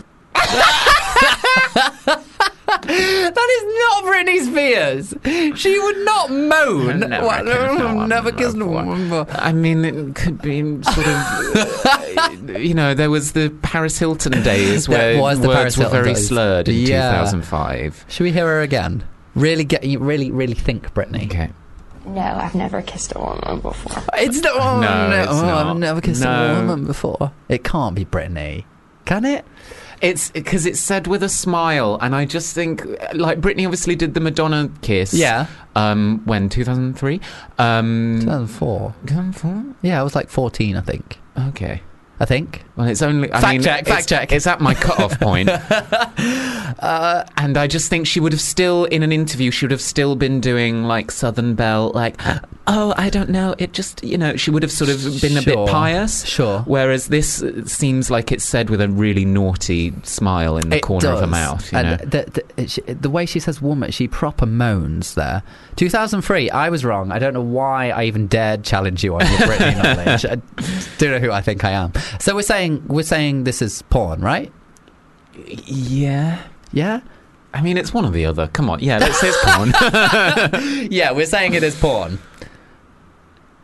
That 2.67 3.49
is 3.51 3.65
not 3.79 4.05
Britney 4.05 4.41
Spears. 4.47 5.15
She 5.59 5.79
would 5.79 5.99
not 6.05 6.31
moan. 6.31 7.01
Never 7.01 7.27
What? 7.27 7.45
kissed 7.47 7.81
a 7.81 7.85
woman 7.87 8.09
never 8.09 8.33
kissed 8.33 8.57
a 8.57 8.65
woman 8.67 9.09
before. 9.09 9.27
I 9.31 9.53
mean, 9.53 9.85
it 9.85 10.15
could 10.15 10.41
be 10.41 10.83
sort 10.83 11.07
of, 11.07 12.51
you 12.61 12.75
know, 12.75 12.95
there 12.95 13.11
was 13.11 13.33
the 13.33 13.51
Paris 13.63 13.99
Hilton 13.99 14.43
days 14.43 14.87
There 14.87 15.15
where 15.15 15.21
was 15.23 15.41
the 15.41 15.49
words 15.49 15.59
Paris 15.59 15.77
were 15.77 15.83
Hilton 15.85 16.03
very 16.03 16.15
days. 16.15 16.29
slurred 16.29 16.69
in 16.69 16.75
Yeah. 16.77 17.11
2005. 17.13 18.05
Should 18.09 18.25
we 18.25 18.33
hear 18.33 18.47
her 18.47 18.61
again? 18.63 19.05
Really 19.35 19.65
get 19.65 19.85
you. 19.85 19.99
Really, 19.99 20.31
really 20.31 20.55
think, 20.55 20.93
Britney. 20.95 21.25
Okay. 21.27 21.51
No, 22.07 22.21
I've 22.21 22.55
never 22.55 22.83
kissed 22.83 23.13
a 23.17 23.19
woman 23.19 23.61
before. 23.61 24.03
It's 24.15 24.41
not. 24.41 24.53
Oh, 24.55 24.81
No, 24.81 25.11
no, 25.11 25.23
it's 25.23 25.33
oh, 25.33 25.47
not. 25.47 25.67
I've 25.67 25.77
never 25.79 26.01
kissed 26.01 26.23
No. 26.23 26.31
a 26.31 26.61
woman 26.61 26.85
before. 26.87 27.33
It 27.49 27.65
can't 27.65 27.95
be 27.95 28.05
Britney, 28.05 28.65
can 29.07 29.25
it? 29.25 29.45
It's 30.05 30.31
because 30.31 30.67
it's 30.67 30.81
said 30.81 31.07
with 31.07 31.23
a 31.23 31.29
smile, 31.29 31.99
and 32.01 32.15
I 32.15 32.27
just 32.27 32.55
think, 32.55 32.85
like, 33.15 33.41
Britney 33.41 33.65
obviously 33.65 33.97
did 33.97 34.13
the 34.13 34.21
Madonna 34.21 34.71
kiss. 34.83 35.15
Yeah. 35.15 35.47
Um, 35.75 36.21
when 36.27 36.49
2003. 36.51 37.21
Um, 37.59 38.19
2004. 38.21 38.95
2004? 39.07 39.65
Yeah, 39.83 40.01
I 40.01 40.03
was 40.03 40.15
like 40.15 40.29
14, 40.29 40.77
I 40.77 40.81
think. 40.83 41.19
Okay. 41.49 41.81
I 42.21 42.27
think. 42.27 42.63
Well, 42.77 42.87
it's 42.87 43.03
only. 43.03 43.33
I 43.33 43.41
Fact 43.41 43.53
mean, 43.55 43.63
check, 43.63 43.87
fact 43.87 44.09
check. 44.09 44.31
It's 44.31 44.47
at 44.47 44.61
my 44.61 44.75
cut-off 44.75 45.19
point. 45.29 45.49
uh, 45.49 47.25
and 47.37 47.57
I 47.57 47.67
just 47.67 47.89
think 47.91 48.07
she 48.07 48.21
would 48.21 48.33
have 48.33 48.41
still, 48.41 48.85
in 48.85 49.03
an 49.03 49.11
interview, 49.11 49.51
she 49.51 49.65
would 49.65 49.73
have 49.73 49.81
still 49.81 50.15
been 50.17 50.41
doing 50.41 50.85
like 50.85 51.11
Southern 51.11 51.55
Belle, 51.55 51.91
like, 51.95 52.21
oh, 52.67 52.95
I 52.97 53.11
don't 53.11 53.29
know. 53.31 53.55
It 53.59 53.73
just, 53.73 54.03
you 54.03 54.17
know, 54.17 54.37
she 54.37 54.51
would 54.51 54.63
have 54.63 54.73
sort 54.73 54.91
of 54.91 55.03
been 55.21 55.37
a 55.37 55.43
bit 55.43 55.57
pious. 55.69 56.25
Sure. 56.25 56.61
Whereas 56.61 57.09
this 57.09 57.43
uh, 57.43 57.65
seems 57.67 58.11
like 58.11 58.33
it's 58.33 58.45
said 58.45 58.71
with 58.71 58.81
a 58.81 58.89
really 58.89 59.25
naughty 59.25 59.93
smile 60.03 60.57
in 60.57 60.71
the 60.71 60.77
It 60.77 60.83
corner 60.83 61.09
of 61.11 61.15
her 61.17 61.21
does. 61.23 61.31
mouth. 61.31 61.73
You 61.73 61.79
and 61.79 61.89
know? 61.91 61.97
the, 62.07 62.43
the, 62.57 62.95
the 62.95 63.11
way 63.11 63.27
she 63.27 63.39
says 63.41 63.61
woman, 63.61 63.91
she 63.91 64.09
proper 64.09 64.47
moans 64.47 65.15
there. 65.15 65.43
2003, 65.77 66.51
I 66.51 66.69
was 66.71 66.85
wrong. 66.85 67.13
I 67.13 67.19
don't 67.19 67.35
know 67.35 67.43
why 67.43 67.91
I 67.91 68.05
even 68.05 68.27
dared 68.29 68.65
challenge 68.65 69.05
you 69.05 69.15
on 69.15 69.21
your 69.21 69.39
Britney 69.41 69.77
knowledge. 69.83 70.25
I 70.25 70.37
don't 70.99 71.11
know 71.11 71.19
who 71.19 71.33
I 71.33 71.43
think 71.43 71.65
I 71.65 71.73
am. 71.73 71.93
So 72.19 72.35
we're 72.35 72.43
saying 72.43 72.85
we're 72.87 73.03
saying 73.03 73.45
this 73.45 73.61
is 73.63 73.83
porn, 73.83 74.21
right? 74.21 74.51
yeah. 75.67 76.43
Yeah. 76.73 77.01
I 77.53 77.61
mean, 77.63 77.77
it's 77.77 77.95
one 77.95 78.05
or 78.05 78.11
the 78.11 78.27
other. 78.27 78.49
Come 78.49 78.69
on. 78.69 78.81
Yeah, 78.81 78.99
let's 78.99 79.21
say 79.21 79.29
it's 79.29 79.45
porn. 79.45 80.89
Yeah, 80.91 81.13
we're 81.13 81.27
saying 81.27 81.55
it 81.55 81.63
is 81.63 81.79
porn. 81.79 82.19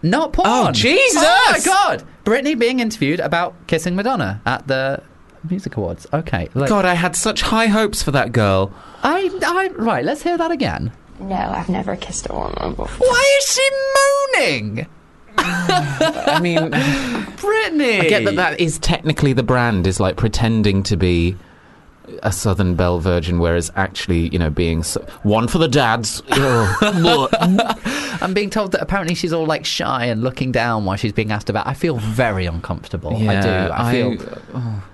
Not 0.02 0.32
porn. 0.32 0.48
Oh, 0.48 0.72
Jesus! 0.72 1.22
Oh 1.24 1.48
my 1.52 1.60
god! 1.64 2.04
Britney 2.24 2.58
being 2.58 2.80
interviewed 2.80 3.20
about 3.20 3.54
kissing 3.66 3.96
Madonna 3.96 4.40
at 4.46 4.66
the 4.66 5.02
music 5.48 5.76
awards. 5.76 6.06
Okay. 6.12 6.48
Like, 6.54 6.68
God, 6.68 6.84
I 6.84 6.94
had 6.94 7.16
such 7.16 7.42
high 7.42 7.66
hopes 7.66 8.02
for 8.02 8.10
that 8.12 8.32
girl. 8.32 8.72
I, 9.02 9.30
I 9.42 9.68
right. 9.76 10.04
Let's 10.04 10.22
hear 10.22 10.38
that 10.38 10.50
again. 10.50 10.92
No, 11.18 11.34
I've 11.36 11.68
never 11.68 11.96
kissed 11.96 12.28
a 12.30 12.34
woman 12.34 12.74
before. 12.74 13.06
Why 13.06 13.38
is 13.38 13.52
she 13.52 13.70
moaning? 14.38 14.86
I 15.38 16.40
mean, 16.40 16.58
Britney. 17.36 18.00
I 18.00 18.08
get 18.08 18.24
that 18.24 18.36
that 18.36 18.60
is 18.60 18.78
technically 18.78 19.32
the 19.32 19.42
brand 19.42 19.86
is 19.86 20.00
like 20.00 20.16
pretending 20.16 20.82
to 20.84 20.96
be 20.96 21.36
a 22.22 22.32
Southern 22.32 22.74
Belle 22.74 22.98
Virgin, 22.98 23.38
whereas 23.38 23.70
actually, 23.76 24.28
you 24.28 24.38
know, 24.38 24.50
being 24.50 24.82
so, 24.82 25.00
one 25.22 25.48
for 25.48 25.58
the 25.58 25.68
dads. 25.68 26.22
Oh, 26.32 27.28
I'm 28.22 28.34
being 28.34 28.50
told 28.50 28.72
that 28.72 28.82
apparently 28.82 29.14
she's 29.14 29.32
all 29.32 29.46
like 29.46 29.64
shy 29.64 30.06
and 30.06 30.22
looking 30.22 30.52
down 30.52 30.84
while 30.84 30.96
she's 30.96 31.12
being 31.12 31.30
asked 31.32 31.48
about. 31.48 31.66
I 31.66 31.74
feel 31.74 31.96
very 31.96 32.46
uncomfortable. 32.46 33.14
I 33.16 33.40
do. 33.40 33.72
I 33.72 33.92
feel. 33.92 34.16
oh. 34.54 34.84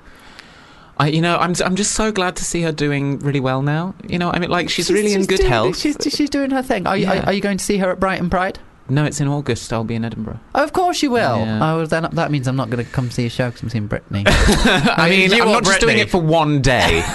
I, 0.99 1.09
you 1.09 1.21
know, 1.21 1.37
I'm 1.37 1.55
I'm 1.63 1.77
just 1.77 1.93
so 1.93 2.11
glad 2.11 2.37
to 2.37 2.45
see 2.45 2.63
her 2.63 2.73
doing 2.73 3.19
really 3.19 3.41
well 3.41 3.61
now. 3.61 3.95
You 4.09 4.19
know, 4.19 4.31
I 4.31 4.39
mean, 4.39 4.49
like 4.49 4.71
she's, 4.71 4.91
really 4.91 5.13
in 5.13 5.27
good 5.27 5.41
doing, 5.41 5.51
health. 5.51 5.77
She's, 5.77 5.97
she's 6.09 6.31
doing 6.31 6.51
her 6.51 6.63
thing. 6.63 6.87
Are, 6.87 6.97
you, 6.97 7.05
Yeah. 7.05 7.21
are, 7.21 7.27
are 7.27 7.33
you 7.35 7.43
going 7.43 7.59
to 7.59 7.65
see 7.65 7.77
her 7.79 7.91
at 7.91 8.01
Brighton 8.01 8.31
Pride? 8.31 8.59
No, 8.89 9.05
it's 9.05 9.21
in 9.21 9.27
August. 9.29 9.73
I'll 9.73 9.83
be 9.85 9.95
in 9.97 10.05
Edinburgh. 10.05 10.39
Of 10.55 10.73
course 10.73 11.03
you 11.03 11.11
will. 11.11 11.39
Yeah. 11.39 11.75
Oh, 11.75 11.87
then 11.87 12.07
that 12.13 12.31
means 12.31 12.47
I'm 12.47 12.55
not 12.57 12.71
going 12.71 12.85
to 12.85 12.91
come 12.91 13.11
see 13.11 13.27
a 13.27 13.31
show 13.31 13.49
because 13.49 13.63
I'm 13.63 13.69
seeing 13.71 13.89
Britney. 13.89 14.23
I 14.27 15.09
mean, 15.11 15.31
you 15.33 15.43
I'm 15.43 15.49
or 15.49 15.53
not 15.53 15.65
just 15.65 15.81
doing 15.81 15.99
it 15.99 16.09
for 16.11 16.21
one 16.21 16.63
day. 16.63 17.03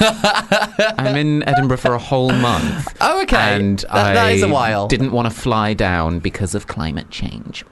I'm 0.98 1.16
in 1.16 1.44
Edinburgh 1.48 1.78
for 1.78 1.94
a 1.94 2.00
whole 2.00 2.32
month. 2.32 2.88
oh, 3.02 3.22
okay. 3.24 3.56
And 3.56 3.80
That- 3.80 3.92
I 3.96 4.14
that 4.14 4.34
is 4.34 4.44
a 4.44 4.48
while. 4.50 4.88
didn't 4.88 5.12
want 5.12 5.32
to 5.32 5.36
fly 5.36 5.74
down 5.74 6.20
because 6.20 6.56
of 6.56 6.68
climate 6.68 7.10
change. 7.10 7.64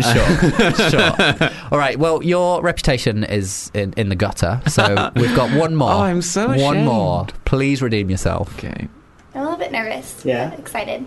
Sure, 0.00 0.72
sure. 0.90 1.50
All 1.70 1.78
right. 1.78 1.98
Well, 1.98 2.22
your 2.22 2.62
reputation 2.62 3.24
is 3.24 3.70
in, 3.74 3.92
in 3.98 4.08
the 4.08 4.14
gutter, 4.16 4.62
so 4.66 5.10
we've 5.16 5.34
got 5.36 5.54
one 5.56 5.76
more. 5.76 5.90
Oh, 5.90 6.00
I'm 6.00 6.22
so 6.22 6.48
One 6.48 6.56
ashamed. 6.58 6.84
more. 6.86 7.26
Please 7.44 7.82
redeem 7.82 8.08
yourself. 8.10 8.54
Okay. 8.58 8.88
I'm 9.34 9.40
a 9.40 9.44
little 9.44 9.58
bit 9.58 9.70
nervous. 9.70 10.22
Yeah. 10.24 10.48
but 10.50 10.58
Excited. 10.60 11.06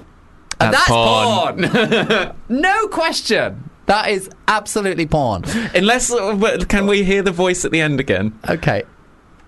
And 0.60 0.74
That's 0.74 0.88
porn. 0.88 2.36
no 2.50 2.88
question. 2.88 3.70
That 3.88 4.10
is 4.10 4.30
absolutely 4.48 5.06
porn. 5.06 5.44
Unless, 5.76 6.12
uh, 6.12 6.36
but 6.36 6.70
can 6.70 6.88
we 6.88 7.04
hear 7.04 7.22
the 7.22 7.32
voice 7.32 7.66
at 7.66 7.72
the 7.72 7.82
end 7.82 8.00
again? 8.00 8.38
Okay. 8.50 8.84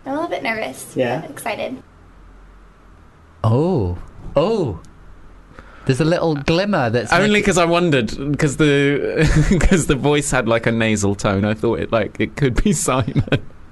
I'm 0.05 0.11
a 0.11 0.15
little 0.15 0.29
bit 0.29 0.43
nervous. 0.43 0.93
Yeah. 0.95 1.23
Excited. 1.25 1.81
Oh. 3.43 3.97
Oh. 4.35 4.79
There's 5.85 6.01
a 6.01 6.05
little 6.05 6.35
glimmer 6.35 6.89
that's 6.89 7.13
Only 7.13 7.27
making- 7.29 7.41
because 7.43 7.57
I 7.57 7.65
wondered 7.65 8.07
because 8.31 8.57
the 8.57 9.47
because 9.49 9.87
the 9.87 9.95
voice 9.95 10.29
had 10.31 10.47
like 10.47 10.65
a 10.67 10.71
nasal 10.71 11.15
tone. 11.15 11.45
I 11.45 11.53
thought 11.53 11.79
it 11.79 11.91
like 11.91 12.19
it 12.19 12.35
could 12.35 12.61
be 12.61 12.73
Simon. 12.87 13.23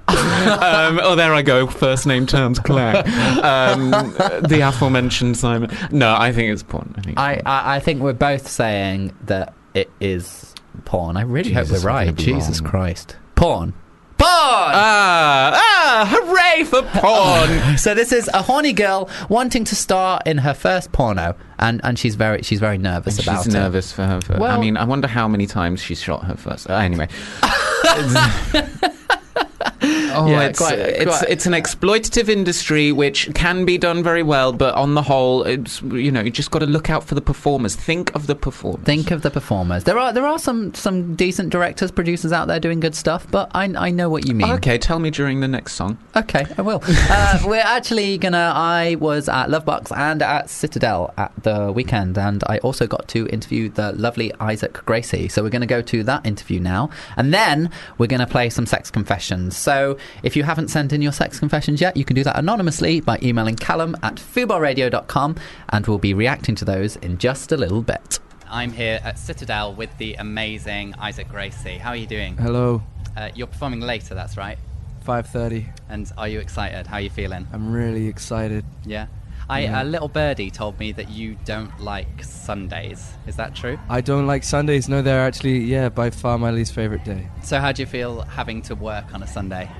Um, 0.08 1.00
oh, 1.02 1.14
there 1.16 1.34
I 1.34 1.42
go. 1.42 1.66
First 1.66 2.06
name 2.06 2.26
terms 2.26 2.58
Claire. 2.58 2.98
Um, 3.42 3.90
the 3.90 4.60
aforementioned 4.64 5.36
Simon. 5.36 5.70
No, 5.90 6.14
I 6.16 6.32
think 6.32 6.52
it's 6.52 6.62
porn. 6.62 6.94
I 6.96 7.00
think. 7.00 7.18
I. 7.18 7.42
I 7.44 7.76
I 7.76 7.80
think 7.80 8.02
we're 8.02 8.12
both 8.12 8.48
saying 8.48 9.16
that 9.24 9.54
it 9.74 9.90
is 10.00 10.54
porn. 10.84 11.16
I 11.16 11.22
really 11.22 11.52
hope 11.52 11.70
we're 11.70 11.80
right. 11.80 12.14
Jesus 12.14 12.60
wrong. 12.60 12.70
Christ. 12.70 13.16
Porn. 13.34 13.72
Porn. 14.18 14.30
Ah, 14.30 15.52
ah, 15.54 16.08
hooray 16.10 16.64
for 16.64 16.80
porn! 16.98 17.76
So 17.78 17.94
this 17.94 18.12
is 18.12 18.30
a 18.32 18.40
horny 18.40 18.72
girl 18.72 19.10
wanting 19.28 19.64
to 19.64 19.76
star 19.76 20.20
in 20.24 20.38
her 20.38 20.54
first 20.54 20.90
porno, 20.92 21.34
and, 21.58 21.82
and 21.84 21.98
she's 21.98 22.14
very 22.14 22.40
she's 22.42 22.58
very 22.58 22.78
nervous 22.78 23.22
about 23.22 23.44
She's 23.44 23.54
it. 23.54 23.58
nervous 23.58 23.92
for 23.92 24.06
her. 24.06 24.20
For, 24.22 24.42
I 24.42 24.58
mean, 24.58 24.78
I 24.78 24.84
wonder 24.84 25.06
how 25.06 25.28
many 25.28 25.46
times 25.46 25.82
she's 25.82 26.00
shot 26.00 26.24
her 26.24 26.34
first. 26.36 26.70
Uh, 26.70 26.76
anyway, 26.76 27.08
Oh, 30.16 30.26
Yeah, 30.28 30.42
it's, 30.42 30.58
quite- 30.58 30.78
it's 30.78 31.18
quite- 31.18 31.30
it's 31.30 31.46
an 31.46 31.52
exploitative 31.52 32.28
industry 32.28 32.92
which 32.92 33.30
can 33.34 33.64
be 33.64 33.78
done 33.78 34.02
very 34.02 34.22
well, 34.22 34.52
but 34.52 34.74
on 34.74 34.94
the 34.94 35.02
whole, 35.02 35.42
it's 35.44 35.82
you 35.82 36.10
know 36.10 36.20
you 36.20 36.30
just 36.30 36.50
got 36.50 36.60
to 36.60 36.66
look 36.66 36.90
out 36.90 37.04
for 37.04 37.14
the 37.14 37.20
performers. 37.20 37.76
Think 37.76 38.14
of 38.14 38.26
the 38.26 38.34
performers. 38.34 38.84
Think 38.84 39.10
of 39.10 39.22
the 39.22 39.30
performers. 39.30 39.84
There 39.84 39.98
are 39.98 40.12
there 40.12 40.26
are 40.26 40.38
some 40.38 40.74
some 40.74 41.14
decent 41.14 41.50
directors, 41.50 41.90
producers 41.90 42.32
out 42.32 42.48
there 42.48 42.60
doing 42.60 42.80
good 42.80 42.94
stuff, 42.94 43.26
but 43.30 43.50
I 43.54 43.64
I 43.76 43.90
know 43.90 44.08
what 44.08 44.26
you 44.26 44.34
mean. 44.34 44.50
Okay, 44.52 44.78
tell 44.78 44.98
me 44.98 45.10
during 45.10 45.40
the 45.40 45.48
next 45.48 45.74
song. 45.74 45.98
Okay, 46.16 46.46
I 46.56 46.62
will. 46.62 46.80
uh, 46.86 47.38
we're 47.46 47.60
actually 47.60 48.18
gonna. 48.18 48.52
I 48.54 48.96
was 48.98 49.28
at 49.28 49.48
Lovebox 49.48 49.96
and 49.96 50.22
at 50.22 50.48
Citadel 50.50 51.12
at 51.16 51.32
the 51.42 51.70
weekend, 51.72 52.16
and 52.18 52.42
I 52.48 52.58
also 52.58 52.86
got 52.86 53.08
to 53.08 53.26
interview 53.28 53.68
the 53.68 53.92
lovely 53.92 54.32
Isaac 54.40 54.74
Gracie. 54.86 55.28
So 55.28 55.42
we're 55.42 55.50
gonna 55.50 55.66
go 55.66 55.82
to 55.82 56.02
that 56.04 56.24
interview 56.26 56.60
now, 56.60 56.90
and 57.16 57.32
then 57.34 57.70
we're 57.98 58.06
gonna 58.06 58.26
play 58.26 58.50
some 58.50 58.66
sex 58.66 58.90
confessions. 58.90 59.56
So 59.56 59.96
if 60.22 60.36
you 60.36 60.42
haven't 60.44 60.68
sent 60.68 60.92
in 60.92 61.02
your 61.02 61.12
sex 61.12 61.38
confessions 61.38 61.80
yet, 61.80 61.96
you 61.96 62.04
can 62.04 62.14
do 62.16 62.24
that 62.24 62.38
anonymously 62.38 63.00
by 63.00 63.18
emailing 63.22 63.56
Calum 63.56 63.96
at 64.02 64.16
fubarradio.com, 64.16 65.36
and 65.70 65.86
we'll 65.86 65.98
be 65.98 66.14
reacting 66.14 66.54
to 66.56 66.64
those 66.64 66.96
in 66.96 67.18
just 67.18 67.52
a 67.52 67.56
little 67.56 67.82
bit. 67.82 68.18
I'm 68.48 68.72
here 68.72 69.00
at 69.02 69.18
Citadel 69.18 69.74
with 69.74 69.96
the 69.98 70.14
amazing 70.14 70.94
Isaac 70.98 71.28
Gracie. 71.28 71.78
How 71.78 71.90
are 71.90 71.96
you 71.96 72.06
doing? 72.06 72.36
Hello, 72.36 72.82
Uh, 73.16 73.30
you're 73.34 73.46
performing 73.46 73.80
later, 73.80 74.14
that's 74.14 74.36
right. 74.36 74.58
5:30. 75.06 75.66
And 75.88 76.10
are 76.18 76.28
you 76.28 76.38
excited? 76.40 76.86
How 76.86 76.96
are 76.96 77.00
you 77.00 77.10
feeling? 77.10 77.46
I'm 77.52 77.72
really 77.72 78.08
excited. 78.08 78.64
Yeah. 78.84 79.06
I, 79.48 79.60
Yeah. 79.60 79.82
A 79.82 79.84
little 79.84 80.08
birdie 80.08 80.50
told 80.50 80.78
me 80.80 80.90
that 80.92 81.08
you 81.08 81.36
don't 81.44 81.78
like 81.80 82.24
Sundays. 82.24 83.12
Is 83.26 83.36
that 83.36 83.54
true? 83.54 83.78
I 83.88 84.00
don't 84.00 84.26
like 84.26 84.42
Sundays. 84.42 84.88
No, 84.88 85.02
they're 85.02 85.24
actually 85.24 85.58
yeah 85.60 85.88
by 85.88 86.10
far 86.10 86.36
my 86.38 86.50
least 86.50 86.74
favorite 86.74 87.04
day. 87.04 87.28
So 87.42 87.60
how 87.60 87.70
do 87.72 87.80
you 87.82 87.86
feel 87.86 88.22
having 88.22 88.60
to 88.62 88.74
work 88.74 89.14
on 89.14 89.22
a 89.22 89.26
Sunday? 89.26 89.70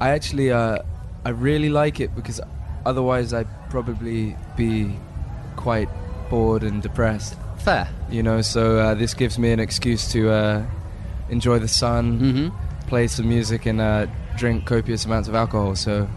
I 0.00 0.10
actually 0.10 0.50
uh, 0.52 0.78
I 1.24 1.30
really 1.30 1.68
like 1.70 2.00
it 2.00 2.14
because 2.14 2.40
otherwise 2.84 3.32
I'd 3.32 3.48
probably 3.70 4.36
be 4.56 4.94
quite 5.56 5.88
bored 6.30 6.62
and 6.62 6.82
depressed. 6.82 7.36
Fair. 7.58 7.88
You 8.10 8.22
know, 8.22 8.42
so 8.42 8.78
uh, 8.78 8.94
this 8.94 9.14
gives 9.14 9.38
me 9.38 9.50
an 9.52 9.58
excuse 9.60 10.10
to 10.12 10.30
uh, 10.30 10.64
enjoy 11.30 11.58
the 11.58 11.68
sun, 11.68 12.20
Mm-hmm. 12.20 12.88
play 12.88 13.06
some 13.08 13.28
music, 13.28 13.66
and 13.66 13.80
uh, 13.80 14.06
drink 14.36 14.66
copious 14.66 15.04
amounts 15.04 15.28
of 15.28 15.34
alcohol. 15.34 15.74
So 15.74 16.08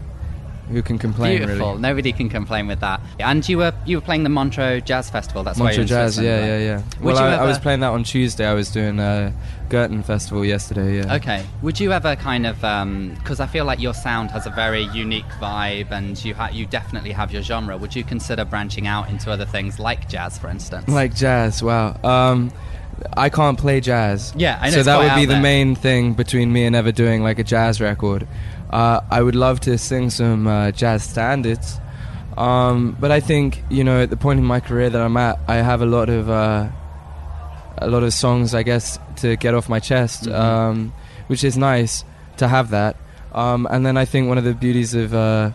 who 0.70 0.82
can 0.82 0.98
complain? 0.98 1.38
Beautiful. 1.38 1.70
Really? 1.70 1.80
Nobody 1.80 2.12
can 2.12 2.28
complain 2.28 2.66
with 2.66 2.80
that. 2.80 3.00
And 3.18 3.46
you 3.48 3.58
were 3.58 3.72
you 3.86 3.96
were 3.98 4.00
playing 4.00 4.22
the 4.22 4.28
Montreux 4.30 4.80
Jazz 4.80 5.10
Festival. 5.10 5.42
That's 5.42 5.58
why 5.58 5.66
Montreux 5.66 5.84
Jazz, 5.84 6.18
yeah, 6.18 6.38
right? 6.38 6.46
yeah, 6.46 6.58
yeah. 6.58 6.82
Would 7.00 7.14
well, 7.14 7.18
I, 7.18 7.42
I 7.42 7.44
was 7.44 7.58
playing 7.58 7.80
that 7.80 7.90
on 7.90 8.04
Tuesday. 8.04 8.46
I 8.46 8.54
was 8.54 8.70
doing 8.70 8.98
a 8.98 9.32
Gurten 9.68 10.04
Festival 10.04 10.44
yesterday. 10.44 10.96
Yeah. 10.98 11.14
Okay. 11.16 11.44
Would 11.62 11.78
you 11.80 11.92
ever 11.92 12.16
kind 12.16 12.46
of 12.46 12.56
because 13.18 13.40
I 13.40 13.46
feel 13.46 13.64
like 13.64 13.80
your 13.80 13.94
sound 13.94 14.30
has 14.30 14.46
a 14.46 14.50
very 14.50 14.82
unique 14.94 15.28
vibe, 15.40 15.90
and 15.90 16.22
you 16.24 16.34
ha- 16.34 16.50
you 16.52 16.66
definitely 16.66 17.12
have 17.12 17.32
your 17.32 17.42
genre. 17.42 17.76
Would 17.76 17.94
you 17.94 18.04
consider 18.04 18.44
branching 18.44 18.86
out 18.86 19.08
into 19.08 19.30
other 19.30 19.46
things 19.46 19.78
like 19.78 20.08
jazz, 20.08 20.38
for 20.38 20.48
instance? 20.48 20.88
Like 20.88 21.14
jazz, 21.14 21.62
wow. 21.62 21.96
Um, 22.02 22.52
I 23.16 23.30
can't 23.30 23.58
play 23.58 23.80
jazz. 23.80 24.32
Yeah, 24.36 24.58
I 24.60 24.70
know 24.70 24.76
So 24.76 24.82
that 24.82 24.98
would 24.98 25.18
be 25.20 25.24
the 25.24 25.34
there. 25.34 25.42
main 25.42 25.74
thing 25.74 26.12
between 26.14 26.52
me 26.52 26.64
and 26.64 26.76
ever 26.76 26.92
doing 26.92 27.22
like 27.22 27.38
a 27.38 27.44
jazz 27.44 27.80
record. 27.80 28.26
Uh, 28.70 29.00
I 29.10 29.20
would 29.20 29.34
love 29.34 29.60
to 29.60 29.76
sing 29.78 30.10
some 30.10 30.46
uh, 30.46 30.70
jazz 30.70 31.02
standards, 31.02 31.80
um, 32.38 32.96
but 33.00 33.10
I 33.10 33.18
think 33.20 33.62
you 33.68 33.82
know 33.84 34.02
at 34.02 34.10
the 34.10 34.16
point 34.16 34.38
in 34.38 34.44
my 34.46 34.60
career 34.60 34.88
that 34.90 35.00
I'm 35.02 35.16
at, 35.16 35.38
I 35.48 35.56
have 35.56 35.82
a 35.82 35.86
lot 35.86 36.08
of 36.08 36.30
uh, 36.30 36.68
a 37.78 37.88
lot 37.88 38.02
of 38.02 38.12
songs, 38.12 38.54
I 38.54 38.62
guess, 38.62 38.98
to 39.16 39.36
get 39.36 39.54
off 39.54 39.68
my 39.68 39.80
chest, 39.80 40.24
Mhm. 40.24 40.34
um, 40.38 40.92
which 41.28 41.42
is 41.44 41.56
nice 41.56 42.04
to 42.36 42.46
have 42.48 42.70
that. 42.70 42.96
Um, 43.34 43.66
and 43.70 43.84
then 43.86 43.96
I 43.96 44.04
think 44.04 44.28
one 44.28 44.38
of 44.38 44.44
the 44.44 44.54
beauties 44.54 44.94
of 44.94 45.14
uh, 45.14 45.50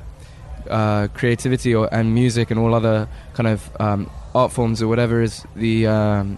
uh, 0.69 1.07
creativity 1.13 1.73
or, 1.75 1.87
and 1.93 2.13
music 2.13 2.51
and 2.51 2.59
all 2.59 2.73
other 2.73 3.07
kind 3.33 3.47
of 3.47 3.69
um, 3.79 4.09
art 4.33 4.51
forms 4.51 4.81
or 4.81 4.87
whatever 4.87 5.21
is 5.21 5.45
the 5.55 5.87
um, 5.87 6.37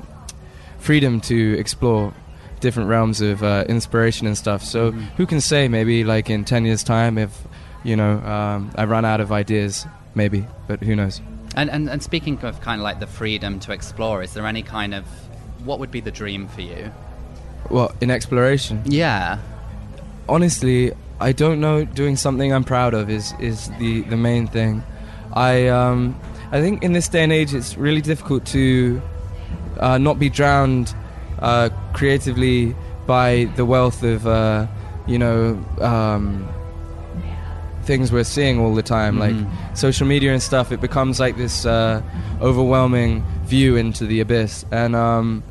freedom 0.79 1.21
to 1.21 1.57
explore 1.57 2.13
different 2.59 2.89
realms 2.89 3.21
of 3.21 3.43
uh, 3.43 3.63
inspiration 3.69 4.27
and 4.27 4.37
stuff. 4.37 4.63
So 4.63 4.91
Mhm. 4.91 5.01
who 5.17 5.25
can 5.25 5.41
say 5.41 5.67
maybe 5.67 6.03
like 6.03 6.29
in 6.29 6.43
10 6.45 6.65
years 6.65 6.83
time 6.83 7.17
if 7.17 7.31
you 7.83 7.95
know 7.95 8.17
um, 8.19 8.71
I 8.75 8.85
run 8.85 9.05
out 9.05 9.21
of 9.21 9.31
ideas 9.31 9.85
maybe 10.15 10.45
but 10.67 10.81
who 10.83 10.95
knows 10.95 11.21
And, 11.55 11.69
and 11.69 11.89
and 11.89 12.01
speaking 12.03 12.37
of 12.43 12.59
kind 12.61 12.81
of 12.81 12.83
like 12.85 12.99
the 12.99 13.07
freedom 13.07 13.59
to 13.59 13.71
explore, 13.71 14.23
is 14.23 14.33
there 14.33 14.45
any 14.47 14.63
kind 14.63 14.93
of 14.93 15.03
what 15.65 15.79
would 15.79 15.91
be 15.91 16.01
the 16.01 16.11
dream 16.11 16.47
for 16.47 16.61
you? 16.61 16.91
well 17.69 17.91
in 18.01 18.09
exploration 18.11 18.81
Yeah. 18.85 19.37
honestly 20.29 20.91
I 21.19 21.31
don't 21.31 21.59
know 21.59 21.83
doing 21.85 22.15
something 22.15 22.53
I'm 22.53 22.63
proud 22.63 22.93
of 22.93 23.09
is 23.09 23.33
is 23.39 23.69
the 23.79 24.01
the 24.03 24.17
main 24.17 24.47
thing 24.47 24.83
I 25.33 25.67
um 25.67 26.15
I 26.51 26.61
think 26.61 26.83
in 26.83 26.93
this 26.93 27.07
day 27.09 27.23
and 27.23 27.31
age 27.33 27.53
it's 27.53 27.77
really 27.77 28.01
difficult 28.01 28.45
to 28.47 29.01
uh, 29.79 29.97
not 29.97 30.17
be 30.19 30.29
drowned 30.29 30.93
uh, 31.39 31.69
creatively 31.93 32.75
by 33.05 33.45
the 33.55 33.65
wealth 33.65 34.03
of 34.03 34.25
uh, 34.27 34.67
you 35.07 35.17
know 35.17 35.57
um, 35.81 36.47
things 37.83 38.11
we're 38.11 38.23
seeing 38.23 38.59
all 38.59 38.75
the 38.75 38.83
time 38.83 39.15
Mhm. 39.15 39.19
like 39.19 39.77
social 39.77 40.05
media 40.07 40.33
and 40.33 40.41
stuff 40.43 40.71
it 40.71 40.81
becomes 40.81 41.19
like 41.19 41.37
this 41.37 41.65
uh, 41.65 42.01
overwhelming 42.41 43.23
view 43.45 43.77
into 43.77 44.05
the 44.05 44.19
abyss 44.19 44.65
and 44.71 44.95
um, 44.95 45.41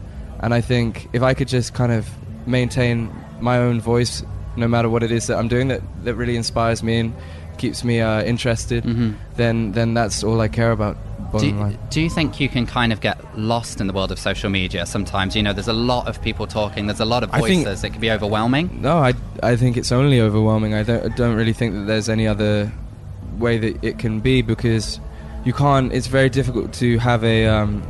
and 0.41 0.53
I 0.53 0.61
think 0.61 1.09
if 1.15 1.23
I 1.23 1.33
could 1.33 1.49
just 1.49 1.73
kind 1.73 1.93
of 1.93 2.07
maintain 2.47 3.11
my 3.41 3.59
own 3.59 3.81
voice 3.81 4.23
no 4.57 4.69
matter 4.69 4.89
what 4.91 5.03
it 5.03 5.11
is 5.13 5.27
that 5.27 5.39
I'm 5.39 5.49
doing 5.49 5.69
that, 5.69 5.83
that 6.05 6.15
really 6.15 6.37
inspires 6.37 6.83
me 6.83 6.99
and 7.01 7.13
keeps 7.59 7.85
me 7.85 8.01
uh, 8.01 8.23
interested 8.23 8.85
Mhm. 8.85 9.15
then 9.37 9.73
then 9.73 9.95
that's 9.95 10.23
all 10.23 10.41
I 10.43 10.49
care 10.49 10.73
about 10.73 10.97
Do 11.39 11.47
you, 11.47 11.79
do 11.91 12.01
you 12.01 12.09
think 12.11 12.41
you 12.41 12.49
can 12.49 12.67
kind 12.67 12.93
of 12.93 13.01
get 13.01 13.19
lost 13.39 13.81
in 13.81 13.87
the 13.87 13.93
world 13.93 14.11
of 14.13 14.19
social 14.19 14.49
media 14.51 14.87
sometimes? 14.87 15.35
You 15.37 15.43
know, 15.43 15.53
there's 15.53 15.69
a 15.69 15.73
lot 15.73 16.07
of 16.09 16.21
people 16.23 16.47
talking, 16.47 16.87
there's 16.87 17.01
a 17.01 17.05
lot 17.05 17.23
of 17.23 17.31
I 17.33 17.41
think- 17.43 17.65
voices, 17.67 17.85
it 17.85 17.91
can 17.91 18.01
be 18.01 18.11
overwhelming. 18.11 18.81
No, 18.81 18.99
I, 18.99 19.15
I 19.43 19.57
think 19.57 19.77
it's 19.77 19.93
only 19.93 20.21
overwhelming. 20.21 20.75
I 20.75 20.83
don't, 20.83 21.13
I 21.13 21.15
don't 21.15 21.35
really 21.37 21.53
think 21.53 21.75
that 21.75 21.87
there's 21.87 22.09
any 22.09 22.27
other 22.27 22.73
way 23.39 23.59
that 23.59 23.85
it 23.85 23.99
can 23.99 24.21
be 24.21 24.41
because 24.43 24.99
you 25.45 25.53
can't. 25.53 25.93
It's 25.93 26.07
very 26.07 26.31
difficult 26.31 26.73
to 26.75 26.99
have 26.99 27.23
a 27.23 27.47
um, 27.47 27.83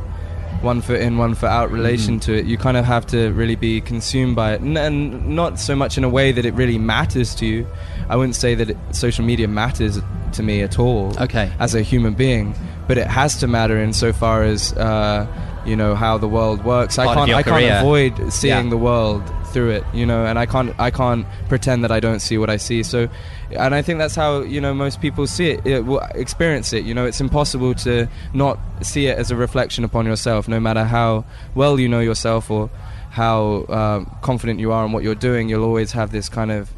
one 0.61 0.81
foot 0.81 0.99
in, 0.99 1.17
one 1.17 1.33
foot 1.35 1.49
out 1.49 1.71
relation 1.71 2.17
Mhm. 2.17 2.21
to 2.23 2.33
it. 2.39 2.45
You 2.45 2.57
kind 2.57 2.75
of 2.77 2.85
have 2.85 3.05
to 3.07 3.31
really 3.31 3.55
be 3.55 3.79
consumed 3.81 4.35
by 4.35 4.53
it, 4.55 4.61
N- 4.61 4.75
and 4.77 5.27
not 5.35 5.59
so 5.59 5.75
much 5.75 5.97
in 5.97 6.03
a 6.03 6.09
way 6.09 6.31
that 6.31 6.45
it 6.45 6.53
really 6.55 6.77
matters 6.77 7.33
to 7.35 7.45
you. 7.45 7.67
I 8.09 8.15
wouldn't 8.15 8.35
say 8.35 8.55
that 8.55 8.71
it, 8.71 8.77
social 8.91 9.23
media 9.23 9.47
matters 9.47 9.99
to 10.33 10.43
me 10.43 10.61
at 10.61 10.77
all 10.79 11.13
Okay. 11.19 11.51
as 11.59 11.73
a 11.75 11.81
human 11.81 12.13
being, 12.13 12.53
but 12.87 12.97
it 12.97 13.07
has 13.07 13.37
to 13.37 13.47
matter 13.47 13.77
insofar 13.81 14.43
as 14.43 14.73
uh, 14.73 15.27
you 15.65 15.75
know 15.75 15.95
how 15.95 16.17
the 16.17 16.27
world 16.27 16.63
works. 16.63 16.97
I 16.97 17.05
Part 17.05 17.17
of 17.17 17.25
can't 17.27 17.37
I 17.37 17.43
can't 17.43 17.81
avoid 17.81 18.31
seeing 18.33 18.65
Yeah. 18.65 18.69
the 18.69 18.77
world 18.77 19.23
through 19.53 19.69
it, 19.71 19.83
you 19.93 20.05
know, 20.05 20.25
and 20.25 20.37
I 20.37 20.45
can't 20.45 20.73
I 20.79 20.91
can't 20.91 21.25
pretend 21.49 21.83
that 21.83 21.91
I 21.91 21.99
don't 21.99 22.19
see 22.19 22.37
what 22.37 22.49
I 22.49 22.57
see. 22.57 22.83
So, 22.83 23.07
and 23.51 23.73
I 23.73 23.81
think 23.81 23.97
that's 23.99 24.15
how 24.15 24.41
you 24.41 24.59
know 24.61 24.73
most 24.73 25.01
people 25.01 25.25
see 25.27 25.51
it, 25.51 25.65
it 25.65 25.85
will 25.85 25.99
experience 26.15 26.73
it. 26.73 26.83
You 26.85 26.93
know, 26.93 27.05
it's 27.05 27.21
impossible 27.21 27.73
to 27.75 28.07
not 28.33 28.59
see 28.81 29.07
it 29.07 29.17
as 29.17 29.31
a 29.31 29.35
reflection 29.35 29.83
upon 29.83 30.05
yourself, 30.05 30.47
no 30.47 30.59
matter 30.59 30.83
how 30.83 31.25
well 31.55 31.79
you 31.79 31.87
know 31.89 31.99
yourself 32.01 32.51
or 32.51 32.69
how 33.09 33.65
um, 33.69 34.15
confident 34.21 34.59
you 34.59 34.71
are 34.71 34.85
in 34.85 34.91
what 34.91 35.03
you're 35.03 35.15
doing. 35.15 35.49
You'll 35.49 35.63
always 35.63 35.91
have 35.93 36.11
this 36.11 36.29
kind 36.29 36.51
of 36.51 36.69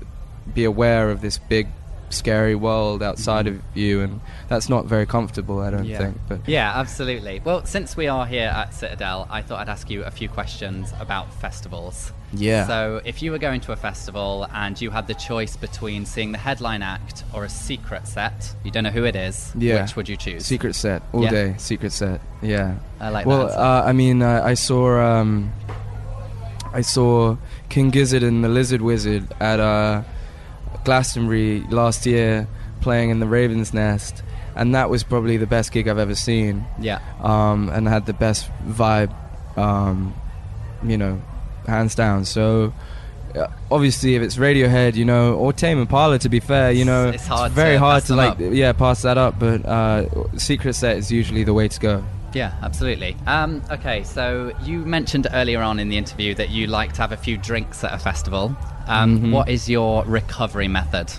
be 0.53 0.64
aware 0.64 1.10
of 1.11 1.22
this 1.22 1.38
big 1.38 1.68
scary 2.10 2.56
world 2.56 3.02
outside 3.03 3.48
of 3.48 3.61
you 3.76 4.02
and 4.02 4.19
that's 4.48 4.68
not 4.69 4.86
very 4.86 5.06
comfortable 5.06 5.60
I 5.60 5.69
don't 5.72 5.86
Yeah. 5.86 5.98
think 5.99 6.18
but 6.27 6.40
Yeah, 6.48 6.72
absolutely. 6.76 7.41
Well, 7.44 7.65
since 7.65 7.95
we 7.95 8.07
are 8.07 8.26
here 8.26 8.48
at 8.49 8.73
Citadel, 8.73 9.27
I 9.30 9.41
thought 9.41 9.60
I'd 9.60 9.69
ask 9.69 9.90
you 9.90 10.03
a 10.03 10.11
few 10.11 10.27
questions 10.30 10.94
about 10.99 11.34
festivals. 11.36 12.11
Yeah. 12.31 12.68
So, 12.68 13.02
if 13.06 13.23
you 13.23 13.31
were 13.31 13.40
going 13.40 13.60
to 13.61 13.72
a 13.72 13.76
festival 13.76 14.45
and 14.53 14.80
you 14.80 14.91
had 14.91 15.07
the 15.07 15.15
choice 15.15 15.57
between 15.57 16.06
seeing 16.06 16.31
the 16.31 16.38
headline 16.38 16.84
act 16.84 17.23
or 17.34 17.44
a 17.44 17.49
secret 17.49 18.07
set, 18.07 18.53
you 18.64 18.69
don't 18.69 18.84
know 18.84 18.91
who 18.91 19.03
it 19.03 19.15
is, 19.15 19.52
Yeah. 19.57 19.81
which 19.81 19.95
would 19.95 20.07
you 20.07 20.15
choose? 20.15 20.45
Secret 20.45 20.76
set 20.76 21.02
all 21.11 21.23
Yeah. 21.23 21.31
day. 21.31 21.53
Secret 21.57 21.91
set. 21.91 22.22
Yeah. 22.44 22.76
I 23.02 23.10
like 23.10 23.26
well, 23.26 23.48
that. 23.48 23.53
answer. 23.53 23.60
uh, 23.60 23.84
I 23.90 23.94
mean, 23.94 24.22
uh, 24.22 24.41
I 24.45 24.53
saw 24.53 24.99
um, 25.19 25.52
I 26.72 26.81
saw 26.81 27.36
King 27.69 27.90
Gizzard 27.90 28.22
and 28.22 28.44
the 28.44 28.49
Lizard 28.49 28.81
Wizard 28.81 29.26
at 29.40 29.60
uh, 29.60 30.03
Glastonbury 30.85 31.61
last 31.69 32.06
year, 32.06 32.47
playing 32.81 33.10
in 33.10 33.19
the 33.19 33.27
Raven's 33.27 33.73
Nest, 33.73 34.23
and 34.56 34.73
that 34.76 34.89
was 34.89 35.03
probably 35.03 35.38
the 35.38 35.47
best 35.47 35.72
gig 35.72 35.88
I've 35.88 35.97
ever 35.99 36.15
seen. 36.15 36.65
Yeah. 36.80 36.99
Um, 37.22 37.69
and 37.69 37.88
had 37.88 38.06
the 38.06 38.14
best 38.14 38.49
vibe. 38.65 39.14
Um, 39.57 40.14
you 40.84 40.97
know, 40.97 41.22
hands 41.68 41.95
down. 41.95 42.26
So. 42.26 42.73
uh, 43.35 43.47
Obviously, 43.72 44.15
if 44.15 44.23
it's 44.23 44.38
Radiohead, 44.38 44.95
you 44.95 45.06
know, 45.06 45.35
or 45.35 45.53
Tame 45.53 45.77
Impala, 45.80 46.18
to 46.19 46.30
be 46.30 46.39
fair, 46.39 46.72
you 46.72 46.85
know, 46.85 47.10
It's 47.10 47.27
hard 47.27 47.51
very 47.51 47.73
to 47.76 47.80
hard 47.80 48.03
to 48.06 48.15
like, 48.15 48.31
up. 48.31 48.38
yeah, 48.39 48.72
pass 48.73 49.03
that 49.03 49.18
up. 49.19 49.38
But 49.38 49.64
uh, 49.65 50.07
Secret 50.38 50.73
Set 50.73 50.97
is 50.97 51.11
usually 51.11 51.43
the 51.43 51.53
way 51.53 51.68
to 51.68 51.80
go. 51.80 52.03
Yeah, 52.34 52.53
absolutely. 52.64 53.15
Um, 53.27 53.61
okay, 53.69 54.03
so 54.03 54.51
you 54.64 54.80
mentioned 54.80 55.27
earlier 55.34 55.61
on 55.61 55.77
in 55.80 55.89
the 55.89 55.97
interview 55.97 56.34
that 56.35 56.49
you 56.49 56.65
like 56.68 56.93
to 56.93 57.01
have 57.01 57.11
a 57.11 57.18
few 57.18 57.38
drinks 57.38 57.84
at 57.84 57.93
a 57.93 57.99
festival. 57.99 58.56
Um, 58.89 59.19
Mhm. 59.19 59.31
what 59.31 59.47
is 59.49 59.69
your 59.69 60.03
recovery 60.05 60.67
method? 60.67 61.13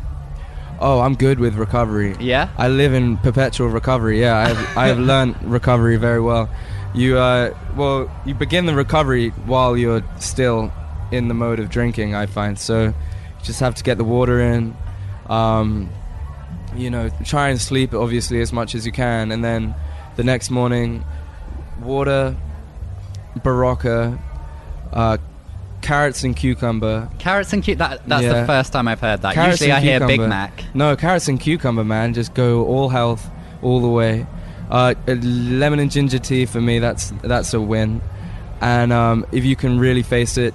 Oh, 0.80 1.00
I'm 1.00 1.14
good 1.14 1.38
with 1.38 1.54
recovery. 1.54 2.16
Yeah? 2.18 2.48
I 2.58 2.68
live 2.68 2.92
in 2.94 3.16
perpetual 3.18 3.68
recovery. 3.68 4.20
Yeah, 4.20 4.36
I 4.36 4.48
have, 4.48 4.76
I 4.78 4.86
have 4.88 4.98
learned 5.12 5.36
recovery 5.44 5.96
very 5.96 6.20
well. 6.20 6.48
You, 6.94 7.18
uh, 7.18 7.50
well, 7.76 8.10
you 8.24 8.34
begin 8.34 8.66
the 8.66 8.74
recovery 8.74 9.28
while 9.46 9.76
you're 9.76 10.02
still 10.18 10.72
in 11.12 11.28
the 11.28 11.34
mode 11.34 11.60
of 11.60 11.68
drinking. 11.70 12.14
I 12.14 12.26
find 12.26 12.58
so. 12.58 12.86
You 12.86 12.94
just 13.44 13.60
have 13.60 13.74
to 13.76 13.84
get 13.84 13.98
the 13.98 14.04
water 14.04 14.40
in. 14.40 14.74
Um, 15.28 15.90
you 16.76 16.90
know, 16.90 17.10
try 17.24 17.48
and 17.50 17.60
sleep 17.60 17.94
obviously 17.94 18.40
as 18.40 18.52
much 18.52 18.74
as 18.74 18.84
you 18.86 18.92
can, 18.92 19.30
and 19.32 19.44
then 19.44 19.74
the 20.16 20.24
next 20.24 20.50
morning, 20.50 21.04
water, 21.82 22.34
Berocca, 23.38 24.18
uh, 24.92 25.18
carrots 25.82 26.24
and 26.24 26.36
cucumber. 26.36 27.08
Carrots 27.18 27.52
and 27.52 27.62
cucumber. 27.62 27.96
That, 27.96 28.08
that's 28.08 28.22
Yeah. 28.24 28.40
the 28.40 28.46
first 28.46 28.72
time 28.72 28.88
I've 28.88 29.00
heard 29.00 29.22
that. 29.22 29.34
Carrots 29.34 29.60
Usually 29.60 29.72
I 29.72 29.80
hear 29.80 30.06
Big. 30.06 30.20
Mac. 30.20 30.64
No, 30.74 30.96
carrots 30.96 31.28
and 31.28 31.40
cucumber, 31.40 31.84
man. 31.84 32.14
Just 32.14 32.34
go 32.34 32.64
all 32.66 32.88
health, 32.88 33.28
all 33.62 33.80
the 33.80 33.88
way. 33.88 34.26
Uh, 34.70 34.94
uh, 35.08 35.12
lemon 35.22 35.80
and 35.80 35.90
ginger 35.90 36.18
tea 36.18 36.46
for 36.46 36.60
me. 36.60 36.78
That's 36.78 37.12
that's 37.22 37.52
a 37.54 37.60
win. 37.60 38.00
And 38.60 38.92
um, 38.92 39.26
if 39.32 39.44
you 39.44 39.56
can 39.56 39.78
really 39.80 40.02
face 40.02 40.36
it, 40.36 40.54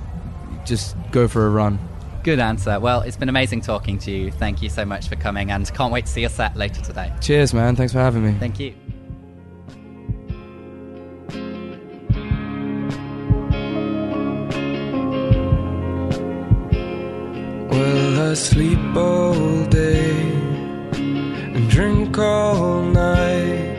just 0.66 0.96
go 1.12 1.28
for 1.28 1.46
a 1.46 1.50
run. 1.50 1.80
Good 2.24 2.40
answer. 2.40 2.80
Well, 2.80 3.02
it's 3.02 3.18
been 3.18 3.30
amazing 3.30 3.62
talking 3.62 4.00
to 4.00 4.12
you. 4.12 4.32
Thank 4.32 4.62
you 4.62 4.70
so 4.70 4.86
much 4.86 5.10
for 5.10 5.16
coming, 5.16 5.52
and 5.52 5.72
can't 5.74 5.92
wait 5.92 6.06
to 6.06 6.12
see 6.12 6.22
your 6.22 6.30
set 6.30 6.56
later 6.56 6.82
today. 6.82 7.12
Cheers, 7.22 7.54
man. 7.54 7.76
Thanks 7.76 7.94
for 7.94 8.00
having 8.00 8.24
me. 8.26 8.36
Thank 8.40 8.60
you. 8.60 8.85
Well, 17.76 18.32
I 18.32 18.34
sleep 18.36 18.96
all 18.96 19.66
day 19.66 20.32
and 20.94 21.70
drink 21.70 22.18
all 22.18 22.82
night. 22.84 23.75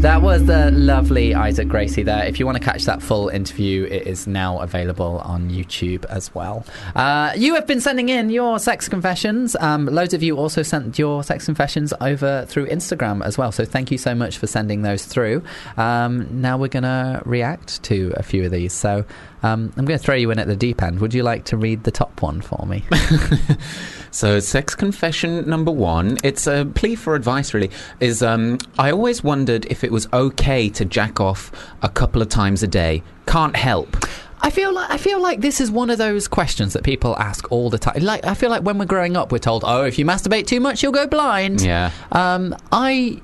That 0.00 0.22
was 0.22 0.46
the 0.46 0.70
lovely 0.70 1.34
Isaac 1.34 1.68
Gracie 1.68 2.02
there. 2.02 2.24
If 2.24 2.40
you 2.40 2.46
want 2.46 2.56
to 2.56 2.64
catch 2.64 2.86
that 2.86 3.02
full 3.02 3.28
interview, 3.28 3.84
it 3.84 4.06
is 4.06 4.26
now 4.26 4.58
available 4.60 5.18
on 5.18 5.50
YouTube 5.50 6.06
as 6.06 6.34
well. 6.34 6.64
Uh, 6.96 7.34
you 7.36 7.54
have 7.54 7.66
been 7.66 7.82
sending 7.82 8.08
in 8.08 8.30
your 8.30 8.58
sex 8.58 8.88
confessions. 8.88 9.54
Um, 9.56 9.84
loads 9.84 10.14
of 10.14 10.22
you 10.22 10.38
also 10.38 10.62
sent 10.62 10.98
your 10.98 11.22
sex 11.22 11.44
confessions 11.44 11.92
over 12.00 12.46
through 12.48 12.68
Instagram 12.68 13.22
as 13.22 13.36
well. 13.36 13.52
So 13.52 13.66
thank 13.66 13.90
you 13.90 13.98
so 13.98 14.14
much 14.14 14.38
for 14.38 14.46
sending 14.46 14.80
those 14.80 15.04
through. 15.04 15.42
Um, 15.76 16.40
now 16.40 16.56
we're 16.56 16.68
going 16.68 16.84
to 16.84 17.20
react 17.26 17.82
to 17.82 18.14
a 18.16 18.22
few 18.22 18.46
of 18.46 18.52
these. 18.52 18.72
So 18.72 19.04
um, 19.42 19.70
I'm 19.76 19.84
going 19.84 19.98
to 19.98 20.04
throw 20.04 20.14
you 20.14 20.30
in 20.30 20.38
at 20.38 20.46
the 20.46 20.56
deep 20.56 20.82
end. 20.82 21.00
Would 21.00 21.12
you 21.12 21.24
like 21.24 21.44
to 21.46 21.58
read 21.58 21.84
the 21.84 21.90
top 21.90 22.22
one 22.22 22.40
for 22.40 22.64
me? 22.66 22.84
So, 24.10 24.40
sex 24.40 24.74
confession 24.74 25.48
number 25.48 25.70
one, 25.70 26.18
it's 26.24 26.46
a 26.46 26.66
plea 26.74 26.96
for 26.96 27.14
advice, 27.14 27.54
really, 27.54 27.70
is 28.00 28.22
um, 28.22 28.58
I 28.78 28.90
always 28.90 29.22
wondered 29.22 29.66
if 29.66 29.84
it 29.84 29.92
was 29.92 30.08
okay 30.12 30.68
to 30.70 30.84
jack 30.84 31.20
off 31.20 31.52
a 31.82 31.88
couple 31.88 32.20
of 32.20 32.28
times 32.28 32.62
a 32.62 32.66
day. 32.66 33.02
Can't 33.26 33.54
help. 33.54 33.96
I 34.42 34.50
feel 34.50 34.72
like 34.72 34.90
I 34.90 34.96
feel 34.96 35.20
like 35.20 35.40
this 35.40 35.60
is 35.60 35.70
one 35.70 35.90
of 35.90 35.98
those 35.98 36.26
questions 36.26 36.72
that 36.72 36.82
people 36.82 37.14
ask 37.18 37.50
all 37.52 37.70
the 37.70 37.78
time. 37.78 38.02
Like 38.02 38.24
I 38.24 38.34
feel 38.34 38.50
like 38.50 38.62
when 38.62 38.78
we're 38.78 38.86
growing 38.86 39.16
up, 39.16 39.32
we're 39.32 39.38
told, 39.38 39.64
"Oh, 39.66 39.84
if 39.84 39.98
you 39.98 40.04
masturbate 40.04 40.46
too 40.46 40.60
much, 40.60 40.82
you'll 40.82 40.92
go 40.92 41.06
blind." 41.06 41.60
Yeah. 41.60 41.90
Um, 42.10 42.56
I. 42.72 43.20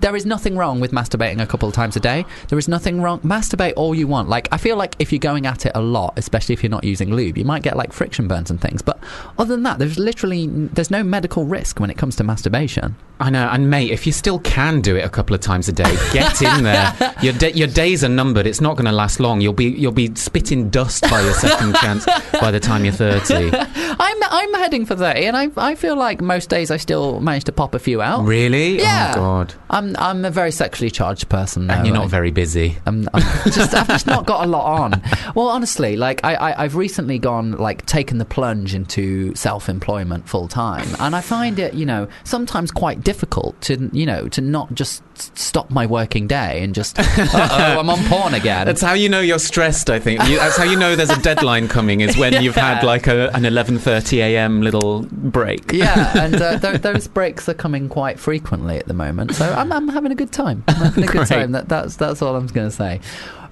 There 0.00 0.16
is 0.16 0.24
nothing 0.26 0.56
wrong 0.56 0.80
with 0.80 0.92
masturbating 0.92 1.40
a 1.42 1.46
couple 1.46 1.68
of 1.68 1.74
times 1.74 1.96
a 1.96 2.00
day. 2.00 2.24
There 2.48 2.58
is 2.58 2.68
nothing 2.68 3.02
wrong. 3.02 3.20
Masturbate 3.20 3.74
all 3.76 3.94
you 3.94 4.06
want. 4.06 4.28
Like 4.28 4.48
I 4.52 4.56
feel 4.56 4.76
like 4.76 4.96
if 4.98 5.12
you're 5.12 5.18
going 5.18 5.46
at 5.46 5.66
it 5.66 5.72
a 5.74 5.80
lot, 5.80 6.14
especially 6.16 6.52
if 6.54 6.62
you're 6.62 6.70
not 6.70 6.84
using 6.84 7.12
lube, 7.14 7.36
you 7.36 7.44
might 7.44 7.62
get 7.62 7.76
like 7.76 7.92
friction 7.92 8.28
burns 8.28 8.50
and 8.50 8.60
things. 8.60 8.82
But 8.82 8.98
other 9.38 9.54
than 9.54 9.62
that, 9.64 9.78
there's 9.78 9.98
literally 9.98 10.46
there's 10.46 10.90
no 10.90 11.02
medical 11.02 11.44
risk 11.44 11.80
when 11.80 11.90
it 11.90 11.98
comes 11.98 12.16
to 12.16 12.24
masturbation. 12.24 12.96
I 13.20 13.28
know, 13.28 13.46
and 13.52 13.68
mate, 13.68 13.90
if 13.90 14.06
you 14.06 14.12
still 14.12 14.38
can 14.38 14.80
do 14.80 14.96
it 14.96 15.04
a 15.04 15.10
couple 15.10 15.34
of 15.34 15.42
times 15.42 15.68
a 15.68 15.72
day, 15.72 15.94
get 16.10 16.40
in 16.40 16.64
there. 16.64 17.14
Your 17.22 17.34
da- 17.34 17.52
your 17.52 17.68
days 17.68 18.02
are 18.02 18.08
numbered. 18.08 18.46
It's 18.46 18.62
not 18.62 18.76
going 18.76 18.86
to 18.86 18.92
last 18.92 19.20
long. 19.20 19.42
You'll 19.42 19.52
be 19.52 19.66
you'll 19.66 19.92
be 19.92 20.14
spitting 20.14 20.70
dust 20.70 21.02
by 21.02 21.20
your 21.20 21.34
second 21.34 21.74
chance 21.76 22.06
by 22.40 22.50
the 22.50 22.58
time 22.60 22.82
you're 22.84 22.94
thirty. 22.94 23.50
I'm 23.54 24.22
I'm 24.22 24.54
heading 24.54 24.86
for 24.86 24.96
thirty, 24.96 25.26
and 25.26 25.36
I 25.36 25.50
I 25.58 25.74
feel 25.74 25.96
like 25.96 26.22
most 26.22 26.48
days 26.48 26.70
I 26.70 26.78
still 26.78 27.20
manage 27.20 27.44
to 27.44 27.52
pop 27.52 27.74
a 27.74 27.78
few 27.78 28.00
out. 28.00 28.24
Really? 28.24 28.80
Oh, 28.80 28.82
yeah. 28.82 29.12
Oh 29.14 29.18
God. 29.20 29.54
I'm 29.68 29.89
Um, 29.96 30.02
I'm 30.18 30.24
a 30.24 30.30
very 30.30 30.50
sexually 30.52 30.90
charged 30.90 31.28
person. 31.28 31.66
Now, 31.66 31.78
And 31.78 31.86
you're 31.86 31.94
not 31.94 32.08
very 32.08 32.30
busy. 32.30 32.78
I'm, 32.86 33.08
I'm 33.12 33.22
just 33.50 33.74
I've 33.74 33.88
just 33.88 34.06
not 34.06 34.26
got 34.26 34.44
a 34.44 34.48
lot 34.48 34.80
on. 34.80 35.02
Well, 35.34 35.48
honestly, 35.48 35.96
like 35.96 36.24
I, 36.24 36.34
I 36.34 36.64
I've 36.64 36.74
recently 36.74 37.18
gone 37.18 37.52
like 37.52 37.86
taken 37.86 38.18
the 38.18 38.24
plunge 38.24 38.74
into 38.74 39.32
self-employment 39.36 40.28
full 40.28 40.48
time, 40.48 40.88
and 40.98 41.14
I 41.14 41.20
find 41.20 41.58
it 41.58 41.74
you 41.74 41.86
know 41.86 42.08
sometimes 42.24 42.70
quite 42.72 43.02
difficult 43.04 43.60
to 43.62 43.90
you 43.92 44.06
know 44.06 44.28
to 44.28 44.40
not 44.40 44.74
just 44.74 45.02
stop 45.20 45.70
my 45.70 45.86
working 45.86 46.26
day 46.26 46.62
and 46.62 46.74
just 46.74 46.98
oh 47.00 47.76
I'm 47.78 47.90
on 47.90 48.04
porn 48.04 48.34
again. 48.34 48.66
That's 48.66 48.80
how 48.80 48.94
you 48.94 49.08
know 49.08 49.20
you're 49.20 49.38
stressed. 49.38 49.90
I 49.90 49.98
think 49.98 50.22
you, 50.28 50.36
that's 50.36 50.56
how 50.56 50.64
you 50.64 50.76
know 50.76 50.96
there's 50.96 51.10
a 51.10 51.20
deadline 51.20 51.68
coming. 51.68 52.00
Is 52.00 52.16
when 52.16 52.42
you've 52.42 52.54
had 52.54 52.82
like 52.82 53.06
a, 53.06 53.28
an 53.34 53.42
11:30 53.42 54.18
a.m. 54.18 54.62
little 54.62 55.02
break. 55.10 55.72
yeah, 55.72 56.12
and 56.24 56.40
uh, 56.40 56.58
th- 56.58 56.82
those 56.82 57.08
breaks 57.08 57.48
are 57.48 57.54
coming 57.54 57.88
quite 57.88 58.18
frequently 58.18 58.76
at 58.76 58.86
the 58.86 58.94
moment. 58.94 59.34
So 59.34 59.50
I'm, 59.52 59.72
I'm 59.72 59.88
having 59.88 60.12
a 60.12 60.14
good 60.14 60.32
time. 60.32 60.64
I'm 60.68 60.76
having 60.76 61.04
a 61.04 61.06
good 61.06 61.26
time. 61.26 61.52
That, 61.52 61.68
that's 61.68 61.96
that's 61.96 62.22
all 62.22 62.36
I'm 62.36 62.46
going 62.46 62.68
to 62.68 62.74
say. 62.74 63.00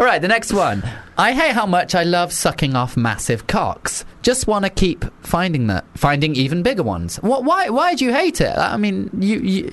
All 0.00 0.06
right, 0.06 0.20
the 0.20 0.28
next 0.28 0.52
one. 0.52 0.88
I 1.16 1.32
hate 1.32 1.52
how 1.54 1.66
much 1.66 1.94
I 1.94 2.04
love 2.04 2.32
sucking 2.32 2.76
off 2.76 2.96
massive 2.96 3.48
cocks. 3.48 4.04
Just 4.22 4.46
want 4.46 4.64
to 4.64 4.70
keep 4.70 5.04
finding 5.24 5.66
that, 5.66 5.84
finding 5.96 6.36
even 6.36 6.62
bigger 6.62 6.84
ones. 6.84 7.16
What? 7.16 7.44
Why? 7.44 7.68
Why 7.68 7.94
do 7.94 8.04
you 8.04 8.12
hate 8.12 8.40
it? 8.40 8.56
I 8.56 8.76
mean, 8.76 9.10
you 9.18 9.40
you 9.40 9.72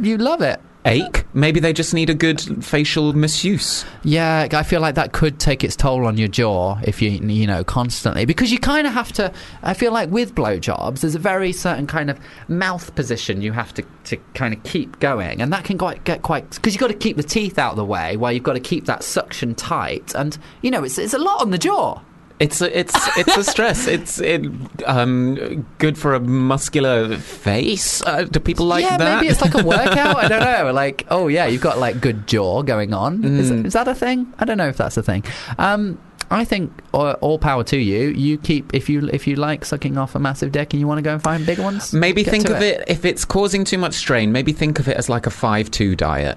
you 0.00 0.18
love 0.18 0.42
it. 0.42 0.60
Ache? 0.86 1.24
Maybe 1.32 1.60
they 1.60 1.72
just 1.72 1.94
need 1.94 2.10
a 2.10 2.14
good 2.14 2.64
facial 2.64 3.12
masseuse. 3.14 3.84
Yeah, 4.02 4.48
I 4.52 4.62
feel 4.62 4.80
like 4.80 4.94
that 4.96 5.12
could 5.12 5.40
take 5.40 5.64
its 5.64 5.76
toll 5.76 6.06
on 6.06 6.18
your 6.18 6.28
jaw 6.28 6.78
if 6.84 7.00
you 7.00 7.10
you 7.10 7.46
know 7.46 7.64
constantly 7.64 8.24
because 8.24 8.52
you 8.52 8.58
kind 8.58 8.86
of 8.86 8.92
have 8.92 9.12
to. 9.14 9.32
I 9.62 9.74
feel 9.74 9.92
like 9.92 10.10
with 10.10 10.34
blowjobs, 10.34 11.00
there's 11.00 11.14
a 11.14 11.18
very 11.18 11.52
certain 11.52 11.86
kind 11.86 12.10
of 12.10 12.20
mouth 12.48 12.94
position 12.94 13.40
you 13.40 13.52
have 13.52 13.72
to 13.74 13.84
to 14.04 14.16
kind 14.34 14.54
of 14.54 14.62
keep 14.62 15.00
going, 15.00 15.40
and 15.40 15.52
that 15.52 15.64
can 15.64 15.78
quite 15.78 16.04
get 16.04 16.22
quite 16.22 16.50
because 16.50 16.74
you've 16.74 16.80
got 16.80 16.88
to 16.88 16.94
keep 16.94 17.16
the 17.16 17.22
teeth 17.22 17.58
out 17.58 17.72
of 17.72 17.76
the 17.76 17.84
way 17.84 18.16
while 18.16 18.32
you've 18.32 18.42
got 18.42 18.52
to 18.52 18.60
keep 18.60 18.84
that 18.84 19.02
suction 19.02 19.54
tight, 19.54 20.14
and 20.14 20.38
you 20.60 20.70
know 20.70 20.84
it's 20.84 20.98
it's 20.98 21.14
a 21.14 21.18
lot 21.18 21.40
on 21.40 21.50
the 21.50 21.58
jaw. 21.58 22.00
It's 22.40 22.60
a, 22.60 22.78
it's 22.78 22.94
it's 23.16 23.36
a 23.36 23.44
stress. 23.44 23.86
It's 23.94 24.20
it, 24.20 24.44
um 24.86 25.64
good 25.78 25.96
for 25.96 26.14
a 26.14 26.20
muscular 26.20 27.16
face. 27.16 28.02
Uh, 28.02 28.24
do 28.24 28.40
people 28.40 28.66
like 28.66 28.84
yeah, 28.84 28.96
that? 28.96 29.16
maybe 29.16 29.28
it's 29.30 29.40
like 29.40 29.54
a 29.54 29.62
workout. 29.64 30.16
I 30.16 30.28
don't 30.28 30.40
know. 30.66 30.72
Like, 30.72 31.06
oh 31.10 31.28
yeah, 31.28 31.46
you've 31.46 31.62
got 31.62 31.78
like 31.78 32.00
good 32.00 32.26
jaw 32.26 32.62
going 32.62 32.92
on. 32.92 33.24
Is, 33.24 33.50
Mm. 33.52 33.64
is 33.66 33.72
that 33.74 33.86
a 33.88 33.94
thing? 33.94 34.32
I 34.38 34.44
don't 34.44 34.58
know 34.58 34.68
if 34.68 34.76
that's 34.76 34.96
a 34.96 35.02
thing. 35.02 35.22
Um, 35.58 35.98
I 36.30 36.44
think 36.44 36.72
uh, 36.92 37.12
all 37.20 37.38
power 37.38 37.62
to 37.64 37.76
you. 37.76 38.08
You 38.08 38.36
keep 38.38 38.74
if 38.74 38.88
you 38.88 39.08
if 39.12 39.26
you 39.28 39.36
like 39.36 39.64
sucking 39.64 39.96
off 39.96 40.14
a 40.16 40.18
massive 40.18 40.50
dick 40.50 40.72
and 40.72 40.80
you 40.80 40.88
want 40.88 40.98
to 40.98 41.02
go 41.02 41.12
and 41.12 41.22
find 41.22 41.46
bigger 41.46 41.62
ones. 41.62 41.92
Maybe 41.92 42.24
think 42.24 42.48
of 42.50 42.60
it. 42.62 42.82
if 42.88 43.04
it's 43.04 43.24
causing 43.24 43.62
too 43.64 43.78
much 43.78 43.94
strain. 43.94 44.32
Maybe 44.32 44.52
think 44.52 44.80
of 44.80 44.88
it 44.88 44.96
as 44.96 45.08
like 45.08 45.26
a 45.26 45.30
five-two 45.30 45.94
diet. 45.94 46.36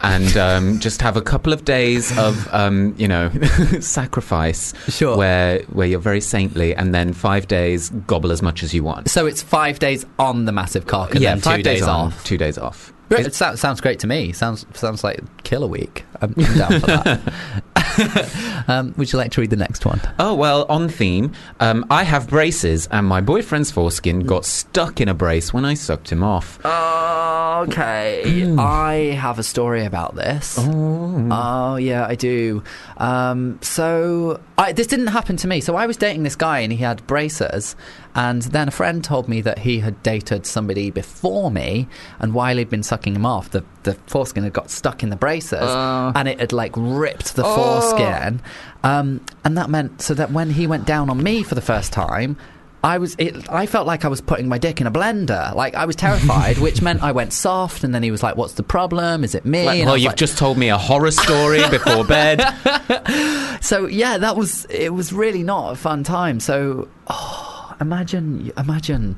And 0.00 0.36
um, 0.36 0.78
just 0.78 1.02
have 1.02 1.16
a 1.16 1.20
couple 1.22 1.52
of 1.52 1.64
days 1.64 2.16
of, 2.16 2.52
um, 2.54 2.94
you 2.96 3.08
know, 3.08 3.30
sacrifice, 3.80 4.72
Sure. 4.88 5.16
where 5.16 5.62
where 5.72 5.86
you're 5.88 5.98
very 5.98 6.20
saintly, 6.20 6.74
and 6.74 6.94
then 6.94 7.12
five 7.12 7.48
days 7.48 7.90
gobble 8.06 8.30
as 8.30 8.40
much 8.40 8.62
as 8.62 8.72
you 8.72 8.84
want. 8.84 9.10
So 9.10 9.26
it's 9.26 9.42
five 9.42 9.78
days 9.80 10.06
on 10.18 10.44
the 10.44 10.52
massive 10.52 10.86
cock 10.86 11.12
and 11.12 11.20
yeah, 11.20 11.30
then 11.34 11.40
five 11.40 11.56
two 11.58 11.62
days, 11.64 11.82
on, 11.82 12.06
off. 12.08 12.24
two 12.24 12.38
days 12.38 12.58
off. 12.58 12.92
It 13.10 13.34
sounds, 13.34 13.60
sounds 13.60 13.80
great 13.80 13.98
to 14.00 14.06
me. 14.06 14.32
Sounds 14.32 14.66
sounds 14.74 15.02
like 15.02 15.20
killer 15.44 15.66
week. 15.66 16.04
I'm, 16.20 16.34
I'm 16.36 16.58
down 16.58 16.80
for 16.80 16.86
that. 16.86 17.32
um, 18.68 18.94
would 18.96 19.12
you 19.12 19.18
like 19.18 19.32
to 19.32 19.40
read 19.40 19.50
the 19.50 19.56
next 19.56 19.84
one? 19.84 20.00
Oh, 20.18 20.34
well, 20.34 20.66
on 20.68 20.88
theme, 20.88 21.32
um, 21.60 21.86
I 21.90 22.04
have 22.04 22.28
braces, 22.28 22.86
and 22.90 23.06
my 23.06 23.20
boyfriend's 23.20 23.70
foreskin 23.70 24.20
got 24.20 24.44
stuck 24.44 25.00
in 25.00 25.08
a 25.08 25.14
brace 25.14 25.52
when 25.52 25.64
I 25.64 25.74
sucked 25.74 26.10
him 26.10 26.22
off. 26.22 26.64
Okay, 26.64 28.54
I 28.58 29.16
have 29.18 29.38
a 29.38 29.42
story 29.42 29.84
about 29.84 30.14
this. 30.14 30.56
Oh, 30.58 31.76
yeah, 31.76 32.06
I 32.06 32.14
do. 32.14 32.62
Um, 32.98 33.58
so 33.62 34.40
I, 34.56 34.72
this 34.72 34.86
didn't 34.86 35.08
happen 35.08 35.36
to 35.38 35.48
me. 35.48 35.60
So 35.60 35.76
I 35.76 35.86
was 35.86 35.96
dating 35.96 36.22
this 36.22 36.36
guy, 36.36 36.60
and 36.60 36.72
he 36.72 36.78
had 36.78 37.06
braces, 37.06 37.74
and 38.18 38.42
then 38.42 38.66
a 38.66 38.72
friend 38.72 39.04
told 39.04 39.28
me 39.28 39.40
that 39.42 39.60
he 39.60 39.78
had 39.78 40.02
dated 40.02 40.44
somebody 40.44 40.90
before 40.90 41.52
me, 41.52 41.86
and 42.18 42.34
while 42.34 42.56
he'd 42.56 42.68
been 42.68 42.82
sucking 42.82 43.14
him 43.14 43.24
off, 43.24 43.50
the 43.50 43.64
the 43.84 43.94
foreskin 44.08 44.42
had 44.42 44.52
got 44.52 44.70
stuck 44.70 45.04
in 45.04 45.10
the 45.10 45.16
braces, 45.16 45.62
and 45.62 46.26
it 46.26 46.40
had 46.40 46.52
like 46.52 46.72
ripped 46.76 47.36
the 47.36 47.44
foreskin, 47.44 48.40
um, 48.82 49.24
and 49.44 49.56
that 49.56 49.70
meant 49.70 50.02
so 50.02 50.14
that 50.14 50.32
when 50.32 50.50
he 50.50 50.66
went 50.66 50.84
down 50.84 51.08
on 51.08 51.22
me 51.22 51.44
for 51.44 51.54
the 51.54 51.62
first 51.62 51.92
time. 51.92 52.36
I 52.80 52.98
was. 52.98 53.16
It, 53.18 53.50
I 53.50 53.66
felt 53.66 53.88
like 53.88 54.04
I 54.04 54.08
was 54.08 54.20
putting 54.20 54.46
my 54.46 54.56
dick 54.56 54.80
in 54.80 54.86
a 54.86 54.90
blender. 54.92 55.52
Like 55.52 55.74
I 55.74 55.84
was 55.84 55.96
terrified, 55.96 56.58
which 56.66 56.80
meant 56.80 57.02
I 57.02 57.10
went 57.10 57.32
soft. 57.32 57.82
And 57.82 57.92
then 57.92 58.04
he 58.04 58.12
was 58.12 58.22
like, 58.22 58.36
"What's 58.36 58.52
the 58.54 58.62
problem? 58.62 59.24
Is 59.24 59.34
it 59.34 59.44
me?" 59.44 59.64
Like, 59.66 59.84
well, 59.84 59.96
you've 59.96 60.10
like- 60.10 60.16
just 60.16 60.38
told 60.38 60.56
me 60.58 60.68
a 60.68 60.78
horror 60.78 61.10
story 61.10 61.68
before 61.70 62.04
bed. 62.04 62.40
So 63.60 63.86
yeah, 63.86 64.18
that 64.18 64.36
was. 64.36 64.64
It 64.70 64.94
was 64.94 65.12
really 65.12 65.42
not 65.42 65.72
a 65.72 65.74
fun 65.74 66.04
time. 66.04 66.38
So 66.38 66.86
oh, 67.08 67.57
imagine, 67.80 68.52
imagine, 68.56 69.16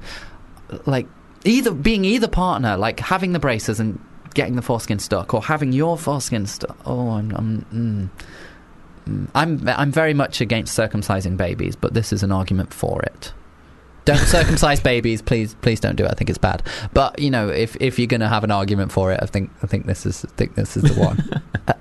like 0.86 1.06
either 1.44 1.72
being 1.72 2.04
either 2.04 2.28
partner, 2.28 2.76
like 2.76 3.00
having 3.00 3.32
the 3.32 3.38
braces 3.38 3.80
and 3.80 3.98
getting 4.34 4.56
the 4.56 4.62
foreskin 4.62 4.98
stuck, 4.98 5.34
or 5.34 5.42
having 5.42 5.72
your 5.72 5.98
foreskin 5.98 6.46
stuck. 6.46 6.76
Oh, 6.86 7.10
I'm. 7.10 7.30
I'm 7.34 7.66
mm. 7.72 8.08
I'm 9.34 9.68
I'm 9.68 9.90
very 9.90 10.14
much 10.14 10.40
against 10.40 10.78
circumcising 10.78 11.36
babies, 11.36 11.74
but 11.74 11.94
this 11.94 12.12
is 12.12 12.22
an 12.22 12.30
argument 12.30 12.72
for 12.72 13.02
it. 13.02 13.32
Don't 14.04 14.18
circumcise 14.18 14.80
babies, 14.92 15.22
please. 15.22 15.54
Please 15.62 15.80
don't 15.80 15.96
do 15.96 16.04
it. 16.04 16.10
I 16.10 16.14
think 16.14 16.30
it's 16.30 16.38
bad. 16.38 16.62
But 16.94 17.18
you 17.18 17.30
know, 17.30 17.48
if 17.48 17.76
if 17.80 17.98
you're 17.98 18.06
going 18.06 18.20
to 18.20 18.28
have 18.28 18.44
an 18.44 18.50
argument 18.50 18.92
for 18.92 19.10
it, 19.12 19.20
I 19.22 19.26
think 19.26 19.50
I 19.62 19.66
think 19.66 19.86
this 19.86 20.06
is 20.06 20.24
I 20.24 20.28
think 20.36 20.54
this 20.54 20.76
is 20.76 20.82
the 20.84 21.00
one. 21.00 21.42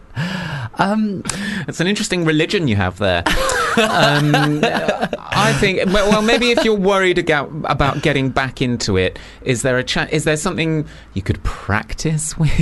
um, 0.77 1.23
It's 1.67 1.79
an 1.79 1.87
interesting 1.87 2.25
religion 2.25 2.67
you 2.67 2.75
have 2.75 2.97
there. 2.97 3.23
Um, 3.79 4.33
I 4.35 5.55
think. 5.59 5.85
Well, 5.93 6.21
maybe 6.21 6.51
if 6.51 6.65
you're 6.65 6.75
worried 6.75 7.17
about 7.17 7.49
about 7.63 8.01
getting 8.01 8.29
back 8.29 8.61
into 8.61 8.97
it, 8.97 9.17
is 9.43 9.61
there 9.61 9.77
a 9.77 9.83
cha- 9.83 10.07
Is 10.11 10.25
there 10.25 10.35
something 10.35 10.85
you 11.13 11.21
could 11.21 11.41
practice 11.43 12.37
with? 12.37 12.59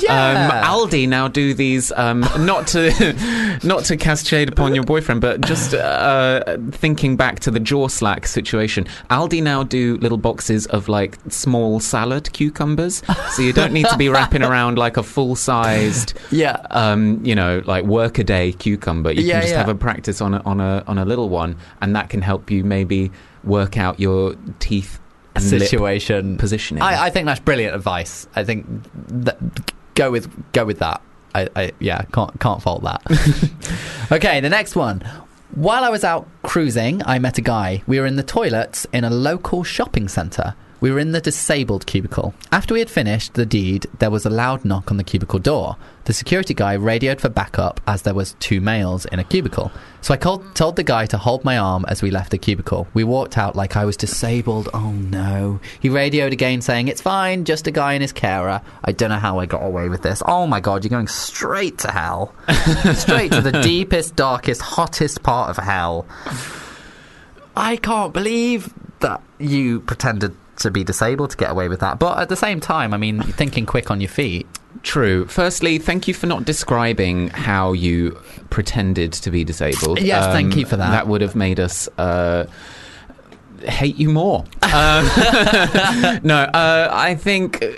Yeah. 0.00 0.14
Um, 0.14 0.50
Aldi 0.64 1.08
now 1.08 1.28
do 1.28 1.52
these. 1.52 1.92
Um, 1.92 2.20
not 2.38 2.68
to 2.68 3.58
not 3.64 3.84
to 3.86 3.96
cast 3.98 4.26
shade 4.26 4.48
upon 4.48 4.74
your 4.74 4.84
boyfriend, 4.84 5.20
but 5.20 5.42
just 5.42 5.74
uh, 5.74 6.56
thinking 6.70 7.16
back 7.16 7.40
to 7.40 7.50
the 7.50 7.60
jaw 7.60 7.88
slack 7.88 8.26
situation. 8.26 8.86
Aldi 9.10 9.42
now 9.42 9.62
do 9.62 9.98
little 9.98 10.16
boxes 10.18 10.66
of 10.66 10.88
like 10.88 11.18
small 11.28 11.80
salad 11.80 12.32
cucumbers, 12.32 13.02
so 13.32 13.42
you 13.42 13.52
don't 13.52 13.72
need 13.72 13.86
to 13.86 13.96
be 13.98 14.08
wrapping 14.08 14.42
around 14.42 14.78
like 14.78 14.96
a 14.96 15.02
full 15.02 15.36
sized 15.36 16.14
yeah. 16.30 16.56
Um, 16.92 17.24
you 17.24 17.34
know, 17.34 17.62
like 17.64 17.84
workaday 17.84 18.52
cucumber. 18.52 19.12
You 19.12 19.22
Yeah, 19.22 19.34
can 19.34 19.42
just 19.42 19.52
yeah. 19.52 19.58
have 19.58 19.68
a 19.68 19.74
practice 19.74 20.20
on 20.20 20.34
a, 20.34 20.40
on 20.44 20.60
a 20.60 20.84
on 20.86 20.98
a 20.98 21.04
little 21.04 21.28
one, 21.28 21.56
and 21.80 21.94
that 21.96 22.10
can 22.10 22.22
help 22.22 22.50
you 22.50 22.64
maybe 22.64 23.10
work 23.44 23.76
out 23.78 23.98
your 24.00 24.34
teeth 24.58 24.98
situation 25.38 26.36
positioning. 26.36 26.82
I, 26.82 27.06
I 27.06 27.10
think 27.10 27.26
that's 27.26 27.40
brilliant 27.40 27.74
advice. 27.74 28.26
I 28.34 28.44
think 28.44 28.66
that, 29.08 29.38
go 29.94 30.10
with 30.10 30.28
go 30.52 30.64
with 30.64 30.78
that. 30.80 31.00
I, 31.34 31.48
I 31.56 31.72
yeah 31.78 32.02
can't 32.12 32.38
can't 32.40 32.60
fault 32.62 32.82
that. 32.82 33.02
okay, 34.12 34.40
the 34.40 34.50
next 34.50 34.76
one. 34.76 35.02
While 35.54 35.82
I 35.82 35.88
was 35.88 36.04
out 36.04 36.28
cruising, 36.42 37.02
I 37.06 37.18
met 37.18 37.36
a 37.38 37.40
guy. 37.40 37.82
We 37.88 37.98
were 37.98 38.06
in 38.06 38.14
the 38.14 38.22
toilets 38.22 38.86
in 38.92 39.02
a 39.02 39.10
local 39.10 39.64
shopping 39.64 40.06
centre. 40.06 40.54
We 40.80 40.92
were 40.92 41.00
in 41.00 41.10
the 41.10 41.20
disabled 41.20 41.86
cubicle. 41.86 42.34
After 42.52 42.72
we 42.72 42.78
had 42.80 42.88
finished 42.88 43.34
the 43.34 43.44
deed, 43.44 43.86
there 43.98 44.10
was 44.10 44.24
a 44.24 44.30
loud 44.30 44.64
knock 44.64 44.90
on 44.92 44.96
the 44.96 45.04
cubicle 45.04 45.40
door. 45.40 45.76
The 46.10 46.14
security 46.14 46.54
guy 46.54 46.72
radioed 46.72 47.20
for 47.20 47.28
backup 47.28 47.80
as 47.86 48.02
there 48.02 48.14
was 48.14 48.34
two 48.40 48.60
males 48.60 49.04
in 49.04 49.20
a 49.20 49.24
cubicle. 49.24 49.70
So 50.00 50.12
I 50.12 50.16
called, 50.16 50.56
told 50.56 50.74
the 50.74 50.82
guy 50.82 51.06
to 51.06 51.16
hold 51.16 51.44
my 51.44 51.56
arm 51.56 51.84
as 51.86 52.02
we 52.02 52.10
left 52.10 52.32
the 52.32 52.36
cubicle. 52.36 52.88
We 52.94 53.04
walked 53.04 53.38
out 53.38 53.54
like 53.54 53.76
I 53.76 53.84
was 53.84 53.96
disabled. 53.96 54.68
Oh 54.74 54.90
no. 54.90 55.60
He 55.78 55.88
radioed 55.88 56.32
again 56.32 56.62
saying, 56.62 56.88
It's 56.88 57.00
fine, 57.00 57.44
just 57.44 57.68
a 57.68 57.70
guy 57.70 57.92
and 57.92 58.02
his 58.02 58.12
carer. 58.12 58.60
I 58.82 58.90
don't 58.90 59.10
know 59.10 59.20
how 59.20 59.38
I 59.38 59.46
got 59.46 59.62
away 59.64 59.88
with 59.88 60.02
this. 60.02 60.20
Oh 60.26 60.48
my 60.48 60.58
god, 60.58 60.82
you're 60.82 60.90
going 60.90 61.06
straight 61.06 61.78
to 61.78 61.92
hell. 61.92 62.34
straight 62.94 63.30
to 63.30 63.40
the 63.40 63.60
deepest, 63.62 64.16
darkest, 64.16 64.62
hottest 64.62 65.22
part 65.22 65.50
of 65.50 65.62
hell. 65.62 66.08
I 67.56 67.76
can't 67.76 68.12
believe 68.12 68.74
that 68.98 69.22
you 69.38 69.78
pretended 69.78 70.34
to 70.60 70.70
be 70.70 70.84
disabled 70.84 71.30
to 71.30 71.36
get 71.36 71.50
away 71.50 71.68
with 71.68 71.80
that. 71.80 71.98
But 71.98 72.18
at 72.18 72.28
the 72.28 72.36
same 72.36 72.60
time, 72.60 72.94
I 72.94 72.96
mean, 72.96 73.20
thinking 73.22 73.66
quick 73.66 73.90
on 73.90 74.00
your 74.00 74.08
feet. 74.10 74.46
True. 74.82 75.26
Firstly, 75.26 75.78
thank 75.78 76.06
you 76.08 76.14
for 76.14 76.26
not 76.26 76.44
describing 76.44 77.28
how 77.28 77.72
you 77.72 78.18
pretended 78.50 79.12
to 79.14 79.30
be 79.30 79.42
disabled. 79.44 79.98
Um, 79.98 80.04
Yes, 80.04 80.26
thank 80.26 80.56
you 80.56 80.64
for 80.64 80.76
that. 80.76 80.90
That 80.90 81.06
would 81.08 81.20
have 81.20 81.34
made 81.34 81.58
us. 81.60 81.88
Uh, 81.98 82.46
Hate 83.62 83.96
you 83.96 84.08
more. 84.08 84.44
Um, 84.62 85.04
no, 86.22 86.36
uh, 86.54 86.88
I 86.92 87.16
think 87.18 87.60
uh, 87.60 87.72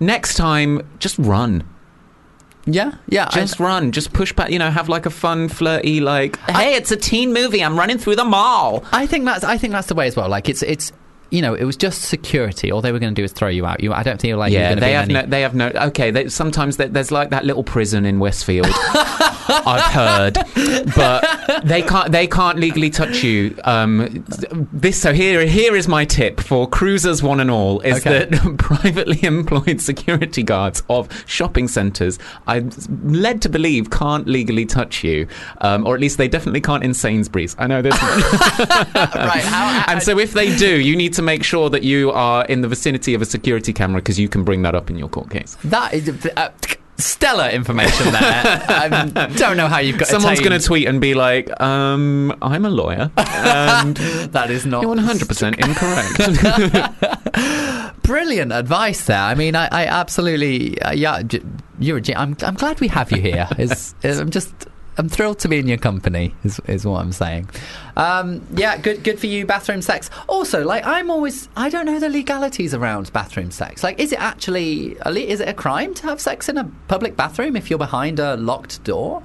next 0.00 0.34
time 0.36 0.80
just 0.98 1.18
run. 1.18 1.62
Yeah, 2.64 2.92
yeah. 3.06 3.28
I- 3.30 3.40
Just 3.40 3.60
run. 3.60 3.92
Just 3.92 4.14
push 4.14 4.32
back. 4.32 4.50
You 4.50 4.58
know, 4.58 4.70
have 4.70 4.88
like 4.88 5.04
a 5.04 5.10
fun, 5.10 5.48
flirty, 5.50 6.00
like, 6.00 6.38
hey, 6.48 6.74
it's 6.74 6.90
a 6.90 6.96
teen 6.96 7.34
movie. 7.34 7.62
I'm 7.62 7.78
running 7.78 7.98
through 7.98 8.16
the 8.16 8.24
mall. 8.24 8.82
I 8.92 9.06
think 9.06 9.26
that's 9.26 9.44
I 9.44 9.58
think 9.58 9.72
that's 9.74 9.88
the 9.88 9.94
way 9.94 10.06
as 10.06 10.16
well. 10.16 10.30
Like 10.30 10.48
it's 10.48 10.62
it's 10.62 10.90
you 11.30 11.42
know 11.42 11.54
it 11.54 11.64
was 11.64 11.76
just 11.76 12.02
security. 12.02 12.70
All 12.72 12.80
they 12.80 12.92
were 12.92 12.98
going 12.98 13.14
to 13.14 13.20
do 13.20 13.24
is 13.24 13.32
throw 13.32 13.48
you 13.48 13.66
out. 13.66 13.80
You 13.82 13.92
I 13.92 14.02
don't 14.02 14.20
feel 14.20 14.38
like 14.38 14.52
yeah, 14.52 14.74
they 14.74 14.92
have 14.92 15.04
any- 15.04 15.14
no. 15.14 15.22
They 15.26 15.40
have 15.42 15.54
no. 15.54 15.68
Okay, 15.74 16.10
they, 16.10 16.28
sometimes 16.28 16.76
there- 16.76 16.88
there's 16.88 17.10
like 17.10 17.30
that 17.30 17.44
little 17.44 17.64
prison 17.64 18.04
in 18.04 18.18
Westfield. 18.18 18.66
I've 19.50 19.92
heard, 19.92 20.34
but 20.94 21.62
they 21.64 21.82
can't. 21.82 22.12
They 22.12 22.26
can't 22.26 22.58
legally 22.58 22.90
touch 22.90 23.22
you. 23.24 23.56
Um, 23.64 24.24
this. 24.72 25.00
So 25.00 25.12
here, 25.12 25.46
here 25.46 25.74
is 25.76 25.88
my 25.88 26.04
tip 26.04 26.40
for 26.40 26.68
cruisers, 26.68 27.22
one 27.22 27.40
and 27.40 27.50
all, 27.50 27.80
is 27.80 28.06
Okay. 28.06 28.26
that 28.26 28.54
privately 28.58 29.22
employed 29.24 29.80
security 29.80 30.42
guards 30.42 30.82
of 30.90 31.08
shopping 31.26 31.66
centres, 31.68 32.18
I'm 32.46 32.70
led 33.04 33.40
to 33.42 33.48
believe, 33.48 33.90
can't 33.90 34.26
legally 34.26 34.66
touch 34.66 35.02
you, 35.02 35.26
um, 35.62 35.86
or 35.86 35.94
at 35.94 36.00
least 36.00 36.18
they 36.18 36.28
definitely 36.28 36.60
can't 36.60 36.84
in 36.84 36.92
Sainsbury's. 36.94 37.56
I 37.58 37.66
know 37.66 37.80
this. 37.82 37.94
right. 38.02 39.42
How, 39.44 39.84
And 39.88 40.02
so, 40.02 40.18
if 40.18 40.32
they 40.32 40.54
do, 40.56 40.78
you 40.80 40.94
need 40.96 41.14
to 41.14 41.17
make 41.22 41.42
sure 41.44 41.70
that 41.70 41.82
you 41.82 42.10
are 42.12 42.44
in 42.46 42.60
the 42.62 42.68
vicinity 42.68 43.14
of 43.14 43.22
a 43.22 43.26
security 43.26 43.72
camera 43.72 44.00
because 44.00 44.18
you 44.18 44.28
can 44.28 44.44
bring 44.44 44.62
that 44.62 44.74
up 44.74 44.90
in 44.90 44.96
your 44.98 45.08
court 45.08 45.30
case. 45.30 45.56
that 45.64 45.94
is 45.94 46.08
uh, 46.36 46.50
stellar 46.98 47.48
information 47.48 48.10
there. 48.10 48.42
I 48.68 49.30
don't 49.36 49.56
know 49.56 49.68
how 49.68 49.78
you've 49.78 49.98
got. 49.98 50.08
Someone's 50.08 50.40
going 50.40 50.58
to 50.58 50.64
tweet 50.64 50.88
and 50.88 51.00
be 51.00 51.14
like, 51.14 51.48
um, 51.60 52.36
"I'm 52.42 52.64
a 52.64 52.70
lawyer," 52.70 53.10
and 53.16 53.96
That 54.32 54.50
is 54.50 54.66
not 54.66 54.82
you're 54.82 54.88
100 54.94 55.28
percent 55.28 55.56
incorrect. 55.64 56.18
brilliant 58.02 58.52
advice 58.52 59.04
there. 59.06 59.20
I 59.20 59.34
mean, 59.34 59.54
I, 59.54 59.68
I 59.70 59.86
absolutely 59.86 60.80
uh, 60.82 60.92
yeah. 60.92 61.22
You're 61.78 61.98
a 61.98 62.14
I'm 62.16 62.36
I'm 62.42 62.54
glad 62.56 62.80
we 62.80 62.88
have 62.88 63.12
you 63.12 63.20
here. 63.20 63.46
I'm 64.02 64.30
just. 64.30 64.66
I'm 64.98 65.08
thrilled 65.08 65.38
to 65.40 65.48
be 65.48 65.58
in 65.58 65.68
your 65.68 65.78
company. 65.78 66.34
Is 66.42 66.60
is 66.66 66.84
what 66.84 67.00
I'm 67.00 67.12
saying. 67.12 67.48
Um, 67.96 68.44
yeah, 68.54 68.76
good 68.76 69.04
good 69.04 69.20
for 69.20 69.26
you. 69.26 69.46
Bathroom 69.46 69.80
sex. 69.80 70.10
Also, 70.26 70.64
like 70.64 70.84
I'm 70.84 71.10
always 71.10 71.48
I 71.56 71.68
don't 71.68 71.86
know 71.86 72.00
the 72.00 72.08
legalities 72.08 72.74
around 72.74 73.12
bathroom 73.12 73.52
sex. 73.52 73.84
Like, 73.84 74.00
is 74.00 74.12
it 74.12 74.20
actually 74.20 74.96
is 75.06 75.40
it 75.40 75.48
a 75.48 75.54
crime 75.54 75.94
to 75.94 76.02
have 76.02 76.20
sex 76.20 76.48
in 76.48 76.58
a 76.58 76.64
public 76.88 77.16
bathroom 77.16 77.56
if 77.56 77.70
you're 77.70 77.78
behind 77.78 78.18
a 78.18 78.36
locked 78.36 78.82
door? 78.82 79.22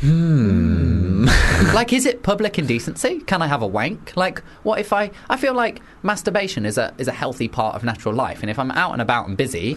Hmm. 0.00 1.24
like, 1.74 1.92
is 1.92 2.06
it 2.06 2.22
public 2.22 2.58
indecency? 2.58 3.20
Can 3.20 3.42
I 3.42 3.48
have 3.48 3.60
a 3.60 3.66
wank? 3.66 4.16
Like, 4.16 4.42
what 4.62 4.78
if 4.78 4.92
I? 4.92 5.10
I 5.28 5.36
feel 5.36 5.54
like 5.54 5.82
masturbation 6.02 6.64
is 6.64 6.78
a 6.78 6.94
is 6.98 7.08
a 7.08 7.12
healthy 7.12 7.48
part 7.48 7.74
of 7.74 7.82
natural 7.82 8.14
life, 8.14 8.40
and 8.42 8.48
if 8.48 8.58
I'm 8.58 8.70
out 8.70 8.92
and 8.92 9.02
about 9.02 9.26
and 9.26 9.36
busy, 9.36 9.76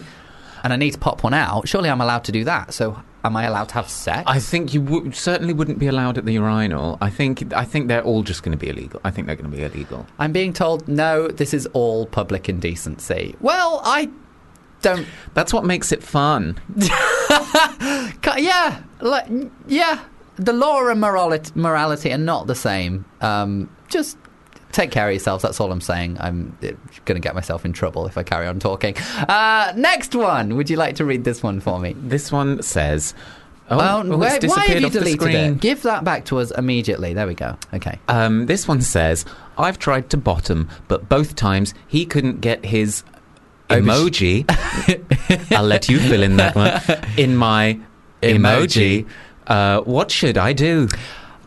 and 0.62 0.72
I 0.72 0.76
need 0.76 0.92
to 0.92 0.98
pop 0.98 1.24
one 1.24 1.34
out, 1.34 1.68
surely 1.68 1.90
I'm 1.90 2.00
allowed 2.00 2.24
to 2.24 2.32
do 2.32 2.44
that. 2.44 2.72
So, 2.72 3.02
am 3.24 3.36
I 3.36 3.44
allowed 3.44 3.68
to 3.70 3.74
have 3.74 3.88
sex? 3.88 4.22
I 4.26 4.38
think 4.38 4.72
you 4.74 4.80
w- 4.82 5.10
certainly 5.12 5.52
wouldn't 5.52 5.78
be 5.78 5.86
allowed 5.86 6.18
at 6.18 6.24
the 6.26 6.34
urinal. 6.34 6.98
I 7.00 7.10
think 7.10 7.52
I 7.54 7.64
think 7.64 7.88
they're 7.88 8.02
all 8.02 8.22
just 8.22 8.42
going 8.42 8.56
to 8.56 8.58
be 8.58 8.68
illegal. 8.70 9.00
I 9.04 9.10
think 9.10 9.26
they're 9.26 9.36
going 9.36 9.50
to 9.50 9.56
be 9.56 9.62
illegal. 9.64 10.06
I'm 10.18 10.32
being 10.32 10.52
told 10.52 10.86
no. 10.86 11.28
This 11.28 11.52
is 11.54 11.66
all 11.72 12.06
public 12.06 12.48
indecency. 12.48 13.34
Well, 13.40 13.80
I 13.84 14.10
don't. 14.82 15.06
That's 15.32 15.52
what 15.52 15.64
makes 15.64 15.90
it 15.92 16.02
fun. 16.02 16.60
Yeah, 18.36 18.82
like, 19.00 19.26
yeah. 19.66 20.00
The 20.36 20.52
law 20.52 20.88
and 20.88 21.00
morality, 21.00 21.52
morality 21.54 22.12
are 22.12 22.18
not 22.18 22.46
the 22.48 22.54
same. 22.56 23.04
Um, 23.20 23.70
just 23.88 24.18
take 24.74 24.90
care 24.90 25.06
of 25.08 25.12
yourselves. 25.14 25.42
That's 25.42 25.60
all 25.60 25.72
I'm 25.72 25.80
saying. 25.80 26.18
I'm 26.20 26.56
going 26.60 26.76
to 27.16 27.20
get 27.20 27.34
myself 27.34 27.64
in 27.64 27.72
trouble 27.72 28.06
if 28.06 28.18
I 28.18 28.22
carry 28.22 28.46
on 28.46 28.58
talking. 28.58 28.96
Uh, 28.96 29.72
next 29.76 30.14
one. 30.14 30.56
Would 30.56 30.68
you 30.68 30.76
like 30.76 30.96
to 30.96 31.04
read 31.04 31.24
this 31.24 31.42
one 31.42 31.60
for 31.60 31.78
me? 31.78 31.94
This 31.96 32.30
one 32.30 32.62
says. 32.62 33.14
Oh, 33.70 33.78
Oh, 33.80 34.02
oh, 34.04 34.16
where- 34.18 34.38
why 34.42 34.66
have 34.66 34.82
you 34.82 34.90
deleted 34.90 35.20
screen. 35.22 35.36
it? 35.36 35.60
Give 35.60 35.80
that 35.84 36.04
back 36.04 36.26
to 36.26 36.38
us 36.38 36.50
immediately. 36.50 37.14
There 37.14 37.26
we 37.26 37.32
go. 37.34 37.56
Okay. 37.72 37.98
Um, 38.08 38.44
this 38.44 38.68
one 38.68 38.82
says, 38.82 39.24
I've 39.56 39.78
tried 39.78 40.10
to 40.10 40.18
bottom, 40.18 40.68
but 40.86 41.08
both 41.08 41.34
times 41.34 41.72
he 41.86 42.04
couldn't 42.04 42.42
get 42.42 42.62
his 42.66 43.04
emoji. 43.70 44.44
I'll 45.56 45.64
let 45.64 45.88
you 45.88 45.98
fill 45.98 46.22
in 46.22 46.36
that 46.36 46.54
one. 46.54 46.78
In 47.16 47.36
my 47.36 47.78
emoji. 48.22 49.06
Uh, 49.46 49.80
what 49.82 50.10
should 50.10 50.36
I 50.36 50.52
do? 50.52 50.88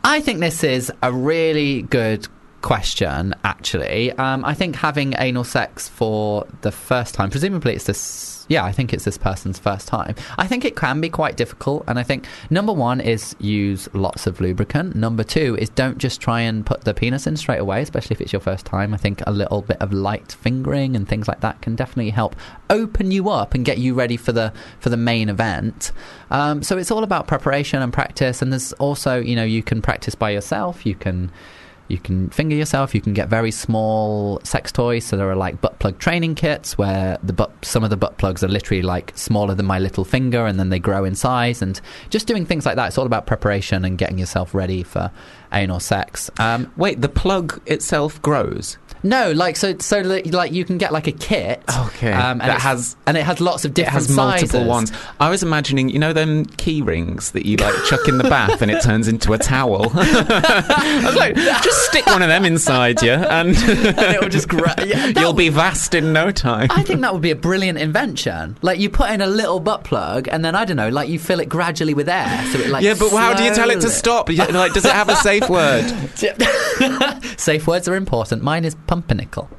I 0.03 0.21
think 0.21 0.39
this 0.39 0.63
is 0.63 0.91
a 1.03 1.11
really 1.11 1.83
good 1.83 2.27
question, 2.61 3.33
actually. 3.43 4.11
Um, 4.13 4.43
I 4.43 4.53
think 4.53 4.75
having 4.75 5.13
anal 5.17 5.43
sex 5.43 5.87
for 5.87 6.45
the 6.61 6.71
first 6.71 7.13
time, 7.13 7.29
presumably 7.29 7.73
it's 7.75 7.85
this. 7.85 8.45
Yeah, 8.49 8.63
I 8.63 8.71
think 8.71 8.93
it's 8.93 9.03
this 9.03 9.17
person's 9.17 9.59
first 9.59 9.89
time. 9.89 10.15
I 10.37 10.47
think 10.47 10.63
it 10.63 10.77
can 10.77 11.01
be 11.01 11.09
quite 11.09 11.35
difficult, 11.35 11.83
and 11.85 11.99
I 11.99 12.03
think 12.03 12.25
number 12.49 12.71
one 12.71 13.01
is 13.01 13.35
use 13.39 13.89
lots 13.93 14.25
of 14.25 14.39
lubricant. 14.39 14.95
Number 14.95 15.23
two 15.25 15.57
is 15.59 15.69
don't 15.69 15.97
just 15.97 16.21
try 16.21 16.41
and 16.41 16.65
put 16.65 16.85
the 16.85 16.93
penis 16.93 17.27
in 17.27 17.35
straight 17.35 17.59
away, 17.59 17.81
especially 17.81 18.13
if 18.13 18.21
it's 18.21 18.31
your 18.31 18.39
first 18.39 18.65
time. 18.65 18.93
I 18.93 18.97
think 18.97 19.21
a 19.27 19.31
little 19.31 19.61
bit 19.61 19.81
of 19.81 19.91
light 19.91 20.31
fingering 20.31 20.95
and 20.95 21.07
things 21.07 21.27
like 21.27 21.41
that 21.41 21.61
can 21.61 21.75
definitely 21.75 22.11
help 22.11 22.37
open 22.69 23.11
you 23.11 23.29
up 23.29 23.53
and 23.53 23.65
get 23.65 23.79
you 23.79 23.93
ready 23.93 24.15
for 24.15 24.31
the 24.31 24.53
for 24.79 24.89
the 24.89 24.97
main 24.97 25.27
event. 25.27 25.91
Um, 26.31 26.63
so 26.63 26.77
it's 26.77 26.89
all 26.89 27.03
about 27.03 27.27
preparation 27.27 27.81
and 27.81 27.91
practice, 27.91 28.41
and 28.41 28.53
there's 28.53 28.71
also 28.73 29.19
you 29.19 29.35
know 29.35 29.43
you 29.43 29.61
can 29.61 29.81
practice 29.81 30.15
by 30.15 30.29
yourself. 30.29 30.85
You 30.85 30.95
can 30.95 31.31
you 31.87 31.97
can 31.97 32.29
finger 32.29 32.55
yourself. 32.55 32.93
You 32.93 33.01
can 33.01 33.13
get 33.13 33.29
very 33.29 33.51
small 33.51 34.39
sex 34.43 34.71
toys. 34.71 35.05
So 35.05 35.17
there 35.17 35.29
are 35.29 35.35
like 35.35 35.61
butt 35.61 35.79
plug 35.79 35.99
training 35.99 36.35
kits 36.35 36.77
where 36.77 37.17
the 37.23 37.33
butt, 37.33 37.51
some 37.63 37.83
of 37.83 37.89
the 37.89 37.97
butt 37.97 38.17
plugs 38.17 38.43
are 38.43 38.47
literally 38.47 38.81
like 38.81 39.13
smaller 39.15 39.55
than 39.55 39.65
my 39.65 39.79
little 39.79 40.05
finger, 40.05 40.45
and 40.45 40.59
then 40.59 40.69
they 40.69 40.79
grow 40.79 41.05
in 41.05 41.15
size. 41.15 41.61
And 41.61 41.79
just 42.09 42.27
doing 42.27 42.45
things 42.45 42.65
like 42.65 42.75
that. 42.75 42.87
It's 42.87 42.97
all 42.97 43.05
about 43.05 43.25
preparation 43.25 43.85
and 43.85 43.97
getting 43.97 44.17
yourself 44.17 44.53
ready 44.53 44.83
for 44.83 45.11
anal 45.53 45.79
sex. 45.79 46.29
Um, 46.39 46.71
Wait, 46.77 47.01
the 47.01 47.09
plug 47.09 47.61
itself 47.65 48.21
grows. 48.21 48.77
No, 49.03 49.31
like 49.31 49.55
so, 49.55 49.77
so 49.79 50.03
that, 50.03 50.33
like 50.33 50.51
you 50.51 50.65
can 50.65 50.77
get 50.77 50.91
like 50.91 51.07
a 51.07 51.11
kit. 51.11 51.63
Okay, 51.87 52.11
um, 52.11 52.41
and 52.41 52.49
that 52.49 52.61
has- 52.61 52.95
and 53.05 53.15
it 53.17 53.23
has 53.23 53.39
lots 53.39 53.65
of 53.65 53.71
It 53.71 53.75
different 53.75 53.93
has 54.07 54.09
multiple 54.15 54.47
sizes. 54.47 54.67
ones. 54.67 54.91
I 55.19 55.29
was 55.29 55.43
imagining, 55.43 55.89
you 55.89 55.99
know, 55.99 56.13
them 56.13 56.45
key 56.45 56.81
rings 56.81 57.31
that 57.31 57.45
you 57.45 57.57
like 57.57 57.75
chuck 57.85 58.07
in 58.07 58.17
the 58.17 58.23
bath 58.25 58.61
and 58.61 58.69
it 58.71 58.81
turns 58.81 59.07
into 59.07 59.33
a 59.33 59.37
towel. 59.37 59.91
I 59.93 61.01
was 61.05 61.15
like, 61.15 61.35
just 61.35 61.85
stick 61.85 62.05
one 62.07 62.21
of 62.21 62.27
them 62.29 62.45
inside 62.45 63.01
you, 63.01 63.11
and, 63.11 63.49
And 63.57 64.15
it 64.15 64.21
will 64.21 64.29
just 64.29 64.47
grow. 64.49 64.63
Yeah, 64.87 65.07
you'll 65.07 65.33
be 65.33 65.49
vast 65.49 65.93
in 65.95 66.13
no 66.13 66.31
time. 66.31 66.67
I 66.71 66.83
think 66.83 67.01
that 67.01 67.11
would 67.11 67.21
be 67.21 67.31
a 67.31 67.35
brilliant 67.35 67.77
invention. 67.77 68.57
Like 68.61 68.79
you 68.79 68.89
put 68.89 69.09
in 69.11 69.21
a 69.21 69.27
little 69.27 69.59
butt 69.59 69.83
plug, 69.83 70.27
and 70.31 70.45
then 70.45 70.55
I 70.55 70.65
don't 70.65 70.77
know, 70.77 70.89
like 70.89 71.09
you 71.09 71.19
fill 71.19 71.39
it 71.39 71.49
gradually 71.49 71.93
with 71.93 72.07
air, 72.07 72.43
so 72.51 72.59
it 72.59 72.69
like 72.69 72.83
yeah, 72.83 72.93
but 72.97 73.09
how 73.09 73.33
do 73.33 73.43
you 73.43 73.53
tell 73.53 73.69
it 73.69 73.81
to 73.81 73.89
stop? 73.89 74.29
Like, 74.29 74.73
does 74.73 74.85
it 74.85 74.91
have 74.91 75.09
a 75.09 75.15
safe 75.17 75.49
word? 75.49 75.83
Safe 77.37 77.67
words 77.67 77.87
are 77.87 77.95
important. 77.95 78.43
Mine 78.43 78.65
is 78.65 78.75
pumpernickel. 78.87 79.49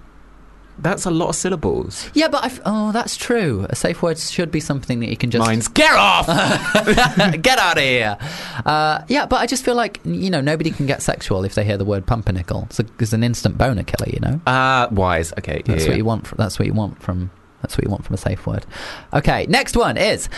That's 0.80 1.06
a 1.06 1.10
lot 1.10 1.30
of 1.30 1.34
syllables. 1.34 2.08
Yeah, 2.14 2.28
but 2.28 2.44
I 2.44 2.46
f- 2.46 2.60
oh, 2.64 2.92
that's 2.92 3.16
true. 3.16 3.66
A 3.68 3.74
safe 3.74 4.00
word 4.00 4.16
should 4.16 4.52
be 4.52 4.60
something 4.60 5.00
that 5.00 5.08
you 5.08 5.16
can 5.16 5.30
just 5.30 5.44
Mine's 5.44 5.66
get 5.66 5.92
off. 5.92 6.26
get 7.42 7.58
out 7.58 7.78
of 7.78 7.82
here. 7.82 8.16
Uh, 8.64 9.02
yeah, 9.08 9.26
but 9.26 9.40
I 9.40 9.46
just 9.46 9.64
feel 9.64 9.74
like 9.74 10.00
you 10.04 10.30
know 10.30 10.40
nobody 10.40 10.70
can 10.70 10.86
get 10.86 11.02
sexual 11.02 11.44
if 11.44 11.56
they 11.56 11.64
hear 11.64 11.76
the 11.76 11.84
word 11.84 12.06
pumpernickel. 12.06 12.64
It's, 12.70 12.78
a, 12.78 12.86
it's 13.00 13.12
an 13.12 13.24
instant 13.24 13.58
boner 13.58 13.82
killer, 13.82 14.08
you 14.08 14.20
know. 14.20 14.40
Ah, 14.46 14.86
wise. 14.92 15.32
Okay, 15.32 15.62
That's 15.64 15.82
yeah, 15.82 15.88
what 15.88 15.90
yeah. 15.90 15.96
you 15.96 16.04
want. 16.04 16.26
From, 16.28 16.36
that's 16.38 16.58
what 16.60 16.66
you 16.66 16.74
want 16.74 17.02
from. 17.02 17.32
That's 17.62 17.76
what 17.76 17.84
you 17.84 17.90
want 17.90 18.04
from 18.04 18.14
a 18.14 18.18
safe 18.18 18.46
word. 18.46 18.64
Okay, 19.12 19.46
next 19.48 19.76
one 19.76 19.96
is. 19.96 20.28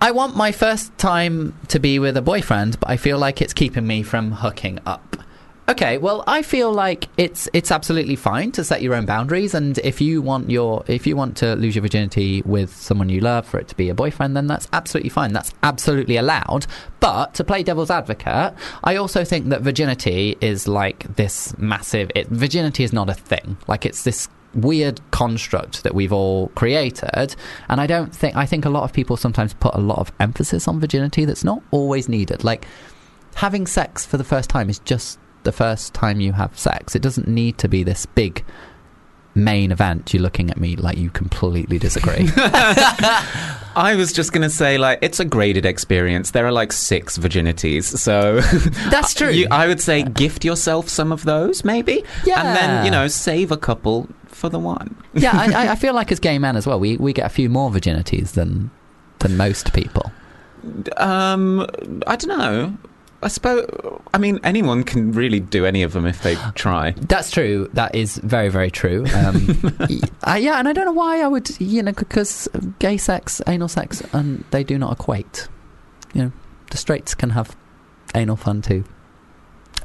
I 0.00 0.10
want 0.10 0.36
my 0.36 0.52
first 0.52 0.96
time 0.98 1.58
to 1.68 1.78
be 1.78 1.98
with 1.98 2.16
a 2.16 2.22
boyfriend, 2.22 2.78
but 2.80 2.90
I 2.90 2.96
feel 2.96 3.18
like 3.18 3.40
it's 3.40 3.54
keeping 3.54 3.86
me 3.86 4.02
from 4.02 4.30
hooking 4.32 4.78
up. 4.86 5.16
Okay, 5.68 5.98
well, 5.98 6.22
I 6.28 6.42
feel 6.42 6.72
like 6.72 7.08
it's 7.16 7.48
it's 7.52 7.72
absolutely 7.72 8.14
fine 8.14 8.52
to 8.52 8.62
set 8.62 8.82
your 8.82 8.94
own 8.94 9.04
boundaries, 9.04 9.52
and 9.52 9.76
if 9.78 10.00
you 10.00 10.22
want 10.22 10.48
your 10.48 10.84
if 10.86 11.08
you 11.08 11.16
want 11.16 11.36
to 11.38 11.56
lose 11.56 11.74
your 11.74 11.82
virginity 11.82 12.40
with 12.46 12.72
someone 12.72 13.08
you 13.08 13.18
love 13.20 13.46
for 13.46 13.58
it 13.58 13.66
to 13.68 13.76
be 13.76 13.88
a 13.88 13.94
boyfriend, 13.94 14.36
then 14.36 14.46
that's 14.46 14.68
absolutely 14.72 15.10
fine. 15.10 15.32
That's 15.32 15.52
absolutely 15.64 16.18
allowed. 16.18 16.68
But 17.00 17.34
to 17.34 17.42
play 17.42 17.64
devil's 17.64 17.90
advocate, 17.90 18.54
I 18.84 18.94
also 18.94 19.24
think 19.24 19.48
that 19.48 19.62
virginity 19.62 20.36
is 20.40 20.68
like 20.68 21.16
this 21.16 21.58
massive. 21.58 22.12
It, 22.14 22.28
virginity 22.28 22.84
is 22.84 22.92
not 22.92 23.10
a 23.10 23.14
thing. 23.14 23.56
Like 23.66 23.84
it's 23.84 24.04
this 24.04 24.28
weird 24.54 25.00
construct 25.10 25.82
that 25.82 25.94
we've 25.94 26.14
all 26.14 26.48
created 26.54 27.36
and 27.68 27.78
i 27.78 27.86
don't 27.86 28.14
think 28.14 28.34
i 28.36 28.46
think 28.46 28.64
a 28.64 28.70
lot 28.70 28.84
of 28.84 28.92
people 28.92 29.14
sometimes 29.14 29.52
put 29.52 29.74
a 29.74 29.78
lot 29.78 29.98
of 29.98 30.10
emphasis 30.18 30.66
on 30.66 30.80
virginity 30.80 31.26
that's 31.26 31.44
not 31.44 31.62
always 31.72 32.08
needed 32.08 32.42
like 32.42 32.64
having 33.34 33.66
sex 33.66 34.06
for 34.06 34.16
the 34.16 34.24
first 34.24 34.48
time 34.48 34.70
is 34.70 34.78
just 34.78 35.18
the 35.46 35.52
first 35.52 35.94
time 35.94 36.20
you 36.20 36.32
have 36.32 36.56
sex 36.58 36.94
it 36.94 37.00
doesn't 37.02 37.26
need 37.26 37.56
to 37.56 37.68
be 37.68 37.82
this 37.82 38.04
big 38.04 38.44
main 39.34 39.70
event 39.70 40.12
you're 40.14 40.22
looking 40.22 40.50
at 40.50 40.56
me 40.58 40.76
like 40.76 40.96
you 40.98 41.08
completely 41.10 41.78
disagree 41.78 42.28
I 43.78 43.94
was 43.94 44.10
just 44.10 44.32
going 44.32 44.40
to 44.42 44.48
say, 44.48 44.78
like, 44.78 45.00
it's 45.02 45.20
a 45.20 45.24
graded 45.26 45.66
experience. 45.66 46.30
There 46.30 46.46
are 46.46 46.50
like 46.52 46.72
six 46.72 47.18
virginities, 47.18 47.84
so 47.98 48.40
That's 48.90 49.12
true. 49.12 49.28
You, 49.28 49.48
I 49.50 49.66
would 49.66 49.82
say 49.82 50.02
gift 50.02 50.46
yourself 50.46 50.88
some 50.88 51.12
of 51.12 51.24
those, 51.26 51.62
maybe, 51.62 52.02
Yeah. 52.24 52.40
and 52.40 52.56
then 52.56 52.84
you 52.86 52.90
know 52.90 53.06
save 53.06 53.52
a 53.52 53.58
couple 53.58 54.08
for 54.28 54.48
the 54.48 54.58
one. 54.58 54.96
yeah 55.12 55.32
I, 55.34 55.52
I- 55.66 55.72
I 55.72 55.74
feel 55.76 55.92
like 55.92 56.10
as 56.10 56.18
gay 56.20 56.38
men 56.38 56.56
as 56.56 56.66
well 56.66 56.80
we, 56.80 56.96
we 56.96 57.12
get 57.12 57.26
a 57.26 57.28
few 57.28 57.50
more 57.50 57.70
virginities 57.70 58.32
than 58.32 58.70
than 59.18 59.36
most 59.36 59.74
people 59.74 60.10
Um, 60.96 61.66
I 62.06 62.16
don't 62.16 62.28
know. 62.38 62.76
I 63.26 63.28
suppose. 63.28 63.68
I 64.14 64.18
mean, 64.18 64.38
anyone 64.44 64.84
can 64.84 65.10
really 65.10 65.40
do 65.40 65.66
any 65.66 65.82
of 65.82 65.92
them 65.92 66.06
if 66.06 66.22
they 66.22 66.36
try. 66.54 66.92
That's 66.92 67.32
true. 67.32 67.68
That 67.72 67.92
is 67.96 68.18
very, 68.18 68.48
very 68.50 68.70
true. 68.70 69.04
Um, 69.16 69.60
y- 69.80 69.98
uh, 70.22 70.34
yeah, 70.40 70.60
and 70.60 70.68
I 70.68 70.72
don't 70.72 70.84
know 70.86 70.92
why 70.92 71.20
I 71.20 71.26
would, 71.26 71.50
you 71.60 71.82
know, 71.82 71.90
because 71.92 72.46
gay 72.78 72.96
sex, 72.96 73.42
anal 73.48 73.66
sex, 73.66 74.00
and 74.12 74.44
they 74.52 74.62
do 74.62 74.78
not 74.78 74.92
equate. 74.92 75.48
You 76.14 76.22
know, 76.22 76.32
the 76.70 76.76
straights 76.76 77.16
can 77.16 77.30
have 77.30 77.56
anal 78.14 78.36
fun 78.36 78.62
too. 78.62 78.84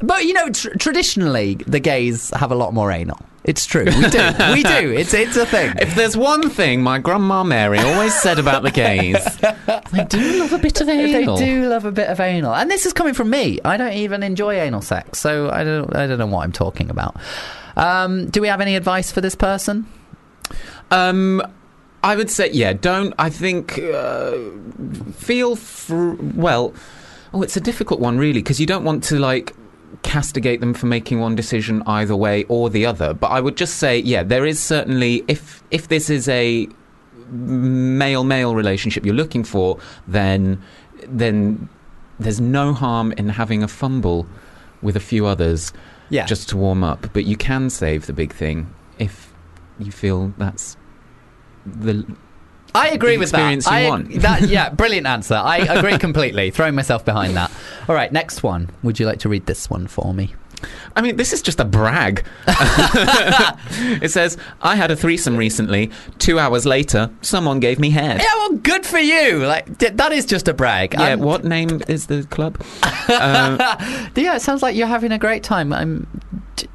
But 0.04 0.26
you 0.26 0.34
know, 0.34 0.50
tr- 0.50 0.76
traditionally, 0.78 1.56
the 1.66 1.80
gays 1.80 2.30
have 2.36 2.52
a 2.52 2.56
lot 2.56 2.76
more 2.76 2.92
anal. 2.92 3.20
It's 3.44 3.66
true. 3.66 3.86
We 3.86 4.10
do. 4.10 4.30
we 4.54 4.64
do. 4.64 4.94
It's 4.94 5.14
it's 5.16 5.36
a 5.36 5.46
thing. 5.48 5.74
If 5.80 5.96
there's 5.96 6.16
one 6.16 6.50
thing 6.50 6.84
my 6.84 7.00
grandma 7.00 7.44
Mary 7.44 7.80
always 7.80 8.14
said 8.22 8.38
about 8.38 8.62
the 8.62 8.70
gays, 8.70 9.18
they 9.92 10.04
do 10.06 10.40
love 10.40 10.54
a 10.54 10.60
bit 10.60 10.80
of 10.80 10.88
anal. 10.88 11.38
They 11.38 11.46
do 11.46 11.68
love 11.68 11.86
a 11.86 11.92
bit 11.92 12.08
of 12.10 12.20
anal, 12.20 12.54
and 12.54 12.70
this 12.70 12.86
is 12.86 12.94
coming 12.94 13.16
from 13.16 13.32
me. 13.32 13.60
I 13.66 13.78
don't 13.78 13.94
even 13.94 14.22
enjoy 14.22 14.60
anal 14.60 14.82
sex, 14.82 15.20
so 15.20 15.50
I 15.50 15.64
don't. 15.64 15.96
I 15.96 16.06
don't 16.06 16.20
know 16.20 16.28
what 16.28 16.44
I'm 16.44 16.52
talking 16.52 16.92
about. 16.92 17.16
Um, 17.76 18.30
do 18.30 18.42
we 18.42 18.48
have 18.48 18.62
any 18.62 18.76
advice 18.76 19.12
for 19.12 19.22
this 19.22 19.34
person? 19.34 19.88
Um, 20.92 21.42
I 22.04 22.16
would 22.16 22.30
say, 22.30 22.52
yeah, 22.52 22.74
don't. 22.74 23.14
I 23.18 23.30
think 23.32 23.80
uh, 23.80 24.38
feel 25.14 25.56
fr- 25.56 26.14
well. 26.36 26.74
Oh, 27.34 27.42
it's 27.42 27.56
a 27.56 27.62
difficult 27.62 28.02
one, 28.02 28.18
really, 28.18 28.42
because 28.42 28.60
you 28.60 28.66
don't 28.66 28.84
want 28.84 29.04
to 29.06 29.18
like 29.18 29.56
castigate 30.04 30.60
them 30.60 30.74
for 30.74 30.86
making 30.86 31.20
one 31.20 31.36
decision 31.36 31.84
either 31.86 32.16
way 32.16 32.44
or 32.46 32.70
the 32.70 32.86
other. 32.86 33.14
But 33.14 33.28
I 33.28 33.40
would 33.42 33.58
just 33.58 33.76
say, 33.76 34.00
yeah, 34.00 34.24
there 34.24 34.46
is 34.46 34.60
certainly 34.60 35.24
if 35.28 35.64
if 35.72 35.88
this 35.88 36.10
is 36.10 36.28
a 36.30 36.68
male 37.30 38.24
male 38.24 38.56
relationship 38.56 39.06
you're 39.06 39.16
looking 39.16 39.44
for, 39.44 39.80
then 40.08 40.62
then 41.08 41.70
there's 42.20 42.40
no 42.42 42.74
harm 42.74 43.12
in 43.14 43.30
having 43.30 43.64
a 43.64 43.68
fumble 43.68 44.28
with 44.82 44.96
a 44.96 45.00
few 45.00 45.26
others 45.26 45.74
Yeah. 46.10 46.26
just 46.26 46.50
to 46.50 46.58
warm 46.58 46.84
up. 46.84 47.08
But 47.14 47.26
you 47.26 47.36
can 47.36 47.70
save 47.70 48.06
the 48.06 48.14
big 48.14 48.34
thing 48.34 48.68
if 49.00 49.34
you 49.80 49.92
feel 49.92 50.34
that's 50.38 50.78
the 51.66 52.06
I 52.74 52.90
agree 52.90 53.18
with 53.18 53.32
that. 53.32 53.68
I, 53.68 54.02
that. 54.20 54.42
Yeah, 54.50 54.70
brilliant 54.70 55.08
answer. 55.08 55.36
I 55.36 55.58
agree 55.60 55.98
completely. 55.98 56.52
Throwing 56.52 56.76
myself 56.76 57.06
behind 57.06 57.36
that. 57.38 57.52
All 57.88 57.96
right, 57.96 58.12
next 58.12 58.44
one. 58.44 58.70
Would 58.84 59.00
you 59.00 59.06
like 59.06 59.20
to 59.20 59.30
read 59.30 59.46
this 59.46 59.70
one 59.70 59.88
for 59.88 60.14
me? 60.14 60.34
I 60.96 61.02
mean, 61.02 61.16
this 61.16 61.34
is 61.34 61.42
just 61.42 61.60
a 61.60 61.66
brag. 61.66 62.24
it 62.48 64.12
says, 64.12 64.38
I 64.62 64.76
had 64.76 64.92
a 64.92 64.96
threesome 64.96 65.36
recently. 65.38 65.90
Two 66.20 66.38
hours 66.38 66.66
later, 66.66 67.10
someone 67.22 67.60
gave 67.60 67.80
me 67.80 67.90
head. 67.90 68.20
Yeah, 68.22 68.34
well, 68.36 68.58
good 68.58 68.86
for 68.86 69.00
you. 69.00 69.40
Like 69.40 69.80
that 69.80 70.12
is 70.12 70.26
just 70.26 70.48
a 70.48 70.54
brag. 70.54 70.94
Yeah, 70.94 71.02
I'm- 71.02 71.20
what 71.20 71.44
name 71.44 71.82
is 71.88 72.08
the 72.08 72.24
club? 72.30 72.62
Uh, 73.12 74.08
yeah, 74.16 74.36
it 74.36 74.42
sounds 74.42 74.62
like 74.62 74.74
you're 74.76 74.88
having 74.88 75.12
a 75.12 75.18
great 75.18 75.44
time. 75.44 75.74
I'm. 75.74 76.08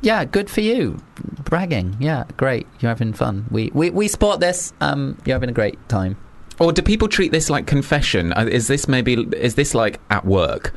Yeah, 0.02 0.24
good 0.26 0.50
for 0.50 0.60
you. 0.60 1.00
Bragging. 1.44 1.96
Yeah, 2.00 2.24
great. 2.36 2.66
You're 2.80 2.88
having 2.90 3.12
fun. 3.12 3.46
We 3.50 3.70
we 3.74 3.90
we 3.90 4.08
sport 4.08 4.40
this. 4.40 4.72
Um, 4.80 5.16
you're 5.24 5.34
having 5.34 5.48
a 5.50 5.52
great 5.52 5.78
time. 5.88 6.16
or 6.58 6.72
do 6.72 6.80
people 6.82 7.06
treat 7.08 7.32
this 7.32 7.50
like 7.50 7.66
confession? 7.66 8.32
Uh, 8.32 8.46
Is 8.50 8.66
this 8.66 8.88
maybe, 8.88 9.14
is 9.36 9.56
this 9.56 9.74
like 9.74 10.00
at 10.10 10.24
work? 10.24 10.72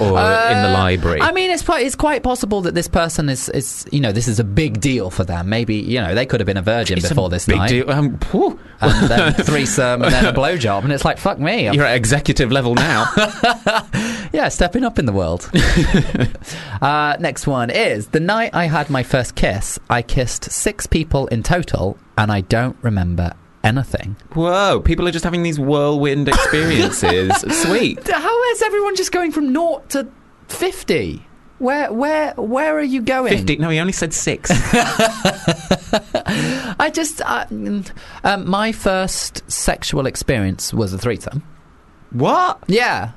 Or 0.00 0.08
in 0.08 0.14
the 0.62 0.68
Uh, 0.70 0.72
library? 0.72 1.20
I 1.20 1.32
mean, 1.32 1.50
it's 1.50 1.62
quite 1.62 1.84
it's 1.86 1.94
quite 1.96 2.22
possible 2.22 2.62
that 2.62 2.74
this 2.74 2.88
person 2.88 3.28
is 3.28 3.48
is 3.50 3.86
you 3.92 4.00
know 4.00 4.12
this 4.12 4.28
is 4.28 4.40
a 4.40 4.44
big 4.44 4.80
deal 4.80 5.10
for 5.10 5.24
them. 5.24 5.48
Maybe 5.48 5.76
you 5.76 6.00
know 6.00 6.14
they 6.14 6.26
could 6.26 6.40
have 6.40 6.46
been 6.46 6.56
a 6.56 6.62
virgin 6.62 6.98
It's 6.98 7.06
a 7.06 7.10
before 7.10 7.28
this 7.28 7.46
big 7.46 7.58
night, 7.58 7.68
deal. 7.68 7.90
Um, 7.90 8.18
and 8.80 9.08
then 9.10 9.32
threesome, 9.44 10.02
and 10.02 10.12
then 10.12 10.24
a 10.26 10.32
blowjob, 10.32 10.84
and 10.84 10.92
it's 10.92 11.04
like 11.04 11.18
fuck 11.18 11.38
me. 11.38 11.68
I'm 11.68 11.74
You're 11.74 11.84
at 11.86 11.96
executive 11.96 12.50
level 12.50 12.74
now. 12.74 13.06
Yeah, 14.32 14.48
stepping 14.48 14.84
up 14.84 15.00
in 15.00 15.06
the 15.06 15.12
world. 15.12 15.50
uh, 16.80 17.16
next 17.18 17.48
one 17.48 17.68
is 17.68 18.06
the 18.08 18.20
night 18.20 18.50
I 18.54 18.66
had 18.66 18.88
my 18.88 19.02
first 19.02 19.34
kiss. 19.34 19.76
I 19.90 20.02
kissed 20.02 20.44
six 20.52 20.86
people 20.86 21.26
in 21.28 21.42
total, 21.42 21.98
and 22.16 22.30
I 22.30 22.42
don't 22.42 22.76
remember 22.80 23.32
anything. 23.64 24.16
Whoa, 24.34 24.80
people 24.84 25.06
are 25.08 25.10
just 25.12 25.24
having 25.24 25.42
these 25.42 25.58
whirlwind 25.58 26.28
experiences. 26.28 27.32
Sweet. 27.62 28.06
How 28.08 28.42
is 28.52 28.62
everyone 28.62 28.96
just 28.96 29.12
going 29.12 29.32
from 29.32 29.52
naught 29.52 29.90
to 29.90 30.08
fifty? 30.48 31.26
Where 31.58 31.92
where 31.92 32.32
where 32.36 32.74
are 32.78 32.82
you 32.82 33.02
going? 33.02 33.36
50. 33.36 33.56
No, 33.56 33.68
he 33.68 33.78
only 33.78 33.92
said 33.92 34.14
six. 34.14 34.50
I 35.94 36.90
just 36.92 37.20
uh, 37.20 37.44
um, 38.24 38.48
my 38.48 38.72
first 38.72 39.50
sexual 39.50 40.06
experience 40.06 40.72
was 40.72 40.92
a 40.94 40.98
threesome. 40.98 41.42
what? 42.12 42.62
Yeah, 42.66 43.12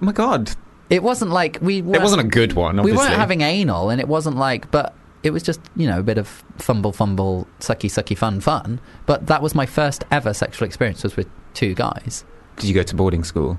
Oh 0.00 0.04
my 0.04 0.12
god. 0.12 0.52
it 0.88 1.02
wasn't 1.02 1.32
like 1.32 1.58
we. 1.60 1.78
It 1.78 1.84
wasn't 2.00 2.20
a 2.22 2.28
good 2.28 2.52
one, 2.52 2.80
We 2.82 2.92
weren't 2.92 3.14
having 3.14 3.40
anal, 3.40 3.90
and 3.90 4.00
it 4.00 4.06
wasn't 4.08 4.36
like, 4.36 4.70
but 4.70 4.94
it 5.22 5.30
was 5.30 5.42
just 5.42 5.60
you 5.76 5.86
know 5.86 6.00
a 6.00 6.02
bit 6.02 6.18
of 6.18 6.44
fumble, 6.58 6.92
fumble, 6.92 7.46
sucky, 7.60 7.90
sucky, 7.90 8.16
fun, 8.16 8.40
fun. 8.40 8.80
But 9.06 9.26
that 9.26 9.42
was 9.42 9.54
my 9.54 9.66
first 9.66 10.04
ever 10.10 10.34
sexual 10.34 10.66
experience 10.66 11.02
was 11.02 11.16
with 11.16 11.28
two 11.54 11.74
guys. 11.74 12.24
Did 12.56 12.68
you 12.68 12.74
go 12.74 12.82
to 12.82 12.94
boarding 12.94 13.24
school? 13.24 13.58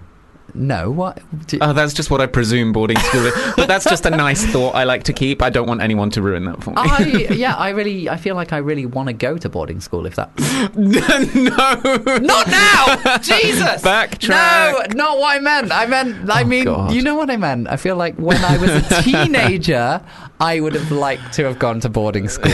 No, 0.56 0.92
what? 0.92 1.20
Do- 1.48 1.58
Oh, 1.62 1.74
that's 1.74 1.94
just 1.94 2.12
what 2.12 2.22
I 2.22 2.28
presume 2.28 2.74
boarding 2.74 2.98
school 2.98 3.26
is. 3.26 3.34
But 3.56 3.68
that's 3.68 3.86
just 3.86 4.06
a 4.06 4.10
nice 4.12 4.46
thought 4.46 4.76
I 4.76 4.84
like 4.84 5.04
to 5.06 5.14
keep. 5.14 5.42
I 5.42 5.50
don't 5.50 5.68
want 5.68 5.82
anyone 5.82 6.10
to 6.12 6.22
ruin 6.22 6.46
that 6.46 6.64
for 6.64 6.70
me. 6.72 6.76
I 6.78 7.00
yeah, 7.34 7.56
I 7.56 7.70
really, 7.70 8.08
I 8.10 8.18
feel 8.18 8.36
like 8.36 8.54
I 8.54 8.58
really 8.58 8.86
want 8.86 9.08
to 9.08 9.14
go 9.14 9.38
to 9.38 9.50
boarding 9.50 9.82
school 9.82 10.06
if 10.06 10.16
that. 10.16 10.30
no. 10.76 12.18
Not 12.18 12.48
now, 12.48 13.18
Jesus! 13.22 13.82
Backtrack. 13.82 14.30
No, 14.30 14.84
not 14.96 15.18
what 15.18 15.36
I 15.36 15.40
meant. 15.40 15.72
I 15.72 15.86
meant, 15.88 16.30
I 16.30 16.42
Oh, 16.42 16.46
mean, 16.46 16.66
God. 16.66 16.94
you 16.94 17.02
know 17.02 17.16
what 17.16 17.30
I 17.32 17.38
meant. 17.38 17.68
I 17.68 17.78
feel 17.78 17.96
like 17.96 18.16
when 18.18 18.38
I 18.44 18.58
was 18.58 18.70
a 18.70 19.02
teenager, 19.02 20.02
I 20.40 20.60
would 20.60 20.74
have 20.74 20.92
liked 20.92 21.34
to 21.34 21.46
have 21.46 21.58
gone 21.60 21.80
to 21.82 21.90
boarding 21.90 22.28
school. 22.30 22.52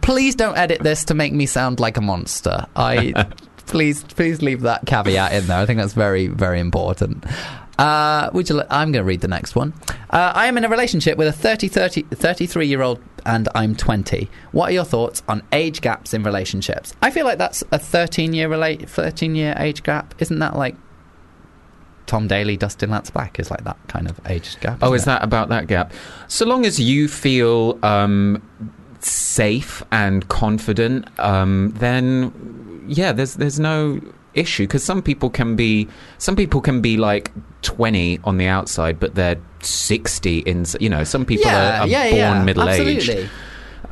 please 0.00 0.34
don't 0.34 0.56
edit 0.56 0.82
this 0.82 1.04
to 1.06 1.14
make 1.14 1.32
me 1.32 1.46
sound 1.46 1.80
like 1.80 1.96
a 1.96 2.00
monster. 2.00 2.66
I 2.76 3.26
please, 3.66 4.04
please 4.04 4.42
leave 4.42 4.62
that 4.62 4.86
caveat 4.86 5.32
in 5.32 5.46
there. 5.46 5.58
I 5.58 5.66
think 5.66 5.78
that's 5.78 5.92
very, 5.94 6.26
very 6.28 6.60
important. 6.60 7.24
Uh, 7.78 8.30
would 8.32 8.48
you? 8.48 8.56
li- 8.56 8.64
I'm 8.70 8.92
going 8.92 9.02
to 9.02 9.06
read 9.06 9.20
the 9.20 9.28
next 9.28 9.56
one. 9.56 9.72
Uh, 10.10 10.32
I 10.34 10.46
am 10.46 10.56
in 10.56 10.64
a 10.64 10.68
relationship 10.68 11.18
with 11.18 11.26
a 11.26 11.32
30, 11.32 11.68
30, 11.68 12.02
33 12.02 12.66
year 12.66 12.82
old, 12.82 13.00
and 13.26 13.48
I'm 13.54 13.74
20. 13.74 14.30
What 14.52 14.70
are 14.70 14.72
your 14.72 14.84
thoughts 14.84 15.22
on 15.28 15.42
age 15.52 15.80
gaps 15.80 16.14
in 16.14 16.22
relationships? 16.22 16.94
I 17.02 17.10
feel 17.10 17.24
like 17.24 17.38
that's 17.38 17.64
a 17.72 17.78
13 17.78 18.32
year 18.32 18.48
relate, 18.48 18.88
13 18.88 19.34
year 19.34 19.54
age 19.58 19.82
gap. 19.82 20.14
Isn't 20.20 20.38
that 20.38 20.56
like 20.56 20.76
Tom 22.06 22.28
Daley, 22.28 22.56
Dustin 22.56 22.90
Lance 22.90 23.10
Black 23.10 23.40
is 23.40 23.50
like 23.50 23.64
that 23.64 23.78
kind 23.88 24.08
of 24.08 24.20
age 24.26 24.60
gap? 24.60 24.78
Oh, 24.80 24.92
is 24.92 25.02
it? 25.02 25.06
that 25.06 25.24
about 25.24 25.48
that 25.48 25.66
gap? 25.66 25.92
So 26.28 26.46
long 26.46 26.64
as 26.66 26.78
you 26.78 27.08
feel 27.08 27.78
um, 27.82 28.40
safe 29.00 29.82
and 29.90 30.28
confident, 30.28 31.08
um, 31.18 31.72
then 31.78 32.32
yeah, 32.86 33.12
there's 33.12 33.34
there's 33.34 33.60
no 33.60 34.00
issue 34.34 34.64
because 34.64 34.84
some 34.84 35.02
people 35.02 35.30
can 35.30 35.56
be 35.56 35.88
some 36.18 36.36
people 36.36 36.60
can 36.60 36.80
be 36.80 36.96
like 36.96 37.32
20 37.62 38.20
on 38.24 38.36
the 38.36 38.46
outside, 38.46 39.00
but 39.00 39.14
they're 39.14 39.40
60 39.60 40.40
in 40.40 40.66
you 40.80 40.88
know 40.88 41.04
some 41.04 41.24
people 41.24 41.50
yeah, 41.50 41.78
are, 41.78 41.82
are 41.82 41.86
yeah, 41.86 42.02
born 42.04 42.18
yeah, 42.18 42.44
middle 42.44 42.68
aged, 42.68 43.28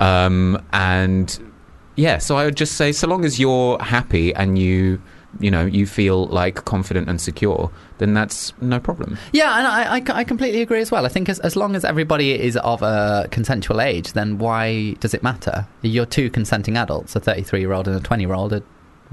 um, 0.01 0.63
and 0.73 1.53
yeah. 1.97 2.19
So 2.19 2.37
I 2.37 2.45
would 2.45 2.57
just 2.57 2.75
say, 2.75 2.93
so 2.93 3.07
long 3.07 3.25
as 3.25 3.39
you're 3.39 3.79
happy 3.79 4.35
and 4.35 4.59
you 4.59 5.01
you 5.41 5.51
know 5.51 5.65
you 5.65 5.87
feel 5.87 6.27
like 6.27 6.65
confident 6.65 7.09
and 7.09 7.21
secure, 7.21 7.71
then 7.99 8.13
that's 8.15 8.53
no 8.61 8.79
problem. 8.79 9.17
Yeah, 9.33 9.59
and 9.59 9.67
I, 9.67 9.97
I, 9.97 10.19
I 10.21 10.25
completely 10.25 10.61
agree 10.61 10.81
as 10.81 10.91
well. 10.91 11.07
I 11.07 11.09
think 11.09 11.29
as, 11.29 11.39
as 11.41 11.57
long 11.57 11.75
as 11.75 11.85
everybody 11.85 12.39
is 12.39 12.57
of 12.59 12.83
a 12.83 13.29
consensual 13.31 13.81
age, 13.81 14.13
then 14.13 14.39
why 14.39 14.93
does 15.01 15.15
it 15.15 15.23
matter? 15.23 15.67
You're 15.81 16.07
two 16.07 16.29
consenting 16.29 16.77
adults, 16.77 17.17
a 17.17 17.21
33 17.21 17.61
year 17.61 17.73
old 17.73 17.89
and 17.89 17.97
a 17.97 18.01
20 18.01 18.25
year 18.25 18.35
old 18.35 18.53
are 18.53 18.63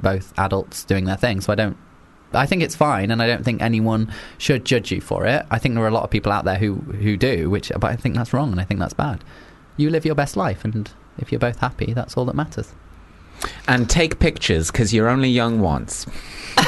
both 0.02 0.34
adults 0.38 0.84
doing 0.84 1.06
their 1.06 1.18
thing. 1.18 1.42
So 1.42 1.52
I 1.54 1.56
don't. 1.56 1.78
I 2.32 2.46
think 2.46 2.62
it's 2.62 2.76
fine, 2.76 3.10
and 3.10 3.24
I 3.24 3.28
don't 3.28 3.44
think 3.44 3.60
anyone 3.60 4.14
should 4.38 4.64
judge 4.64 4.92
you 4.92 5.02
for 5.02 5.26
it. 5.26 5.48
I 5.50 5.58
think 5.58 5.74
there 5.74 5.84
are 5.84 5.88
a 5.88 5.92
lot 5.92 6.04
of 6.04 6.12
people 6.12 6.32
out 6.32 6.46
there 6.46 6.58
who, 6.58 6.76
who 6.76 7.18
do, 7.18 7.50
which, 7.50 7.72
but 7.74 7.86
I 7.86 7.96
think 7.96 8.16
that's 8.16 8.34
wrong, 8.34 8.52
and 8.52 8.62
I 8.62 8.66
think 8.66 8.80
that's 8.80 8.94
bad. 8.94 9.24
You 9.78 9.90
live 9.90 10.06
your 10.06 10.14
best 10.14 10.38
life, 10.38 10.64
and 10.64 10.92
if 11.18 11.32
you're 11.32 11.40
both 11.40 11.58
happy, 11.58 11.92
that's 11.92 12.16
all 12.16 12.26
that 12.26 12.36
matters. 12.36 12.76
And 13.68 13.90
take 13.90 14.20
pictures 14.20 14.72
because 14.72 14.94
you're 14.94 15.08
only 15.10 15.30
young 15.30 15.60
once. 15.62 16.06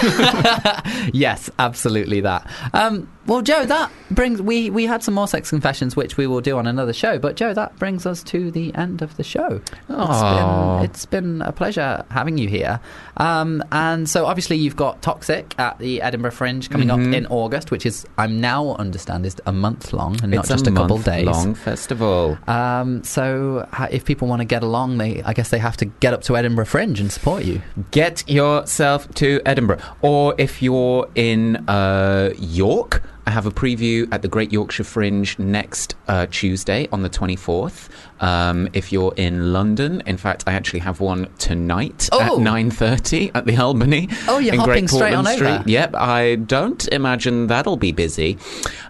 yes, 1.14 1.49
absolutely 1.60 2.22
that. 2.22 2.49
Um, 2.73 3.10
well, 3.27 3.41
Joe, 3.41 3.65
that 3.65 3.91
brings 4.10 4.41
we 4.41 4.69
we 4.72 4.85
had 4.85 5.03
some 5.03 5.14
more 5.14 5.27
sex 5.27 5.49
confessions, 5.49 5.95
which 5.95 6.18
we 6.18 6.26
will 6.27 6.41
do 6.41 6.57
on 6.57 6.65
another 6.65 6.91
show. 6.93 7.19
But 7.19 7.35
Joe, 7.35 7.53
that 7.53 7.77
brings 7.77 8.06
us 8.06 8.23
to 8.23 8.49
the 8.52 8.73
end 8.73 9.02
of 9.02 9.15
the 9.18 9.23
show. 9.23 9.61
It's 9.68 9.85
been, 9.89 10.84
it's 10.84 11.06
been 11.06 11.41
a 11.43 11.52
pleasure 11.52 12.03
having 12.10 12.38
you 12.39 12.48
here. 12.48 12.80
Um, 13.18 13.64
and 13.72 14.10
so, 14.10 14.26
obviously, 14.26 14.57
you've 14.57 14.76
got 14.76 15.02
Toxic 15.03 15.53
at 15.60 15.77
the 15.77 16.02
Edinburgh 16.02 16.31
Fringe 16.31 16.69
coming 16.69 16.88
Mhm. 16.88 17.10
up 17.10 17.14
in 17.14 17.26
August, 17.27 17.69
which 17.69 17.85
is 17.85 18.06
I'm 18.18 18.41
now 18.41 18.73
understand 18.76 19.26
is 19.26 19.35
a 19.45 19.52
month 19.52 19.93
long 19.93 20.18
and 20.23 20.31
not 20.31 20.48
just 20.48 20.65
a, 20.68 20.72
couple 20.72 20.98
month 20.98 21.06
days. 21.06 21.26
long 21.27 21.53
festival. 21.53 22.38
Um, 22.48 23.03
so, 23.03 23.68
if 23.91 24.03
people 24.06 24.27
want 24.27 24.39
to 24.41 24.45
get 24.45 24.64
along, 24.64 24.98
they 24.98 25.22
I 25.23 25.34
guess 25.34 25.49
they 25.49 25.60
have 25.60 25.77
to 25.77 25.85
get 25.85 26.14
up 26.14 26.23
to 26.23 26.38
Edinburgh 26.38 26.60
Fringe 26.65 26.99
and 26.99 27.11
support 27.11 27.43
you. 27.43 27.61
Get 27.91 28.27
yourself 28.29 29.11
to 29.15 29.41
Edinburgh, 29.45 29.79
or 30.01 30.35
if 30.38 30.61
you're 30.61 31.09
in 31.15 31.57
uh, 31.67 32.33
York. 32.38 33.03
I 33.27 33.29
have 33.29 33.45
a 33.45 33.51
preview 33.51 34.07
at 34.11 34.23
the 34.23 34.27
Great 34.27 34.51
Yorkshire 34.51 34.83
Fringe 34.83 35.38
next 35.38 35.95
uh, 36.07 36.25
Tuesday 36.31 36.88
on 36.91 37.03
the 37.03 37.09
24th. 37.09 37.88
Um, 38.22 38.69
if 38.73 38.91
you're 38.91 39.14
in 39.18 39.52
London, 39.52 40.02
in 40.06 40.15
fact, 40.18 40.43
I 40.48 40.53
actually 40.53 40.80
have 40.80 40.99
one 41.02 41.27
tonight 41.39 42.07
at 42.14 42.30
Oh. 42.31 42.38
9:30 42.38 43.31
at 43.35 43.45
the 43.45 43.57
Albany. 43.57 44.07
Oh, 44.27 44.38
you're 44.39 44.53
in 44.53 44.60
hopping 44.60 44.73
Great 44.85 44.89
straight 44.89 45.14
Portland 45.14 45.27
on 45.27 45.34
Street. 45.34 45.48
over. 45.49 45.64
Yep, 45.69 45.95
I 45.95 46.35
don't 46.35 46.88
imagine 46.89 47.48
that'll 47.48 47.77
be 47.77 47.91
busy. 47.91 48.38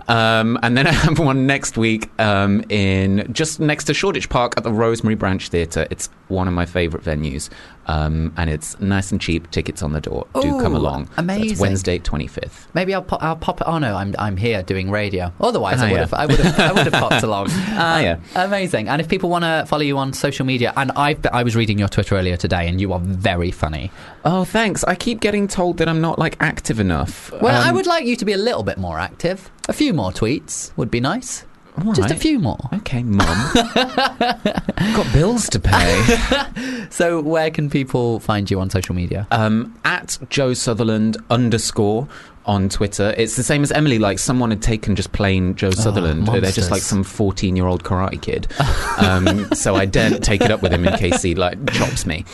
Um, 0.08 0.60
and 0.64 0.78
then 0.78 0.86
I 0.92 0.92
have 0.92 1.18
one 1.20 1.48
next 1.48 1.78
week 1.78 2.10
um, 2.20 2.64
in 2.70 3.28
just 3.32 3.60
next 3.60 3.86
to 3.86 3.94
Shoreditch 3.94 4.30
Park 4.30 4.54
at 4.58 4.64
the 4.64 4.72
Rosemary 4.72 5.16
Branch 5.16 5.48
Theatre. 5.48 5.88
It's 5.90 6.10
one 6.28 6.48
of 6.48 6.54
my 6.54 6.66
favourite 6.66 7.06
venues, 7.06 7.50
um, 7.88 8.34
and 8.38 8.50
it's 8.50 8.80
nice 8.80 9.12
and 9.12 9.20
cheap. 9.22 9.50
Tickets 9.52 9.82
on 9.84 9.94
the 9.94 10.02
door. 10.02 10.28
Do 10.42 10.60
come 10.62 10.76
along. 10.76 11.10
Amazing. 11.18 11.48
That's 11.50 11.60
Wednesday, 11.62 12.00
25th. 12.00 12.68
Maybe 12.74 12.94
I'll 12.94 13.02
pop. 13.02 13.22
I'll 13.24 13.36
pop. 13.36 13.62
it. 13.62 13.68
Oh 13.68 13.78
no, 13.80 13.96
I'm 13.96 14.16
I'm 14.20 14.38
here 14.38 14.62
doing 14.64 14.90
radio. 14.92 15.32
Otherwise, 15.40 15.78
Ah, 15.80 15.86
I 15.86 15.88
would 15.88 15.94
yeah. 15.94 16.00
have. 16.00 16.14
I 16.14 16.26
would 16.26 16.40
have. 16.40 16.60
I 16.60 16.72
would 16.74 16.94
have 16.94 17.02
popped 17.02 17.24
along. 17.30 17.48
Ah, 17.52 18.00
yeah. 18.00 18.18
Amazing. 18.36 18.88
And 18.90 19.00
if 19.02 19.08
people 19.08 19.21
want 19.30 19.44
to 19.44 19.66
follow 19.68 19.84
you 19.84 19.98
on 19.98 20.14
social 20.14 20.46
media, 20.46 20.74
and 20.76 20.92
I 20.96 21.18
I 21.32 21.44
was 21.44 21.56
reading 21.56 21.78
your 21.80 21.88
Twitter 21.90 22.16
earlier 22.16 22.38
today, 22.38 22.68
and 22.68 22.80
you 22.82 22.92
are 22.94 23.00
very 23.00 23.52
funny. 23.52 23.92
Oh, 24.26 24.44
thanks. 24.46 24.84
I 24.84 24.96
keep 24.96 25.20
getting 25.20 25.48
told 25.48 25.78
that 25.78 25.88
I'm 25.88 26.02
not 26.02 26.18
like 26.20 26.38
active 26.40 26.80
enough. 26.80 27.32
Well, 27.42 27.62
I 27.62 27.70
Um, 27.70 27.76
would 27.76 27.88
like 27.88 28.06
you 28.06 28.16
to 28.16 28.26
be 28.26 28.34
a 28.34 28.38
little 28.38 28.64
bit 28.64 28.78
more 28.78 29.00
active. 29.00 29.50
A 29.70 29.74
few 29.74 29.94
more 29.94 30.12
tweets 30.12 30.72
would 30.78 30.92
be 30.92 31.00
nice. 31.00 31.46
all 31.86 31.94
Just 31.94 32.12
a 32.12 32.16
few 32.16 32.38
more. 32.40 32.60
Okay, 32.74 33.02
mum. 33.04 33.52
Got 34.36 35.14
bills 35.14 35.50
to 35.50 35.60
pay. 35.60 36.18
So, 36.92 37.22
where 37.22 37.50
can 37.50 37.70
people 37.70 38.20
find 38.20 38.52
you 38.52 38.60
on 38.60 38.70
social 38.70 38.94
media? 38.94 39.26
um, 39.32 39.74
at 39.86 40.18
Joe 40.30 40.54
Sutherland 40.54 41.16
underscore 41.30 42.06
on 42.46 42.70
Twitter. 42.70 43.14
It's 43.18 43.36
the 43.36 43.44
same 43.44 43.64
as 43.64 43.72
Emily. 43.72 44.00
Like 44.00 44.20
someone 44.20 44.50
had 44.50 44.62
taken 44.62 44.96
just 44.96 45.12
plain 45.12 45.56
Joe 45.56 45.72
Sutherland. 45.72 46.28
They're 46.28 46.52
just 46.52 46.72
like 46.72 46.82
some 46.82 47.04
fourteen-year-old 47.04 47.84
karate 47.84 48.22
kid. 48.22 48.48
um, 48.98 49.50
so 49.54 49.76
I 49.76 49.86
daren't 49.86 50.24
take 50.24 50.42
it 50.42 50.52
up 50.52 50.62
with 50.62 50.74
him 50.74 50.88
in 50.88 50.98
case 50.98 51.22
he 51.22 51.36
like 51.36 51.72
chops 51.74 52.06
me. 52.06 52.26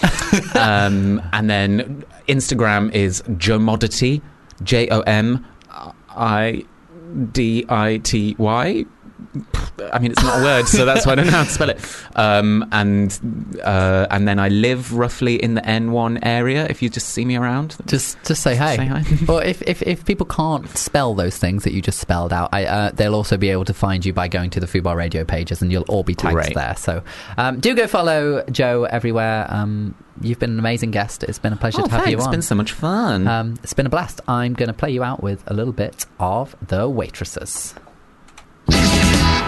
Um, 0.55 1.21
and 1.34 1.49
then 1.49 2.03
Instagram 2.27 2.93
is 2.93 3.21
Jomidity. 3.23 4.21
J 4.63 4.89
O 4.89 5.01
M 5.01 5.45
I 6.09 6.65
D 7.31 7.65
I 7.69 7.97
T 7.97 8.35
Y. 8.38 8.85
I 9.91 9.99
mean, 9.99 10.11
it's 10.11 10.23
not 10.23 10.39
a 10.39 10.43
word, 10.43 10.68
so 10.68 10.85
that's 10.85 11.05
why 11.05 11.11
I 11.11 11.15
don't 11.15 11.26
know 11.27 11.31
how 11.31 11.43
to 11.43 11.49
spell 11.49 11.69
it. 11.69 11.80
Um, 12.15 12.68
and 12.72 13.59
uh, 13.64 14.07
and 14.09 14.27
then 14.27 14.39
I 14.39 14.49
live 14.49 14.93
roughly 14.93 15.35
in 15.41 15.53
the 15.53 15.61
N1 15.61 16.19
area. 16.23 16.65
If 16.69 16.81
you 16.81 16.89
just 16.89 17.09
see 17.09 17.26
me 17.26 17.35
around, 17.35 17.77
Just 17.85 18.18
just 18.23 18.41
say 18.41 18.55
hey. 18.55 18.77
Say 18.77 18.85
hi. 18.85 19.03
or 19.31 19.43
if, 19.43 19.61
if, 19.64 19.81
if 19.84 20.05
people 20.05 20.26
can't 20.26 20.68
spell 20.77 21.14
those 21.14 21.38
things 21.38 21.64
that 21.64 21.73
you 21.73 21.81
just 21.81 21.99
spelled 21.99 22.34
out, 22.34 22.49
I, 22.51 22.65
uh, 22.65 22.91
they'll 22.91 23.15
also 23.15 23.38
be 23.38 23.49
able 23.49 23.65
to 23.65 23.73
find 23.73 24.05
you 24.05 24.14
by 24.14 24.27
going 24.27 24.49
to 24.51 24.59
the 24.59 24.68
Fubar 24.68 24.95
Radio 24.95 25.23
pages, 25.23 25.61
and 25.61 25.72
you'll 25.72 25.85
all 25.88 26.03
be 26.03 26.15
tagged 26.15 26.34
Great. 26.34 26.55
there. 26.55 26.76
So 26.76 27.03
um, 27.38 27.59
do 27.59 27.76
go 27.76 27.88
follow 27.88 28.43
Joe 28.49 28.85
everywhere. 28.85 29.45
Um, 29.49 29.95
you've 30.22 30.39
been 30.39 30.51
an 30.51 30.59
amazing 30.59 30.91
guest. 30.91 31.23
It's 31.23 31.39
been 31.39 31.53
a 31.53 31.57
pleasure 31.57 31.81
oh, 31.81 31.85
to 31.85 31.91
have 31.91 32.03
thanks. 32.03 32.11
you 32.11 32.18
It's 32.18 32.27
been 32.27 32.41
so 32.41 32.55
much 32.55 32.72
fun. 32.72 33.27
um, 33.27 33.59
it's 33.64 33.73
been 33.73 33.85
a 33.85 33.89
blast. 33.89 34.22
I'm 34.27 34.53
going 34.53 34.68
to 34.68 34.73
play 34.73 34.91
you 34.91 35.03
out 35.03 35.22
with 35.22 35.43
a 35.47 35.53
little 35.53 35.73
bit 35.73 36.05
of 36.19 36.55
the 36.68 36.89
waitresses. 36.89 37.76